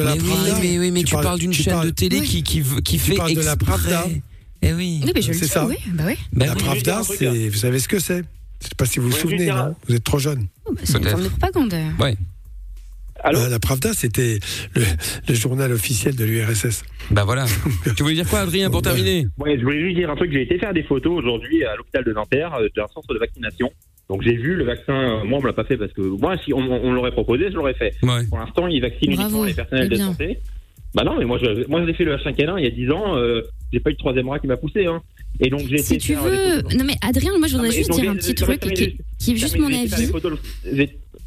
mais 0.61 0.77
oui, 0.79 0.91
mais, 0.91 1.03
tu, 1.03 1.15
parles- 1.15 1.39
d'une 1.39 1.53
chaîne 1.53 1.73
de 1.85 1.89
télé 1.91 2.21
qui, 2.21 2.43
qui, 2.43 2.61
qui 2.83 2.99
fait 2.99 3.15
parles 3.15 3.33
de 3.33 3.41
la 3.41 3.53
exprès. 3.53 4.21
Eh 4.67 4.73
oui. 4.73 5.01
Oui, 5.03 5.11
mais 5.15 5.21
je 5.21 5.27
le 5.29 5.33
C'est 5.33 5.45
dis, 5.45 5.51
ça. 5.51 5.65
oui. 5.65 5.75
Bah 5.93 6.03
oui. 6.07 6.15
Bah 6.33 6.45
la 6.47 6.53
oui. 6.53 6.57
Pravda, 6.59 7.01
c'est, 7.03 7.49
vous 7.49 7.57
savez 7.57 7.79
ce 7.79 7.87
que 7.87 7.99
c'est? 7.99 8.23
Je 8.61 8.67
sais 8.67 8.75
pas 8.77 8.85
si 8.85 8.99
vous 8.99 9.09
vous 9.09 9.15
souvenez, 9.15 9.47
non? 9.47 9.75
Vous 9.87 9.95
êtes 9.95 10.03
trop 10.03 10.19
jeune. 10.19 10.47
C'est 10.83 10.97
une 10.97 11.05
forme 11.07 11.23
de 11.23 11.29
propagande. 11.29 11.73
Ouais. 11.99 12.15
Euh, 13.25 13.49
la 13.49 13.59
Pravda, 13.59 13.93
c'était 13.93 14.39
le, 14.75 14.83
le 15.27 15.33
journal 15.33 15.71
officiel 15.71 16.15
de 16.15 16.23
l'URSS. 16.23 16.83
Bah 17.09 17.23
voilà. 17.23 17.45
tu 17.95 18.03
voulais 18.03 18.13
dire 18.15 18.27
quoi, 18.29 18.41
Adrien, 18.41 18.69
pour 18.69 18.81
terminer? 18.83 19.27
Ouais, 19.39 19.57
je 19.57 19.63
voulais 19.63 19.79
juste 19.81 19.95
dire 19.97 20.09
un 20.11 20.15
truc. 20.15 20.31
J'ai 20.31 20.43
été 20.43 20.59
faire 20.59 20.73
des 20.73 20.83
photos 20.83 21.17
aujourd'hui 21.17 21.63
à 21.65 21.75
l'hôpital 21.75 22.03
de 22.03 22.13
Nanterre, 22.13 22.53
euh, 22.55 22.67
d'un 22.75 22.85
centre 22.93 23.11
de 23.13 23.19
vaccination. 23.19 23.71
Donc 24.09 24.21
j'ai 24.21 24.35
vu 24.35 24.55
le 24.55 24.65
vaccin. 24.65 24.93
euh, 24.93 25.23
Moi, 25.23 25.39
on 25.39 25.41
me 25.41 25.47
l'a 25.47 25.53
pas 25.53 25.65
fait 25.65 25.77
parce 25.77 25.91
que 25.93 26.01
moi, 26.01 26.35
si 26.45 26.53
on, 26.53 26.59
on 26.59 26.93
l'aurait 26.93 27.11
proposé, 27.11 27.45
je 27.49 27.55
l'aurais 27.55 27.73
fait. 27.73 27.93
Ouais. 28.03 28.23
Pour 28.29 28.37
l'instant, 28.37 28.67
ils 28.67 28.81
vaccinent 28.81 29.11
uniquement 29.11 29.43
les 29.43 29.53
personnels 29.53 29.89
de 29.89 29.95
santé. 29.95 30.39
Bah 30.97 31.03
non, 31.03 31.15
mais 31.19 31.25
moi, 31.25 31.37
je, 31.41 31.67
moi, 31.69 31.85
j'ai 31.85 31.93
fait 31.93 32.03
le 32.05 32.15
H5N1 32.17 32.55
il 32.57 32.63
y 32.63 32.67
a 32.67 32.71
10 32.71 32.89
ans. 32.91 33.15
Euh, 33.17 33.41
j'ai 33.71 33.79
pas 33.79 33.91
eu 33.91 33.93
de 33.93 33.99
troisième 33.99 34.25
bras 34.25 34.39
qui 34.39 34.47
m'a 34.47 34.57
poussé. 34.57 34.87
Hein. 34.87 34.99
Et 35.39 35.49
donc 35.51 35.61
j'ai 35.69 35.77
Si 35.77 35.99
tu 35.99 36.15
veux. 36.15 36.61
Non, 36.75 36.83
mais 36.85 36.95
Adrien, 37.07 37.37
moi, 37.37 37.47
je 37.47 37.53
voudrais 37.53 37.69
mais 37.69 37.75
juste 37.75 37.91
dire 37.91 38.09
un 38.09 38.15
petit 38.15 38.33
truc 38.33 38.59
qui, 38.61 38.97
qui 39.19 39.31
est 39.33 39.35
juste 39.35 39.53
j'ai 39.53 39.59
mon 39.59 39.67
avis. 39.67 39.83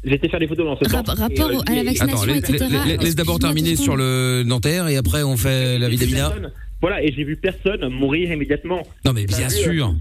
été 0.03 0.27
faire 0.29 0.39
des 0.39 0.47
photos 0.47 0.65
dans 0.65 0.75
ce 0.77 0.93
Rap- 0.93 1.07
sens. 1.07 1.17
rapport 1.17 1.51
Et, 1.51 1.55
euh, 1.55 1.57
au- 1.59 1.61
à 1.71 1.73
la 1.75 1.81
et- 1.81 1.85
vaccination, 1.85 2.23
Attends, 2.33 2.53
etc. 2.53 2.65
laisse, 2.99 3.15
d'abord 3.15 3.39
terminer 3.39 3.75
sur 3.77 3.95
le 3.95 4.43
Nanterre 4.45 4.87
et 4.89 4.97
après 4.97 5.23
on 5.23 5.37
fait 5.37 5.79
la 5.79 5.87
vie 5.89 5.97
d'Amina. 5.97 6.33
Voilà, 6.81 7.03
et 7.03 7.13
j'ai 7.15 7.23
vu 7.23 7.35
personne 7.37 7.87
mourir 7.89 8.31
immédiatement. 8.31 8.81
Non 9.05 9.13
mais 9.13 9.25
bien 9.25 9.47
sûr. 9.49 9.71
euh, 9.71 9.75
gens- 9.75 9.93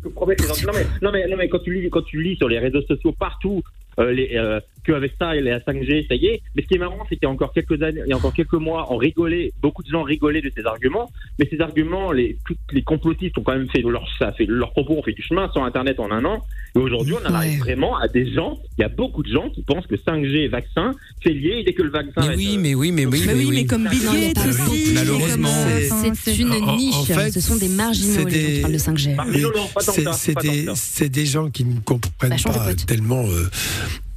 non, 0.67 0.73
mais, 0.75 0.87
non, 1.03 1.11
mais, 1.13 1.29
non, 1.29 1.37
mais 1.37 1.49
quand 1.51 1.59
tu 1.63 1.75
lis, 1.79 1.91
quand 1.91 2.01
tu 2.03 2.23
lis 2.23 2.37
sur 2.37 2.49
les 2.49 2.59
réseaux 2.59 2.81
sociaux 2.83 3.13
partout, 3.13 3.63
euh, 3.99 4.11
les, 4.13 4.31
euh, 4.35 4.59
qu'avec 4.85 5.13
ça, 5.19 5.37
et 5.37 5.41
la 5.41 5.59
5G, 5.61 6.07
ça 6.09 6.15
y 6.15 6.27
est. 6.27 6.43
Mais 6.55 6.63
ce 6.63 6.69
qui 6.69 6.75
est 6.75 6.79
marrant, 6.79 6.99
c'est 7.09 7.17
qu'il 7.17 7.25
y 7.25 7.27
a 7.27 7.31
encore 7.31 7.53
quelques 7.53 7.83
années, 7.83 8.01
il 8.07 8.11
y 8.11 8.13
a 8.13 8.17
encore 8.17 8.33
quelques 8.35 8.53
mois, 8.55 8.87
on 8.93 8.97
rigolait, 8.97 9.53
beaucoup 9.63 9.83
de 9.83 9.89
gens 9.89 10.03
rigolaient 10.03 10.41
de 10.43 10.51
ces 10.57 10.65
arguments. 10.65 11.11
Mais 11.39 11.47
ces 11.51 11.61
arguments, 11.61 12.13
les, 12.13 12.37
toutes 12.47 12.59
les 12.73 12.83
complotistes 12.83 13.37
ont 13.39 13.43
quand 13.43 13.55
même 13.57 13.69
fait 13.71 13.83
leur, 13.83 14.07
ça 14.19 14.29
a 14.29 14.33
fait 14.33 14.47
leur 14.47 14.71
propos, 14.73 14.95
ont 14.95 15.03
fait 15.03 15.13
du 15.13 15.23
chemin 15.23 15.51
sur 15.53 15.63
Internet 15.65 15.99
en 16.01 16.11
un 16.11 16.25
an. 16.25 16.39
Et 16.75 16.79
aujourd'hui, 16.79 17.15
on 17.23 17.29
en 17.29 17.35
arrive 17.35 17.59
vraiment 17.61 17.97
à 17.99 18.09
des 18.09 18.33
gens, 18.33 18.59
il 18.79 18.83
y 18.83 18.85
a 18.85 18.89
beaucoup 18.89 19.23
de 19.23 19.29
gens 19.33 19.49
qui 19.51 19.63
pensent 19.63 19.87
que 19.87 19.97
5G 19.97 20.37
et 20.45 20.49
vaccin, 20.49 20.93
c'est 21.23 21.31
lié, 21.33 21.63
dès 21.65 21.73
que 21.73 21.83
le 21.83 21.91
vaccin 21.91 22.21
Mais 22.29 22.37
oui, 22.37 22.55
être- 22.55 22.61
mais 22.61 22.75
oui, 22.75 22.93
mais 22.93 23.07
oui, 23.07 23.23
Mais 23.27 23.35
oui, 23.35 23.51
mais 23.53 23.65
comme 23.67 23.89
Bill 23.89 24.01
il 24.15 24.33
Gates 24.35 24.47
aussi. 24.49 24.93
Malheureusement. 24.95 25.49
Enfin, 25.49 26.13
C'est 26.15 26.37
une 26.39 26.53
En- 26.53 26.69
en 26.69 26.77
niche. 26.77 26.95
fait, 27.07 27.31
Ce 27.33 27.41
sont 27.41 27.57
des 27.57 27.69
marginaux, 27.69 28.13
c'est 28.13 28.25
les 28.25 28.31
gens 28.31 28.47
qui 28.47 28.53
des- 28.55 28.61
parlent 28.61 28.73
de 28.73 28.79
5G. 28.79 29.17
Mais 29.29 29.41
non, 29.41 29.49
non, 29.55 29.67
pas 29.75 29.81
tant 29.83 29.93
que 29.93 30.75
c'est- 30.75 31.09
des, 31.09 31.27
gens 31.27 31.51
qui 31.51 31.65
ne 31.65 31.81
comprennent 31.81 32.37
Bah, 32.45 32.53
pas 32.53 32.75
tellement, 32.75 33.25
euh, 33.29 33.49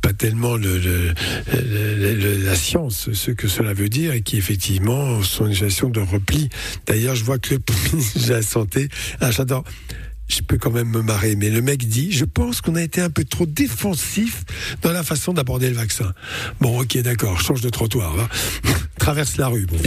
pas 0.04 0.12
tellement 0.14 0.58
le, 0.58 0.78
le- 0.80 1.14
le- 2.14 2.38
la 2.46 2.56
science, 2.56 3.10
ce 3.14 3.32
que 3.32 3.48
cela 3.48 3.74
veut 3.74 3.88
dire, 3.88 4.14
et 4.14 4.22
qui 4.22 4.36
effectivement 4.38 5.24
sont 5.24 5.48
une 5.48 5.54
gestion 5.54 5.90
de 5.90 6.02
repli. 6.02 6.50
D'ailleurs, 6.86 7.16
je 7.16 7.24
vois 7.24 7.40
que 7.40 7.56
le 7.56 7.62
ministre 7.94 8.28
de 8.28 8.34
la 8.34 8.42
santé, 8.42 8.90
ah, 9.22 9.32
j'adore. 9.32 9.64
Je 10.36 10.42
peux 10.42 10.58
quand 10.58 10.72
même 10.72 10.90
me 10.90 11.02
marrer, 11.02 11.36
mais 11.36 11.50
le 11.50 11.62
mec 11.62 11.88
dit 11.88 12.12
Je 12.12 12.26
pense 12.26 12.62
qu'on 12.62 12.76
a 12.76 12.82
été 12.82 13.02
un 13.02 13.10
peu 13.10 13.24
trop 13.24 13.46
défensif 13.46 14.44
dans 14.82 14.92
la 14.92 15.04
façon 15.04 15.34
d'aborder 15.34 15.70
le 15.70 15.76
vaccin. 15.76 16.12
Bon, 16.60 16.80
ok, 16.82 16.98
d'accord, 17.00 17.40
change 17.40 17.62
de 17.62 17.70
trottoir. 17.70 18.16
va. 18.16 18.28
Traverse 19.00 19.36
la 19.38 19.48
rue. 19.48 19.66
Bon. 19.66 19.78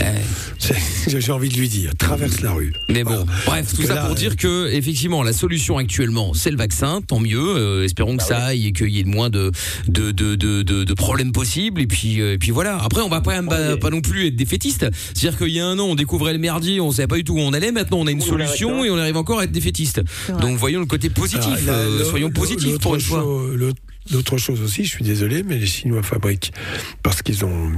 J'ai 1.07 1.31
envie 1.31 1.49
de 1.49 1.55
lui 1.57 1.67
dire 1.69 1.91
Traverse 1.97 2.41
la 2.41 2.51
rue. 2.51 2.73
Mais 2.89 3.03
bon, 3.03 3.25
bref, 3.45 3.73
tout 3.75 3.81
ça 3.83 3.95
là, 3.95 4.01
pour 4.03 4.11
euh, 4.11 4.15
dire 4.15 4.35
que 4.35 4.69
effectivement 4.71 5.23
la 5.23 5.33
solution 5.33 5.77
actuellement 5.77 6.33
c'est 6.35 6.51
le 6.51 6.57
vaccin, 6.57 7.01
tant 7.01 7.19
mieux. 7.19 7.39
euh, 7.39 7.83
espérons 7.83 8.13
Bah 8.15 8.23
que 8.23 8.27
ça 8.27 8.37
aille 8.37 8.67
et 8.67 8.73
qu'il 8.73 8.89
y 8.89 8.99
ait 8.99 9.03
le 9.03 9.09
moins 9.09 9.29
de 9.31 9.51
de, 9.87 10.11
de, 10.11 10.35
de, 10.35 10.61
de, 10.61 10.83
de 10.83 10.93
problèmes 10.93 11.31
possibles. 11.31 11.81
Et 11.81 11.87
puis 11.87 12.21
euh, 12.21 12.33
et 12.33 12.37
puis 12.37 12.51
voilà. 12.51 12.77
Après 12.83 13.01
on 13.01 13.09
va 13.09 13.21
pas 13.21 13.41
pas, 13.41 13.77
pas 13.77 13.89
non 13.89 14.01
plus 14.01 14.27
être 14.27 14.35
défaitiste. 14.35 14.85
C'est-à-dire 15.15 15.37
qu'il 15.37 15.49
y 15.49 15.59
a 15.59 15.65
un 15.65 15.79
an 15.79 15.85
on 15.85 15.95
découvrait 15.95 16.33
le 16.33 16.39
merdier, 16.39 16.79
on 16.79 16.91
savait 16.91 17.07
pas 17.07 17.15
du 17.17 17.23
tout 17.23 17.33
où 17.33 17.39
on 17.39 17.53
allait. 17.53 17.71
Maintenant 17.71 17.97
on 17.99 18.07
a 18.07 18.11
une 18.11 18.21
solution 18.21 18.85
et 18.85 18.91
on 18.91 18.97
arrive 18.97 19.17
encore 19.17 19.39
à 19.39 19.45
être 19.45 19.51
défaitiste. 19.51 20.01
Donc 20.41 20.57
voyons 20.57 20.79
le 20.79 20.85
côté 20.85 21.09
positif. 21.09 21.43
Ah, 21.45 21.65
là, 21.65 21.73
euh, 21.73 22.05
soyons 22.05 22.29
positifs 22.29 22.79
pour 22.79 22.95
une 22.95 23.01
fois. 23.01 23.25
L'autre 24.09 24.37
chose 24.37 24.61
aussi, 24.61 24.85
je 24.85 24.89
suis 24.89 25.03
désolé, 25.03 25.43
mais 25.43 25.57
les 25.57 25.65
Chinois 25.65 26.01
fabriquent 26.01 26.53
parce 27.03 27.21
qu'ils 27.21 27.43
ont 27.43 27.71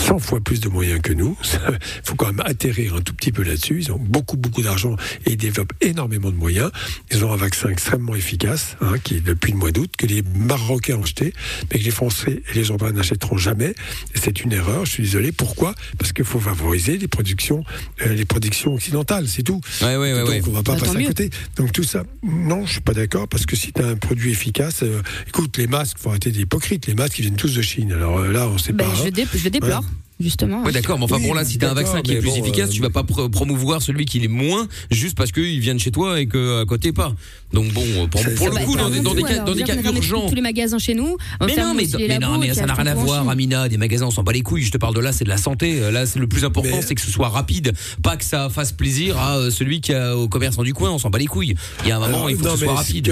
100 0.00 0.18
fois 0.18 0.40
plus 0.40 0.60
de 0.60 0.68
moyens 0.68 1.00
que 1.02 1.12
nous. 1.12 1.36
Il 1.68 1.78
faut 2.04 2.14
quand 2.14 2.26
même 2.26 2.42
atterrir 2.44 2.94
un 2.96 3.00
tout 3.00 3.14
petit 3.14 3.32
peu 3.32 3.42
là-dessus. 3.42 3.78
Ils 3.80 3.92
ont 3.92 3.98
beaucoup, 3.98 4.36
beaucoup 4.36 4.62
d'argent 4.62 4.96
et 5.26 5.32
ils 5.32 5.36
développent 5.36 5.72
énormément 5.80 6.30
de 6.30 6.36
moyens. 6.36 6.70
Ils 7.10 7.24
ont 7.24 7.32
un 7.32 7.36
vaccin 7.36 7.68
extrêmement 7.68 8.14
efficace, 8.14 8.76
hein, 8.80 8.94
qui 9.02 9.16
est 9.16 9.20
depuis 9.20 9.52
le 9.52 9.58
mois 9.58 9.70
d'août, 9.72 9.92
que 9.96 10.06
les 10.06 10.22
Marocains 10.34 10.96
ont 10.96 11.02
acheté, 11.02 11.32
mais 11.72 11.78
que 11.78 11.84
les 11.84 11.90
Français 11.90 12.42
et 12.50 12.54
les 12.54 12.64
Européens 12.64 12.92
n'achèteront 12.92 13.36
jamais. 13.36 13.74
C'est 14.14 14.40
une 14.42 14.52
erreur, 14.52 14.84
je 14.86 14.90
suis 14.92 15.02
désolé. 15.04 15.32
Pourquoi? 15.32 15.74
Parce 15.98 16.12
qu'il 16.12 16.24
faut 16.24 16.40
favoriser 16.40 16.98
les 16.98 17.08
productions, 17.08 17.64
euh, 18.06 18.14
les 18.14 18.24
productions 18.24 18.74
occidentales, 18.74 19.28
c'est 19.28 19.42
tout. 19.42 19.60
Ouais, 19.82 19.96
ouais, 19.96 20.12
ouais, 20.14 20.40
Donc 20.40 20.48
on 20.48 20.52
va 20.52 20.62
pas 20.62 20.74
Bah, 20.74 20.80
passer 20.86 21.04
à 21.04 21.06
côté. 21.06 21.30
Donc 21.56 21.72
tout 21.72 21.84
ça, 21.84 22.04
non, 22.22 22.66
je 22.66 22.72
suis 22.72 22.80
pas 22.80 22.94
d'accord 22.94 23.28
parce 23.28 23.46
que 23.46 23.56
si 23.56 23.72
tu 23.72 23.82
as 23.82 23.86
un 23.86 23.96
produit 23.96 24.30
efficace, 24.32 24.82
euh, 24.82 25.02
écoute, 25.28 25.56
les 25.58 25.66
masques, 25.66 25.98
faut 25.98 26.08
arrêter 26.10 26.30
d'hypocrite. 26.30 26.86
Les 26.86 26.94
masques, 26.94 27.18
ils 27.18 27.22
viennent 27.22 27.36
tous 27.36 27.54
de 27.54 27.62
Chine. 27.62 27.92
Alors 27.92 28.18
euh, 28.18 28.32
là, 28.32 28.48
on 28.48 28.58
sait 28.58 28.72
Ben, 28.72 28.86
pas. 28.88 28.94
je, 28.94 29.02
hein. 29.08 29.10
dé- 29.12 29.26
je 29.34 29.48
déplore, 29.48 29.82
Voilà. 29.82 29.89
Justement. 30.20 30.62
Ouais, 30.62 30.72
d'accord, 30.72 30.98
mais 30.98 31.04
enfin 31.04 31.16
Oui, 31.18 31.26
bon 31.28 31.34
là, 31.34 31.44
si 31.44 31.58
t'as 31.58 31.70
un 31.70 31.74
vaccin 31.74 32.02
qui 32.02 32.12
est 32.12 32.18
plus 32.20 32.28
bon, 32.30 32.36
efficace, 32.36 32.70
euh, 32.70 32.72
tu 32.72 32.82
vas 32.82 32.90
pas 32.90 33.02
pr- 33.02 33.30
promouvoir 33.30 33.82
celui 33.82 34.04
qui 34.04 34.22
est 34.24 34.28
moins 34.28 34.68
juste 34.90 35.16
parce 35.16 35.32
qu'il 35.32 35.58
vient 35.60 35.74
de 35.74 35.80
chez 35.80 35.90
toi 35.90 36.20
et 36.20 36.26
que 36.26 36.62
à 36.62 36.64
côté 36.66 36.92
pas. 36.92 37.14
Donc 37.52 37.72
bon, 37.72 37.82
pour, 38.08 38.22
pour 38.36 38.48
le 38.50 38.64
coup, 38.64 38.76
dans, 38.76 38.88
des- 38.90 39.00
dans 39.00 39.14
des 39.14 39.22
cas, 39.22 39.38
dans 39.38 39.54
des 39.54 39.62
cas 39.64 39.74
urgents. 39.82 40.28
tous 40.28 40.34
les 40.34 40.40
magasins 40.40 40.78
chez 40.78 40.94
nous. 40.94 41.16
Mais 41.44 41.56
non, 41.56 41.74
mais, 41.74 41.84
non, 42.18 42.54
ça 42.54 42.66
n'a 42.66 42.72
a 42.72 42.76
rien 42.76 42.86
à 42.86 42.94
voir. 42.94 43.28
Amina. 43.28 43.68
Des 43.68 43.76
magasins, 43.76 44.06
on 44.06 44.10
s'en 44.10 44.22
bat 44.22 44.32
les 44.32 44.42
couilles. 44.42 44.62
Je 44.62 44.70
te 44.70 44.78
parle 44.78 44.94
de 44.94 45.00
là, 45.00 45.12
c'est 45.12 45.24
de 45.24 45.28
la 45.28 45.36
santé. 45.36 45.80
Euh, 45.80 45.90
Là, 45.90 46.06
c'est 46.06 46.20
le 46.20 46.28
plus 46.28 46.44
important, 46.44 46.80
c'est 46.86 46.94
que 46.94 47.00
ce 47.00 47.10
soit 47.10 47.28
rapide, 47.28 47.72
pas 48.02 48.16
que 48.16 48.24
ça 48.24 48.48
fasse 48.48 48.70
plaisir 48.72 49.18
à 49.18 49.38
euh, 49.38 49.50
celui 49.50 49.80
qui 49.80 49.92
a 49.92 50.16
au 50.16 50.28
commerçant 50.28 50.62
du 50.62 50.72
coin. 50.74 50.90
On 50.90 50.98
s'en 50.98 51.10
bat 51.10 51.18
les 51.18 51.26
couilles. 51.26 51.54
Il 51.82 51.88
y 51.88 51.92
a 51.92 51.96
un 51.96 51.98
moment, 52.00 52.08
Alors, 52.26 52.30
il 52.30 52.36
faut 52.36 52.44
que 52.44 52.50
ce 52.50 52.56
soit 52.64 52.74
rapide. 52.74 53.06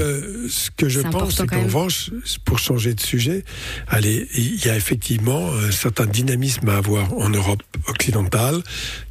Ce 0.48 0.70
que, 0.76 0.88
je 0.88 1.00
pense, 1.00 1.34
c'est 1.36 1.46
qu'en 1.46 1.64
revanche, 1.64 2.11
pour 2.44 2.59
changer 2.59 2.94
de 2.94 3.00
sujet, 3.00 3.44
allez, 3.88 4.28
il 4.36 4.64
y 4.64 4.68
a 4.68 4.76
effectivement 4.76 5.50
un 5.52 5.70
certain 5.72 6.06
dynamisme 6.06 6.68
à 6.68 6.76
avoir 6.76 6.97
en 7.16 7.28
Europe 7.28 7.62
occidentale, 7.86 8.62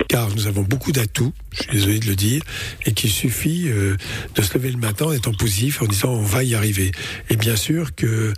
car 0.07 0.29
nous 0.35 0.47
avons 0.47 0.63
beaucoup 0.63 0.91
d'atouts, 0.91 1.33
je 1.51 1.63
suis 1.63 1.71
désolé 1.71 1.99
de 1.99 2.05
le 2.07 2.15
dire, 2.15 2.41
et 2.85 2.93
qu'il 2.93 3.09
suffit 3.09 3.65
euh, 3.67 3.95
de 4.35 4.41
se 4.41 4.53
lever 4.57 4.71
le 4.71 4.77
matin 4.77 5.05
en 5.05 5.11
étant 5.11 5.33
positif, 5.33 5.81
en 5.81 5.85
disant 5.87 6.09
on 6.09 6.21
va 6.21 6.43
y 6.43 6.55
arriver. 6.55 6.91
Et 7.29 7.35
bien 7.35 7.55
sûr 7.55 7.95
que 7.95 8.05
euh, 8.05 8.33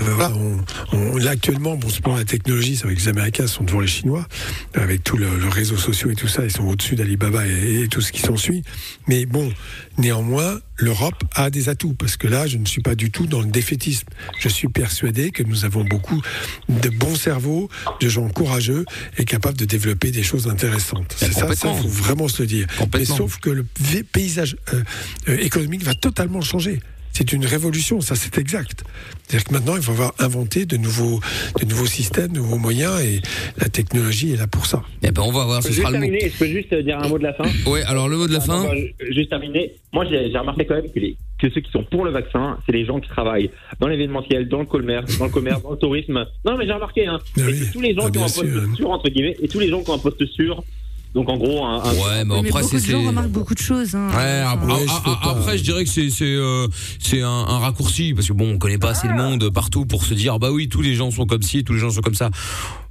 voilà, 0.00 0.32
on, 0.36 0.64
on- 0.92 1.16
là 1.16 1.30
actuellement, 1.32 1.76
bon, 1.76 1.88
c'est 1.88 2.06
la 2.06 2.24
technologie, 2.24 2.76
c'est 2.76 2.84
vrai 2.84 2.94
que 2.94 3.00
les 3.00 3.08
Américains 3.08 3.46
sont 3.46 3.64
devant 3.64 3.80
les 3.80 3.86
Chinois, 3.86 4.26
avec 4.74 5.04
tout 5.04 5.16
le, 5.16 5.28
le 5.38 5.48
réseau 5.48 5.76
social 5.76 6.12
et 6.12 6.14
tout 6.16 6.28
ça, 6.28 6.44
ils 6.44 6.50
sont 6.50 6.64
au-dessus 6.64 6.94
d'Alibaba 6.96 7.46
et, 7.46 7.82
et 7.82 7.88
tout 7.88 8.00
ce 8.00 8.12
qui 8.12 8.20
s'ensuit. 8.20 8.62
Mais 9.06 9.26
bon, 9.26 9.52
néanmoins, 9.98 10.60
l'Europe 10.78 11.24
a 11.34 11.50
des 11.50 11.68
atouts, 11.68 11.94
parce 11.94 12.16
que 12.16 12.26
là, 12.26 12.46
je 12.46 12.56
ne 12.56 12.64
suis 12.64 12.80
pas 12.80 12.94
du 12.94 13.10
tout 13.10 13.26
dans 13.26 13.40
le 13.40 13.50
défaitisme. 13.50 14.08
Je 14.38 14.48
suis 14.48 14.68
persuadé 14.68 15.30
que 15.30 15.42
nous 15.42 15.64
avons 15.64 15.84
beaucoup 15.84 16.20
de 16.68 16.88
bons 16.88 17.16
cerveaux, 17.16 17.68
de 18.00 18.08
gens 18.08 18.28
courageux 18.28 18.84
et 19.18 19.24
capables 19.24 19.58
de 19.58 19.64
développer 19.64 20.10
des 20.10 20.22
choses 20.22 20.48
intéressantes. 20.48 21.14
C'est 21.16 21.32
ça, 21.32 21.54
ça, 21.54 21.74
faut 21.74 21.88
vraiment 21.88 22.28
se 22.28 22.42
le 22.42 22.48
dire. 22.48 22.66
Mais 22.94 23.04
sauf 23.04 23.38
que 23.38 23.50
le 23.50 23.64
paysage 24.12 24.56
euh, 24.72 24.82
euh, 25.28 25.38
économique 25.38 25.82
va 25.82 25.94
totalement 25.94 26.40
changer. 26.40 26.80
C'est 27.12 27.32
une 27.32 27.44
révolution, 27.44 28.00
ça 28.00 28.14
c'est 28.14 28.38
exact. 28.38 28.84
C'est-à-dire 29.28 29.46
que 29.48 29.52
maintenant, 29.52 29.74
il 29.76 29.82
va 29.82 29.92
falloir 29.92 30.14
inventer 30.20 30.64
de 30.64 30.76
nouveaux, 30.78 31.20
de 31.60 31.66
nouveaux 31.66 31.86
systèmes, 31.86 32.28
de 32.32 32.38
nouveaux 32.38 32.56
moyens, 32.56 32.98
et 33.02 33.20
la 33.58 33.68
technologie 33.68 34.32
est 34.32 34.36
là 34.36 34.46
pour 34.46 34.64
ça. 34.66 34.82
Eh 35.02 35.10
ben, 35.10 35.22
on 35.22 35.30
va 35.32 35.44
voir. 35.44 35.60
Je 35.60 35.64
Ce 35.64 35.68
peux 35.68 35.74
juste 35.74 35.86
le 35.88 35.92
mot. 35.98 36.00
terminer, 36.00 36.30
je 36.32 36.38
peux 36.38 36.46
juste 36.46 36.72
euh, 36.72 36.82
dire 36.82 36.98
un 36.98 37.08
mot 37.08 37.18
de 37.18 37.24
la 37.24 37.34
fin? 37.34 37.44
Ouais. 37.70 37.82
Alors 37.82 38.08
le 38.08 38.16
mot 38.16 38.26
de 38.26 38.32
la 38.32 38.38
Ah, 38.38 38.46
fin? 38.46 38.62
non, 38.62 38.70
bah, 38.70 39.04
Juste 39.10 39.28
terminer. 39.28 39.72
Moi, 39.92 40.06
j'ai 40.08 40.36
remarqué 40.38 40.64
quand 40.64 40.76
même 40.76 40.90
que, 40.90 40.98
les, 40.98 41.16
que 41.38 41.50
ceux 41.50 41.60
qui 41.60 41.70
sont 41.70 41.84
pour 41.84 42.04
le 42.06 42.10
vaccin, 42.10 42.56
c'est 42.64 42.72
les 42.72 42.86
gens 42.86 43.00
qui 43.00 43.08
travaillent 43.08 43.50
dans 43.80 43.88
l'événementiel, 43.88 44.48
dans 44.48 44.60
le 44.60 44.66
commerce, 44.66 45.18
dans 45.18 45.26
le 45.26 45.30
commerce, 45.30 45.62
dans 45.62 45.72
le 45.72 45.76
tourisme. 45.78 46.24
Non, 46.46 46.56
mais 46.56 46.66
j'ai 46.66 46.72
remarqué, 46.72 47.06
hein. 47.06 47.18
Ah 47.36 47.40
et 47.40 47.44
oui. 47.52 47.60
que 47.60 47.72
tous 47.72 47.80
les 47.82 47.94
gens 47.94 48.04
Ah, 48.06 48.10
qui 48.10 48.18
ont 48.18 48.22
un 48.22 48.24
poste 48.24 48.46
sûr. 48.50 48.76
sûr, 48.76 48.90
entre 48.90 49.08
guillemets, 49.10 49.36
et 49.42 49.48
tous 49.48 49.58
les 49.60 49.68
gens 49.68 49.82
qui 49.82 49.90
ont 49.90 49.94
un 49.94 49.98
poste 49.98 50.24
sûr. 50.26 50.62
Donc, 51.14 51.28
en 51.28 51.36
gros, 51.36 51.64
un. 51.64 51.82
un- 51.82 51.92
Ouais, 51.92 52.24
mais 52.24 52.42
Mais 52.42 52.48
après 52.50 52.62
beaucoup 52.62 52.74
de 52.76 52.80
gens 52.84 53.06
remarquent 53.06 53.28
beaucoup 53.28 53.54
de 53.54 53.58
choses. 53.58 53.94
hein. 53.94 54.08
Ouais, 54.16 54.40
après, 54.46 54.66
Ouais, 54.66 54.72
a- 54.74 54.86
je 54.86 54.90
a- 54.90 54.94
sais 54.94 55.02
pas. 55.04 55.30
après, 55.30 55.58
je 55.58 55.62
dirais 55.64 55.84
que 55.84 55.90
c'est 55.90 56.10
c'est 56.10 56.24
euh, 56.24 56.66
un, 57.14 57.26
un 57.48 57.58
raccourci 57.58 58.12
parce 58.14 58.28
que 58.28 58.32
bon, 58.34 58.52
on 58.54 58.58
connaît 58.58 58.78
pas 58.78 58.90
assez 58.90 59.08
le 59.08 59.14
monde 59.14 59.48
partout 59.50 59.86
pour 59.86 60.04
se 60.04 60.14
dire 60.14 60.38
bah 60.38 60.50
oui, 60.52 60.68
tous 60.68 60.82
les 60.82 60.94
gens 60.94 61.10
sont 61.10 61.26
comme 61.26 61.42
ci, 61.42 61.64
tous 61.64 61.72
les 61.72 61.78
gens 61.80 61.90
sont 61.90 62.02
comme 62.02 62.14
ça. 62.14 62.30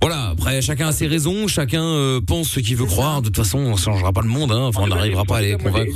Voilà. 0.02 0.30
Après, 0.30 0.62
chacun 0.62 0.88
a 0.88 0.92
ses 0.92 1.08
raisons, 1.08 1.48
chacun 1.48 1.84
euh, 1.84 2.20
pense 2.26 2.50
ce 2.50 2.60
qu'il 2.60 2.76
veut 2.76 2.86
croire. 2.86 3.22
De 3.22 3.28
toute 3.28 3.38
façon, 3.38 3.60
on 3.60 3.76
changera 3.78 4.12
pas 4.12 4.22
le 4.22 4.30
monde. 4.30 4.52
Hein. 4.52 4.62
Enfin, 4.68 4.82
on 4.84 4.88
n'arrivera 4.88 5.24
pas 5.24 5.38
à 5.38 5.42
les 5.42 5.56
convaincre. 5.58 5.96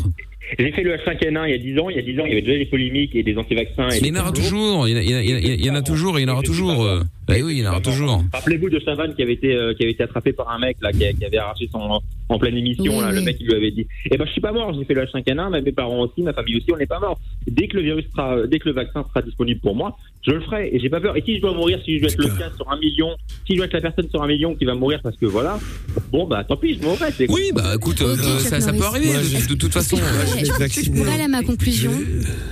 J'ai 0.59 0.71
fait 0.71 0.83
le 0.83 0.95
H5N1 0.95 1.47
il 1.47 1.51
y 1.51 1.53
a 1.53 1.57
10 1.57 1.79
ans. 1.79 1.89
Il 1.89 1.95
y 1.95 1.99
a 1.99 2.01
10 2.01 2.19
ans, 2.19 2.25
il 2.25 2.29
y 2.29 2.31
avait 2.33 2.41
déjà 2.41 2.57
des 2.57 2.65
polémiques 2.65 3.15
et 3.15 3.23
des 3.23 3.37
anti-vaccins. 3.37 3.87
il 3.89 4.07
y 4.07 4.11
en 4.11 4.21
aura 4.21 4.31
toujours. 4.31 4.87
Il 4.87 4.97
y 5.65 5.69
en 5.69 5.75
a, 5.75 5.81
toujours 5.81 6.17
et 6.17 6.21
il 6.21 6.27
y 6.27 6.29
en 6.29 6.33
aura 6.33 6.43
toujours. 6.43 6.83
euh. 6.83 7.01
Bah 7.27 7.35
oui, 7.41 7.57
il 7.57 7.63
y 7.63 7.67
en 7.67 7.71
aura 7.71 7.81
toujours. 7.81 8.23
Rappelez-vous 8.33 8.69
de 8.69 8.79
Chavannes 8.79 9.15
qui 9.15 9.21
avait 9.23 9.33
été 9.33 9.55
euh, 9.55 9.73
qui 9.73 9.83
avait 9.83 9.93
été 9.93 10.03
attrapé 10.03 10.33
par 10.33 10.49
un 10.49 10.59
mec 10.59 10.77
là 10.81 10.91
qui, 10.91 11.05
avait 11.05 11.37
arraché 11.37 11.69
son 11.71 12.01
en 12.29 12.39
pleine 12.39 12.57
émission 12.57 12.97
Oui, 12.97 13.01
là, 13.01 13.11
le 13.11 13.21
mec 13.21 13.37
il 13.39 13.47
lui 13.47 13.55
avait 13.55 13.71
dit 13.71 13.87
eh 14.09 14.17
ben 14.17 14.25
je 14.25 14.31
suis 14.31 14.41
pas 14.41 14.51
mort 14.51 14.73
j'ai 14.73 14.83
fait 14.85 14.93
le 14.93 15.03
H5N1 15.03 15.51
mais 15.51 15.61
mes 15.61 15.71
parents 15.71 16.01
aussi 16.01 16.23
ma 16.23 16.33
famille 16.33 16.57
aussi 16.57 16.71
on 16.73 16.77
n'est 16.77 16.85
pas 16.85 16.99
mort 16.99 17.19
dès 17.47 17.67
que 17.67 17.77
le 17.77 17.83
virus 17.83 18.05
sera 18.11 18.47
dès 18.47 18.59
que 18.59 18.69
le 18.69 18.75
vaccin 18.75 19.05
sera 19.07 19.21
disponible 19.21 19.59
pour 19.61 19.75
moi 19.75 19.97
je 20.25 20.31
le 20.31 20.41
ferai 20.41 20.69
et 20.73 20.79
j'ai 20.79 20.89
pas 20.89 20.99
peur 20.99 21.15
et 21.15 21.21
si 21.21 21.37
je 21.37 21.41
dois 21.41 21.53
mourir 21.53 21.79
si 21.85 21.97
je 21.97 22.01
dois 22.01 22.11
être 22.11 22.17
le 22.17 22.37
cas 22.37 22.49
sur 22.55 22.69
un 22.71 22.77
million 22.79 23.09
si 23.45 23.53
je 23.53 23.57
dois 23.57 23.65
être 23.65 23.73
la 23.73 23.81
personne 23.81 24.09
sur 24.09 24.21
un 24.23 24.27
million 24.27 24.55
qui 24.55 24.65
va 24.65 24.75
mourir 24.75 24.99
parce 25.03 25.17
que 25.17 25.25
voilà 25.25 25.59
bon 26.11 26.27
bah 26.27 26.43
tant 26.47 26.57
pis 26.57 26.77
je 26.77 26.83
mourrai 26.85 27.11
c'est- 27.17 27.29
Oui, 27.29 27.51
bah 27.53 27.73
écoute, 27.75 28.01
euh, 28.01 28.15
euh, 28.17 28.39
ça, 28.39 28.59
ça 28.61 28.73
peut 28.73 28.83
arriver 28.83 29.13
de, 29.49 29.55
toute 29.55 29.71
façon. 29.73 29.97
Moi, 29.97 30.05
je 30.25 30.81
vais 30.81 30.89
pourrais 30.91 31.13
aller 31.13 31.23
à 31.23 31.27
ma 31.27 31.41
conclusion. 31.43 31.91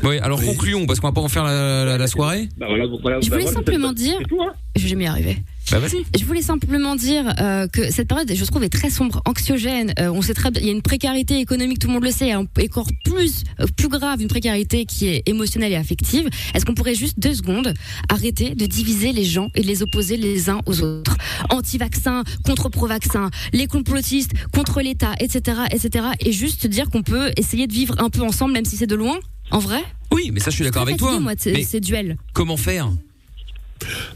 Oui, 0.03 0.17
alors 0.19 0.41
concluons 0.41 0.85
parce 0.85 0.99
qu'on 0.99 1.07
va 1.07 1.13
pas 1.13 1.21
en 1.21 1.27
faire 1.29 1.43
la, 1.43 1.85
la- 1.85 1.97
la 1.97 2.07
soirée. 2.07 2.49
bah 2.57 2.67
voilà, 2.69 2.85
voilà, 3.01 3.19
Je 3.21 3.29
bah 3.29 3.35
voulais 3.35 3.43
voilà, 3.43 3.57
simplement 3.59 3.93
dire- 3.93 4.19
hein. 4.39 4.53
Je 4.75 4.87
vais 4.87 4.95
m'y 4.95 5.05
arriver. 5.07 5.37
Bah 5.71 5.79
vas-y. 5.79 6.03
Je 6.17 6.25
voulais 6.25 6.41
simplement 6.41 6.95
dire 6.95 7.33
euh, 7.39 7.67
que 7.67 7.91
cette 7.91 8.07
période, 8.07 8.31
je 8.33 8.45
trouve, 8.45 8.63
est 8.63 8.69
très 8.69 8.89
sombre, 8.89 9.21
anxiogène. 9.25 9.93
Euh, 9.99 10.09
on 10.11 10.21
sait 10.21 10.33
très 10.33 10.51
bien, 10.51 10.61
il 10.61 10.67
y 10.67 10.69
a 10.69 10.73
une 10.73 10.81
précarité 10.81 11.39
économique, 11.39 11.79
tout 11.79 11.87
le 11.87 11.93
monde 11.93 12.03
le 12.03 12.11
sait, 12.11 12.29
et 12.29 12.35
encore 12.35 12.87
plus, 13.05 13.43
euh, 13.59 13.65
plus 13.77 13.87
grave, 13.87 14.21
une 14.21 14.27
précarité 14.27 14.85
qui 14.85 15.07
est 15.07 15.23
émotionnelle 15.27 15.71
et 15.71 15.75
affective. 15.75 16.27
Est-ce 16.53 16.65
qu'on 16.65 16.73
pourrait 16.73 16.95
juste 16.95 17.19
deux 17.19 17.33
secondes 17.33 17.73
arrêter 18.09 18.55
de 18.55 18.65
diviser 18.65 19.11
les 19.11 19.23
gens 19.25 19.49
et 19.55 19.61
de 19.61 19.67
les 19.67 19.83
opposer 19.83 20.17
les 20.17 20.49
uns 20.49 20.61
aux 20.65 20.81
autres? 20.81 21.17
Anti-vaccins, 21.49 22.23
contre 22.45 22.69
pro-vaccins, 22.69 23.29
les 23.53 23.67
complotistes 23.67 24.31
contre 24.53 24.81
l'État, 24.81 25.13
etc., 25.19 25.61
etc. 25.71 26.05
Et 26.19 26.31
juste 26.31 26.67
dire 26.67 26.89
qu'on 26.89 27.03
peut 27.03 27.31
essayer 27.37 27.67
de 27.67 27.73
vivre 27.73 27.95
un 27.99 28.09
peu 28.09 28.21
ensemble, 28.21 28.53
même 28.53 28.65
si 28.65 28.75
c'est 28.75 28.87
de 28.87 28.95
loin? 28.95 29.19
En 29.51 29.59
vrai? 29.59 29.83
Oui, 30.11 30.31
mais 30.33 30.39
ça, 30.39 30.49
je 30.49 30.55
suis 30.55 30.63
d'accord 30.63 30.83
avec 30.83 30.97
toi. 30.97 31.19
moi, 31.19 31.33
Mais 31.45 31.63
ces 31.63 31.79
duels. 31.79 32.17
comment 32.33 32.57
faire? 32.57 32.89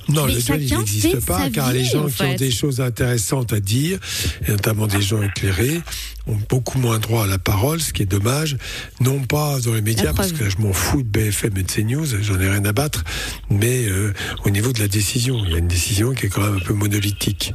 Non, 0.09 0.25
Mais 0.25 0.33
le 0.35 0.41
duel, 0.41 0.61
il 0.61 0.69
chacun 0.69 0.79
n'existe 0.79 1.25
pas, 1.25 1.49
car 1.49 1.71
vie, 1.71 1.79
les 1.79 1.85
gens 1.85 2.05
en 2.05 2.09
qui 2.09 2.23
ont 2.23 2.35
des 2.35 2.51
choses 2.51 2.81
intéressantes 2.81 3.53
à 3.53 3.59
dire, 3.59 3.99
et 4.47 4.51
notamment 4.51 4.87
des 4.87 5.01
gens 5.01 5.21
éclairés, 5.21 5.81
ont 6.27 6.37
beaucoup 6.49 6.79
moins 6.79 6.99
droit 6.99 7.25
à 7.25 7.27
la 7.27 7.37
parole, 7.37 7.81
ce 7.81 7.91
qui 7.91 8.03
est 8.03 8.07
dommage. 8.07 8.57
Non 9.01 9.19
pas 9.19 9.59
dans 9.59 9.73
les 9.73 9.81
médias, 9.81 10.13
parce 10.13 10.31
que 10.31 10.43
là, 10.43 10.49
je 10.49 10.57
m'en 10.57 10.73
fous 10.73 11.03
de 11.03 11.07
BFM 11.07 11.57
et 11.57 11.63
de 11.63 11.71
CNews, 11.71 12.05
j'en 12.21 12.39
ai 12.39 12.49
rien 12.49 12.63
à 12.65 12.73
battre, 12.73 13.03
mais 13.49 13.85
euh, 13.87 14.13
au 14.45 14.49
niveau 14.49 14.71
de 14.71 14.79
la 14.79 14.87
décision, 14.87 15.41
il 15.45 15.51
y 15.51 15.55
a 15.55 15.57
une 15.57 15.67
décision 15.67 16.13
qui 16.13 16.27
est 16.27 16.29
quand 16.29 16.41
même 16.41 16.55
un 16.55 16.65
peu 16.65 16.73
monolithique. 16.73 17.53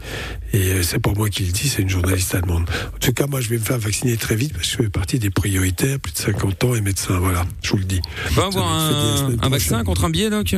Et 0.52 0.72
euh, 0.72 0.82
c'est 0.82 0.98
pas 0.98 1.12
moi 1.12 1.28
qui 1.28 1.44
le 1.44 1.52
dis, 1.52 1.68
c'est 1.68 1.82
une 1.82 1.88
journaliste 1.88 2.34
allemande. 2.34 2.68
En 2.94 2.98
tout 2.98 3.12
cas, 3.12 3.26
moi, 3.26 3.40
je 3.40 3.48
vais 3.48 3.58
me 3.58 3.64
faire 3.64 3.78
vacciner 3.78 4.16
très 4.16 4.36
vite, 4.36 4.52
parce 4.52 4.66
que 4.66 4.72
je 4.72 4.82
fais 4.84 4.90
partie 4.90 5.18
des 5.18 5.30
prioritaires, 5.30 5.98
plus 5.98 6.12
de 6.12 6.18
50 6.18 6.64
ans 6.64 6.74
et 6.74 6.80
médecin, 6.80 7.18
voilà, 7.18 7.44
je 7.62 7.70
vous 7.70 7.78
le 7.78 7.84
dis. 7.84 8.00
On 8.36 8.42
avoir 8.42 8.50
va 8.50 9.30
la 9.30 9.46
un, 9.46 9.48
vaccin 9.48 9.84
contre 9.84 10.04
un 10.04 10.10
billet, 10.10 10.30
Doc? 10.30 10.54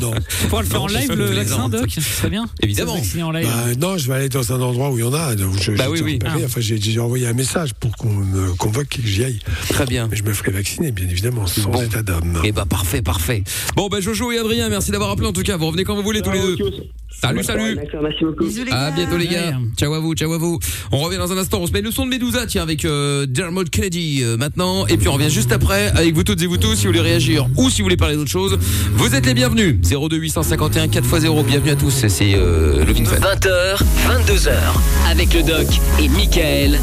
Non. 0.00 0.12
On 0.44 0.48
pourra 0.48 0.62
le 0.62 0.68
faire 0.68 0.80
Non, 0.80 0.84
en 0.84 0.88
je 0.88 0.98
live, 0.98 1.12
le 1.12 1.24
vaccin, 1.26 1.68
Doc 1.68 1.90
Ce 1.90 2.00
serait 2.00 2.30
bien. 2.30 2.46
Évidemment. 2.62 2.96
En 3.22 3.30
live. 3.30 3.46
Bah, 3.46 3.74
non, 3.78 3.98
je 3.98 4.08
vais 4.08 4.14
aller 4.14 4.28
dans 4.28 4.52
un 4.52 4.60
endroit 4.60 4.90
où 4.90 4.98
il 4.98 5.00
y 5.00 5.04
en 5.04 5.12
a. 5.12 5.34
Donc 5.34 5.60
je, 5.60 5.72
Bah 5.72 5.84
j'ai 5.86 5.90
oui, 5.90 6.00
oui. 6.04 6.18
Ah. 6.24 6.34
Enfin, 6.44 6.60
j'ai 6.60 7.00
envoyé 7.00 7.26
un 7.26 7.32
message 7.32 7.74
pour 7.74 7.96
qu'on 7.96 8.12
me 8.12 8.52
convoque 8.54 8.98
et 8.98 9.02
que 9.02 9.08
j'y 9.08 9.24
aille. 9.24 9.38
Très 9.68 9.86
bien. 9.86 10.08
Mais 10.10 10.16
je 10.16 10.22
me 10.22 10.32
ferai 10.32 10.52
vacciner, 10.52 10.92
bien 10.92 11.08
évidemment. 11.08 11.46
C'est 11.46 11.66
mon 11.66 11.82
état 11.82 12.02
d'âme. 12.02 12.40
Eh 12.44 12.52
bah 12.52 12.66
parfait, 12.68 13.02
parfait. 13.02 13.44
Bon 13.76 13.88
bah 13.88 14.00
Jojo 14.00 14.32
et 14.32 14.38
Adrien, 14.38 14.68
merci 14.68 14.90
d'avoir 14.90 15.10
appelé 15.10 15.26
en 15.26 15.32
tout 15.32 15.42
cas. 15.42 15.56
Vous 15.56 15.66
revenez 15.66 15.84
quand 15.84 15.94
vous 15.94 16.02
voulez 16.02 16.22
tous 16.22 16.32
les 16.32 16.40
deux. 16.40 16.56
Salut, 17.20 17.42
salut. 17.42 17.76
Merci 17.76 18.24
beaucoup. 18.24 18.44
À 18.70 18.90
bientôt 18.92 19.16
les 19.16 19.26
gars. 19.26 19.58
Ciao 19.76 19.92
à 19.92 19.98
vous, 19.98 20.14
ciao 20.14 20.32
à 20.32 20.38
vous. 20.38 20.58
On 20.92 20.98
revient 20.98 21.18
dans 21.18 21.32
un 21.32 21.38
instant. 21.38 21.58
On 21.60 21.66
se 21.66 21.72
met 21.72 21.82
le 21.82 21.90
son 21.90 22.06
de 22.06 22.10
Medusa, 22.10 22.46
tiens, 22.46 22.62
avec 22.62 22.84
euh, 22.84 23.26
Dermot 23.26 23.64
Kennedy 23.64 24.20
euh, 24.22 24.36
maintenant. 24.36 24.86
Et 24.86 24.96
puis 24.96 25.08
on 25.08 25.12
revient 25.12 25.28
juste 25.28 25.52
après 25.52 25.88
avec 25.88 26.14
vous 26.14 26.24
toutes 26.24 26.40
et 26.40 26.46
vous 26.46 26.56
tous. 26.56 26.76
Si 26.76 26.86
vous 26.86 26.92
voulez 26.92 27.00
réagir 27.00 27.46
ou 27.56 27.68
si 27.68 27.82
vous 27.82 27.86
voulez 27.86 27.96
parler 27.96 28.16
d'autre 28.16 28.30
chose, 28.30 28.58
vous 28.94 29.14
êtes 29.14 29.26
les 29.26 29.34
bienvenus. 29.34 29.76
02 29.82 30.09
851 30.16 30.86
4x0. 30.86 31.44
Bienvenue 31.44 31.70
à 31.70 31.76
tous. 31.76 32.06
C'est 32.08 32.34
euh, 32.34 32.84
Fun. 32.86 33.16
20h, 33.16 33.82
22h, 34.08 34.52
avec 35.10 35.34
le 35.34 35.42
doc 35.42 35.66
et 35.98 36.08
Michael 36.08 36.78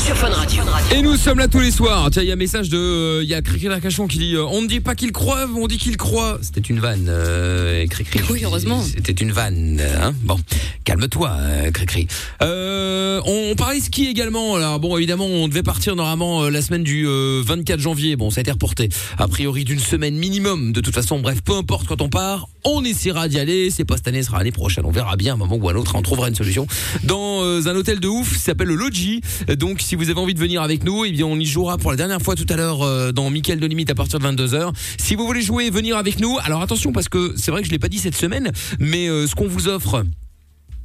sur 0.00 0.16
Fun 0.16 0.30
Radio. 0.30 0.62
Et 0.92 1.02
nous 1.02 1.16
sommes 1.16 1.38
là 1.38 1.46
tous 1.46 1.60
les 1.60 1.70
soirs. 1.70 2.10
Tiens, 2.10 2.22
il 2.22 2.28
y 2.28 2.30
a 2.30 2.34
un 2.34 2.36
message 2.36 2.68
de, 2.70 2.78
euh, 2.78 3.20
il 3.22 3.28
y 3.28 3.34
a 3.34 3.42
Cricri 3.42 3.68
Cachon 3.80 4.06
qui 4.06 4.18
dit, 4.18 4.34
euh, 4.34 4.44
on 4.44 4.62
ne 4.62 4.66
dit 4.66 4.80
pas 4.80 4.94
qu'il 4.94 5.12
creuve, 5.12 5.54
on 5.56 5.66
dit 5.66 5.78
qu'il 5.78 5.96
croit. 5.96 6.38
C'était 6.42 6.60
une 6.60 6.80
vanne, 6.80 7.06
euh, 7.08 7.86
Cricri. 7.86 8.20
Oui, 8.30 8.40
heureusement. 8.42 8.82
C'était 8.82 9.12
une 9.12 9.32
vanne. 9.32 9.80
Hein 10.00 10.14
bon, 10.22 10.38
calme-toi, 10.84 11.30
euh, 11.38 11.70
Cricri. 11.70 12.08
Euh, 12.42 13.20
on 13.26 13.54
parlait 13.54 13.80
ski 13.80 14.06
également. 14.06 14.56
Alors 14.56 14.80
bon, 14.80 14.96
évidemment, 14.96 15.26
on 15.26 15.48
devait 15.48 15.62
partir 15.62 15.94
normalement 15.94 16.48
la 16.48 16.62
semaine 16.62 16.82
du 16.82 17.06
euh, 17.06 17.42
24 17.44 17.78
janvier. 17.78 18.16
Bon, 18.16 18.30
ça 18.30 18.40
a 18.40 18.42
été 18.42 18.50
reporté. 18.50 18.88
A 19.18 19.28
priori 19.28 19.64
d'une 19.64 19.78
semaine 19.78 20.16
minimum. 20.16 20.72
De 20.72 20.80
toute 20.80 20.94
façon, 20.94 21.20
bref, 21.20 21.42
peu 21.44 21.54
importe 21.54 21.86
quand 21.86 22.00
on 22.00 22.08
part, 22.08 22.48
on 22.64 22.84
essaiera 22.84 23.28
d'y 23.28 23.38
aller. 23.38 23.70
C'est 23.70 23.84
pas 23.84 23.96
cette 23.96 24.08
année, 24.08 24.22
ce 24.22 24.28
sera 24.28 24.38
l'année 24.38 24.52
prochaine. 24.52 24.84
On 24.84 24.90
verra 24.90 25.16
bien, 25.16 25.34
un 25.34 25.36
moment 25.36 25.56
ou 25.56 25.68
un 25.68 25.74
autre, 25.74 25.94
on 25.94 26.02
trouvera 26.02 26.28
une 26.28 26.34
solution. 26.34 26.66
Dans 27.04 27.44
un 27.44 27.76
hôtel 27.76 28.00
de 28.00 28.08
ouf, 28.08 28.32
qui 28.32 28.40
s'appelle 28.40 28.68
le 28.68 28.74
Lodgy. 28.74 29.20
Donc, 29.56 29.80
si 29.90 29.96
vous 29.96 30.08
avez 30.08 30.20
envie 30.20 30.34
de 30.34 30.38
venir 30.38 30.62
avec 30.62 30.84
nous, 30.84 31.04
eh 31.04 31.10
bien, 31.10 31.26
on 31.26 31.36
y 31.36 31.44
jouera 31.44 31.76
pour 31.76 31.90
la 31.90 31.96
dernière 31.96 32.22
fois 32.22 32.36
tout 32.36 32.46
à 32.48 32.54
l'heure 32.54 32.82
euh, 32.82 33.10
dans 33.10 33.28
Mickaël 33.28 33.58
de 33.58 33.66
Limite 33.66 33.90
à 33.90 33.96
partir 33.96 34.20
de 34.20 34.24
22h. 34.24 34.72
Si 34.98 35.16
vous 35.16 35.26
voulez 35.26 35.42
jouer, 35.42 35.68
venir 35.68 35.96
avec 35.96 36.20
nous. 36.20 36.38
Alors 36.44 36.62
attention, 36.62 36.92
parce 36.92 37.08
que 37.08 37.34
c'est 37.36 37.50
vrai 37.50 37.62
que 37.62 37.66
je 37.66 37.72
l'ai 37.72 37.80
pas 37.80 37.88
dit 37.88 37.98
cette 37.98 38.14
semaine, 38.14 38.52
mais 38.78 39.08
euh, 39.08 39.26
ce 39.26 39.34
qu'on 39.34 39.48
vous 39.48 39.66
offre, 39.66 40.04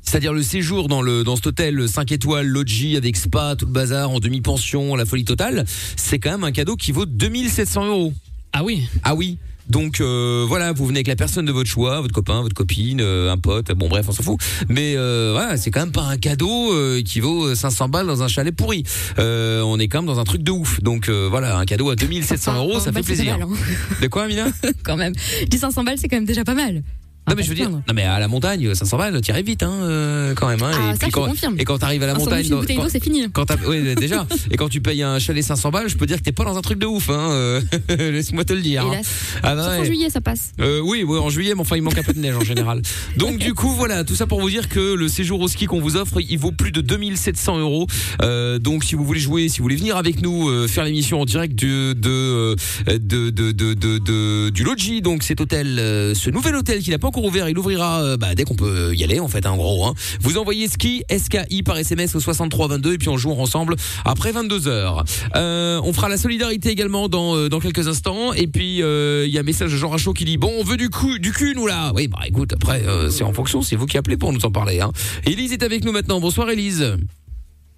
c'est-à-dire 0.02 0.34
le 0.34 0.41
séjour 0.41 0.88
dans 0.88 1.03
le 1.03 1.23
dans 1.23 1.36
cet 1.36 1.45
hôtel 1.45 1.88
5 1.88 2.14
étoiles, 2.14 2.48
logis 2.48 2.98
avec 2.98 3.15
spa, 3.15 3.56
tout 3.56 3.68
le 3.68 3.72
bazar, 3.72 4.10
en 4.10 4.19
demi-pension, 4.19 4.95
la 4.95 5.06
folie 5.06 5.23
totale, 5.23 5.65
c'est 5.95 6.18
quand 6.18 6.32
même 6.32 6.44
un 6.44 6.52
cadeau 6.52 6.76
qui 6.76 6.91
vaut 6.91 7.06
2700 7.06 7.86
euros. 7.86 8.14
Ah 8.53 8.64
oui? 8.64 8.90
Ah 9.03 9.14
oui 9.14 9.38
donc 9.69 9.99
euh, 10.01 10.45
voilà, 10.47 10.73
vous 10.73 10.85
venez 10.85 10.99
avec 10.99 11.07
la 11.07 11.15
personne 11.15 11.45
de 11.45 11.51
votre 11.51 11.69
choix, 11.69 12.01
votre 12.01 12.13
copain, 12.13 12.41
votre 12.41 12.55
copine, 12.55 13.01
euh, 13.01 13.31
un 13.31 13.37
pote, 13.37 13.71
bon 13.71 13.89
bref, 13.89 14.05
on 14.07 14.11
s'en 14.11 14.23
fout. 14.23 14.39
Mais 14.69 14.95
euh, 14.95 15.31
voilà, 15.33 15.57
c'est 15.57 15.71
quand 15.71 15.79
même 15.79 15.91
pas 15.91 16.03
un 16.03 16.17
cadeau 16.17 16.73
euh, 16.73 17.01
qui 17.01 17.19
vaut 17.19 17.53
500 17.53 17.89
balles 17.89 18.07
dans 18.07 18.23
un 18.23 18.27
chalet 18.27 18.55
pourri. 18.55 18.83
Euh, 19.19 19.61
on 19.61 19.79
est 19.79 19.87
quand 19.87 19.99
même 19.99 20.05
dans 20.05 20.19
un 20.19 20.23
truc 20.23 20.43
de 20.43 20.51
ouf. 20.51 20.81
Donc 20.81 21.09
euh, 21.09 21.27
voilà, 21.29 21.57
un 21.57 21.65
cadeau 21.65 21.89
à 21.89 21.95
2700 21.95 22.55
euros, 22.57 22.79
ça 22.79 22.91
fait 22.91 23.01
plaisir. 23.01 23.37
mal, 23.37 23.47
hein. 23.47 23.55
De 24.01 24.07
quoi, 24.07 24.23
Amina? 24.23 24.47
Quand 24.83 24.97
même. 24.97 25.13
Je 25.41 25.45
dis 25.45 25.57
500 25.57 25.83
balles, 25.83 25.97
c'est 25.97 26.07
quand 26.07 26.17
même 26.17 26.25
déjà 26.25 26.43
pas 26.43 26.53
mal. 26.53 26.83
Non 27.27 27.34
mais 27.35 27.43
je 27.43 27.49
veux 27.49 27.56
dire, 27.56 27.69
non 27.69 27.81
mais 27.93 28.03
à 28.03 28.19
la 28.19 28.27
montagne, 28.27 28.73
500 28.76 28.97
balles, 28.97 29.19
t'y 29.22 29.31
arrives 29.31 29.45
vite, 29.47 29.64
hein, 29.64 29.73
euh, 29.81 30.34
quand 30.35 30.47
même. 30.47 30.61
Hein, 30.61 30.72
Ah, 30.73 30.89
et 30.89 30.91
ça, 30.93 30.97
puis 30.99 31.11
quand, 31.11 31.26
confirme. 31.27 31.56
et 31.60 31.64
quand 31.65 31.77
t'arrives 31.80 32.03
à 32.03 32.07
la 32.07 32.14
Un 32.14 32.18
montagne, 32.18 32.47
quand- 32.49 32.88
c'est 32.89 33.03
fini. 33.03 33.27
Quand 33.34 33.45
t'as- 33.45 33.57
oui, 33.68 33.95
déjà. 33.99 34.27
et 34.52 34.57
quand 34.57 34.69
tu 34.69 34.80
payes 34.81 35.02
un 35.02 35.18
chalet 35.19 35.43
500 35.43 35.72
balles, 35.72 35.89
je 35.89 35.97
peux 35.97 36.06
dire 36.06 36.18
que 36.18 36.23
t'es 36.23 36.31
pas 36.31 36.43
dans 36.45 36.56
un 36.57 36.61
truc 36.61 36.77
de 36.80 36.85
ouf, 36.85 37.10
hein. 37.10 37.30
euh, 37.31 37.61
Laisse-moi 37.89 38.43
te 38.45 38.53
le 38.53 38.61
dire. 38.61 38.85
hein. 38.85 39.02
Ah 39.43 39.56
Sauf 39.56 39.65
en 39.65 39.80
ouais. 39.80 39.85
juillet, 39.85 40.10
ça 40.10 40.22
passe. 40.22 40.52
Euh, 40.61 40.80
oui, 40.84 41.03
oui, 41.07 41.18
en 41.18 41.30
juillet, 41.30 41.53
mais 41.56 41.61
enfin, 41.61 41.76
il 41.77 41.81
manque 41.81 41.97
un 41.97 42.03
peu 42.03 42.14
de 42.14 42.19
neige 42.19 42.35
en 42.35 42.43
général. 42.43 42.81
Donc, 43.18 43.38
du 43.39 43.53
coup, 43.53 43.69
voilà, 43.72 44.03
tout 44.03 44.15
ça 44.15 44.27
pour 44.27 44.39
vous 44.39 44.49
dire 44.49 44.69
que 44.69 44.93
le 44.93 45.07
séjour 45.07 45.39
au 45.41 45.47
ski 45.47 45.65
qu'on 45.65 45.81
vous 45.81 45.95
offre, 45.97 46.19
il 46.22 46.38
vaut 46.38 46.52
plus 46.52 46.72
de 46.72 46.81
2700 46.81 47.57
euros. 47.60 47.88
Euh, 48.22 48.60
donc, 48.60 48.84
si 48.84 48.95
vous 48.95 49.03
voulez 49.03 49.19
jouer, 49.19 49.49
si 49.49 49.57
vous 49.60 49.64
voulez 49.64 49.76
venir 49.76 49.97
avec 49.97 50.22
nous 50.22 50.47
euh, 50.49 50.68
faire 50.68 50.84
l'émission 50.85 51.22
en 51.22 51.26
direct 51.26 51.56
de 51.56 51.93
de 51.93 52.56
de 52.88 53.30
de 53.30 53.52
de, 53.52 53.73
de- 53.73 53.97
de- 53.97 54.49
du 54.49 54.64
logis, 54.64 55.02
donc 55.02 55.23
cet 55.23 55.41
hôtel, 55.41 55.76
ce 56.15 56.30
nouvel 56.30 56.56
hôtel 56.56 56.81
qui 56.84 56.91
n'a 56.91 56.99
pas 56.99 57.07
encore 57.15 57.29
ouvert, 57.29 57.47
il 57.47 57.57
ouvrira 57.57 58.03
euh, 58.03 58.17
bah, 58.17 58.35
dès 58.35 58.43
qu'on 58.43 58.55
peut 58.55 58.93
y 58.93 59.01
aller, 59.05 59.21
en 59.21 59.29
fait, 59.29 59.45
en 59.45 59.55
gros. 59.55 59.85
Hein. 59.85 59.93
Vous 60.19 60.37
envoyez 60.37 60.67
ski 60.67 61.03
SKI 61.09 61.63
par 61.63 61.77
SMS 61.77 62.13
au 62.13 62.19
6322 62.19 62.93
et 62.93 62.97
puis 62.97 63.07
on 63.07 63.15
joue 63.15 63.31
ensemble 63.31 63.77
après 64.03 64.33
22 64.33 64.67
heures. 64.67 65.05
Euh, 65.37 65.79
on 65.85 65.93
fera 65.93 66.09
la 66.09 66.17
solidarité 66.17 66.69
également 66.69 67.07
dans 67.07 67.37
euh, 67.37 67.47
dans 67.47 67.61
quelques 67.61 67.87
instants. 67.87 68.33
Et 68.33 68.47
puis 68.47 68.79
il 68.79 69.29
y 69.29 69.37
a 69.37 69.39
un 69.39 69.43
message 69.43 69.71
de 69.71 69.77
Jean 69.77 69.89
Rachaud 69.89 70.11
qui 70.11 70.25
dit 70.25 70.37
bon 70.37 70.51
on 70.59 70.63
veut 70.63 70.75
du 70.75 70.89
cul 70.89 71.19
du 71.19 71.31
cul 71.31 71.53
nous 71.55 71.67
là. 71.67 71.93
Oui 71.95 72.09
bah 72.09 72.19
écoute 72.25 72.51
après 72.53 72.83
c'est 73.09 73.23
en 73.23 73.31
fonction 73.31 73.61
c'est 73.61 73.75
vous 73.75 73.85
qui 73.85 73.97
appelez 73.97 74.17
pour 74.17 74.33
nous 74.33 74.45
en 74.45 74.51
parler. 74.51 74.81
Hein. 74.81 74.91
Élise 75.25 75.53
est 75.53 75.63
avec 75.63 75.85
nous 75.85 75.93
maintenant. 75.93 76.19
Bonsoir 76.19 76.49
Élise. 76.49 76.97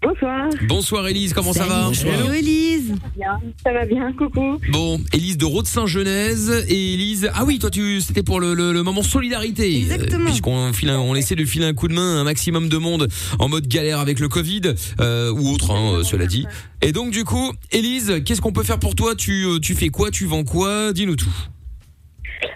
Bonsoir. 0.01 0.49
Bonsoir 0.67 1.07
Élise 1.07 1.33
comment 1.33 1.53
ça 1.53 1.65
va 1.65 1.89
Hello 2.05 2.31
Elise. 2.31 2.93
Bien, 3.15 3.39
ça 3.63 3.73
va 3.73 3.83
bien, 3.85 4.13
coucou. 4.13 4.57
Bon, 4.71 5.01
Élise 5.11 5.37
de 5.37 5.45
Rode-Saint-Genèse 5.45 6.65
et 6.69 6.93
Élise. 6.93 7.31
Ah 7.33 7.43
oui, 7.45 7.57
toi 7.57 7.71
tu 7.71 7.99
c'était 7.99 8.21
pour 8.21 8.39
le, 8.39 8.53
le, 8.53 8.73
le 8.73 8.83
moment 8.83 9.01
solidarité. 9.01 9.75
Exactement. 9.75 10.21
Euh, 10.21 10.25
Puisqu'on 10.25 10.71
file 10.71 10.89
un- 10.91 10.99
on 10.99 11.15
essaie 11.15 11.35
de 11.35 11.43
filer 11.45 11.65
un 11.65 11.73
coup 11.73 11.87
de 11.87 11.93
main 11.95 12.17
à 12.17 12.19
un 12.19 12.23
maximum 12.25 12.69
de 12.69 12.77
monde 12.77 13.07
en 13.39 13.49
mode 13.49 13.67
galère 13.67 13.99
avec 13.99 14.19
le 14.19 14.29
Covid 14.29 14.61
euh, 15.01 15.31
ou 15.31 15.49
autre, 15.49 15.71
hein, 15.71 15.95
euh, 15.99 16.03
cela 16.03 16.27
dit. 16.27 16.45
Et 16.83 16.91
donc 16.91 17.09
du 17.11 17.23
coup, 17.23 17.51
Élise, 17.71 18.21
qu'est-ce 18.23 18.39
qu'on 18.41 18.53
peut 18.53 18.63
faire 18.63 18.79
pour 18.79 18.93
toi? 18.93 19.15
Tu 19.15 19.45
tu 19.63 19.73
fais 19.73 19.89
quoi? 19.89 20.11
Tu 20.11 20.25
vends 20.25 20.43
quoi? 20.43 20.93
Dis-nous 20.93 21.15
tout. 21.15 21.33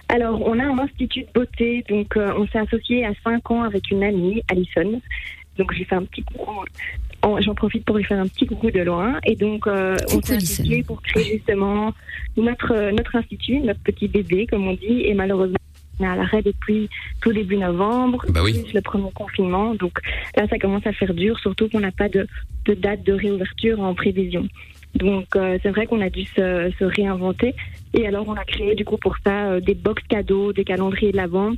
Alors, 0.10 0.42
on 0.46 0.60
a 0.60 0.64
un 0.64 0.78
institut 0.78 1.22
de 1.24 1.28
beauté, 1.34 1.84
donc 1.90 2.16
euh, 2.18 2.34
on 2.38 2.46
s'est 2.50 2.60
associé 2.60 3.04
à 3.06 3.12
5 3.24 3.50
ans 3.50 3.64
avec 3.64 3.90
une 3.90 4.04
amie, 4.04 4.44
Alison. 4.50 5.02
Donc, 5.58 5.74
j'ai 5.74 5.86
fait 5.86 5.96
un 5.96 6.04
petit 6.04 6.22
coucou. 6.24 6.52
En- 7.24 7.40
J'en 7.42 7.56
profite 7.56 7.86
pour 7.86 7.98
lui 7.98 8.04
faire 8.04 8.20
un 8.20 8.28
petit 8.28 8.46
coucou 8.48 8.72
de 8.72 8.80
loin. 8.82 9.20
Et 9.26 9.36
donc, 9.36 9.68
euh, 9.68 9.96
on 10.14 10.22
s'est 10.22 10.84
pour 10.84 11.02
créer 11.02 11.34
justement 11.38 11.94
notre, 12.38 12.74
euh, 12.74 12.92
notre 12.92 13.16
institut, 13.16 13.60
notre 13.60 13.82
petit 13.82 14.08
bébé, 14.08 14.48
comme 14.48 14.68
on 14.68 14.74
dit. 14.74 15.02
Et 15.06 15.14
malheureusement, 15.14 15.58
on 16.00 16.04
est 16.04 16.08
à 16.08 16.16
l'arrêt 16.16 16.42
depuis 16.42 16.90
tout 17.22 17.32
début 17.32 17.58
novembre, 17.58 18.26
Bah 18.30 18.42
oui. 18.44 18.64
plus 18.64 18.74
le 18.74 18.82
premier 18.82 19.12
confinement. 19.14 19.76
Donc 19.76 20.00
là, 20.36 20.48
ça 20.50 20.58
commence 20.58 20.86
à 20.88 20.94
faire 20.94 21.14
dur, 21.14 21.38
surtout 21.40 21.70
qu'on 21.70 21.80
n'a 21.82 21.92
pas 21.92 22.10
de, 22.10 22.28
de 22.66 22.74
date 22.74 23.04
de 23.04 23.14
réouverture 23.14 23.80
en 23.82 23.94
prévision. 23.94 24.48
Donc 24.96 25.36
euh, 25.38 25.58
c'est 25.64 25.70
vrai 25.70 25.86
qu'on 25.88 26.02
a 26.02 26.10
dû 26.10 26.26
se, 26.26 26.70
se 26.78 26.84
réinventer. 26.84 27.54
Et 27.94 28.06
alors 28.08 28.28
on 28.28 28.34
a 28.34 28.44
créé 28.44 28.76
du 28.76 28.84
coup 28.84 28.98
pour 28.98 29.16
ça 29.26 29.52
euh, 29.52 29.60
des 29.62 29.74
box 29.74 30.04
cadeaux, 30.10 30.52
des 30.52 30.64
calendriers 30.66 31.12
de 31.14 31.18
l'avant. 31.18 31.52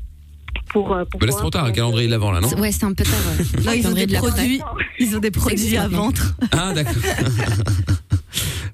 Pour, 0.70 0.94
euh, 0.94 1.04
pour 1.06 1.20
Bah 1.20 1.26
là 1.28 1.32
c'est 1.32 1.38
trop 1.40 1.50
tard, 1.50 1.66
le 1.68 1.72
calendrier 1.72 2.08
de 2.08 2.12
l'avant 2.12 2.32
là, 2.32 2.42
non 2.42 2.50
Ouais, 2.60 2.72
c'est 2.72 2.84
un 2.86 2.94
peu 2.94 3.04
tard. 3.04 3.14
ouais. 3.40 3.64
Non, 3.64 3.72
ils 3.74 3.88
ont 3.88 3.92
des 3.94 4.08
produits, 4.08 4.62
ils 5.00 5.16
ont 5.16 5.20
des 5.20 5.32
produits 5.32 5.78
à 5.78 5.88
vendre. 5.88 6.22
Ah 6.52 6.74
d'accord. 6.74 6.94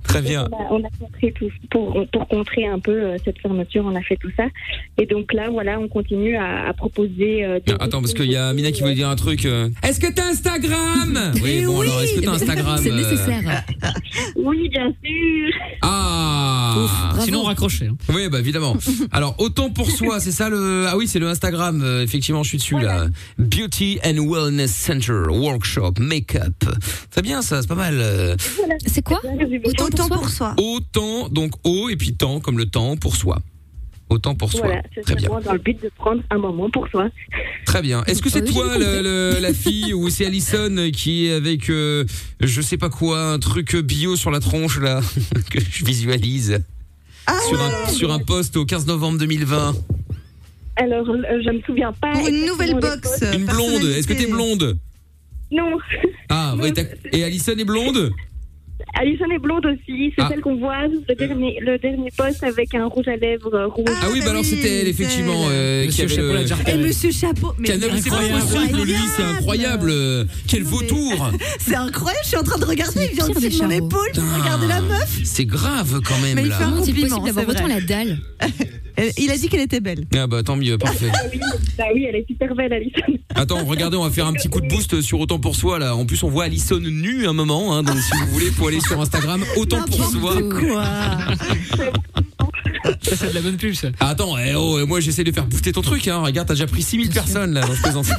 Très 0.09 0.21
bien. 0.21 0.47
On 0.51 0.57
a, 0.57 0.67
on 0.71 0.83
a 0.83 1.31
tout, 1.31 1.49
pour, 1.69 2.05
pour 2.11 2.27
contrer 2.27 2.65
un 2.67 2.79
peu 2.79 2.91
euh, 2.91 3.17
cette 3.23 3.39
fermeture, 3.39 3.83
on 3.85 3.95
a 3.95 4.01
fait 4.01 4.17
tout 4.17 4.31
ça. 4.35 4.45
Et 4.97 5.05
donc 5.05 5.31
là, 5.33 5.49
voilà, 5.51 5.79
on 5.79 5.87
continue 5.87 6.35
à, 6.35 6.67
à 6.69 6.73
proposer. 6.73 7.45
euh, 7.45 7.59
des 7.65 7.73
Ah, 7.73 7.83
Attends, 7.85 8.01
parce 8.01 8.13
qu'il 8.13 8.31
y 8.31 8.35
a 8.35 8.51
Mina 8.53 8.71
qui 8.71 8.81
veut 8.83 8.93
dire 8.95 9.07
un 9.09 9.15
truc. 9.15 9.45
euh. 9.45 9.69
Est-ce 9.83 9.99
que 9.99 10.11
t'as 10.11 10.25
Instagram? 10.29 11.31
Oui, 11.43 11.63
bon 11.65 11.81
alors, 11.81 12.01
est-ce 12.01 12.15
que 12.19 12.25
t'as 12.25 12.31
Instagram 12.33 12.77
C'est 12.81 12.91
nécessaire. 12.91 13.63
Oui, 14.35 14.69
bien 14.69 14.87
sûr. 15.03 15.53
Ah. 15.81 17.13
Sinon, 17.19 17.43
raccroché. 17.43 17.87
hein. 17.87 17.95
Oui, 18.13 18.27
bah 18.29 18.39
évidemment. 18.39 18.75
Alors, 19.11 19.35
autant 19.39 19.69
pour 19.69 19.89
soi, 19.89 20.19
c'est 20.19 20.31
ça 20.31 20.49
le. 20.49 20.85
Ah 20.87 20.97
oui, 20.97 21.07
c'est 21.07 21.19
le 21.19 21.27
Instagram. 21.27 21.81
euh, 21.83 22.03
effectivement, 22.03 22.43
je 22.43 22.49
suis 22.49 22.57
dessus 22.57 22.79
là. 22.79 23.07
Beauty 23.37 23.99
and 24.05 24.17
Wellness 24.29 24.71
Center 24.73 25.23
Workshop 25.29 25.93
Makeup. 25.99 26.53
Très 27.11 27.21
bien, 27.21 27.41
ça, 27.41 27.61
c'est 27.61 27.67
pas 27.67 27.75
mal. 27.75 27.95
euh. 27.99 28.35
C'est 28.87 29.03
quoi? 29.03 29.19
Autant 29.65 29.87
pour 29.89 29.98
soi. 30.29 30.55
Autant, 30.57 31.29
donc 31.29 31.51
haut 31.63 31.89
et 31.89 31.95
puis 31.95 32.13
temps, 32.15 32.39
comme 32.39 32.57
le 32.57 32.65
temps 32.65 32.95
pour 32.97 33.15
soi. 33.15 33.39
Autant 34.09 34.33
pour 34.33 34.51
soi. 34.51 34.61
Voilà, 34.65 34.81
c'est 34.95 35.01
Très 35.01 35.13
bien. 35.15 35.29
dans 35.45 35.53
le 35.53 35.59
but 35.59 35.79
de 35.83 35.91
prendre 35.95 36.23
un 36.31 36.37
moment 36.39 36.67
pour 36.71 36.87
soi. 36.87 37.09
Très 37.65 37.81
bien. 37.83 38.03
Est-ce 38.05 38.23
que 38.23 38.29
c'est 38.31 38.41
Oui, 38.41 38.53
toi 38.53 38.65
j'ai 38.73 38.79
le- 38.79 39.33
le- 39.35 39.39
la 39.39 39.53
fille 39.53 39.93
ou 39.93 40.09
c'est 40.09 40.25
Alison 40.25 40.89
qui 40.91 41.27
est 41.27 41.33
avec 41.33 41.69
euh, 41.69 42.05
je 42.39 42.59
sais 42.61 42.77
pas 42.77 42.89
quoi 42.89 43.33
un 43.33 43.37
truc 43.39 43.75
bio 43.75 44.15
sur 44.15 44.31
la 44.31 44.39
tronche 44.39 44.79
là 44.79 45.01
que 45.51 45.59
je 45.59 45.85
visualise 45.85 46.59
Ah 47.27 47.37
sur 47.47 47.61
un 47.61 47.89
sur 47.89 48.11
un 48.11 48.17
post 48.19 48.57
au 48.57 48.65
15 48.65 48.87
novembre 48.87 49.19
2020. 49.19 49.75
Alors, 50.77 51.07
euh, 51.09 51.41
je 51.45 51.51
me 51.51 51.61
souviens 51.61 51.91
pas. 51.93 52.13
Pour 52.13 52.27
une 52.27 52.45
nouvelle 52.45 52.79
box. 52.79 53.21
Une 53.35 53.45
blonde. 53.45 53.83
Est-ce 53.95 54.07
que 54.07 54.13
t'es 54.13 54.25
blonde? 54.27 54.77
Non. 55.51 55.77
Ah, 56.29 56.55
ouais. 56.57 56.71
Et 57.11 57.23
Alison 57.23 57.51
est 57.57 57.65
blonde? 57.65 58.11
Alison 58.99 59.25
est 59.33 59.39
blonde 59.39 59.65
aussi. 59.65 60.11
C'est 60.15 60.21
Ah. 60.23 60.27
celle 60.29 60.41
qu'on 60.41 60.57
voit, 60.57 60.87
le 60.87 61.15
dernier, 61.15 61.57
le 61.61 61.77
dernier 61.79 62.09
poste 62.17 62.43
avec 62.43 62.75
un 62.75 62.85
rouge 62.87 63.07
à 63.07 63.15
lèvres 63.15 63.53
euh, 63.53 63.67
rouge. 63.67 63.85
Ah 64.01 64.07
oui, 64.11 64.19
bah 64.23 64.31
alors 64.31 64.43
c'était 64.43 64.81
elle, 64.81 64.87
effectivement, 64.89 65.45
euh, 65.49 65.83
qui 65.83 65.87
Monsieur 65.87 66.03
avait 66.05 66.15
Chapeau 66.15 66.33
le- 66.33 66.69
Et. 66.69 66.77
Monsieur 66.87 67.11
Chapeau. 67.11 67.47
qui 67.53 67.61
mais 67.61 67.67
c'est 68.01 68.09
pas 68.09 68.15
incroyable. 68.17 68.41
possible, 68.51 68.81
lui, 68.83 68.95
c'est 69.15 69.23
incroyable. 69.23 69.89
euh, 69.89 70.25
Quel 70.47 70.63
mais- 70.63 70.69
vautour 70.69 71.31
C'est 71.59 71.75
incroyable, 71.75 72.21
je 72.23 72.27
suis 72.29 72.37
en 72.37 72.43
train 72.43 72.59
de 72.59 72.65
regarder, 72.65 73.07
il 73.09 73.15
vient 73.15 73.27
de 73.29 73.33
mon 73.33 73.49
charros. 73.51 73.71
épaule 73.71 74.11
pour 74.13 74.41
regarder 74.41 74.67
la 74.67 74.81
meuf. 74.81 75.19
C'est 75.23 75.45
grave 75.45 76.01
quand 76.05 76.17
même 76.19 76.35
Mais 76.35 76.41
il 76.43 76.49
là. 76.49 76.57
fait 76.57 76.63
un 76.65 76.69
Comment 76.71 76.83
c'est 76.83 76.91
compliment, 76.91 77.17
possible 77.21 77.35
d'avoir 77.35 77.55
autant 77.55 77.67
la 77.67 77.81
dalle 77.81 78.17
Euh, 78.43 78.47
Il 79.17 79.31
a 79.31 79.37
dit 79.37 79.49
qu'elle 79.49 79.61
était 79.61 79.79
belle. 79.79 80.05
Ah 80.15 80.27
bah 80.27 80.43
tant 80.43 80.55
mieux, 80.55 80.77
parfait. 80.77 81.09
Ah 81.19 81.27
oui, 81.31 81.39
bah 81.77 81.83
oui, 81.93 82.05
elle 82.07 82.15
est 82.15 82.25
super 82.27 82.53
belle, 82.55 82.71
Alison. 82.73 83.19
Attends, 83.35 83.65
regardez, 83.65 83.97
on 83.97 84.03
va 84.03 84.09
faire 84.09 84.27
un 84.27 84.33
petit 84.33 84.49
coup 84.49 84.61
de 84.61 84.67
boost 84.67 85.01
sur 85.01 85.19
Autant 85.19 85.39
pour 85.39 85.55
soi 85.55 85.79
là. 85.79 85.95
En 85.95 86.05
plus, 86.05 86.23
on 86.23 86.29
voit 86.29 86.45
Alison 86.45 86.79
nue 86.79 87.27
un 87.27 87.33
moment, 87.33 87.75
hein, 87.75 87.83
donc 87.83 87.97
si 87.97 88.11
vous 88.19 88.27
voulez, 88.33 88.47
faut 88.51 88.67
aller 88.67 88.79
sur 88.79 88.99
Instagram 88.99 89.43
Autant 89.57 89.83
pour 89.83 90.03
soi. 90.05 90.35
Quoi 90.49 90.83
Ça, 93.01 93.15
c'est 93.15 93.29
de 93.29 93.35
la 93.35 93.41
bonne 93.41 93.57
pub, 93.57 93.73
ça. 93.73 93.89
Ah, 93.99 94.09
Attends, 94.09 94.37
eh, 94.37 94.55
oh, 94.55 94.85
moi 94.85 94.99
j'essaie 94.99 95.23
de 95.23 95.31
faire 95.31 95.45
booster 95.45 95.71
ton 95.71 95.81
truc, 95.81 96.07
hein. 96.07 96.21
Regarde, 96.23 96.47
t'as 96.47 96.53
déjà 96.53 96.67
pris 96.67 96.81
6000 96.81 97.09
personnes 97.09 97.53
là 97.53 97.61
dans 97.61 97.75
ce 97.75 97.81
plaisance. 97.81 98.09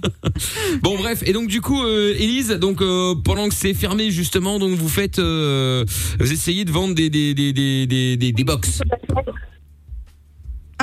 bon 0.82 0.96
bref, 0.96 1.22
et 1.26 1.32
donc 1.32 1.48
du 1.48 1.60
coup, 1.60 1.82
euh, 1.84 2.14
Élise, 2.18 2.50
donc 2.50 2.80
euh, 2.80 3.14
pendant 3.14 3.48
que 3.48 3.54
c'est 3.54 3.74
fermé 3.74 4.10
justement, 4.10 4.58
donc 4.58 4.72
vous 4.72 4.88
faites, 4.88 5.18
euh, 5.18 5.84
vous 6.18 6.32
essayez 6.32 6.64
de 6.64 6.70
vendre 6.70 6.94
des 6.94 7.10
des 7.10 7.34
des 7.34 7.52
des 7.52 7.86
des, 7.86 8.16
des, 8.16 8.32
des 8.32 8.44
box. 8.44 8.80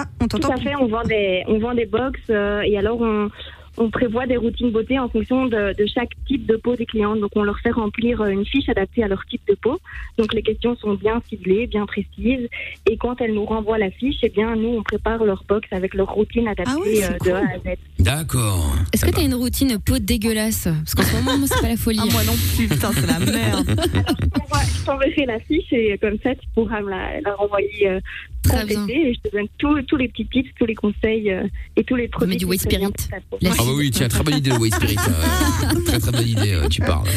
Ah, 0.01 0.05
on 0.21 0.27
Tout 0.27 0.39
t'entend 0.39 0.55
à 0.55 0.57
fait, 0.57 0.75
on 0.75 0.87
vend 0.87 1.03
des, 1.03 1.43
on 1.47 1.59
vend 1.59 1.73
des 1.73 1.85
box 1.85 2.19
euh, 2.29 2.61
et 2.61 2.77
alors 2.77 2.99
on, 3.01 3.29
on 3.77 3.89
prévoit 3.89 4.25
des 4.27 4.35
routines 4.37 4.71
beauté 4.71 4.99
en 4.99 5.07
fonction 5.09 5.45
de, 5.45 5.73
de 5.77 5.85
chaque 5.85 6.09
type 6.27 6.45
de 6.45 6.55
peau 6.57 6.75
des 6.75 6.85
clients. 6.85 7.15
Donc 7.15 7.31
on 7.35 7.43
leur 7.43 7.59
fait 7.59 7.71
remplir 7.71 8.21
euh, 8.21 8.27
une 8.27 8.45
fiche 8.45 8.67
adaptée 8.69 9.03
à 9.03 9.07
leur 9.07 9.23
type 9.25 9.41
de 9.47 9.55
peau. 9.55 9.79
Donc 10.17 10.33
les 10.33 10.41
questions 10.41 10.75
sont 10.77 10.95
bien 10.95 11.21
ciblées, 11.29 11.65
bien 11.67 11.85
précises. 11.85 12.47
Et 12.89 12.97
quand 12.97 13.19
elles 13.21 13.33
nous 13.33 13.45
renvoient 13.45 13.77
la 13.77 13.91
fiche, 13.91 14.17
eh 14.23 14.29
bien 14.29 14.55
nous 14.55 14.69
on 14.69 14.83
prépare 14.83 15.23
leur 15.23 15.43
box 15.47 15.67
avec 15.71 15.93
leur 15.93 16.07
routine 16.11 16.47
adaptée 16.47 16.71
Ah 16.75 16.79
oui, 16.83 16.95
c'est 16.97 17.05
euh, 17.05 17.17
de 17.17 17.17
cool. 17.19 17.33
A 17.33 17.71
à 17.71 17.75
Z. 17.75 17.77
D'accord. 17.99 18.75
Est-ce 18.93 19.05
que 19.05 19.11
t'as 19.11 19.23
une 19.23 19.35
routine 19.35 19.77
peau 19.79 19.97
dégueulasse? 19.99 20.63
Parce 20.63 20.95
qu'en 20.95 21.03
ce 21.03 21.15
moment, 21.15 21.37
moi, 21.37 21.47
c'est 21.47 21.61
pas 21.61 21.67
la 21.69 21.77
folie. 21.77 21.99
Ah, 22.01 22.05
moi 22.11 22.23
non 22.25 22.33
plus, 22.55 22.67
putain, 22.67 22.91
c'est 22.93 23.07
la 23.07 23.19
merde. 23.19 23.67
Je 24.23 24.29
t'envoie- 24.29 24.59
Je 24.79 24.85
t'enverrai 24.85 25.25
la 25.27 25.39
fiche 25.41 25.71
et 25.73 25.97
comme 25.99 26.17
ça 26.23 26.33
tu 26.35 26.47
pourras 26.55 26.81
me 26.81 26.89
la, 26.89 27.21
la 27.21 27.35
renvoyer 27.35 27.87
euh, 27.89 27.99
Très 28.41 28.65
bien. 28.65 28.79
complétée 28.79 29.09
et 29.09 29.13
je 29.13 29.19
te 29.29 29.35
donne 29.35 29.47
tous 29.57 29.81
tous 29.83 29.95
les 29.97 30.07
petits 30.07 30.25
tips, 30.27 30.49
tous 30.57 30.65
les 30.65 30.75
conseils 30.75 31.29
euh, 31.31 31.43
et 31.75 31.83
tous 31.83 31.95
les 31.95 32.07
produits. 32.07 32.37
du 32.37 32.45
White 32.45 32.61
seraient 32.61 32.77
bien 32.77 32.89
Spirit. 32.97 33.21
Ah 33.43 33.53
bah 33.57 33.63
oui, 33.75 33.91
tiens, 33.91 34.07
très 34.07 34.23
bonne 34.23 34.37
idée 34.37 34.49
le 34.51 34.57
Way 34.57 34.69
Spirit. 34.71 34.95
euh, 35.09 35.81
très 35.85 35.99
très 35.99 36.11
bonne 36.11 36.27
idée, 36.27 36.53
euh, 36.53 36.67
tu 36.69 36.81
parles. 36.81 37.07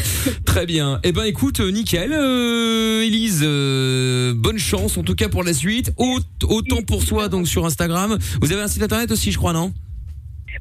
Très 0.45 0.65
bien. 0.65 0.99
Eh 1.03 1.11
ben 1.11 1.23
écoute, 1.23 1.59
euh, 1.61 1.71
nickel, 1.71 2.11
euh, 2.13 3.03
Élise, 3.03 3.41
euh, 3.43 4.33
bonne 4.35 4.59
chance 4.59 4.97
en 4.97 5.03
tout 5.03 5.15
cas 5.15 5.29
pour 5.29 5.43
la 5.43 5.53
suite. 5.53 5.93
Aut- 5.97 6.19
Autant 6.47 6.81
pour 6.81 7.01
soi 7.03 7.29
donc 7.29 7.47
sur 7.47 7.65
Instagram. 7.65 8.17
Vous 8.41 8.51
avez 8.51 8.61
un 8.61 8.67
site 8.67 8.83
internet 8.83 9.09
aussi, 9.11 9.31
je 9.31 9.37
crois, 9.37 9.53
non? 9.53 9.73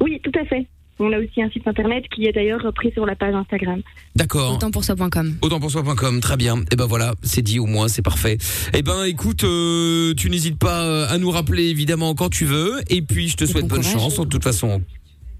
Oui, 0.01 0.20
tout 0.22 0.32
à 0.40 0.44
fait. 0.47 0.66
On 0.98 1.12
a 1.12 1.19
aussi 1.19 1.43
un 1.43 1.51
site 1.51 1.66
internet 1.66 2.05
qui 2.14 2.27
est 2.27 2.32
d'ailleurs 2.32 2.70
pris 2.74 2.93
sur 2.93 3.06
la 3.06 3.16
page 3.16 3.35
Instagram. 3.35 3.81
D'accord. 4.14 4.55
Autant 4.55 4.70
pour 4.70 4.85
soi.com. 4.85 5.35
Autant 5.43 5.59
pour 5.59 5.70
soi.com, 5.70 6.20
très 6.20 6.36
bien. 6.36 6.56
Et 6.70 6.77
ben 6.77 6.86
voilà, 6.86 7.14
c'est 7.23 7.43
dit 7.43 7.59
au 7.59 7.66
moins, 7.66 7.89
c'est 7.89 8.02
parfait. 8.02 8.39
Et 8.74 8.82
ben 8.82 9.05
écoute, 9.05 9.43
euh, 9.44 10.14
tu 10.14 10.31
n'hésites 10.31 10.59
pas 10.59 10.82
euh, 10.85 11.06
à 11.09 11.19
nous 11.19 11.31
rappeler 11.31 11.64
évidemment 11.69 12.14
quand 12.14 12.28
tu 12.28 12.44
veux. 12.44 12.81
Et 12.89 13.02
puis 13.02 13.28
je 13.28 13.36
te 13.36 13.44
souhaite 13.47 13.64
bon 13.64 13.77
bonne 13.77 13.85
courage. 13.85 14.01
chance. 14.01 14.20
De 14.20 14.24
toute 14.27 14.44
façon, 14.44 14.82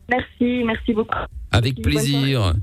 Merci, 0.09 0.65
merci 0.65 0.93
beaucoup. 0.93 1.16
avec 1.53 1.81
plaisir. 1.81 2.55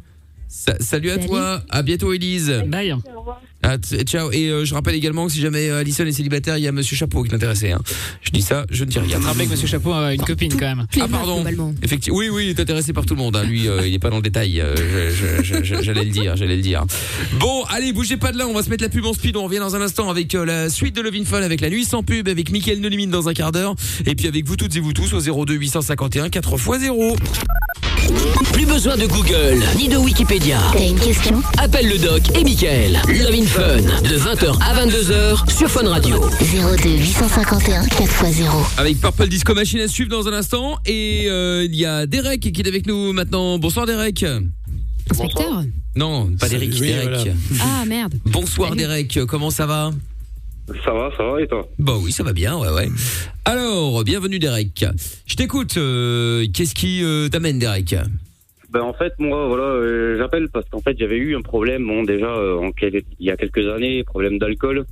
Sa- 0.51 0.79
salut 0.79 1.11
à 1.11 1.15
Salut. 1.15 1.27
toi. 1.27 1.61
À 1.69 1.83
bientôt, 1.83 2.11
Élise. 2.11 2.63
Bye. 2.67 2.91
Au 2.93 3.19
revoir. 3.19 3.41
Ah, 3.61 3.75
ciao. 3.77 4.31
Et 4.31 4.47
euh, 4.47 4.63
je 4.65 4.73
rappelle 4.73 4.95
également 4.95 5.27
que 5.27 5.33
si 5.33 5.41
jamais 5.41 5.69
euh, 5.69 5.81
Alison 5.81 6.05
est 6.05 6.11
célibataire, 6.13 6.57
il 6.57 6.63
y 6.63 6.67
a 6.67 6.71
Monsieur 6.71 6.95
Chapeau 6.95 7.23
qui 7.23 7.29
l'intéressait. 7.31 7.71
Hein. 7.73 7.81
Je 8.21 8.31
dis 8.31 8.41
ça, 8.41 8.65
je 8.71 8.83
ne 8.85 8.89
dis 8.89 8.97
rien. 8.99 9.19
Je 9.21 9.25
rappelle 9.27 9.45
que 9.47 9.51
Monsieur 9.51 9.67
Chapeau 9.67 9.91
a 9.93 10.13
une 10.13 10.21
copine 10.21 10.53
quand 10.53 10.75
même. 10.75 10.87
Ah 10.99 11.07
pardon. 11.11 11.43
Effectivement, 11.83 12.17
oui, 12.17 12.29
oui, 12.29 12.45
il 12.45 12.49
est 12.51 12.59
intéressé 12.59 12.93
par 12.93 13.05
tout 13.05 13.15
le 13.15 13.19
monde. 13.19 13.35
hein. 13.35 13.43
Lui, 13.43 13.67
euh, 13.67 13.85
il 13.85 13.91
n'est 13.91 13.99
pas 13.99 14.09
dans 14.09 14.15
le 14.15 14.21
détail. 14.23 14.59
euh, 14.61 14.73
j'allais 15.61 16.05
le 16.05 16.09
dire, 16.11 16.35
j'allais 16.37 16.55
le 16.55 16.61
dire. 16.61 16.85
Bon, 17.39 17.63
allez, 17.65 17.91
bougez 17.93 18.17
pas 18.17 18.31
de 18.31 18.37
là. 18.37 18.47
On 18.47 18.53
va 18.53 18.63
se 18.63 18.69
mettre 18.69 18.83
la 18.83 18.89
pub 18.89 19.05
en 19.05 19.13
speed. 19.13 19.35
On 19.35 19.43
revient 19.43 19.59
dans 19.59 19.75
un 19.75 19.81
instant 19.81 20.09
avec 20.09 20.33
euh, 20.35 20.45
la 20.45 20.69
suite 20.69 20.95
de 20.95 21.01
Levin 21.01 21.25
Fun, 21.25 21.41
avec 21.43 21.59
la 21.61 21.69
nuit 21.69 21.83
sans 21.85 22.01
pub, 22.01 22.27
avec 22.27 22.51
Mickaël 22.51 22.79
Nolimine 22.79 23.11
dans 23.11 23.27
un 23.29 23.33
quart 23.33 23.51
d'heure, 23.51 23.75
et 24.05 24.15
puis 24.15 24.27
avec 24.27 24.47
vous 24.47 24.55
toutes 24.55 24.75
et 24.75 24.79
vous 24.79 24.93
tous 24.93 25.13
au 25.13 25.45
02 25.45 25.53
851 25.53 26.29
4 26.29 26.53
x 26.53 26.79
0. 26.79 27.15
Plus 28.53 28.65
besoin 28.65 28.97
de 28.97 29.05
Google 29.05 29.63
ni 29.77 29.87
de 29.87 29.97
Wikipédia. 29.97 30.59
T'as 30.73 30.83
une 30.87 30.99
question 30.99 31.41
Appelle 31.57 31.87
le 31.89 31.97
doc 31.97 32.21
et 32.35 32.43
Michael. 32.43 32.93
Love 33.07 33.33
in 33.35 33.45
Fun 33.45 33.77
de 34.01 34.17
20h 34.17 34.57
à 34.61 34.85
22h 34.85 35.51
sur 35.57 35.69
Fun 35.69 35.87
Radio. 35.87 36.19
02 36.41 36.89
851 36.89 37.83
4x0. 37.83 38.49
Avec 38.77 38.99
Purple 38.99 39.27
Disco 39.27 39.53
Machine 39.53 39.79
à 39.79 39.87
suivre 39.87 40.09
dans 40.09 40.27
un 40.27 40.33
instant, 40.33 40.77
et 40.85 41.25
euh, 41.29 41.65
il 41.65 41.75
y 41.75 41.85
a 41.85 42.05
Derek 42.05 42.39
qui 42.41 42.61
est 42.61 42.67
avec 42.67 42.87
nous 42.87 43.13
maintenant. 43.13 43.59
Bonsoir 43.59 43.85
Derek. 43.85 44.25
Inspecteur 45.11 45.63
Non, 45.95 46.29
pas 46.39 46.49
Derek, 46.49 46.69
oui, 46.79 46.87
Derek. 46.87 47.09
voilà. 47.09 47.23
Ah 47.61 47.85
merde. 47.85 48.15
Bonsoir 48.25 48.69
Salut. 48.69 48.81
Derek, 48.81 49.19
comment 49.27 49.49
ça 49.51 49.65
va? 49.65 49.91
Ça 50.85 50.91
va, 50.93 51.09
ça 51.17 51.23
va 51.23 51.41
et 51.41 51.47
toi 51.47 51.67
Bah 51.79 51.93
oui, 52.01 52.11
ça 52.11 52.23
va 52.23 52.33
bien, 52.33 52.57
ouais, 52.57 52.69
ouais. 52.69 52.87
Alors, 53.45 54.03
bienvenue 54.03 54.39
Derek. 54.39 54.85
Je 55.25 55.35
t'écoute. 55.35 55.77
euh, 55.77 56.45
Qu'est-ce 56.53 56.75
qui 56.75 57.03
euh, 57.03 57.27
t'amène, 57.29 57.59
Derek 57.59 57.95
Ben 58.71 58.81
en 58.81 58.93
fait 58.93 59.13
moi 59.17 59.47
voilà 59.47 59.63
euh, 59.63 60.15
j'appelle 60.19 60.47
parce 60.53 60.69
qu'en 60.69 60.79
fait 60.79 60.95
j'avais 60.99 61.17
eu 61.17 61.35
un 61.35 61.41
problème 61.41 61.87
bon 61.87 62.03
déjà 62.03 62.31
en 62.31 62.71
quel- 62.71 63.01
il 63.19 63.25
y 63.25 63.31
a 63.31 63.35
quelques 63.35 63.67
années 63.67 64.03
problème 64.03 64.37
d'alcool 64.37 64.85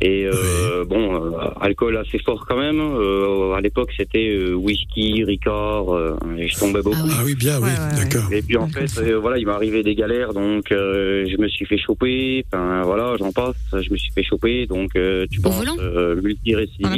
et 0.00 0.26
euh, 0.26 0.84
bon 0.84 1.14
euh, 1.14 1.30
alcool 1.60 1.96
assez 1.96 2.18
fort 2.18 2.44
quand 2.48 2.58
même 2.58 2.80
Euh, 2.80 3.52
à 3.54 3.60
l'époque 3.60 3.90
c'était 3.96 4.28
euh, 4.28 4.54
whisky 4.54 5.24
Ricard 5.24 5.94
euh, 5.94 6.16
et 6.38 6.48
je 6.48 6.58
tombais 6.58 6.82
beaucoup 6.82 6.98
Ah 7.00 7.06
ouais. 7.06 7.12
Ah 7.18 7.22
oui, 7.24 7.34
bien, 7.34 7.56
oui, 7.58 7.64
Ouais, 7.64 7.70
ouais, 7.70 7.98
ouais. 7.98 8.04
d'accord. 8.10 8.32
et 8.32 8.42
puis 8.42 8.56
en 8.56 8.68
fait 8.68 8.90
euh, 8.98 9.18
voilà 9.18 9.38
il 9.38 9.46
m'est 9.46 9.52
arrivé 9.52 9.82
des 9.82 9.94
galères 9.94 10.32
donc 10.34 10.70
euh, 10.72 11.26
je 11.28 11.36
me 11.40 11.48
suis 11.48 11.64
fait 11.66 11.78
choper 11.78 12.44
enfin 12.52 12.82
voilà 12.82 13.14
j'en 13.18 13.32
passe 13.32 13.56
je 13.72 13.90
me 13.90 13.96
suis 13.96 14.12
fait 14.12 14.22
choper 14.22 14.66
donc 14.66 14.90
euh, 14.96 15.26
tu 15.30 15.38
Au 15.40 15.42
penses 15.44 15.64
euh, 15.80 16.20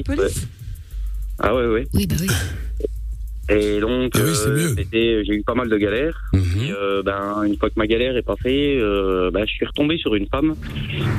police 0.03 0.23
ouais. 0.37 0.43
ah 1.39 1.55
ouais 1.55 1.67
ouais 1.67 1.87
Oui, 1.95 2.07
bah 2.07 2.17
oui. 2.21 2.27
Et 3.49 3.81
donc 3.81 4.13
Ah 4.15 4.21
oui, 4.25 4.31
c'est 4.35 4.49
euh, 4.49 4.69
c'était- 4.77 5.25
j'ai 5.25 5.35
eu 5.35 5.43
pas 5.43 5.55
mal 5.55 5.69
de 5.69 5.77
galères 5.77 6.21
Mhm. 6.33 6.43
Et, 6.65 6.73
euh, 6.73 7.03
ben, 7.03 7.43
une 7.47 7.57
fois 7.57 7.69
que 7.71 7.75
ma 7.77 7.87
galère 7.87 8.17
est 8.17 8.23
passée, 8.23 8.79
euh, 8.81 9.31
ben, 9.31 9.45
je 9.47 9.53
suis 9.53 9.65
retombé 9.67 9.97
sur 9.99 10.15
une 10.15 10.27
femme, 10.27 10.55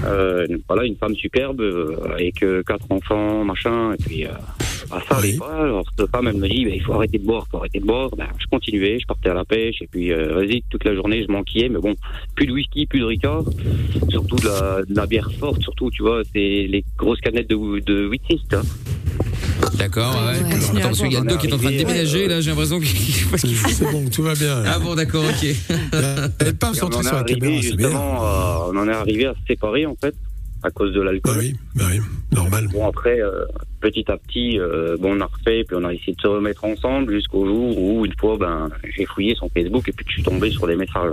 euh, 0.06 0.46
voilà, 0.68 0.86
une 0.86 0.96
femme 0.96 1.16
superbe 1.16 1.62
euh, 1.62 1.96
avec 2.14 2.44
euh, 2.44 2.62
quatre 2.64 2.86
enfants, 2.92 3.44
machin. 3.44 3.94
Et 3.94 4.04
puis, 4.04 4.26
euh, 4.26 4.30
ben, 4.90 5.00
ça 5.08 5.18
allait 5.18 5.32
Oui. 5.34 5.38
pas. 5.38 5.64
Alors 5.64 5.86
cette 5.98 6.10
femme, 6.12 6.28
elle 6.28 6.38
me 6.38 6.48
dit, 6.48 6.66
ben, 6.66 6.74
il 6.76 6.82
faut 6.82 6.94
arrêter 6.94 7.18
de 7.18 7.26
boire, 7.26 7.46
faut 7.50 7.58
arrêter 7.58 7.80
de 7.80 7.86
boire. 7.86 8.10
Ben, 8.16 8.28
je 8.38 8.46
continuais, 8.48 9.00
je 9.00 9.08
partais 9.08 9.30
à 9.30 9.34
la 9.34 9.46
pêche 9.46 9.82
et 9.82 9.88
puis 9.88 10.12
euh, 10.12 10.34
vas-y, 10.36 10.62
toute 10.70 10.84
la 10.84 10.94
journée, 10.96 11.24
je 11.28 11.32
m'enquillais. 11.32 11.70
Mais 11.70 11.80
bon, 11.80 11.96
plus 12.36 12.46
de 12.46 12.52
whisky, 12.52 12.86
plus 12.86 13.00
de 13.00 13.06
ricard, 13.06 13.44
surtout 14.10 14.36
de 14.38 14.46
la, 14.46 14.82
de 14.88 14.96
la 14.96 15.06
bière 15.08 15.32
forte, 15.40 15.62
surtout, 15.62 15.90
tu 15.92 16.04
vois, 16.04 16.22
c'est 16.34 16.68
les 16.70 16.84
grosses 16.98 17.22
canettes 17.22 17.50
de, 17.50 17.80
de 17.80 18.08
8 18.10 18.22
hein. 18.54 18.62
D'accord, 19.78 20.14
ouais. 20.16 20.40
Parce 20.82 21.00
qu'il 21.02 21.12
y 21.14 21.16
a 21.16 21.22
doc 21.22 21.38
qui 21.40 21.48
est 21.48 21.54
en 21.54 21.58
train 21.58 21.72
de 21.72 21.78
déménager, 21.78 22.19
là, 22.28 22.42
j'ai 22.42 22.50
l'impression 22.52 22.80
qu'il 22.80 22.88
C'est 23.48 23.92
bon, 23.92 24.06
tout 24.10 24.24
va 24.24 24.34
bien. 24.36 24.64
Ah 24.66 24.80
bon, 24.80 24.96
d'accord, 24.96 25.24
ok. 25.24 25.48
Elle 26.40 26.56
pas 26.56 26.74
centrée 26.74 26.98
en 27.00 27.02
est 27.02 27.04
sur 27.04 27.14
la 27.14 27.20
arrivé 27.22 27.40
caméra, 27.40 27.62
c'est 27.62 27.76
bien. 27.76 27.90
à- 27.92 28.66
on 28.72 28.78
en 28.78 28.88
est 28.88 28.94
arrivé 28.94 29.26
à 29.28 29.34
se 29.34 29.40
séparer 29.48 29.86
en 29.86 29.96
fait 30.00 30.16
à 30.64 30.70
cause 30.72 30.94
de 30.94 31.00
Bah 31.00 31.06
l'alcool. 31.12 31.38
oui, 31.40 31.56
bah 31.76 31.86
oui, 31.92 32.00
normal. 32.32 32.68
Bon 32.72 32.88
après, 32.88 33.22
euh, 33.22 33.46
petit 33.80 34.04
à 34.12 34.18
petit, 34.18 34.60
euh, 34.60 34.98
bon 35.00 35.16
on 35.18 35.22
a 35.22 35.26
refait, 35.26 35.64
puis 35.64 35.78
on 35.80 35.84
a 35.86 35.94
essayé 35.94 36.14
de 36.14 36.22
se 36.22 36.28
remettre 36.28 36.66
ensemble 36.66 37.14
jusqu'au 37.14 37.46
jour 37.46 37.78
où 37.78 38.06
une 38.06 38.14
fois, 38.20 38.38
ben 38.38 38.70
j'ai 38.96 39.06
fouillé 39.06 39.36
son 39.36 39.48
Facebook 39.50 39.88
et 39.88 39.92
puis 39.94 40.06
je 40.08 40.14
suis 40.16 40.24
tombé 40.24 40.50
sur 40.52 40.68
les 40.68 40.76
messages. 40.76 41.12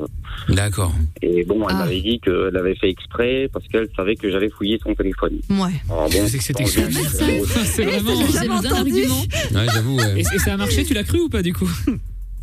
D'accord. 0.49 0.93
Et 1.23 1.45
bon, 1.45 1.69
elle 1.69 1.77
Ah. 1.79 1.85
m'avait 1.85 2.01
dit 2.01 2.19
qu'elle 2.21 2.57
avait 2.57 2.75
fait 2.75 2.91
exprès 2.91 3.49
parce 3.53 3.67
qu'elle 3.69 3.89
savait 3.97 4.17
que 4.17 4.31
j'avais 4.31 4.51
fouillé 4.51 4.79
son 4.83 4.95
téléphone. 4.95 5.39
Ouais. 5.51 5.71
Alors 5.89 6.11
bon, 6.11 6.27
C'est 6.27 6.53
que 6.53 6.63
exprès. 6.63 6.91
C'est 7.65 7.85
vraiment. 7.85 8.13
J'ai 8.27 8.33
C'est 8.33 8.45
jamais 8.47 8.61
bien 8.61 8.71
entendu. 8.73 8.91
l'argument. 8.93 9.23
Ouais, 9.55 9.67
j'avoue. 9.73 9.97
ouais. 9.97 10.15
Et, 10.17 10.21
et 10.21 10.39
ça 10.39 10.55
a 10.55 10.57
marché, 10.57 10.85
tu 10.85 10.95
l'as 10.95 11.05
cru 11.05 11.21
ou 11.21 11.29
pas 11.29 11.43
du 11.43 11.53
coup? 11.53 11.69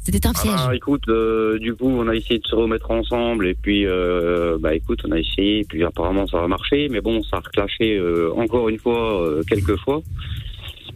C'était 0.06 0.28
un 0.28 0.34
piège. 0.34 0.54
Ah, 0.58 0.76
écoute, 0.76 1.08
euh, 1.08 1.58
du 1.60 1.74
coup, 1.76 1.88
on 1.88 2.08
a 2.10 2.16
essayé 2.16 2.40
de 2.40 2.46
se 2.46 2.56
remettre 2.56 2.92
ensemble 2.92 3.48
et 3.48 3.54
puis, 3.54 3.86
euh, 3.86 4.58
bah 4.60 4.76
écoute, 4.76 5.02
on 5.08 5.12
a 5.12 5.20
essayé, 5.20 5.60
et 5.60 5.64
puis 5.64 5.84
apparemment 5.84 6.28
ça 6.28 6.44
a 6.44 6.48
marché, 6.48 6.90
mais 6.90 7.00
bon, 7.00 7.24
ça 7.24 7.38
a 7.38 7.40
reclashé 7.40 7.98
euh, 7.98 8.32
encore 8.36 8.68
une 8.68 8.80
fois, 8.80 9.24
euh, 9.24 9.44
quelques 9.48 9.78
fois. 9.78 10.02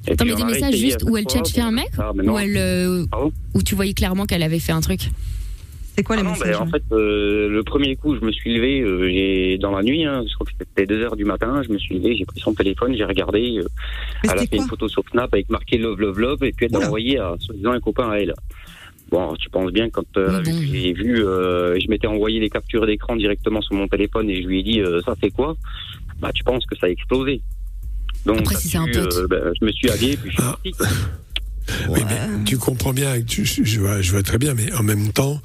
Et 0.07 0.11
Attends, 0.11 0.25
puis, 0.25 0.33
mais 0.33 0.41
des 0.41 0.51
messages 0.51 0.75
juste 0.75 1.03
où 1.03 1.17
elle 1.17 1.25
bon, 1.25 1.61
un 1.61 1.71
mec 1.71 1.89
ah, 1.97 2.11
mais 2.15 2.23
non. 2.23 2.33
Ou 2.33 2.39
elle, 2.39 2.57
euh, 2.57 3.05
Pardon 3.09 3.31
où 3.53 3.61
tu 3.61 3.75
voyais 3.75 3.93
clairement 3.93 4.25
qu'elle 4.25 4.43
avait 4.43 4.59
fait 4.59 4.71
un 4.71 4.79
truc 4.79 5.01
C'est 5.95 6.03
quoi 6.03 6.15
les 6.15 6.21
Ah 6.21 6.25
non, 6.25 6.31
messages 6.31 6.57
ben, 6.57 6.61
en 6.61 6.67
fait, 6.67 6.83
euh, 6.91 7.49
le 7.49 7.63
premier 7.63 7.95
coup, 7.95 8.15
je 8.15 8.23
me 8.23 8.31
suis 8.31 8.55
levé, 8.55 8.81
euh, 8.81 9.09
j'ai 9.09 9.57
dans 9.57 9.71
la 9.71 9.83
nuit, 9.83 10.05
hein, 10.05 10.23
je 10.27 10.33
crois 10.35 10.45
que 10.45 10.53
c'était 10.57 10.85
2 10.85 11.01
heures 11.01 11.15
du 11.15 11.25
matin, 11.25 11.61
je 11.65 11.73
me 11.73 11.77
suis 11.77 11.95
levé, 11.97 12.15
j'ai 12.15 12.25
pris 12.25 12.39
son 12.39 12.53
téléphone, 12.53 12.95
j'ai 12.95 13.03
regardé, 13.03 13.57
euh, 13.57 13.67
elle 14.23 14.39
a 14.39 14.45
fait 14.45 14.57
une 14.57 14.67
photo 14.67 14.87
sur 14.87 15.03
Snap 15.11 15.33
avec 15.33 15.49
marqué 15.49 15.77
Love 15.77 15.99
Love 15.99 16.19
Love 16.19 16.43
et 16.43 16.51
puis 16.51 16.67
elle 16.67 16.79
l'a 16.79 16.85
envoyé 16.85 17.17
à 17.19 17.35
soi-disant 17.39 17.71
un 17.71 17.79
copain 17.79 18.09
à 18.11 18.17
elle. 18.17 18.33
Bon, 19.09 19.33
tu 19.35 19.49
penses 19.49 19.71
bien 19.71 19.89
quand 19.89 20.05
euh, 20.17 20.43
j'ai 20.43 20.91
vu, 20.93 21.23
euh, 21.25 21.79
je 21.79 21.87
m'étais 21.89 22.07
envoyé 22.07 22.39
les 22.39 22.49
captures 22.49 22.85
d'écran 22.85 23.15
directement 23.15 23.61
sur 23.61 23.75
mon 23.75 23.87
téléphone 23.87 24.29
et 24.29 24.41
je 24.41 24.47
lui 24.47 24.59
ai 24.59 24.63
dit 24.63 24.81
euh, 24.81 25.01
ça 25.05 25.15
c'est 25.21 25.31
quoi? 25.31 25.55
Bah 26.19 26.31
tu 26.33 26.43
penses 26.43 26.65
que 26.65 26.75
ça 26.77 26.87
a 26.87 26.89
explosé. 26.89 27.41
Donc 28.25 28.39
Après, 28.39 28.55
si 28.55 28.69
c'est 28.69 28.77
un 28.77 28.85
pote. 28.85 28.95
euh, 28.97 29.27
ben, 29.29 29.53
je 29.59 29.65
me 29.65 29.71
suis 29.71 29.89
habillé 29.89 30.17
puis 30.17 30.29
je 30.31 30.35
suis 30.35 30.43
parti. 30.43 30.73
Oui, 31.89 32.01
mais 32.09 32.43
tu 32.45 32.57
comprends 32.57 32.91
bien, 32.93 33.21
tu- 33.21 33.45
je, 33.45 33.63
je 33.63 33.79
vois, 33.79 34.01
je 34.01 34.11
vois 34.11 34.23
très 34.23 34.37
bien, 34.37 34.53
mais 34.53 34.73
en 34.73 34.83
même 34.83 35.13
temps, 35.13 35.41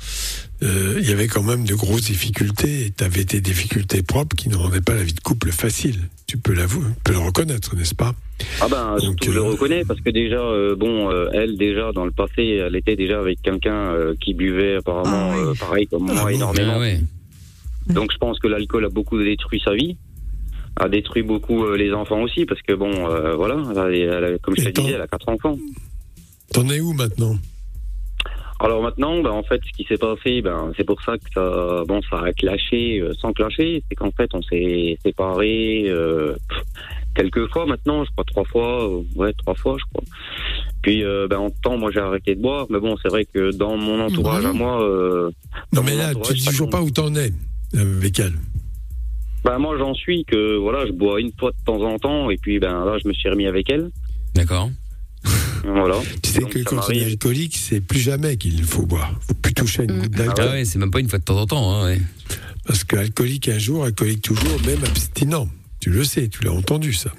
euh, 0.63 0.97
il 1.01 1.09
y 1.09 1.13
avait 1.13 1.29
quand 1.29 1.43
même 1.45 1.65
de 1.65 1.75
grosses 1.75 2.03
difficultés 2.07 2.87
et 2.87 2.91
tu 2.91 3.05
avais 3.05 3.25
tes 3.25 3.41
difficultés 3.41 4.03
propres 4.03 4.35
qui 4.37 4.49
ne 4.49 4.57
rendaient 4.57 4.81
pas 4.81 4.95
la 4.95 5.05
vie 5.05 5.15
de 5.15 5.21
couple 5.21 5.51
facile. 5.53 5.99
Tu 6.33 6.39
peux 6.39 6.55
l'avouer, 6.55 6.87
tu 6.97 7.01
peux 7.05 7.13
le 7.13 7.19
reconnaître, 7.19 7.77
n'est-ce 7.77 7.95
pas? 7.95 8.15
Ah 8.63 8.67
ben, 8.67 8.97
surtout, 9.01 9.27
je 9.27 9.31
le 9.35 9.43
reconnais 9.43 9.85
parce 9.85 10.01
que 10.01 10.09
déjà, 10.09 10.39
euh, 10.41 10.75
bon, 10.75 11.11
euh, 11.11 11.29
elle 11.35 11.59
déjà 11.59 11.93
dans 11.93 12.07
le 12.07 12.11
passé, 12.11 12.59
elle 12.67 12.75
était 12.75 12.97
déjà 12.97 13.19
avec 13.21 13.43
quelqu'un 13.43 13.75
euh, 13.93 14.15
qui 14.19 14.33
buvait 14.33 14.77
apparemment 14.77 15.35
euh, 15.35 15.53
pareil 15.61 15.87
comme 15.89 16.05
moi 16.05 16.15
énormément. 16.33 16.79
Donc 17.93 18.13
je 18.13 18.17
pense 18.17 18.39
que 18.39 18.49
l'alcool 18.49 18.87
a 18.87 18.89
beaucoup 18.89 19.19
détruit 19.23 19.61
sa 19.63 19.75
vie, 19.75 19.99
a 20.77 20.89
détruit 20.89 21.23
beaucoup 21.23 21.67
euh, 21.67 21.77
les 21.77 21.93
enfants 21.93 22.23
aussi 22.23 22.47
parce 22.47 22.63
que 22.63 22.73
bon, 22.73 23.11
euh, 23.11 23.35
voilà, 23.35 23.57
elle 23.71 23.79
a- 23.79 23.91
elle 23.91 24.25
a- 24.25 24.39
comme 24.39 24.57
je 24.57 24.63
te 24.65 24.71
disais, 24.81 24.93
elle 24.95 25.03
a 25.03 25.09
quatre 25.09 25.29
enfants. 25.29 25.59
T'en 26.55 26.67
es 26.71 26.81
où 26.81 26.95
maintenant? 26.95 27.37
Alors 28.65 28.81
maintenant, 28.81 29.21
ben, 29.21 29.31
en 29.31 29.43
fait, 29.43 29.61
ce 29.67 29.73
qui 29.73 29.85
s'est 29.89 29.99
passé, 29.99 30.41
ben, 30.41 30.73
c'est 30.77 30.85
pour 30.85 31.03
ça 31.03 31.19
que 31.19 31.25
ça, 31.35 31.83
bon, 31.87 32.01
ça 32.09 32.21
a 32.21 32.33
clashé 32.33 33.01
euh, 33.01 33.13
sans 33.21 33.33
clasher. 33.33 33.83
C'est 33.89 33.97
qu'en 33.97 34.13
fait, 34.13 34.31
on 34.35 34.43
s'est 34.43 34.97
séparés 35.05 35.87
euh, 35.89 36.37
quelques 37.17 37.53
fois 37.53 37.67
maintenant, 37.67 38.05
je 38.05 38.11
crois 38.13 38.25
trois 38.25 38.45
fois, 38.45 38.89
euh, 38.89 39.03
ouais, 39.17 39.33
trois 39.33 39.55
fois, 39.57 39.77
je 39.81 39.85
crois. 39.93 40.05
Puis, 40.81 41.03
euh, 41.05 41.27
ben, 41.29 41.39
en 41.39 41.51
temps, 41.51 41.77
moi, 41.77 41.91
j'ai 41.93 41.99
arrêté 41.99 42.37
de 42.37 42.41
boire, 42.41 42.67
mais 42.71 42.79
bon, 42.79 42.97
c'est 43.03 43.09
vrai 43.09 43.25
que 43.25 43.51
dans 43.53 43.77
mon 43.77 44.01
entourage 44.01 44.45
à 44.45 44.53
moi, 44.53 44.81
euh, 44.81 45.31
Non, 45.73 45.83
mais 45.83 45.97
là, 45.97 46.15
tu 46.15 46.35
dis 46.35 46.45
toujours 46.45 46.71
pas 46.71 46.83
où 46.83 46.91
t'en 46.91 47.13
es 47.17 47.33
euh, 47.75 47.99
avec 47.99 48.21
elle. 48.21 48.35
ben, 49.45 49.59
moi, 49.59 49.77
j'en 49.77 49.95
suis 49.95 50.25
que 50.25 50.57
voilà, 50.57 50.87
je 50.87 50.93
bois 50.93 51.21
une 51.21 51.33
fois 51.37 51.51
de 51.51 51.65
temps 51.65 51.83
en 51.83 51.99
temps, 51.99 52.31
et 52.31 52.37
puis 52.37 52.61
ben 52.61 52.85
là, 52.85 52.97
je 53.03 53.09
me 53.09 53.13
suis 53.13 53.29
remis 53.29 53.47
avec 53.47 53.69
elle. 53.71 53.91
D'accord. 54.37 54.71
Voilà. 55.65 55.97
Tu 56.23 56.31
sais 56.31 56.41
Donc, 56.41 56.51
que 56.51 56.59
quand 56.61 56.81
on 56.89 56.91
est 56.93 57.05
alcoolique, 57.05 57.57
c'est 57.57 57.81
plus 57.81 58.01
jamais 58.01 58.37
qu'il 58.37 58.63
faut 58.65 58.85
boire. 58.87 59.19
faut 59.27 59.35
plus 59.35 59.55
toucher 59.55 59.83
à 59.83 59.85
une 59.85 60.01
goutte 60.01 60.11
d'alcool. 60.11 60.47
Ah 60.49 60.53
ouais, 60.53 60.65
c'est 60.65 60.79
même 60.79 60.91
pas 60.91 61.01
une 61.01 61.09
fois 61.09 61.19
de 61.19 61.25
temps 61.25 61.39
en 61.39 61.47
temps. 61.47 61.73
Hein, 61.75 61.87
ouais. 61.87 62.01
Parce 62.67 62.85
que 62.85 62.97
alcoolique 62.97 63.49
un 63.49 63.59
jour, 63.59 63.85
alcoolique 63.85 64.23
toujours, 64.23 64.61
même 64.67 64.83
abstinent. 64.85 65.49
Tu 65.81 65.91
le 65.91 66.05
sais, 66.05 66.29
tu 66.29 66.45
l'as 66.45 66.53
entendu 66.53 66.93
ça. 66.93 67.11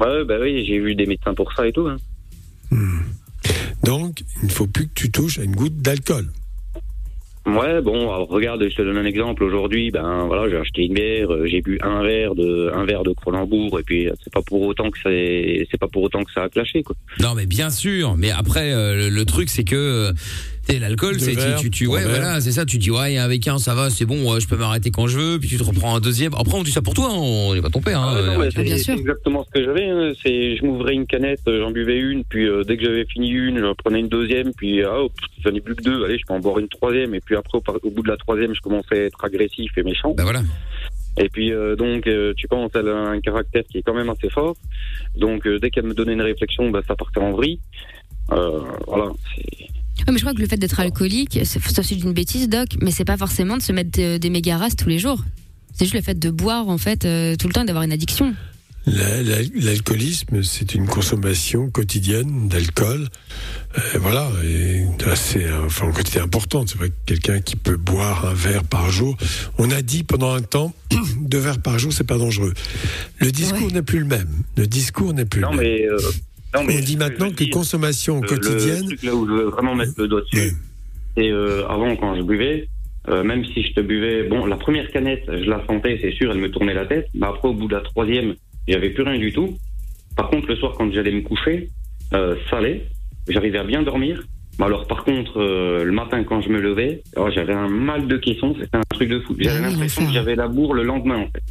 Ouais, 0.00 0.24
ben 0.24 0.40
oui, 0.40 0.64
j'ai 0.66 0.78
vu 0.78 0.94
des 0.94 1.06
médecins 1.06 1.34
pour 1.34 1.52
ça 1.52 1.66
et 1.66 1.72
tout. 1.72 1.86
Hein. 1.88 1.96
Donc, 3.82 4.22
il 4.42 4.46
ne 4.48 4.52
faut 4.52 4.66
plus 4.66 4.88
que 4.88 4.94
tu 4.94 5.10
touches 5.10 5.38
à 5.38 5.42
une 5.42 5.54
goutte 5.54 5.80
d'alcool. 5.80 6.28
Ouais, 7.46 7.80
bon, 7.80 8.08
regarde, 8.26 8.68
je 8.68 8.74
te 8.74 8.82
donne 8.82 8.96
un 8.98 9.04
exemple. 9.04 9.44
Aujourd'hui, 9.44 9.92
ben 9.92 10.26
voilà, 10.26 10.50
j'ai 10.50 10.56
acheté 10.56 10.82
une 10.82 10.94
bière, 10.94 11.32
euh, 11.32 11.46
j'ai 11.46 11.60
bu 11.60 11.78
un 11.80 12.02
verre 12.02 12.34
de 12.34 12.72
un 12.74 12.84
verre 12.84 13.04
de 13.04 13.12
Cronenbourg, 13.12 13.78
et 13.78 13.84
puis 13.84 14.08
euh, 14.08 14.14
c'est 14.24 14.32
pas 14.32 14.42
pour 14.42 14.62
autant 14.62 14.90
que 14.90 14.98
c'est 15.00 15.66
c'est 15.70 15.78
pas 15.78 15.86
pour 15.86 16.02
autant 16.02 16.24
que 16.24 16.32
ça 16.32 16.42
a 16.42 16.48
clashé 16.48 16.82
quoi. 16.82 16.96
Non, 17.20 17.34
mais 17.36 17.46
bien 17.46 17.70
sûr. 17.70 18.16
Mais 18.16 18.32
après, 18.32 18.72
euh, 18.72 18.96
le, 18.96 19.08
le 19.10 19.24
truc, 19.24 19.48
c'est 19.48 19.62
que 19.62 20.10
sais, 20.72 20.78
l'alcool, 20.78 21.20
c'est 21.20 21.36
tu, 21.58 21.70
tu, 21.70 21.86
ouais, 21.86 22.04
voilà, 22.04 22.40
c'est 22.40 22.52
ça. 22.52 22.64
Tu 22.64 22.78
dis 22.78 22.90
ouais, 22.90 23.18
avec 23.18 23.46
un, 23.48 23.58
ça 23.58 23.74
va, 23.74 23.90
c'est 23.90 24.04
bon, 24.04 24.32
ouais, 24.32 24.40
je 24.40 24.48
peux 24.48 24.56
m'arrêter 24.56 24.90
quand 24.90 25.06
je 25.06 25.18
veux. 25.18 25.38
Puis 25.38 25.48
tu 25.48 25.56
te 25.56 25.64
reprends 25.64 25.96
un 25.96 26.00
deuxième. 26.00 26.34
Après, 26.34 26.56
on 26.56 26.62
dit 26.62 26.72
ça 26.72 26.82
pour 26.82 26.94
toi, 26.94 27.08
hein, 27.10 27.16
on 27.16 27.54
n'est 27.54 27.62
pas 27.62 27.70
ton 27.70 27.80
père. 27.80 28.00
Hein, 28.00 28.14
Ah, 28.16 28.22
non, 28.22 28.38
mais 28.38 28.46
euh, 28.46 28.50
c'est 28.54 28.78
c'est 28.78 28.92
exactement 28.92 29.44
ce 29.44 29.50
que 29.50 29.64
j'avais. 29.64 29.88
hein. 29.88 30.12
C'est, 30.22 30.56
je 30.56 30.64
m'ouvrais 30.64 30.94
une 30.94 31.06
canette, 31.06 31.40
euh, 31.48 31.60
j'en 31.62 31.70
buvais 31.70 31.98
une, 31.98 32.24
puis 32.24 32.46
euh, 32.48 32.62
dès 32.64 32.76
que 32.76 32.84
j'avais 32.84 33.04
fini 33.06 33.30
une, 33.30 33.60
j'en 33.60 33.74
prenais 33.74 34.00
une 34.00 34.08
deuxième, 34.08 34.52
puis 34.54 34.82
ah, 34.82 35.02
oh, 35.02 35.10
j'en 35.44 35.54
ai 35.54 35.60
plus 35.60 35.74
que 35.74 35.82
deux. 35.82 36.04
Allez, 36.04 36.18
je 36.18 36.24
peux 36.26 36.34
en 36.34 36.40
boire 36.40 36.58
une 36.58 36.68
troisième, 36.68 37.14
et 37.14 37.20
puis 37.20 37.36
après, 37.36 37.58
au, 37.58 37.90
bout 37.90 38.02
de 38.02 38.08
la 38.08 38.16
troisième, 38.16 38.54
je 38.54 38.60
commençais 38.60 39.00
à 39.00 39.04
être 39.04 39.24
agressif 39.24 39.70
et 39.76 39.82
méchant. 39.82 40.14
Ben 40.16 40.24
voilà. 40.24 40.42
Et 41.18 41.28
puis 41.30 41.52
euh, 41.52 41.76
donc, 41.76 42.06
euh, 42.06 42.34
tu 42.36 42.46
penses, 42.46 42.70
elle 42.74 42.88
a 42.88 42.96
un 42.96 43.20
caractère 43.20 43.62
qui 43.70 43.78
est 43.78 43.82
quand 43.82 43.94
même 43.94 44.10
assez 44.10 44.28
fort. 44.28 44.54
Donc, 45.16 45.46
euh, 45.46 45.58
dès 45.58 45.70
qu'elle 45.70 45.86
me 45.86 45.94
donnait 45.94 46.12
une 46.12 46.22
réflexion, 46.22 46.70
bah, 46.70 46.82
ça 46.86 46.94
partait 46.94 47.20
en 47.20 47.32
vrille. 47.32 47.58
Euh, 48.32 48.60
voilà. 48.86 49.12
C'est- 50.06 50.12
mais 50.12 50.18
je 50.18 50.22
crois 50.24 50.34
que 50.34 50.40
le 50.40 50.46
fait 50.48 50.56
d'être 50.56 50.80
alcoolique, 50.80 51.38
c'est 51.44 51.60
ça 51.68 51.82
c'est 51.82 51.96
une 51.96 52.12
bêtise, 52.12 52.48
Doc, 52.48 52.68
mais 52.80 52.90
c'est 52.90 53.04
pas 53.04 53.16
forcément 53.16 53.56
de 53.56 53.62
se 53.62 53.72
mettre 53.72 53.90
des, 53.90 54.18
des 54.18 54.30
méga 54.30 54.56
races 54.56 54.76
tous 54.76 54.88
les 54.88 54.98
jours. 54.98 55.24
C'est 55.74 55.84
juste 55.84 55.94
le 55.94 56.00
fait 56.02 56.18
de 56.18 56.30
boire, 56.30 56.68
en 56.68 56.78
fait, 56.78 57.04
euh, 57.04 57.36
tout 57.36 57.48
le 57.48 57.52
temps 57.52 57.62
et 57.62 57.66
d'avoir 57.66 57.84
une 57.84 57.92
addiction. 57.92 58.34
La- 58.86 59.20
la- 59.20 59.42
L'alcoolisme, 59.56 60.44
c'est 60.44 60.74
une 60.76 60.86
consommation 60.86 61.68
quotidienne 61.70 62.48
d'alcool. 62.48 63.08
Euh, 63.76 63.98
voilà, 64.00 64.30
euh, 64.44 64.84
enfin, 65.66 65.88
en 65.88 65.92
quantité 65.92 66.20
importante. 66.20 66.68
C'est 66.70 66.78
vrai 66.78 66.90
que 66.90 66.94
quelqu'un 67.04 67.40
qui 67.40 67.56
peut 67.56 67.76
boire 67.76 68.26
un 68.26 68.32
verre 68.32 68.62
par 68.62 68.90
jour, 68.90 69.16
on 69.58 69.70
a 69.72 69.82
dit 69.82 70.04
pendant 70.04 70.32
un 70.32 70.40
temps, 70.40 70.72
deux 71.20 71.38
verres 71.38 71.60
par 71.60 71.80
jour, 71.80 71.92
c'est 71.92 72.04
pas 72.04 72.16
dangereux. 72.16 72.54
Le 73.18 73.32
discours 73.32 73.72
n'est 73.72 73.82
plus 73.82 73.98
le 73.98 74.04
même. 74.06 74.28
Le 74.56 74.68
discours 74.68 75.12
n'est 75.12 75.24
plus 75.24 75.40
Non, 75.40 75.50
le 75.50 75.56
même. 75.56 75.66
mais, 75.66 75.86
euh, 75.88 75.98
non, 76.56 76.64
mais 76.64 76.76
on 76.78 76.80
dit 76.80 76.96
maintenant 76.96 77.30
que 77.30 77.50
consommation 77.50 78.20
Le- 78.20 78.28
quotidienne. 78.28 78.82
Le 78.82 78.86
truc 78.86 79.02
là 79.02 79.14
où 79.14 79.26
je 79.26 79.32
veux 79.32 79.44
vraiment 79.44 79.74
mettre 79.74 79.92
le 79.98 80.08
doigt 80.08 80.22
dessus, 80.22 80.52
c'est 81.16 81.30
euh, 81.30 81.66
avant 81.68 81.94
quand 81.96 82.16
je 82.16 82.22
buvais, 82.22 82.68
euh, 83.08 83.22
même 83.22 83.44
si 83.44 83.62
je 83.62 83.72
te 83.72 83.80
buvais, 83.80 84.24
bon, 84.24 84.46
la 84.46 84.56
première 84.56 84.90
canette, 84.90 85.24
je 85.28 85.48
la 85.48 85.64
sentais, 85.66 85.98
c'est 86.02 86.12
sûr, 86.12 86.30
elle 86.30 86.38
me 86.38 86.50
tournait 86.50 86.74
la 86.74 86.86
tête. 86.86 87.08
Mais 87.14 87.26
après, 87.26 87.48
au 87.48 87.54
bout 87.54 87.68
de 87.68 87.74
la 87.74 87.80
troisième, 87.82 88.34
il 88.66 88.70
n'y 88.70 88.74
avait 88.74 88.90
plus 88.90 89.04
rien 89.04 89.18
du 89.18 89.32
tout. 89.32 89.56
Par 90.16 90.28
contre, 90.30 90.48
le 90.48 90.56
soir, 90.56 90.74
quand 90.76 90.90
j'allais 90.92 91.12
me 91.12 91.20
coucher, 91.20 91.68
euh, 92.14 92.36
ça 92.50 92.58
allait, 92.58 92.86
j'arrivais 93.28 93.58
à 93.58 93.64
bien 93.64 93.82
dormir. 93.82 94.22
Mais 94.58 94.64
alors, 94.64 94.86
par 94.86 95.04
contre, 95.04 95.40
euh, 95.40 95.84
le 95.84 95.92
matin, 95.92 96.24
quand 96.24 96.40
je 96.40 96.48
me 96.48 96.60
levais, 96.60 97.02
oh, 97.16 97.28
j'avais 97.32 97.52
un 97.52 97.68
mal 97.68 98.08
de 98.08 98.16
caisson, 98.16 98.54
c'était 98.58 98.76
un 98.76 98.82
truc 98.88 99.10
de 99.10 99.20
fou. 99.20 99.36
J'avais 99.38 99.60
l'impression 99.60 100.06
que 100.06 100.12
j'avais 100.12 100.34
la 100.34 100.48
bourre 100.48 100.74
le 100.74 100.82
lendemain, 100.82 101.18
en 101.18 101.26
fait. 101.26 101.42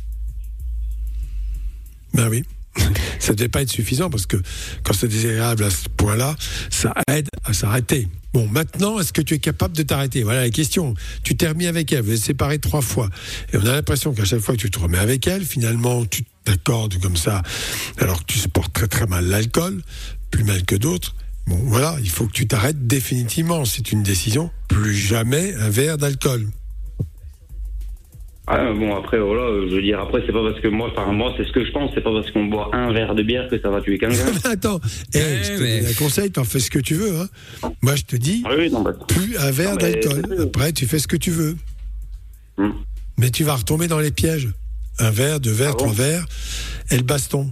Ben 2.16 2.28
oui. 2.30 2.44
Ça 3.20 3.32
ne 3.32 3.38
devait 3.38 3.50
pas 3.50 3.62
être 3.62 3.70
suffisant 3.70 4.10
parce 4.10 4.26
que 4.26 4.38
quand 4.84 4.94
c'est 4.94 5.08
désagréable 5.08 5.64
à 5.64 5.70
ce 5.70 5.90
point-là, 5.98 6.36
ça 6.70 6.94
aide 7.10 7.28
à 7.44 7.54
s'arrêter. 7.54 8.08
Bon, 8.34 8.48
maintenant, 8.48 9.00
est-ce 9.00 9.14
que 9.14 9.22
tu 9.22 9.34
es 9.36 9.40
capable 9.40 9.76
de 9.76 9.84
t'arrêter? 9.84 10.24
Voilà 10.24 10.42
la 10.42 10.50
question. 10.50 10.94
Tu 11.24 11.38
t'es 11.38 11.48
remis 11.48 11.68
avec 11.68 11.92
elle, 11.94 12.02
vous 12.02 12.12
êtes 12.12 12.20
séparés 12.20 12.60
trois 12.60 12.82
fois. 12.82 13.10
Et 13.54 13.58
on 13.58 13.66
a 13.66 13.72
l'impression 13.72 14.14
qu'à 14.14 14.26
chaque 14.26 14.42
fois 14.42 14.56
que 14.56 14.60
tu 14.62 14.70
te 14.70 14.78
remets 14.78 14.98
avec 14.98 15.26
elle, 15.28 15.46
finalement, 15.46 16.06
tu 16.06 16.24
t'accordes 16.44 17.00
comme 17.00 17.16
ça, 17.16 17.42
alors 17.98 18.20
que 18.20 18.26
tu 18.26 18.40
supportes 18.40 18.74
très 18.74 18.88
très 18.88 19.08
mal 19.08 19.26
l'alcool, 19.26 19.82
plus 20.32 20.44
mal 20.44 20.66
que 20.66 20.76
d'autres. 20.76 21.16
Bon, 21.48 21.60
voilà, 21.64 21.96
il 22.02 22.10
faut 22.10 22.28
que 22.28 22.34
tu 22.34 22.48
t'arrêtes 22.48 22.88
définitivement. 22.88 23.66
C'est 23.66 23.92
une 23.92 24.04
décision. 24.04 24.52
Plus 24.68 24.96
jamais 24.96 25.54
un 25.56 25.70
verre 25.70 25.98
d'alcool. 25.98 26.48
Ah, 28.48 28.72
bon, 28.74 28.96
après, 28.96 29.20
voilà, 29.20 29.42
euh, 29.42 29.68
je 29.70 29.76
veux 29.76 29.82
dire, 29.82 30.00
après, 30.00 30.22
c'est 30.26 30.32
pas 30.32 30.44
parce 30.44 30.62
que 30.62 30.68
moi, 30.68 30.92
enfin, 30.92 31.12
moi, 31.12 31.34
c'est 31.36 31.46
ce 31.48 31.52
que 31.52 31.66
je 31.66 31.72
pense, 31.72 31.90
c'est 31.96 32.04
pas 32.04 32.12
parce 32.12 32.30
qu'on 32.30 32.46
boit 32.46 32.70
un 32.74 32.94
verre 32.94 33.16
de 33.16 33.24
bière 33.24 33.50
que 33.50 33.60
ça 33.60 33.70
va 33.70 33.82
tuer 33.82 33.98
quelqu'un. 33.98 34.26
Attends, 34.44 34.80
eh, 35.14 35.20
je 35.20 35.54
te 35.54 35.58
donne 35.58 35.90
un 35.90 35.94
conseil, 35.94 36.30
t'en 36.30 36.44
fais 36.44 36.60
ce 36.60 36.70
que 36.70 36.78
tu 36.78 36.94
veux. 36.94 37.20
Hein. 37.20 37.72
Moi, 37.82 37.96
je 37.96 38.04
te 38.04 38.16
dis, 38.16 38.44
plus 39.08 39.38
un 39.38 39.50
verre 39.50 39.76
mais 39.78 39.94
d'alcool. 39.94 40.24
Après, 40.44 40.74
tu 40.74 40.86
fais 40.86 41.00
ce 41.00 41.08
que 41.08 41.18
tu 41.18 41.32
veux. 41.32 41.56
Mais 43.18 43.32
tu 43.32 43.44
vas 43.44 43.56
retomber 43.56 43.88
dans 43.88 44.00
les 44.00 44.12
pièges. 44.12 44.50
Un 45.00 45.10
verre, 45.10 45.40
deux 45.40 45.52
verres, 45.52 45.76
trois 45.76 45.92
verres, 45.92 46.26
et 46.92 46.98
le 46.98 47.04
baston. 47.04 47.52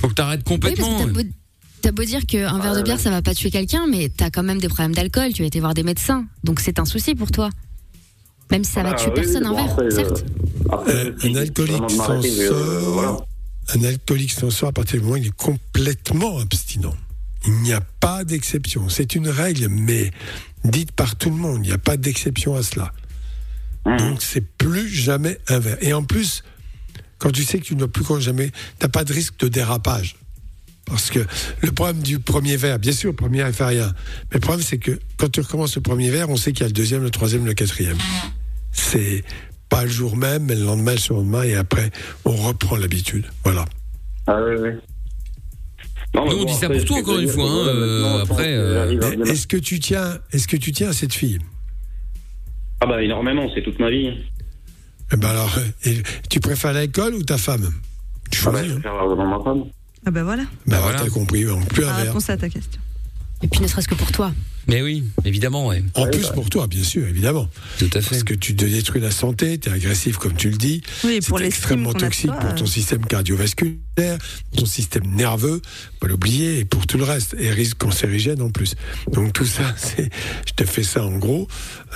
Faut 0.00 0.08
que 0.08 0.14
t'arrêtes 0.14 0.40
Oui, 0.46 0.54
complètement. 0.54 1.06
beau, 1.08 1.20
t'as 1.82 1.92
beau 1.92 2.02
dire 2.02 2.26
qu'un 2.26 2.58
verre 2.58 2.74
de 2.74 2.82
bière, 2.82 2.98
ça 2.98 3.10
va 3.10 3.22
pas 3.22 3.34
tuer 3.34 3.50
quelqu'un, 3.50 3.86
mais 3.86 4.08
t'as 4.08 4.30
quand 4.30 4.42
même 4.42 4.60
des 4.60 4.68
problèmes 4.68 4.94
d'alcool, 4.94 5.32
tu 5.32 5.42
as 5.42 5.46
été 5.46 5.60
voir 5.60 5.74
des 5.74 5.84
médecins. 5.84 6.24
Donc 6.42 6.58
c'est 6.60 6.78
un 6.80 6.84
souci 6.84 7.14
pour 7.14 7.30
toi. 7.30 7.50
Même 8.50 8.64
si 8.64 8.72
ça 8.72 8.82
va 8.82 8.90
Ah, 8.90 8.94
tuer 8.94 9.08
oui, 9.08 9.14
personne, 9.14 9.46
un 9.46 9.50
bon, 9.50 9.56
verre, 9.56 9.72
après, 9.72 9.84
euh, 9.84 9.90
certes. 9.90 10.24
Un 11.24 11.34
alcoolique 11.34 11.82
euh, 12.10 12.80
voilà. 12.86 13.16
Un 13.74 13.82
alcoolique 13.84 14.32
sort 14.32 14.68
à 14.68 14.72
partir 14.72 15.00
du 15.00 15.04
moment 15.04 15.14
où 15.14 15.18
il 15.18 15.26
est 15.26 15.36
complètement 15.36 16.38
abstinent. 16.38 16.94
Il 17.46 17.54
n'y 17.62 17.72
a 17.72 17.80
pas 17.80 18.24
d'exception. 18.24 18.88
C'est 18.88 19.14
une 19.14 19.28
règle, 19.28 19.68
mais 19.68 20.10
dite 20.64 20.92
par 20.92 21.16
tout 21.16 21.30
le 21.30 21.36
monde. 21.36 21.64
Il 21.64 21.68
n'y 21.68 21.74
a 21.74 21.78
pas 21.78 21.96
d'exception 21.96 22.54
à 22.56 22.62
cela. 22.62 22.92
Donc 23.84 24.20
c'est 24.22 24.40
plus 24.40 24.88
jamais 24.88 25.38
un 25.48 25.60
verre. 25.60 25.78
Et 25.80 25.92
en 25.92 26.02
plus, 26.02 26.42
quand 27.18 27.30
tu 27.30 27.44
sais 27.44 27.58
que 27.58 27.64
tu 27.64 27.74
ne 27.74 27.80
dois 27.80 27.88
plus 27.88 28.04
quand 28.04 28.18
jamais, 28.18 28.50
t'as 28.78 28.88
pas 28.88 29.04
de 29.04 29.12
risque 29.12 29.38
de 29.38 29.48
dérapage. 29.48 30.16
Parce 30.86 31.10
que 31.10 31.18
le 31.62 31.72
problème 31.72 32.00
du 32.00 32.20
premier 32.20 32.56
verre, 32.56 32.78
bien 32.78 32.92
sûr, 32.92 33.10
le 33.10 33.16
premier 33.16 33.44
il 33.46 33.52
fait 33.52 33.64
rien. 33.64 33.92
Mais 34.30 34.34
le 34.34 34.40
problème, 34.40 34.64
c'est 34.64 34.78
que 34.78 34.98
quand 35.16 35.28
tu 35.30 35.40
recommences 35.40 35.74
le 35.74 35.82
premier 35.82 36.10
verre, 36.10 36.30
on 36.30 36.36
sait 36.36 36.52
qu'il 36.52 36.60
y 36.60 36.64
a 36.64 36.68
le 36.68 36.72
deuxième, 36.72 37.02
le 37.02 37.10
troisième, 37.10 37.44
le 37.44 37.54
quatrième. 37.54 37.98
C'est 38.70 39.24
pas 39.68 39.82
le 39.82 39.90
jour 39.90 40.16
même, 40.16 40.44
mais 40.44 40.54
le 40.54 40.64
lendemain, 40.64 40.92
le 40.92 40.98
surlendemain, 40.98 41.42
et 41.42 41.56
après, 41.56 41.90
on 42.24 42.36
reprend 42.36 42.76
l'habitude. 42.76 43.26
Voilà. 43.42 43.64
Ah, 44.28 44.38
oui, 44.46 44.54
oui. 44.60 44.70
Non, 46.14 46.30
Nous, 46.30 46.38
on 46.38 46.44
dit 46.44 46.54
ça 46.54 46.68
pour 46.70 46.84
toi, 46.84 46.98
encore 46.98 47.18
une 47.18 47.28
fois, 47.28 47.50
hein, 47.50 47.66
euh, 47.66 48.22
après, 48.22 48.54
euh, 48.54 49.24
Est-ce 49.24 49.46
que 49.48 49.56
tu 49.56 49.80
tiens, 49.80 50.18
est-ce 50.32 50.46
que 50.46 50.56
tu 50.56 50.70
tiens 50.72 50.90
à 50.90 50.92
cette 50.92 51.12
fille? 51.12 51.38
Ah 52.80 52.86
bah 52.86 53.02
énormément, 53.02 53.50
c'est 53.54 53.62
toute 53.62 53.78
ma 53.80 53.90
vie. 53.90 54.10
Eh 55.12 55.16
ben 55.16 55.28
alors, 55.28 55.58
et 55.84 56.02
tu 56.30 56.40
préfères 56.40 56.72
l'alcool 56.72 57.14
ou 57.14 57.22
ta 57.22 57.38
femme? 57.38 57.70
Tu 58.30 58.40
Ah 58.46 58.50
bah, 58.50 58.58
choisis. 58.58 58.68
je 58.68 58.76
hein. 58.76 58.80
préfère 58.80 59.00
avoir 59.00 59.38
ma 59.38 59.44
femme. 59.44 59.64
Ah 60.06 60.12
bah 60.12 60.22
voilà. 60.22 60.44
Bah, 60.66 60.78
voilà. 60.80 61.00
t'as 61.00 61.10
compris, 61.10 61.44
un 61.44 61.58
La 61.58 61.92
verre. 61.92 61.96
réponse 61.96 62.30
à 62.30 62.36
ta 62.36 62.48
question. 62.48 62.80
Et 63.42 63.48
puis 63.48 63.60
ne 63.60 63.66
serait-ce 63.66 63.88
que 63.88 63.94
pour 63.94 64.12
toi. 64.12 64.32
Mais 64.68 64.82
oui, 64.82 65.04
évidemment, 65.24 65.66
ouais. 65.68 65.82
En 65.94 66.06
plus 66.06 66.28
pour 66.28 66.48
toi, 66.48 66.66
bien 66.66 66.82
sûr, 66.82 67.06
évidemment. 67.06 67.48
Tout 67.78 67.90
à 67.92 68.00
fait. 68.00 68.10
Parce 68.10 68.24
que 68.24 68.34
tu 68.34 68.56
te 68.56 68.64
détruis 68.64 69.00
la 69.00 69.10
santé, 69.10 69.58
tu 69.58 69.68
es 69.68 69.72
agressif 69.72 70.16
comme 70.16 70.34
tu 70.34 70.50
le 70.50 70.56
dis. 70.56 70.82
Oui, 71.04 71.20
c'est 71.20 71.44
extrêmement 71.44 71.92
toxique 71.92 72.30
toi, 72.30 72.36
pour 72.36 72.50
euh. 72.50 72.54
ton 72.54 72.66
système 72.66 73.04
cardiovasculaire, 73.04 74.18
ton 74.56 74.66
système 74.66 75.06
nerveux, 75.06 75.60
pas 76.00 76.08
l'oublier, 76.08 76.60
et 76.60 76.64
pour 76.64 76.86
tout 76.86 76.98
le 76.98 77.04
reste, 77.04 77.36
et 77.38 77.50
risque 77.50 77.78
cancérigène 77.78 78.42
en 78.42 78.50
plus. 78.50 78.74
Donc 79.12 79.32
tout 79.32 79.46
ça, 79.46 79.74
c'est, 79.76 80.10
je 80.46 80.52
te 80.54 80.64
fais 80.64 80.82
ça 80.82 81.04
en 81.04 81.16
gros, 81.16 81.46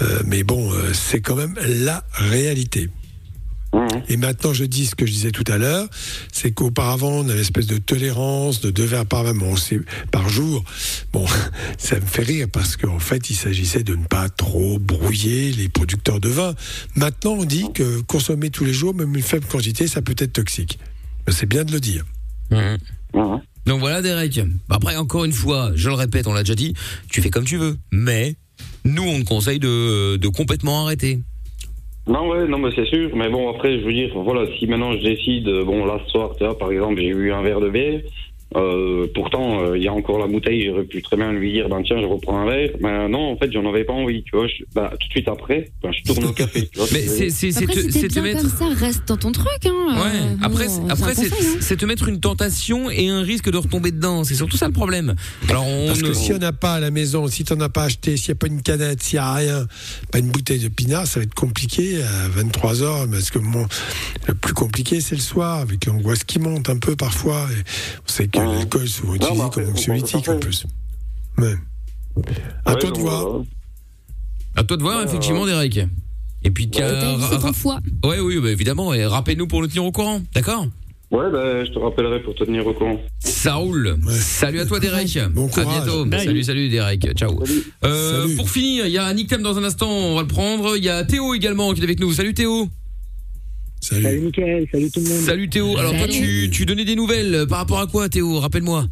euh, 0.02 0.22
mais 0.26 0.44
bon, 0.44 0.72
euh, 0.72 0.92
c'est 0.92 1.20
quand 1.20 1.36
même 1.36 1.54
la 1.64 2.04
réalité. 2.12 2.88
Et 4.08 4.16
maintenant, 4.16 4.52
je 4.52 4.64
dis 4.64 4.86
ce 4.86 4.94
que 4.94 5.06
je 5.06 5.12
disais 5.12 5.30
tout 5.30 5.44
à 5.46 5.56
l'heure, 5.56 5.88
c'est 6.32 6.50
qu'auparavant, 6.50 7.10
on 7.10 7.24
avait 7.24 7.34
une 7.34 7.40
espèce 7.40 7.66
de 7.66 7.78
tolérance 7.78 8.60
de 8.60 8.70
deux 8.70 8.84
verres 8.84 9.06
par, 9.06 9.32
bon, 9.34 9.54
par 10.10 10.28
jour. 10.28 10.64
Bon, 11.12 11.24
ça 11.78 11.96
me 11.96 12.06
fait 12.06 12.22
rire 12.22 12.48
parce 12.52 12.76
qu'en 12.76 12.98
fait, 12.98 13.30
il 13.30 13.36
s'agissait 13.36 13.84
de 13.84 13.94
ne 13.94 14.04
pas 14.04 14.28
trop 14.28 14.78
brouiller 14.78 15.52
les 15.52 15.68
producteurs 15.68 16.18
de 16.18 16.28
vin. 16.28 16.54
Maintenant, 16.96 17.32
on 17.32 17.44
dit 17.44 17.66
que 17.72 18.00
consommer 18.00 18.50
tous 18.50 18.64
les 18.64 18.72
jours, 18.72 18.94
même 18.94 19.14
une 19.14 19.22
faible 19.22 19.46
quantité, 19.46 19.86
ça 19.86 20.02
peut 20.02 20.16
être 20.18 20.32
toxique. 20.32 20.78
C'est 21.28 21.46
bien 21.46 21.64
de 21.64 21.72
le 21.72 21.80
dire. 21.80 22.04
Mhm. 22.50 23.40
Donc 23.66 23.78
voilà, 23.78 24.02
Derek. 24.02 24.40
Après, 24.68 24.96
encore 24.96 25.24
une 25.24 25.32
fois, 25.32 25.70
je 25.76 25.88
le 25.88 25.94
répète, 25.94 26.26
on 26.26 26.32
l'a 26.32 26.42
déjà 26.42 26.56
dit, 26.56 26.74
tu 27.08 27.22
fais 27.22 27.30
comme 27.30 27.44
tu 27.44 27.56
veux. 27.56 27.76
Mais 27.92 28.34
nous, 28.84 29.04
on 29.04 29.20
te 29.20 29.24
conseille 29.24 29.60
de 29.60 30.28
complètement 30.28 30.86
arrêter. 30.86 31.20
Non, 32.10 32.28
ouais, 32.28 32.48
non, 32.48 32.58
mais 32.58 32.70
c'est 32.74 32.86
sûr. 32.86 33.14
Mais 33.14 33.28
bon, 33.28 33.48
après, 33.48 33.78
je 33.78 33.84
veux 33.84 33.92
dire, 33.92 34.10
voilà, 34.16 34.44
si 34.58 34.66
maintenant 34.66 34.92
je 34.94 34.98
décide, 34.98 35.46
euh, 35.46 35.64
bon, 35.64 35.84
là, 35.86 36.00
ce 36.04 36.10
soir, 36.10 36.30
tu 36.36 36.44
vois, 36.44 36.58
par 36.58 36.72
exemple, 36.72 37.00
j'ai 37.00 37.06
eu 37.06 37.32
un 37.32 37.40
verre 37.40 37.60
de 37.60 37.70
bière. 37.70 38.00
Euh, 38.56 39.06
pourtant, 39.14 39.60
euh, 39.62 39.78
il 39.78 39.84
y 39.84 39.88
a 39.88 39.92
encore 39.92 40.18
la 40.18 40.26
bouteille, 40.26 40.66
j'aurais 40.66 40.82
pu 40.84 41.00
très 41.02 41.16
bien 41.16 41.30
lui 41.32 41.52
dire, 41.52 41.68
ben 41.68 41.82
tiens, 41.84 42.00
je 42.00 42.06
reprends 42.06 42.36
un 42.40 42.46
verre. 42.50 42.70
Mais 42.80 43.08
non, 43.08 43.32
en 43.32 43.36
fait, 43.36 43.52
j'en 43.52 43.64
avais 43.68 43.84
pas 43.84 43.92
envie, 43.92 44.24
tu 44.24 44.36
vois. 44.36 44.48
Je- 44.48 44.64
bah, 44.74 44.90
tout 44.98 45.06
de 45.06 45.12
suite 45.12 45.28
après, 45.28 45.70
ben, 45.82 45.90
je 45.92 46.02
tourne 46.12 46.24
au 46.24 46.32
café. 46.32 46.66
Tu 46.66 46.78
vois, 46.78 46.88
Mais 46.92 47.06
c'est 47.06 47.30
c'est- 47.30 47.52
c'est 47.52 47.62
Après, 47.64 47.74
te, 48.08 48.18
mettre. 48.20 48.40
comme 48.40 48.50
ça, 48.50 48.66
reste 48.84 49.06
dans 49.06 49.16
ton 49.16 49.30
truc. 49.30 49.46
Hein. 49.66 49.70
Ouais. 49.88 50.20
Euh, 50.20 50.34
Après, 50.42 50.66
bon, 50.66 50.88
c'est 51.14 51.26
hein. 51.32 51.58
c'est 51.60 51.76
te 51.76 51.86
mettre 51.86 52.08
une 52.08 52.18
tentation 52.18 52.90
et 52.90 53.08
un 53.08 53.22
risque 53.22 53.50
de 53.50 53.56
retomber 53.56 53.92
dedans. 53.92 54.24
C'est 54.24 54.34
surtout 54.34 54.56
ça 54.56 54.66
le 54.66 54.72
problème. 54.72 55.14
Alors 55.48 55.64
on 55.66 55.86
Parce 55.86 56.02
que 56.02 56.12
si 56.12 56.32
on 56.32 56.38
n'a 56.38 56.52
pas 56.52 56.74
à 56.74 56.80
la 56.80 56.90
maison, 56.90 57.28
si 57.28 57.44
tu 57.44 57.52
n'en 57.54 57.60
as 57.60 57.68
pas 57.68 57.84
acheté, 57.84 58.16
s'il 58.16 58.30
n'y 58.32 58.36
a 58.36 58.40
pas 58.40 58.46
une 58.48 58.62
canette, 58.62 59.00
s'il 59.02 59.18
n'y 59.20 59.24
a 59.24 59.32
rien, 59.32 59.66
pas 60.10 60.18
une 60.18 60.28
bouteille 60.30 60.58
de 60.58 60.68
pinard, 60.68 61.06
ça 61.06 61.20
va 61.20 61.24
être 61.24 61.34
compliqué 61.34 62.02
à 62.02 62.28
23h. 62.28 63.08
Parce 63.10 63.30
que 63.30 63.38
mon, 63.38 63.64
le 64.26 64.34
plus 64.34 64.54
compliqué, 64.54 65.00
c'est 65.00 65.14
le 65.14 65.20
soir, 65.20 65.58
avec 65.58 65.86
l'angoisse 65.86 66.24
qui 66.24 66.40
monte 66.40 66.68
un 66.68 66.78
peu 66.78 66.96
parfois. 66.96 67.46
Et 67.52 67.60
on 68.06 68.10
sait 68.12 68.26
que 68.26 68.39
l'alcool 68.44 68.84
est 68.84 68.86
souvent 68.86 69.14
utilisé 69.14 69.38
bah, 69.38 69.50
comme 69.52 69.70
anxiolytique 69.70 70.28
en 70.28 70.38
plus. 70.38 70.66
Ouais. 71.38 71.54
À 72.64 72.74
toi 72.74 72.90
de 72.90 72.98
voir. 72.98 73.42
À 74.56 74.64
toi 74.64 74.76
de 74.76 74.82
voir, 74.82 75.02
effectivement, 75.04 75.46
Derek. 75.46 75.80
Et 76.42 76.50
puis, 76.50 76.70
tiens, 76.70 77.18
foie. 77.52 77.80
ouais, 78.04 78.18
oui, 78.20 78.38
bah, 78.40 78.50
évidemment. 78.50 78.94
Et 78.94 79.04
rappelle-nous 79.04 79.46
pour 79.46 79.60
nous 79.60 79.66
tenir 79.68 79.84
au 79.84 79.92
courant, 79.92 80.20
d'accord? 80.34 80.66
Ouais, 81.10 81.28
bah, 81.30 81.64
je 81.64 81.70
te 81.72 81.78
rappellerai 81.78 82.22
pour 82.22 82.34
te 82.36 82.44
tenir 82.44 82.64
au 82.66 82.72
courant. 82.72 82.96
Ça 83.18 83.54
roule. 83.54 83.98
Salut 84.08 84.60
à 84.60 84.66
toi, 84.66 84.78
Derek. 84.78 85.18
Bon 85.32 85.48
à 85.56 85.64
bientôt. 85.64 86.04
Bye. 86.04 86.24
Salut, 86.24 86.44
salut, 86.44 86.68
Derek. 86.68 87.12
Ciao. 87.16 87.42
Euh, 87.84 88.22
Salut. 88.22 88.36
pour 88.36 88.48
finir, 88.48 88.86
il 88.86 88.92
y 88.92 88.98
a 88.98 89.12
Nick 89.12 89.28
Tam 89.28 89.42
dans 89.42 89.58
un 89.58 89.64
instant. 89.64 89.90
On 89.90 90.14
va 90.14 90.22
le 90.22 90.28
prendre. 90.28 90.76
Il 90.76 90.84
y 90.84 90.88
a 90.88 91.02
Théo 91.04 91.34
également 91.34 91.72
qui 91.72 91.80
est 91.80 91.84
avec 91.84 91.98
nous. 91.98 92.12
Salut, 92.12 92.32
Théo. 92.32 92.68
Salut. 93.90 94.02
Salut 94.04 94.20
Mickaël, 94.20 94.68
salut 94.70 94.90
tout 94.90 95.00
le 95.00 95.08
monde. 95.08 95.18
Salut, 95.18 95.48
Théo. 95.48 95.76
Alors, 95.76 95.96
toi, 95.96 96.06
tu, 96.08 96.48
tu 96.52 96.64
donnais 96.64 96.84
des 96.84 96.94
nouvelles 96.94 97.46
par 97.48 97.58
rapport 97.58 97.80
à 97.80 97.86
quoi, 97.86 98.08
Théo? 98.08 98.38
Rappelle-moi. 98.38 98.86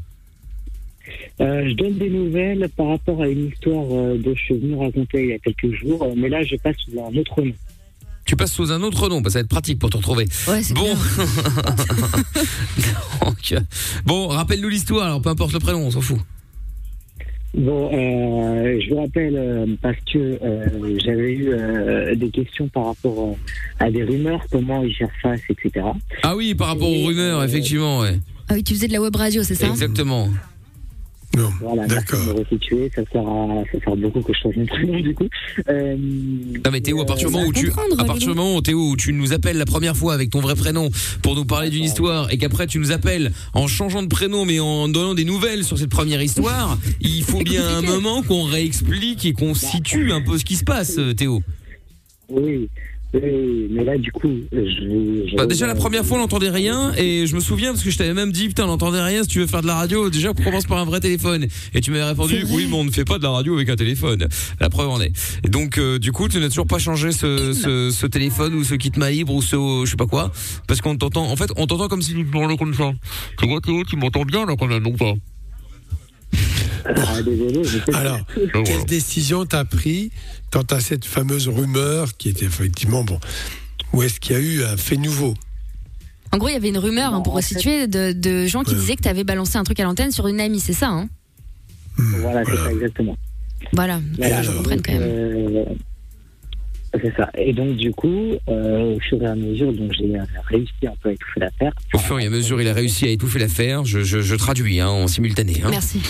Euh, 1.40 1.68
je 1.68 1.74
donne 1.74 1.94
des 1.98 2.10
nouvelles 2.10 2.68
par 2.76 2.88
rapport 2.88 3.22
à 3.22 3.28
une 3.28 3.46
histoire 3.46 3.84
euh, 3.92 4.18
dont 4.18 4.34
je 4.34 4.42
suis 4.42 4.58
venu 4.58 4.74
raconter 4.74 5.22
il 5.22 5.28
y 5.28 5.32
a 5.32 5.38
quelques 5.38 5.72
jours, 5.80 6.02
euh, 6.02 6.14
mais 6.16 6.28
là 6.28 6.42
je 6.42 6.56
passe 6.56 6.74
sous 6.84 7.00
un 7.00 7.16
autre 7.16 7.42
nom. 7.42 7.52
Tu 8.24 8.34
passes 8.34 8.52
sous 8.52 8.72
un 8.72 8.82
autre 8.82 9.08
nom, 9.08 9.20
bah, 9.20 9.30
ça 9.30 9.38
va 9.38 9.42
être 9.42 9.48
pratique 9.48 9.78
pour 9.78 9.88
te 9.88 9.96
retrouver. 9.96 10.26
Ouais, 10.48 10.62
c'est 10.62 10.74
Bon. 10.74 10.88
Donc, 13.24 13.54
bon, 14.04 14.28
rappelle-nous 14.28 14.68
l'histoire, 14.68 15.06
alors 15.06 15.22
peu 15.22 15.30
importe 15.30 15.52
le 15.52 15.60
prénom, 15.60 15.86
on 15.86 15.90
s'en 15.92 16.00
fout. 16.00 16.18
Bon, 17.54 17.90
euh, 17.92 18.78
je 18.80 18.90
vous 18.90 19.00
rappelle 19.00 19.34
euh, 19.36 19.66
parce 19.80 19.96
que 20.12 20.18
euh, 20.18 20.98
j'avais 21.02 21.32
eu 21.32 21.48
euh, 21.48 22.14
des 22.14 22.30
questions 22.30 22.68
par 22.68 22.86
rapport 22.86 23.30
euh, 23.30 23.84
à 23.84 23.90
des 23.90 24.04
rumeurs, 24.04 24.44
comment 24.50 24.82
ils 24.82 24.92
gèrent 24.92 25.08
face, 25.22 25.40
etc. 25.48 25.86
Ah 26.22 26.36
oui, 26.36 26.54
par 26.54 26.68
rapport 26.68 26.88
aux 26.88 27.06
rumeurs, 27.06 27.42
effectivement, 27.42 28.00
ouais. 28.00 28.18
Ah 28.48 28.54
oui, 28.54 28.62
tu 28.62 28.74
faisais 28.74 28.88
de 28.88 28.92
la 28.92 29.00
web 29.00 29.16
radio, 29.16 29.42
c'est 29.42 29.54
ça? 29.54 29.66
Exactement. 29.66 30.28
Non, 31.36 31.50
Voilà, 31.60 31.86
d'accord. 31.86 32.24
me 32.24 32.32
resituer, 32.32 32.90
ça 32.94 33.02
sert, 33.12 33.20
à, 33.26 33.62
ça 33.72 33.78
sert 33.84 33.96
beaucoup 33.96 34.22
que 34.22 34.32
je 34.32 34.38
change 34.40 34.56
mon 34.56 34.66
prénom 34.66 34.98
du 35.00 35.14
coup. 35.14 35.26
Euh, 35.68 35.96
Non 35.96 36.70
mais 36.72 36.80
Théo, 36.80 37.00
à 37.00 37.06
partir 37.06 37.28
du 37.28 37.34
moment 37.34 37.46
où 37.46 37.52
tu, 37.52 37.66
comprendre, 37.68 38.00
à 38.00 38.04
partir 38.04 38.28
du 38.28 38.34
moment 38.34 38.56
où 38.56 38.60
Théo, 38.62 38.90
où 38.90 38.96
tu 38.96 39.12
nous 39.12 39.32
appelles 39.32 39.58
la 39.58 39.66
première 39.66 39.96
fois 39.96 40.14
avec 40.14 40.30
ton 40.30 40.40
vrai 40.40 40.54
prénom 40.54 40.88
pour 41.22 41.34
nous 41.36 41.44
parler 41.44 41.68
d'une 41.70 41.84
histoire 41.84 42.32
et 42.32 42.38
qu'après 42.38 42.66
tu 42.66 42.78
nous 42.78 42.92
appelles 42.92 43.32
en 43.52 43.66
changeant 43.66 44.02
de 44.02 44.08
prénom 44.08 44.44
mais 44.46 44.58
en 44.58 44.88
donnant 44.88 45.14
des 45.14 45.24
nouvelles 45.24 45.64
sur 45.64 45.76
cette 45.78 45.90
première 45.90 46.22
histoire, 46.22 46.78
il 47.00 47.22
faut 47.22 47.40
bien 47.42 47.66
un 47.68 47.82
moment 47.82 48.22
qu'on 48.22 48.44
réexplique 48.44 49.26
et 49.26 49.32
qu'on 49.34 49.54
situe 49.54 50.12
un 50.12 50.22
peu 50.22 50.38
ce 50.38 50.44
qui 50.44 50.56
se 50.56 50.64
passe, 50.64 50.96
euh, 50.98 51.12
Théo. 51.12 51.42
oui, 52.30 52.68
oui, 53.14 53.68
mais 53.70 53.84
là 53.84 53.96
du 53.96 54.12
coup, 54.12 54.30
je, 54.52 54.58
je- 54.60 55.36
Bah, 55.36 55.46
déjà 55.46 55.66
la 55.66 55.74
première 55.74 56.04
fois 56.04 56.18
on 56.18 56.20
n'entendait 56.20 56.50
rien 56.50 56.92
et 56.98 57.26
je 57.26 57.34
me 57.34 57.40
souviens 57.40 57.72
parce 57.72 57.82
que 57.82 57.90
je 57.90 57.96
t'avais 57.96 58.12
même 58.12 58.32
dit 58.32 58.48
putain 58.48 58.64
on 58.64 58.68
n'entendait 58.68 59.00
rien 59.02 59.22
si 59.22 59.28
tu 59.28 59.38
veux 59.40 59.46
faire 59.46 59.62
de 59.62 59.66
la 59.66 59.76
radio 59.76 60.10
déjà 60.10 60.30
on 60.30 60.34
commence 60.42 60.66
par 60.66 60.76
un 60.78 60.84
vrai 60.84 61.00
téléphone. 61.00 61.46
Et 61.74 61.80
tu 61.80 61.90
m'avais 61.90 62.04
répondu 62.04 62.44
oui 62.50 62.66
mais 62.68 62.76
on 62.76 62.84
ne 62.84 62.90
fait 62.90 63.04
pas 63.06 63.16
de 63.18 63.22
la 63.22 63.30
radio 63.30 63.54
avec 63.56 63.68
un 63.70 63.76
téléphone. 63.76 64.26
La 64.60 64.68
preuve 64.68 64.90
en 64.90 65.00
est. 65.00 65.12
Et 65.44 65.48
donc 65.48 65.78
euh, 65.78 65.98
du 65.98 66.12
coup 66.12 66.28
tu 66.28 66.38
n'as 66.38 66.48
toujours 66.50 66.66
pas 66.66 66.78
changé 66.78 67.12
ce, 67.12 67.52
ce, 67.54 67.90
ce 67.90 68.06
téléphone 68.06 68.52
ou 68.54 68.62
ce 68.64 68.74
kit 68.74 68.92
main 68.98 69.08
libre 69.10 69.34
ou 69.34 69.40
ce 69.42 69.56
je 69.84 69.90
sais 69.90 69.96
pas 69.96 70.06
quoi 70.06 70.30
parce 70.66 70.80
qu'on 70.82 70.96
t'entend 70.96 71.30
en 71.30 71.36
fait 71.36 71.50
on 71.56 71.66
t'entend 71.66 71.88
comme 71.88 72.02
si 72.02 72.12
tu 72.14 72.24
parlais 72.26 72.56
comme 72.58 72.74
ça. 72.74 72.90
Tu 73.40 73.48
vois 73.48 73.60
Théo 73.62 73.84
tu 73.88 73.96
m'entends 73.96 74.24
bien 74.24 74.44
là 74.44 74.54
quand 74.58 74.66
même 74.66 74.82
donc 74.82 74.98
pas 74.98 75.14
Ah, 76.84 77.22
désolé, 77.22 77.62
Alors, 77.94 78.20
quelle 78.64 78.84
décision 78.86 79.44
t'as 79.46 79.64
pris 79.64 80.10
quant 80.50 80.62
à 80.70 80.80
cette 80.80 81.04
fameuse 81.04 81.48
rumeur 81.48 82.16
qui 82.16 82.28
était 82.30 82.46
effectivement 82.46 83.04
bon 83.04 83.18
Ou 83.92 84.02
est-ce 84.02 84.20
qu'il 84.20 84.32
y 84.36 84.38
a 84.38 84.42
eu 84.42 84.64
un 84.64 84.76
fait 84.76 84.96
nouveau? 84.96 85.34
En 86.32 86.36
gros, 86.38 86.48
il 86.48 86.52
y 86.52 86.56
avait 86.56 86.68
une 86.68 86.78
rumeur, 86.78 87.14
hein, 87.14 87.20
pour 87.22 87.34
resituer, 87.34 87.86
de, 87.86 88.12
de 88.12 88.46
gens 88.46 88.62
qui 88.62 88.74
disaient 88.74 88.96
que 88.96 89.02
tu 89.02 89.08
avais 89.08 89.24
balancé 89.24 89.56
un 89.56 89.64
truc 89.64 89.80
à 89.80 89.84
l'antenne 89.84 90.12
sur 90.12 90.26
une 90.28 90.40
amie, 90.40 90.60
c'est 90.60 90.72
ça 90.74 90.88
hein? 90.88 91.08
Voilà, 91.96 92.44
c'est 92.44 92.56
ça 92.56 92.70
exactement. 92.72 93.16
Voilà, 93.72 94.00
Voilà, 94.18 94.42
je 94.42 94.48
donc, 94.48 94.56
comprenne 94.58 94.82
quand 94.82 94.92
même. 94.92 95.02
euh, 95.02 95.64
c'est 97.00 97.14
ça. 97.16 97.30
Et 97.36 97.52
donc, 97.52 97.76
du 97.76 97.90
coup, 97.92 98.32
euh, 98.48 98.94
au 98.96 99.00
fur 99.00 99.22
et 99.22 99.26
à 99.26 99.34
mesure, 99.34 99.72
donc 99.72 99.92
j'ai 99.98 100.16
euh, 100.18 100.22
réussi 100.46 100.72
un 100.86 100.94
peu 101.02 101.10
à 101.10 101.12
étouffer 101.12 101.40
l'affaire. 101.40 101.72
au 101.94 101.98
fur 101.98 102.18
et 102.18 102.26
à 102.26 102.30
mesure 102.30 102.60
il 102.60 102.68
a 102.68 102.72
réussi 102.72 103.04
à 103.06 103.10
étouffer 103.10 103.38
l'affaire 103.38 103.84
je, 103.84 104.00
je, 104.00 104.20
je 104.20 104.34
traduis 104.34 104.80
hein, 104.80 104.88
en 104.88 105.06
simultané 105.06 105.60
hein. 105.64 105.68
Merci. 105.70 106.00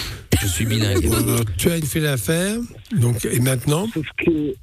je 0.41 0.47
suis 0.47 0.65
bilingue 0.67 1.05
Alors, 1.07 1.41
Tu 1.57 1.69
as 1.71 1.81
fait 1.81 2.01
l'affaire, 2.01 2.59
donc 2.97 3.25
et 3.25 3.41
maintenant? 3.41 3.87
Sauf 3.93 4.07
que. 4.19 4.55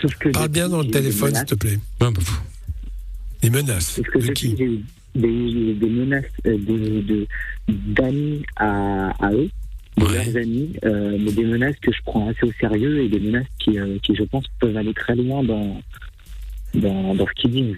Sauf 0.00 0.14
que 0.16 0.28
Parle 0.30 0.48
bien 0.48 0.68
dans 0.68 0.80
le 0.82 0.88
téléphone, 0.90 1.34
s'il 1.34 1.44
te 1.44 1.54
plaît. 1.54 1.78
Ah, 2.00 2.10
bah. 2.10 2.20
Les 3.42 3.50
menaces. 3.50 4.00
Parce 4.12 4.24
que 4.24 4.28
De 4.28 4.32
qui? 4.32 4.54
des, 4.54 5.74
des 5.74 5.88
menaces 5.88 6.24
euh, 6.46 6.56
de- 6.58 7.00
de- 7.02 7.26
d'amis 7.68 8.42
à, 8.56 9.10
à 9.24 9.32
eux, 9.32 9.48
Ouais. 9.96 10.24
leurs 10.24 10.36
amis, 10.42 10.72
euh, 10.84 11.16
mais 11.20 11.30
des 11.32 11.44
menaces 11.44 11.76
que 11.80 11.92
je 11.92 11.98
prends 12.04 12.28
assez 12.28 12.44
au 12.44 12.52
sérieux 12.60 13.04
et 13.04 13.08
des 13.08 13.20
menaces 13.20 13.46
qui, 13.60 13.78
euh, 13.78 13.96
qui 14.02 14.14
je 14.16 14.24
pense, 14.24 14.44
peuvent 14.58 14.76
aller 14.76 14.92
très 14.92 15.14
loin 15.14 15.44
dans, 15.44 15.80
dans, 16.74 17.14
dans 17.14 17.26
ce 17.26 17.32
qu'ils 17.40 17.50
disent. 17.52 17.76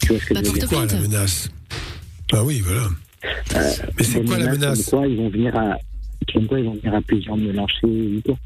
Tu 0.00 0.08
vois 0.08 0.18
ce 0.20 0.26
que 0.26 0.34
Bah, 0.34 0.40
je 0.42 0.48
veux 0.50 0.58
dire 0.58 0.68
C'est 0.68 0.74
quoi 0.74 0.86
la 0.86 1.00
menace? 1.00 1.50
Ah 2.32 2.44
oui, 2.44 2.60
voilà. 2.60 2.88
Mais 3.98 4.04
c'est 4.04 4.24
quoi 4.24 4.38
la 4.38 4.52
menace 4.52 4.90
Comme 4.90 5.00
quoi 5.00 5.08
ils 5.08 5.16
vont 5.16 5.28
venir 5.28 5.56
à, 5.56 5.76
comme 6.32 6.46
quoi 6.46 6.60
ils 6.60 6.64
vont 6.66 6.74
venir 6.74 6.94
à 6.94 7.02
plusieurs 7.02 7.36
me 7.36 7.52
lyncher 7.52 7.86
ou 7.86 8.20
quoi. 8.24 8.38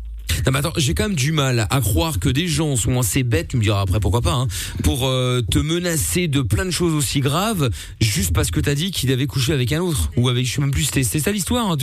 Non 0.46 0.52
mais 0.52 0.58
attends, 0.58 0.72
j'ai 0.76 0.94
quand 0.94 1.08
même 1.08 1.16
du 1.16 1.32
mal 1.32 1.66
à 1.70 1.80
croire 1.80 2.18
que 2.18 2.28
des 2.28 2.48
gens 2.48 2.76
sont 2.76 2.98
assez 2.98 3.22
bêtes, 3.22 3.48
tu 3.48 3.56
me 3.56 3.62
diras 3.62 3.80
après 3.80 4.00
pourquoi 4.00 4.20
pas, 4.20 4.32
hein, 4.32 4.48
pour 4.82 5.06
euh, 5.06 5.40
te 5.42 5.58
menacer 5.58 6.28
de 6.28 6.42
plein 6.42 6.64
de 6.64 6.70
choses 6.70 6.94
aussi 6.94 7.20
graves 7.20 7.70
juste 8.00 8.32
parce 8.32 8.50
que 8.50 8.60
t'as 8.60 8.74
dit 8.74 8.90
qu'il 8.90 9.12
avait 9.12 9.26
couché 9.26 9.52
avec 9.52 9.72
un 9.72 9.80
autre 9.80 10.10
ou 10.16 10.28
avec 10.28 10.46
je 10.46 10.52
sais 10.52 10.60
même 10.60 10.70
plus 10.70 10.84
c'était 10.84 11.02
ça 11.20 11.32
l'histoire. 11.32 11.70
Hein, 11.70 11.76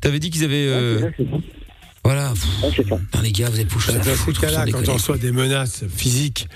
t'avais 0.00 0.18
dit 0.18 0.30
qu'ils 0.30 0.44
avaient 0.44 0.68
euh, 0.68 1.10
Ouais, 2.04 2.12
voilà. 2.12 2.34
Ouais, 2.62 2.70
putain, 2.70 3.22
les 3.22 3.32
gars, 3.32 3.48
vous 3.48 3.60
êtes 3.60 3.70
foutus 3.70 3.94
à 3.94 3.98
Dans 3.98 4.04
ces 4.04 4.10
foutre, 4.10 4.40
cas-là, 4.42 4.66
sans 4.66 4.72
quand 4.72 4.88
on 4.90 4.94
reçoit 4.94 5.16
des 5.16 5.32
menaces 5.32 5.84
physiques, 5.88 6.48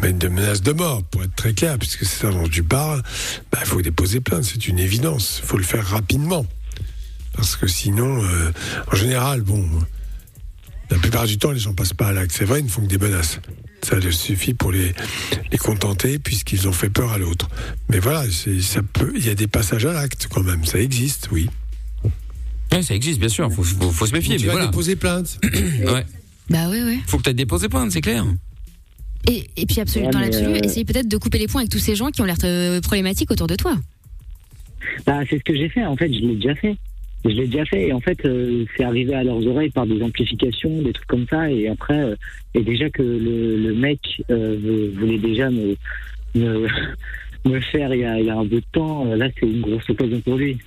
mais 0.00 0.12
des 0.12 0.28
menaces 0.28 0.62
de 0.62 0.70
mort, 0.70 1.02
pour 1.02 1.24
être 1.24 1.34
très 1.34 1.52
clair, 1.52 1.78
puisque 1.78 2.04
c'est 2.04 2.26
ça 2.26 2.30
dont 2.30 2.48
tu 2.48 2.62
parles, 2.62 3.02
bah, 3.50 3.58
il 3.60 3.66
faut 3.66 3.82
déposer 3.82 4.20
plainte, 4.20 4.44
c'est 4.44 4.68
une 4.68 4.78
évidence. 4.78 5.40
Il 5.42 5.46
faut 5.48 5.56
le 5.56 5.64
faire 5.64 5.84
rapidement. 5.84 6.46
Parce 7.34 7.56
que 7.56 7.66
sinon, 7.66 8.22
euh, 8.22 8.52
en 8.92 8.96
général, 8.96 9.42
bon, 9.42 9.68
La 10.90 10.98
plupart 10.98 11.26
du 11.26 11.38
temps, 11.38 11.50
les 11.50 11.58
gens 11.58 11.74
passent 11.74 11.92
pas 11.92 12.08
à 12.08 12.12
l'acte. 12.12 12.32
C'est 12.32 12.44
vrai, 12.44 12.60
ils 12.60 12.64
ne 12.64 12.70
font 12.70 12.82
que 12.82 12.86
des 12.86 12.98
menaces. 12.98 13.40
Ça 13.82 13.96
leur 13.96 14.12
suffit 14.12 14.54
pour 14.54 14.72
les, 14.72 14.92
les 15.52 15.58
contenter 15.58 16.18
puisqu'ils 16.18 16.66
ont 16.66 16.72
fait 16.72 16.90
peur 16.90 17.12
à 17.12 17.18
l'autre. 17.18 17.48
Mais 17.90 17.98
voilà, 17.98 18.24
ça 18.30 18.80
peut, 18.82 19.12
il 19.16 19.26
y 19.26 19.30
a 19.30 19.34
des 19.34 19.46
passages 19.46 19.86
à 19.86 19.92
l'acte 19.92 20.28
quand 20.30 20.42
même. 20.42 20.64
Ça 20.64 20.80
existe, 20.80 21.28
oui. 21.30 21.48
Ouais, 22.72 22.82
ça 22.82 22.94
existe, 22.94 23.20
bien 23.20 23.28
sûr. 23.28 23.50
Faut, 23.52 23.62
faut, 23.62 23.90
faut 23.90 24.06
se 24.06 24.12
méfier. 24.12 24.36
Tu 24.36 24.42
mais 24.42 24.46
vas 24.48 24.52
voilà. 24.54 24.66
déposer 24.66 24.96
plainte. 24.96 25.38
ouais. 25.44 26.06
Bah 26.50 26.68
oui, 26.70 26.80
oui. 26.84 27.00
Faut 27.06 27.18
que 27.18 27.22
tu 27.22 27.34
déposé 27.34 27.68
plainte, 27.68 27.92
c'est 27.92 28.00
clair. 28.00 28.24
Et, 29.26 29.48
et 29.56 29.66
puis 29.66 29.80
absolument 29.80 30.10
Ouais, 30.10 30.20
mais, 30.20 30.30
là-dessus, 30.30 30.44
euh, 30.44 30.60
essaye 30.62 30.84
peut-être 30.84 31.08
de 31.08 31.16
couper 31.16 31.38
les 31.38 31.46
points 31.46 31.62
avec 31.62 31.70
tous 31.70 31.78
ces 31.78 31.94
gens 31.94 32.08
qui 32.10 32.22
ont 32.22 32.24
l'air 32.24 32.36
euh, 32.44 32.80
problématiques 32.80 33.30
autour 33.30 33.46
de 33.46 33.56
toi. 33.56 33.76
Bah, 35.06 35.20
c'est 35.28 35.38
ce 35.38 35.44
que 35.44 35.54
j'ai 35.54 35.68
fait. 35.68 35.84
En 35.84 35.96
fait, 35.96 36.12
je 36.12 36.20
l'ai 36.20 36.36
déjà 36.36 36.54
fait. 36.54 36.76
Je 37.24 37.30
l'ai 37.30 37.46
déjà 37.46 37.64
fait. 37.64 37.88
Et 37.88 37.92
en 37.92 38.00
fait, 38.00 38.24
euh, 38.24 38.64
c'est 38.76 38.84
arrivé 38.84 39.14
à 39.14 39.24
leurs 39.24 39.44
oreilles 39.46 39.70
par 39.70 39.86
des 39.86 40.02
amplifications, 40.02 40.82
des 40.82 40.92
trucs 40.92 41.08
comme 41.08 41.26
ça. 41.28 41.50
Et 41.50 41.68
après, 41.68 42.00
euh, 42.00 42.16
et 42.54 42.62
déjà 42.62 42.88
que 42.90 43.02
le, 43.02 43.56
le 43.56 43.74
mec 43.74 44.00
euh, 44.30 44.90
voulait 44.96 45.18
déjà 45.18 45.50
me, 45.50 45.76
me, 46.34 46.66
me 47.44 47.60
faire 47.60 47.92
il 47.94 48.00
y, 48.00 48.04
a, 48.04 48.20
il 48.20 48.26
y 48.26 48.30
a 48.30 48.36
un 48.36 48.44
bout 48.44 48.60
de 48.60 48.66
temps, 48.72 49.06
euh, 49.06 49.16
là, 49.16 49.28
c'est 49.38 49.46
une 49.46 49.60
grosse 49.60 49.88
occasion 49.90 50.20
pour 50.20 50.36
lui. 50.36 50.58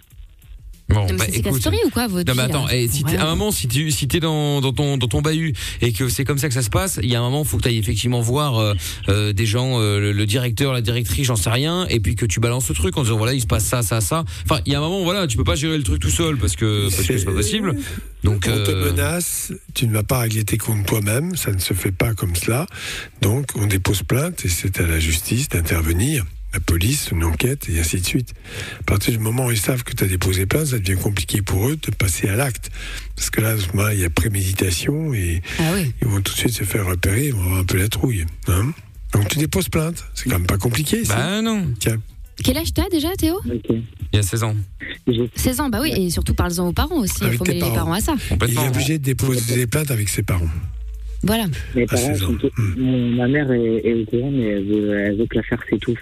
Bon, 0.94 1.06
Mais 1.10 1.14
bah, 1.14 1.26
c'est 1.30 1.38
écoute. 1.38 1.54
Castori 1.54 1.78
ou 1.86 1.90
quoi 1.90 2.08
votre 2.08 2.28
Non 2.28 2.36
mais 2.36 2.44
attends, 2.44 2.68
eh, 2.70 2.88
si 2.88 3.04
à 3.18 3.26
un 3.26 3.30
moment 3.32 3.52
si 3.52 3.68
tu 3.68 3.92
si 3.92 4.08
t'es 4.08 4.20
dans 4.20 4.62
dans 4.62 4.74
ton 4.74 4.98
dans 4.98 5.08
ton 5.08 5.22
bahut 5.22 5.54
et 5.82 5.92
que 5.94 6.10
c'est 6.10 6.24
comme 6.24 6.38
ça 6.38 6.48
que 6.48 6.54
ça 6.54 6.62
se 6.62 6.70
passe, 6.70 7.00
il 7.02 7.10
y 7.10 7.16
a 7.16 7.20
un 7.20 7.24
moment 7.24 7.44
faut 7.44 7.58
que 7.58 7.64
tu 7.64 7.70
ailles 7.70 7.78
effectivement 7.78 8.22
voir 8.22 8.58
euh, 8.58 8.74
euh, 9.10 9.34
des 9.34 9.46
gens 9.46 9.80
euh, 9.80 10.00
le, 10.00 10.12
le 10.12 10.26
directeur, 10.26 10.74
la 10.74 10.82
directrice, 10.82 11.28
j'en 11.28 11.36
sais 11.36 11.50
rien 11.50 11.86
et 11.90 12.00
puis 12.00 12.16
que 12.16 12.26
tu 12.26 12.40
balances 12.40 12.70
le 12.70 12.76
truc 12.76 12.98
en 12.98 13.04
disant 13.04 13.18
voilà, 13.18 13.34
il 13.34 13.42
se 13.42 13.48
passe 13.48 13.66
ça 13.66 13.82
ça 13.82 14.02
ça. 14.02 14.24
Enfin, 14.46 14.62
il 14.66 14.74
y 14.74 14.76
a 14.76 14.80
un 14.80 14.82
moment 14.82 15.04
voilà, 15.04 15.28
tu 15.28 15.38
peux 15.38 15.44
pas 15.44 15.56
gérer 15.56 15.78
le 15.78 15.84
truc 15.84 16.00
tout 16.02 16.10
seul 16.10 16.38
parce 16.38 16.56
que 16.56 16.90
parce 16.90 17.08
que 17.08 17.18
c'est 17.18 17.26
pas 17.26 17.32
possible. 17.32 17.76
Donc 18.24 18.48
on 18.48 18.64
te 18.64 18.72
menace, 18.72 19.52
tu 19.74 19.88
ne 19.88 19.94
vas 19.94 20.04
pas 20.04 20.20
régler 20.20 20.44
tes 20.44 20.58
comptes 20.58 20.86
toi-même, 20.86 21.36
ça 21.36 21.52
ne 21.52 21.60
se 21.60 21.74
fait 21.74 21.92
pas 21.92 22.14
comme 22.14 22.36
cela. 22.36 22.68
Donc 23.22 23.48
on 23.56 23.66
dépose 23.66 24.04
plainte 24.04 24.46
et 24.46 24.50
c'est 24.50 24.80
à 24.80 24.86
la 24.86 25.00
justice 25.00 25.50
d'intervenir, 25.50 26.24
la 26.54 26.60
police, 26.60 27.10
une 27.12 27.24
enquête 27.24 27.68
et 27.70 27.80
ainsi 27.80 28.00
de 28.02 28.06
suite. 28.06 28.34
À 28.80 28.84
partir 28.84 29.14
du 29.14 29.20
moment 29.20 29.46
où 29.48 29.52
ils 29.52 29.58
savent 29.58 29.84
que 29.84 29.94
tu 29.94 30.04
as 30.04 30.08
déposé 30.08 30.46
plainte, 30.46 30.68
ça 30.68 30.80
devient 30.80 31.00
compliqué 31.00 31.42
pour 31.42 31.70
eux 31.70 31.78
de 31.78 31.92
passer 31.96 32.28
à 32.28 32.36
l'acte. 32.36 32.70
Parce 33.16 33.30
que 33.30 33.42
là, 33.42 33.52
à 33.52 33.58
ce 33.58 33.68
moment-là, 33.74 33.94
il 33.94 34.00
y 34.02 34.06
a 34.06 34.10
préméditation 34.10 35.14
et 35.14 35.42
Ah 35.60 35.72
ils 36.02 36.08
vont 36.08 36.22
tout 36.22 36.34
de 36.34 36.38
suite 36.38 36.52
se 36.54 36.64
faire 36.64 36.86
repérer, 36.86 37.28
ils 37.28 37.34
vont 37.34 37.44
avoir 37.44 37.60
un 37.60 37.64
peu 37.66 37.78
la 37.78 37.88
trouille. 37.88 38.26
hein. 38.48 38.74
Donc 39.14 39.28
tu 39.30 39.38
déposes 39.40 39.70
plainte, 39.70 40.06
c'est 40.14 40.26
quand 40.30 40.38
même 40.40 40.48
pas 40.48 40.58
compliqué. 40.58 41.04
ça. 41.06 41.16
Bah 41.16 41.42
non. 41.42 41.68
Tiens. 41.80 41.98
Quel 42.44 42.58
âge 42.58 42.74
t'as 42.74 42.90
déjà, 42.90 43.10
Théo? 43.18 43.40
Il 43.46 43.84
y 44.14 44.18
a 44.18 44.24
16 44.24 44.44
ans. 44.44 44.56
16 45.36 45.60
ans, 45.60 45.70
bah 45.70 45.80
oui, 45.82 45.92
et 45.96 46.10
surtout 46.10 46.34
parle-en 46.34 46.68
aux 46.70 46.74
parents 46.74 46.98
aussi. 47.00 47.14
Il 47.22 47.28
Avec 47.28 47.38
faut 47.38 47.44
tes 47.46 47.52
mêler 47.54 47.66
les 47.66 47.72
parents. 47.72 47.86
parents 47.86 47.94
à 47.94 48.00
ça. 48.00 48.16
Il 48.48 48.54
est 48.58 48.68
obligé 48.68 48.98
de 48.98 49.04
déposer 49.04 49.56
des 49.56 49.68
plaintes 49.68 49.92
avec 49.92 50.10
ses 50.10 50.24
parents. 50.24 50.50
Voilà. 51.24 51.46
Mes 51.76 51.86
parents 51.86 52.16
sont 52.16 52.38
mon- 52.78 53.10
ma 53.10 53.28
mère 53.28 53.52
est, 53.52 53.86
est 53.86 53.94
au 53.94 54.06
courant, 54.06 54.32
mais 54.32 54.44
elle 54.46 54.64
veut, 54.66 55.00
elle 55.00 55.18
veut 55.18 55.26
que 55.28 55.36
l'affaire 55.38 55.62
s'étouffe. 55.70 56.00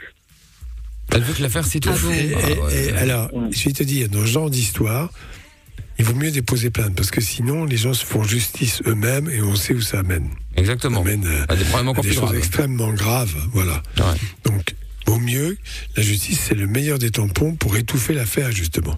Elle 1.11 1.22
veut 1.23 1.34
que 1.34 1.41
l'affaire 1.41 1.65
s'étouffe. 1.65 2.06
Et- 2.11 2.34
et- 2.76 2.86
et 2.88 2.91
alors, 2.94 3.30
je 3.52 3.64
vais 3.65 3.72
te 3.73 3.84
dire, 3.84 4.10
dans 4.10 4.22
ce 4.22 4.26
genre 4.27 4.49
d'histoire, 4.49 5.11
il 5.98 6.06
vaut 6.06 6.14
mieux 6.15 6.31
déposer 6.31 6.69
plainte 6.69 6.95
parce 6.95 7.11
que 7.11 7.19
sinon, 7.22 7.65
les 7.65 7.77
gens 7.77 7.94
se 7.94 8.06
font 8.06 8.23
justice 8.23 8.81
eux-mêmes 8.86 9.30
et 9.30 9.41
on 9.41 9.56
sait 9.56 9.73
où 9.73 9.81
ça 9.81 9.99
amène. 9.99 10.30
Exactement. 10.56 11.03
Ça 11.03 11.10
amène 11.10 11.26
euh, 11.26 11.45
À 11.49 11.56
des 11.56 11.64
problèmes 11.65 11.88
à 11.88 11.91
encore 11.91 12.03
des 12.03 12.14
choses 12.14 12.34
extrêmement 12.36 12.91
graves. 12.94 13.36
Voilà. 13.53 13.81
Donc, 14.45 14.76
vaut 15.07 15.19
mieux, 15.19 15.57
la 15.98 16.03
justice, 16.03 16.40
c'est 16.48 16.56
le 16.56 16.68
meilleur 16.68 16.99
des 16.99 17.10
tampons 17.11 17.56
pour 17.56 17.76
étouffer 17.76 18.14
l'affaire, 18.14 18.52
justement. 18.52 18.98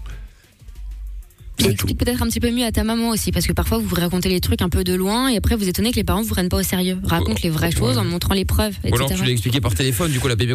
Explique 1.59 1.99
peut-être 1.99 2.23
un 2.23 2.27
petit 2.27 2.39
peu 2.39 2.49
mieux 2.51 2.65
à 2.65 2.71
ta 2.71 2.83
maman 2.83 3.09
aussi, 3.09 3.31
parce 3.31 3.45
que 3.45 3.53
parfois 3.53 3.77
vous 3.77 3.93
racontez 3.93 4.29
les 4.29 4.39
trucs 4.39 4.63
un 4.63 4.69
peu 4.69 4.83
de 4.83 4.95
loin 4.95 5.29
et 5.29 5.37
après 5.37 5.55
vous 5.55 5.67
étonnez 5.69 5.91
que 5.91 5.97
les 5.97 6.03
parents 6.03 6.23
vous 6.23 6.29
prennent 6.29 6.49
pas 6.49 6.57
au 6.57 6.63
sérieux. 6.63 6.97
Raconte 7.03 7.43
les 7.43 7.51
vraies 7.51 7.71
choses 7.71 7.99
en 7.99 8.03
montrant 8.03 8.33
les 8.33 8.45
preuves, 8.45 8.73
Ou 8.83 8.95
alors 8.95 9.07
tu 9.07 9.13
etc. 9.13 9.25
l'as 9.27 9.31
expliqué 9.31 9.61
par 9.61 9.75
téléphone, 9.75 10.11
du 10.11 10.19
coup 10.19 10.25
elle 10.27 10.33
a 10.33 10.35
bien 10.35 10.47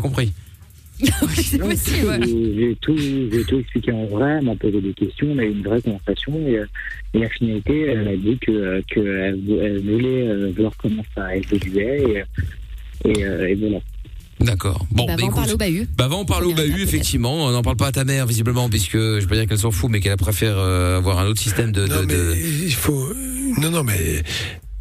C'est 1.35 1.59
possible, 1.59 2.07
ouais. 2.07 2.21
J'ai 2.27 2.77
tout, 2.81 3.59
expliqué 3.59 3.93
en 3.93 4.07
vrai, 4.07 4.37
elle 4.39 4.45
m'a 4.45 4.57
posé 4.57 4.81
des 4.81 4.95
questions, 4.95 5.29
on 5.33 5.39
a 5.39 5.45
eu 5.45 5.51
une 5.53 5.63
vraie 5.63 5.83
conversation 5.83 6.33
et, 6.47 6.59
euh, 6.59 6.67
et 7.15 7.19
la 7.19 7.29
finalité, 7.29 7.83
elle 7.89 8.09
a 8.09 8.17
dit 8.17 8.39
que 8.41 8.51
euh, 8.51 8.81
qu'elle 8.89 9.39
vou- 9.47 9.61
elle 9.61 9.81
voulait 9.83 10.27
euh, 10.29 10.53
voir 10.57 10.73
comment 10.79 11.05
ça 11.15 11.37
évoluait 11.37 12.25
et, 13.05 13.09
et, 13.11 13.21
et 13.21 13.55
voilà. 13.57 13.79
D'accord. 14.41 14.87
Bon, 14.91 15.07
Bah, 15.07 15.15
en 15.15 15.17
écoute, 15.17 15.35
parler 15.35 15.53
au 15.53 15.57
bahut. 15.57 15.89
Bah 15.97 16.09
va 16.09 16.17
en 16.17 16.25
parler 16.27 16.47
au 16.47 16.53
bahut, 16.55 16.83
effectivement. 16.83 17.47
On 17.47 17.51
n'en 17.53 17.63
parle 17.63 17.77
pas 17.77 17.87
à 17.87 17.93
ta 17.93 18.05
mère, 18.05 18.27
visiblement, 18.27 18.69
puisque 18.69 18.93
je 18.99 19.21
vais 19.21 19.27
pas 19.27 19.35
dire 19.37 19.47
qu'elle 19.47 19.57
s'en 19.59 19.71
fout, 19.71 19.91
mais 19.91 20.01
qu'elle 20.01 20.17
préfère 20.19 20.59
euh, 20.59 20.99
avoir 20.99 21.19
un 21.19 21.27
autre 21.27 21.41
système 21.41 21.73
de. 21.73 21.87
de, 21.87 22.05
de- 22.05 22.35
Il 22.67 22.73
faut. 22.75 23.09
Non, 23.63 23.71
non, 23.71 23.83
mais. 23.83 24.23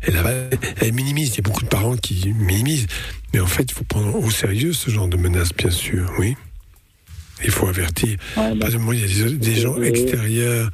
Elle, 0.08 0.94
minimise, 0.94 1.30
il 1.30 1.36
y 1.38 1.40
a 1.40 1.44
beaucoup 1.44 1.64
de 1.64 1.70
parents 1.70 1.98
qui 1.98 2.34
minimisent. 2.34 2.88
Mais 3.34 3.40
en 3.40 3.48
fait, 3.48 3.64
il 3.64 3.74
faut 3.74 3.84
prendre 3.84 4.16
au 4.16 4.30
sérieux 4.32 4.74
ce 4.74 4.90
genre 4.90 5.08
de 5.08 5.18
menaces, 5.18 5.54
bien 5.54 5.72
sûr, 5.72 6.12
oui. 6.20 6.36
Il 7.44 7.52
faut 7.52 7.68
avertir. 7.68 8.18
À 8.38 8.42
partir 8.56 8.70
du 8.70 8.78
moment 8.78 8.90
où 8.90 8.94
il 8.94 9.02
y 9.02 9.22
a 9.24 9.28
des, 9.28 9.38
des 9.38 9.56
gens 9.56 9.82
extérieurs 9.82 10.70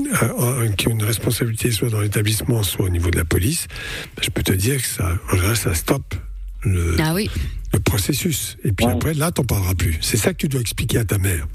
euh, 0.00 0.68
qui 0.70 0.88
ont 0.88 0.92
une 0.92 1.04
responsabilité, 1.04 1.70
soit 1.70 1.90
dans 1.90 2.00
l'établissement, 2.00 2.62
soit 2.62 2.86
au 2.86 2.88
niveau 2.88 3.10
de 3.10 3.16
la 3.18 3.24
police, 3.24 3.68
bah, 4.16 4.22
je 4.24 4.30
peux 4.30 4.42
te 4.42 4.52
dire 4.52 4.80
que 4.82 4.86
ça, 4.88 5.16
en 5.30 5.36
général, 5.36 5.56
ça 5.56 5.74
stoppe 5.74 6.14
le, 6.64 6.96
Ah 6.98 7.14
oui. 7.14 7.30
le 7.72 7.78
processus. 7.80 8.56
Et 8.64 8.72
puis 8.72 8.86
après, 8.86 9.14
là, 9.14 9.30
t'en 9.30 9.44
parleras 9.44 9.74
plus. 9.74 9.98
C'est 10.00 10.16
ça 10.16 10.32
que 10.32 10.38
tu 10.38 10.48
dois 10.48 10.60
expliquer 10.60 10.98
à 10.98 11.04
ta 11.04 11.18
mère. 11.18 11.46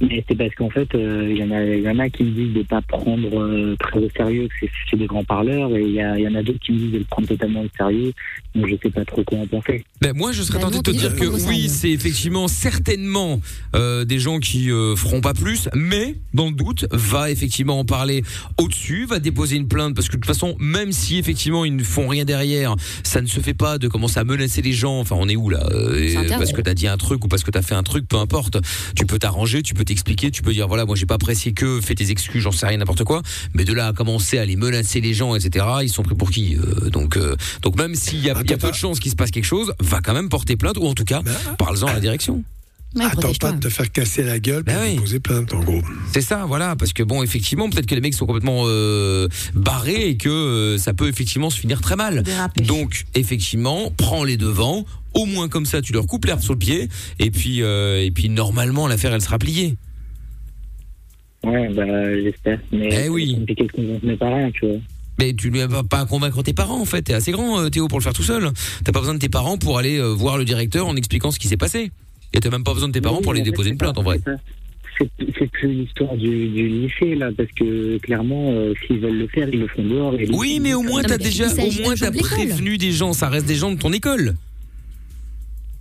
Mais 0.00 0.22
c'est 0.28 0.36
parce 0.36 0.54
qu'en 0.54 0.68
fait, 0.68 0.94
euh, 0.94 1.26
il 1.30 1.38
y, 1.38 1.42
en 1.42 1.50
a- 1.52 1.64
y 1.64 1.88
en 1.88 1.98
a 1.98 2.10
qui 2.10 2.22
me 2.24 2.30
disent 2.30 2.52
de 2.52 2.58
ne 2.58 2.64
pas 2.64 2.82
prendre 2.82 3.40
euh, 3.40 3.74
très 3.78 3.98
au 3.98 4.10
sérieux, 4.10 4.46
que 4.60 4.66
c'est- 4.90 4.96
des 4.96 5.06
grands 5.06 5.24
parleurs, 5.24 5.74
et 5.74 5.82
il 5.82 5.94
y, 5.94 6.28
en 6.28 6.34
a 6.34 6.42
d'autres 6.42 6.58
qui 6.60 6.72
me 6.72 6.78
disent 6.78 6.92
de 6.92 6.98
le 6.98 7.04
prendre 7.04 7.28
totalement 7.28 7.62
au 7.62 7.68
sérieux. 7.76 8.12
Donc 8.54 8.66
je 8.66 8.76
sais 8.82 8.90
pas 8.90 9.04
trop 9.04 9.24
en 9.32 9.46
penser. 9.46 9.84
Ben, 10.00 10.12
moi, 10.14 10.32
je 10.32 10.42
serais 10.42 10.58
Bah, 10.58 10.64
tenté 10.64 10.78
de 10.78 10.82
te 10.82 10.90
dire 10.90 11.16
que 11.16 11.24
oui, 11.24 11.68
c'est 11.68 11.90
effectivement 11.90 12.48
certainement 12.48 13.40
euh, 13.74 14.04
des 14.04 14.18
gens 14.18 14.38
qui 14.38 14.70
euh, 14.70 14.94
feront 14.94 15.20
pas 15.20 15.32
plus, 15.34 15.68
mais 15.74 16.16
dans 16.34 16.46
le 16.46 16.52
doute, 16.52 16.86
va 16.90 17.30
effectivement 17.30 17.78
en 17.78 17.84
parler 17.84 18.22
au-dessus, 18.58 19.06
va 19.06 19.18
déposer 19.18 19.56
une 19.56 19.68
plainte 19.68 19.94
parce 19.94 20.08
que 20.08 20.16
de 20.16 20.20
toute 20.20 20.26
façon, 20.26 20.54
même 20.58 20.92
si 20.92 21.18
effectivement 21.18 21.64
ils 21.64 21.74
ne 21.74 21.82
font 21.82 22.08
rien 22.08 22.24
derrière, 22.24 22.76
ça 23.02 23.20
ne 23.20 23.26
se 23.26 23.40
fait 23.40 23.54
pas 23.54 23.78
de 23.78 23.88
commencer 23.88 24.18
à 24.20 24.24
menacer 24.24 24.62
les 24.62 24.72
gens. 24.72 25.00
Enfin, 25.00 25.16
on 25.18 25.28
est 25.28 25.36
où 25.36 25.48
là 25.50 25.66
Euh. 25.70 26.28
Parce 26.28 26.52
que 26.52 26.60
t'as 26.60 26.74
dit 26.74 26.86
un 26.88 26.96
truc 26.96 27.24
ou 27.24 27.28
parce 27.28 27.42
que 27.42 27.50
t'as 27.50 27.62
fait 27.62 27.74
un 27.74 27.82
truc, 27.82 28.06
peu 28.06 28.16
importe. 28.18 28.58
Tu 28.94 29.06
peux 29.06 29.18
t'arranger, 29.18 29.62
tu 29.62 29.74
peux 29.74 29.84
t'expliquer, 29.84 30.30
tu 30.30 30.42
peux 30.42 30.52
dire 30.52 30.68
voilà, 30.68 30.84
moi 30.84 30.96
j'ai 30.96 31.06
pas 31.06 31.14
apprécié 31.14 31.52
que, 31.52 31.80
fais 31.80 31.94
tes 31.94 32.10
excuses, 32.10 32.42
j'en 32.42 32.52
sais 32.52 32.66
rien, 32.66 32.78
n'importe 32.78 33.04
quoi. 33.04 33.22
Mais 33.54 33.64
de 33.64 33.72
là 33.72 33.88
à 33.88 33.92
commencer 33.92 34.38
à 34.38 34.44
les 34.44 34.56
menacer 34.56 35.00
les 35.00 35.14
gens, 35.14 35.34
etc. 35.34 35.66
Ils 35.82 35.88
sont 35.88 36.02
pris 36.02 36.14
pour 36.14 36.30
qui 36.30 36.56
Euh, 36.56 36.90
Donc, 36.90 37.16
euh, 37.16 37.36
donc 37.62 37.76
même 37.76 37.94
s'il 37.94 38.20
y 38.20 38.26
y 38.26 38.30
a 38.30 38.34
peu 38.34 38.70
de 38.70 38.74
chances 38.74 39.00
qu'il 39.00 39.10
se 39.10 39.16
passe 39.16 39.30
quelque 39.30 39.44
chose, 39.44 39.72
va 39.86 40.00
quand 40.00 40.14
même 40.14 40.28
porter 40.28 40.56
plainte 40.56 40.76
ou 40.78 40.86
en 40.86 40.94
tout 40.94 41.04
cas, 41.04 41.22
parle-en 41.58 41.86
à 41.86 41.94
la 41.94 42.00
direction. 42.00 42.42
Attends 42.98 43.32
pas 43.38 43.52
de 43.52 43.60
te 43.60 43.68
faire 43.68 43.92
casser 43.92 44.22
la 44.22 44.38
gueule 44.38 44.64
pour 44.64 44.74
poser 45.02 45.20
plainte, 45.20 45.52
en 45.52 45.60
gros. 45.60 45.82
C'est 46.14 46.22
ça, 46.22 46.46
voilà, 46.46 46.76
parce 46.76 46.94
que 46.94 47.02
bon, 47.02 47.22
effectivement, 47.22 47.68
peut-être 47.68 47.84
que 47.86 47.94
les 47.94 48.00
mecs 48.00 48.14
sont 48.14 48.24
complètement 48.24 48.62
euh, 48.66 49.28
barrés 49.54 50.08
et 50.08 50.16
que 50.16 50.30
euh, 50.30 50.78
ça 50.78 50.94
peut 50.94 51.06
effectivement 51.08 51.50
se 51.50 51.60
finir 51.60 51.80
très 51.82 51.96
mal. 51.96 52.22
Donc, 52.56 53.04
effectivement, 53.14 53.92
prends 53.96 54.24
les 54.24 54.36
devants. 54.38 54.86
Au 55.12 55.26
moins 55.26 55.48
comme 55.48 55.66
ça, 55.66 55.82
tu 55.82 55.92
leur 55.92 56.06
coupes 56.06 56.24
l'herbe 56.24 56.40
sur 56.40 56.54
le 56.54 56.58
pied, 56.58 56.88
et 57.18 57.30
puis, 57.30 57.62
euh, 57.62 58.02
et 58.02 58.10
puis 58.10 58.28
normalement, 58.30 58.86
l'affaire, 58.86 59.12
elle 59.12 59.20
sera 59.22 59.38
pliée. 59.38 59.76
Ouais, 61.44 61.68
bah 61.74 61.84
j'espère. 62.22 62.58
Mais 62.72 63.04
Eh 63.04 63.08
oui. 63.08 63.34
compliqué 63.38 63.64
de 63.66 63.72
convaincre 63.72 64.06
mes 64.06 64.16
parents, 64.16 64.50
tu 64.52 64.66
vois. 64.66 64.76
Mais 65.18 65.34
tu 65.34 65.50
ne 65.50 65.64
vas 65.66 65.82
pas 65.82 66.04
convaincre 66.04 66.42
tes 66.42 66.52
parents, 66.52 66.80
en 66.80 66.84
fait. 66.84 67.02
T'es 67.02 67.14
assez 67.14 67.32
grand, 67.32 67.60
euh, 67.60 67.68
Théo, 67.68 67.88
pour 67.88 67.98
le 67.98 68.02
faire 68.04 68.12
tout 68.12 68.22
seul. 68.22 68.50
T'as 68.84 68.92
pas 68.92 69.00
besoin 69.00 69.14
de 69.14 69.18
tes 69.18 69.28
parents 69.28 69.56
pour 69.58 69.78
aller 69.78 69.98
euh, 69.98 70.12
voir 70.12 70.38
le 70.38 70.44
directeur 70.44 70.86
en 70.86 70.96
expliquant 70.96 71.30
ce 71.30 71.38
qui 71.38 71.48
s'est 71.48 71.56
passé. 71.56 71.90
Et 72.32 72.40
t'as 72.40 72.50
même 72.50 72.64
pas 72.64 72.74
besoin 72.74 72.88
de 72.88 72.92
tes 72.92 73.00
parents 73.00 73.22
pour 73.22 73.32
aller 73.32 73.42
déposer 73.42 73.70
une 73.70 73.78
plainte, 73.78 73.98
en 73.98 74.02
vrai. 74.02 74.20
C'est 74.98 75.10
c'est 75.38 75.50
plus 75.50 75.68
l'histoire 75.72 76.16
du, 76.16 76.48
du 76.48 76.68
lycée, 76.68 77.14
là, 77.16 77.28
parce 77.36 77.50
que 77.52 77.98
clairement, 77.98 78.50
euh, 78.52 78.72
s'ils 78.86 78.98
veulent 78.98 79.18
le 79.18 79.28
faire, 79.28 79.46
ils 79.52 79.60
le 79.60 79.68
font 79.68 79.84
dehors. 79.84 80.14
Et 80.18 80.26
Oui, 80.32 80.58
mais 80.60 80.72
au 80.72 80.82
moins 80.82 81.02
t'as 81.02 81.18
déjà, 81.18 81.46
au 81.48 81.82
moins 81.82 81.94
t'as 81.94 82.10
prévenu 82.10 82.78
des 82.78 82.92
gens. 82.92 83.12
Ça 83.12 83.28
reste 83.28 83.46
des 83.46 83.56
gens 83.56 83.70
de 83.70 83.78
ton 83.78 83.92
école. 83.92 84.34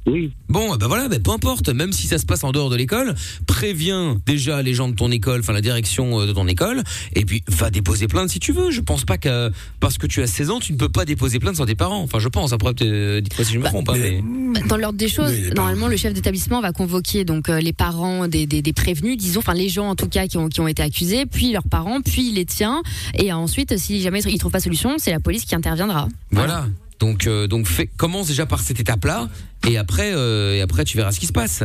Oui. 0.07 0.31
Bon, 0.49 0.75
bah 0.75 0.85
voilà, 0.87 1.07
bah, 1.07 1.17
peu 1.23 1.31
importe. 1.31 1.69
Même 1.69 1.91
si 1.91 2.07
ça 2.07 2.17
se 2.17 2.25
passe 2.25 2.43
en 2.43 2.51
dehors 2.51 2.69
de 2.69 2.75
l'école, 2.75 3.15
préviens 3.47 4.17
déjà 4.25 4.61
les 4.61 4.73
gens 4.73 4.87
de 4.89 4.95
ton 4.95 5.09
école, 5.11 5.39
enfin 5.39 5.53
la 5.53 5.61
direction 5.61 6.19
euh, 6.21 6.27
de 6.27 6.33
ton 6.33 6.47
école, 6.47 6.83
et 7.15 7.25
puis 7.25 7.43
va 7.47 7.69
déposer 7.69 8.07
plainte 8.07 8.29
si 8.29 8.39
tu 8.39 8.51
veux. 8.51 8.69
Je 8.71 8.81
pense 8.81 9.03
pas 9.05 9.17
que 9.17 9.51
parce 9.79 9.97
que 9.97 10.05
tu 10.07 10.21
as 10.21 10.27
16 10.27 10.49
ans, 10.51 10.59
tu 10.59 10.73
ne 10.73 10.77
peux 10.77 10.89
pas 10.89 11.05
déposer 11.05 11.39
plainte 11.39 11.55
sans 11.55 11.65
tes 11.65 11.75
parents. 11.75 12.01
Enfin, 12.01 12.19
je 12.19 12.27
pense. 12.27 12.53
Après, 12.53 12.73
peut-être, 12.73 13.19
dites-moi 13.23 13.45
si 13.45 13.53
je 13.53 13.59
me 13.59 13.63
trompe. 13.65 13.89
hein, 13.89 13.95
mais... 13.97 14.21
Bah, 14.53 14.67
Dans 14.67 14.77
l'ordre 14.77 14.97
des 14.97 15.07
choses, 15.07 15.33
normalement, 15.55 15.87
le 15.87 15.97
chef 15.97 16.13
d'établissement 16.13 16.61
va 16.61 16.71
convoquer 16.71 17.25
donc 17.25 17.49
euh, 17.49 17.59
les 17.59 17.73
parents 17.73 18.27
des, 18.27 18.45
des, 18.45 18.61
des 18.61 18.73
prévenus, 18.73 19.17
disons, 19.17 19.39
enfin 19.39 19.53
les 19.53 19.69
gens 19.69 19.89
en 19.89 19.95
tout 19.95 20.07
cas 20.07 20.27
qui 20.27 20.37
ont, 20.37 20.49
qui 20.49 20.61
ont 20.61 20.67
été 20.67 20.83
accusés, 20.83 21.25
puis 21.25 21.51
leurs 21.51 21.67
parents, 21.67 22.01
puis 22.01 22.31
les 22.31 22.45
tiens, 22.45 22.81
et 23.17 23.33
ensuite, 23.33 23.77
si 23.77 24.01
jamais 24.01 24.21
ils 24.21 24.37
trouvent 24.37 24.51
pas 24.51 24.59
solution, 24.59 24.95
c'est 24.97 25.11
la 25.11 25.19
police 25.19 25.45
qui 25.45 25.55
interviendra. 25.55 26.07
Voilà. 26.31 26.67
Donc, 26.99 27.27
euh, 27.27 27.47
donc 27.47 27.67
fais, 27.67 27.87
commence 27.87 28.27
déjà 28.27 28.45
par 28.45 28.61
cette 28.61 28.79
étape-là, 28.79 29.29
et 29.67 29.77
après, 29.77 30.13
euh, 30.13 30.55
et 30.55 30.61
après, 30.61 30.85
tu 30.85 30.95
verras 30.97 31.11
ce 31.11 31.19
qui 31.19 31.25
se 31.27 31.33
passe. 31.33 31.63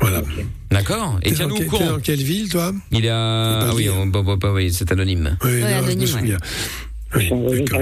Voilà. 0.00 0.22
D'accord? 0.70 1.18
Et 1.22 1.32
tiens-nous 1.32 1.56
au 1.56 1.62
courant. 1.64 1.86
dans 1.92 2.00
quelle 2.00 2.22
ville, 2.22 2.48
toi? 2.48 2.72
Il 2.90 3.04
est 3.04 3.08
à. 3.08 3.60
Ah 3.70 3.74
oui, 3.74 3.88
on- 3.88 4.06
bah, 4.06 4.22
bah, 4.22 4.36
bah, 4.36 4.52
oui, 4.52 4.72
c'est 4.72 4.90
anonyme. 4.92 5.36
Oui, 5.44 5.60
non, 5.60 5.88
je 5.88 5.96
me 5.96 6.06
souviens. 6.06 6.38
Oui, 7.14 7.30
d'accord. 7.30 7.80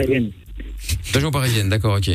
Région 1.15 1.31
parisienne, 1.31 1.69
d'accord, 1.69 1.97
ok. 1.97 2.11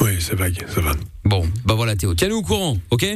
Oui, 0.00 0.10
c'est 0.18 0.34
vague, 0.34 0.64
ça 0.74 0.80
va. 0.80 0.92
Bon, 1.24 1.46
bah 1.64 1.74
voilà 1.74 1.94
Théo. 1.96 2.14
Tiens-nous 2.14 2.36
au 2.38 2.42
courant, 2.42 2.76
ok? 2.90 3.06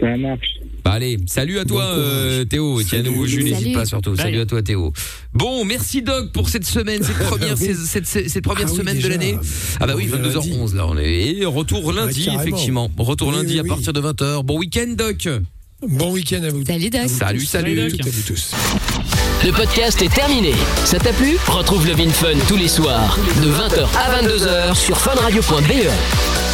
Ça 0.00 0.16
marche. 0.16 0.46
Bah 0.84 0.92
allez, 0.92 1.18
salut 1.26 1.58
à 1.60 1.64
toi 1.64 1.84
euh, 1.84 2.44
Théo, 2.44 2.80
et 2.80 2.84
tiens-nous 2.84 3.20
au 3.20 3.26
jus, 3.26 3.44
n'hésite 3.44 3.58
Salut. 3.60 3.72
pas 3.72 3.84
surtout. 3.84 4.16
Salut 4.16 4.40
à 4.40 4.46
toi 4.46 4.62
Théo. 4.62 4.92
Bon, 5.32 5.64
merci 5.64 6.02
Doc 6.02 6.32
pour 6.32 6.48
cette 6.48 6.66
semaine, 6.66 7.02
cette 7.04 7.18
première, 7.28 7.54
Oui. 7.60 7.66
sais- 7.66 7.74
cette, 7.74 8.06
cette- 8.06 8.28
cette 8.28 8.42
première 8.44 8.66
Ah 8.66 8.70
oui, 8.72 8.76
semaine 8.78 8.98
de 8.98 9.08
l'année. 9.08 9.36
Ah 9.80 9.86
bah 9.86 9.94
oui, 9.96 10.08
On 10.12 10.16
est 10.16 10.28
22h11 10.28 10.74
là, 10.74 10.86
on 10.88 10.98
est 10.98 11.36
et 11.38 11.44
retour 11.44 11.92
lundi 11.92 12.28
effectivement. 12.34 12.90
Retour 12.98 13.28
Oui, 13.28 13.36
lundi 13.36 13.52
oui, 13.54 13.58
à 13.60 13.62
oui. 13.62 13.68
partir 13.68 13.92
de 13.92 14.00
20h. 14.00 14.42
Bon 14.42 14.58
week-end 14.58 14.94
Doc. 14.96 15.28
Bon 15.88 16.12
week-end 16.12 16.42
à 16.42 16.48
vous. 16.50 16.64
Salut 16.64 16.90
Doc. 16.90 17.08
Salut, 17.08 17.44
salut. 17.44 17.88
Toutes 17.90 18.06
et 18.06 18.10
vous 18.10 18.22
tous. 18.26 18.52
Le 19.44 19.52
podcast 19.52 20.00
est 20.02 20.12
terminé. 20.12 20.52
Ça 20.84 20.98
t'a 20.98 21.12
plu? 21.12 21.36
Retrouve 21.46 21.86
le 21.86 21.92
Vin 21.94 22.10
Fun 22.10 22.34
tous 22.48 22.56
les 22.56 22.68
soirs 22.68 23.16
de 23.42 23.48
20h 23.50 23.86
à 23.96 24.20
22h 24.22 24.74
sur 24.76 24.98
funradio.be. 24.98 26.51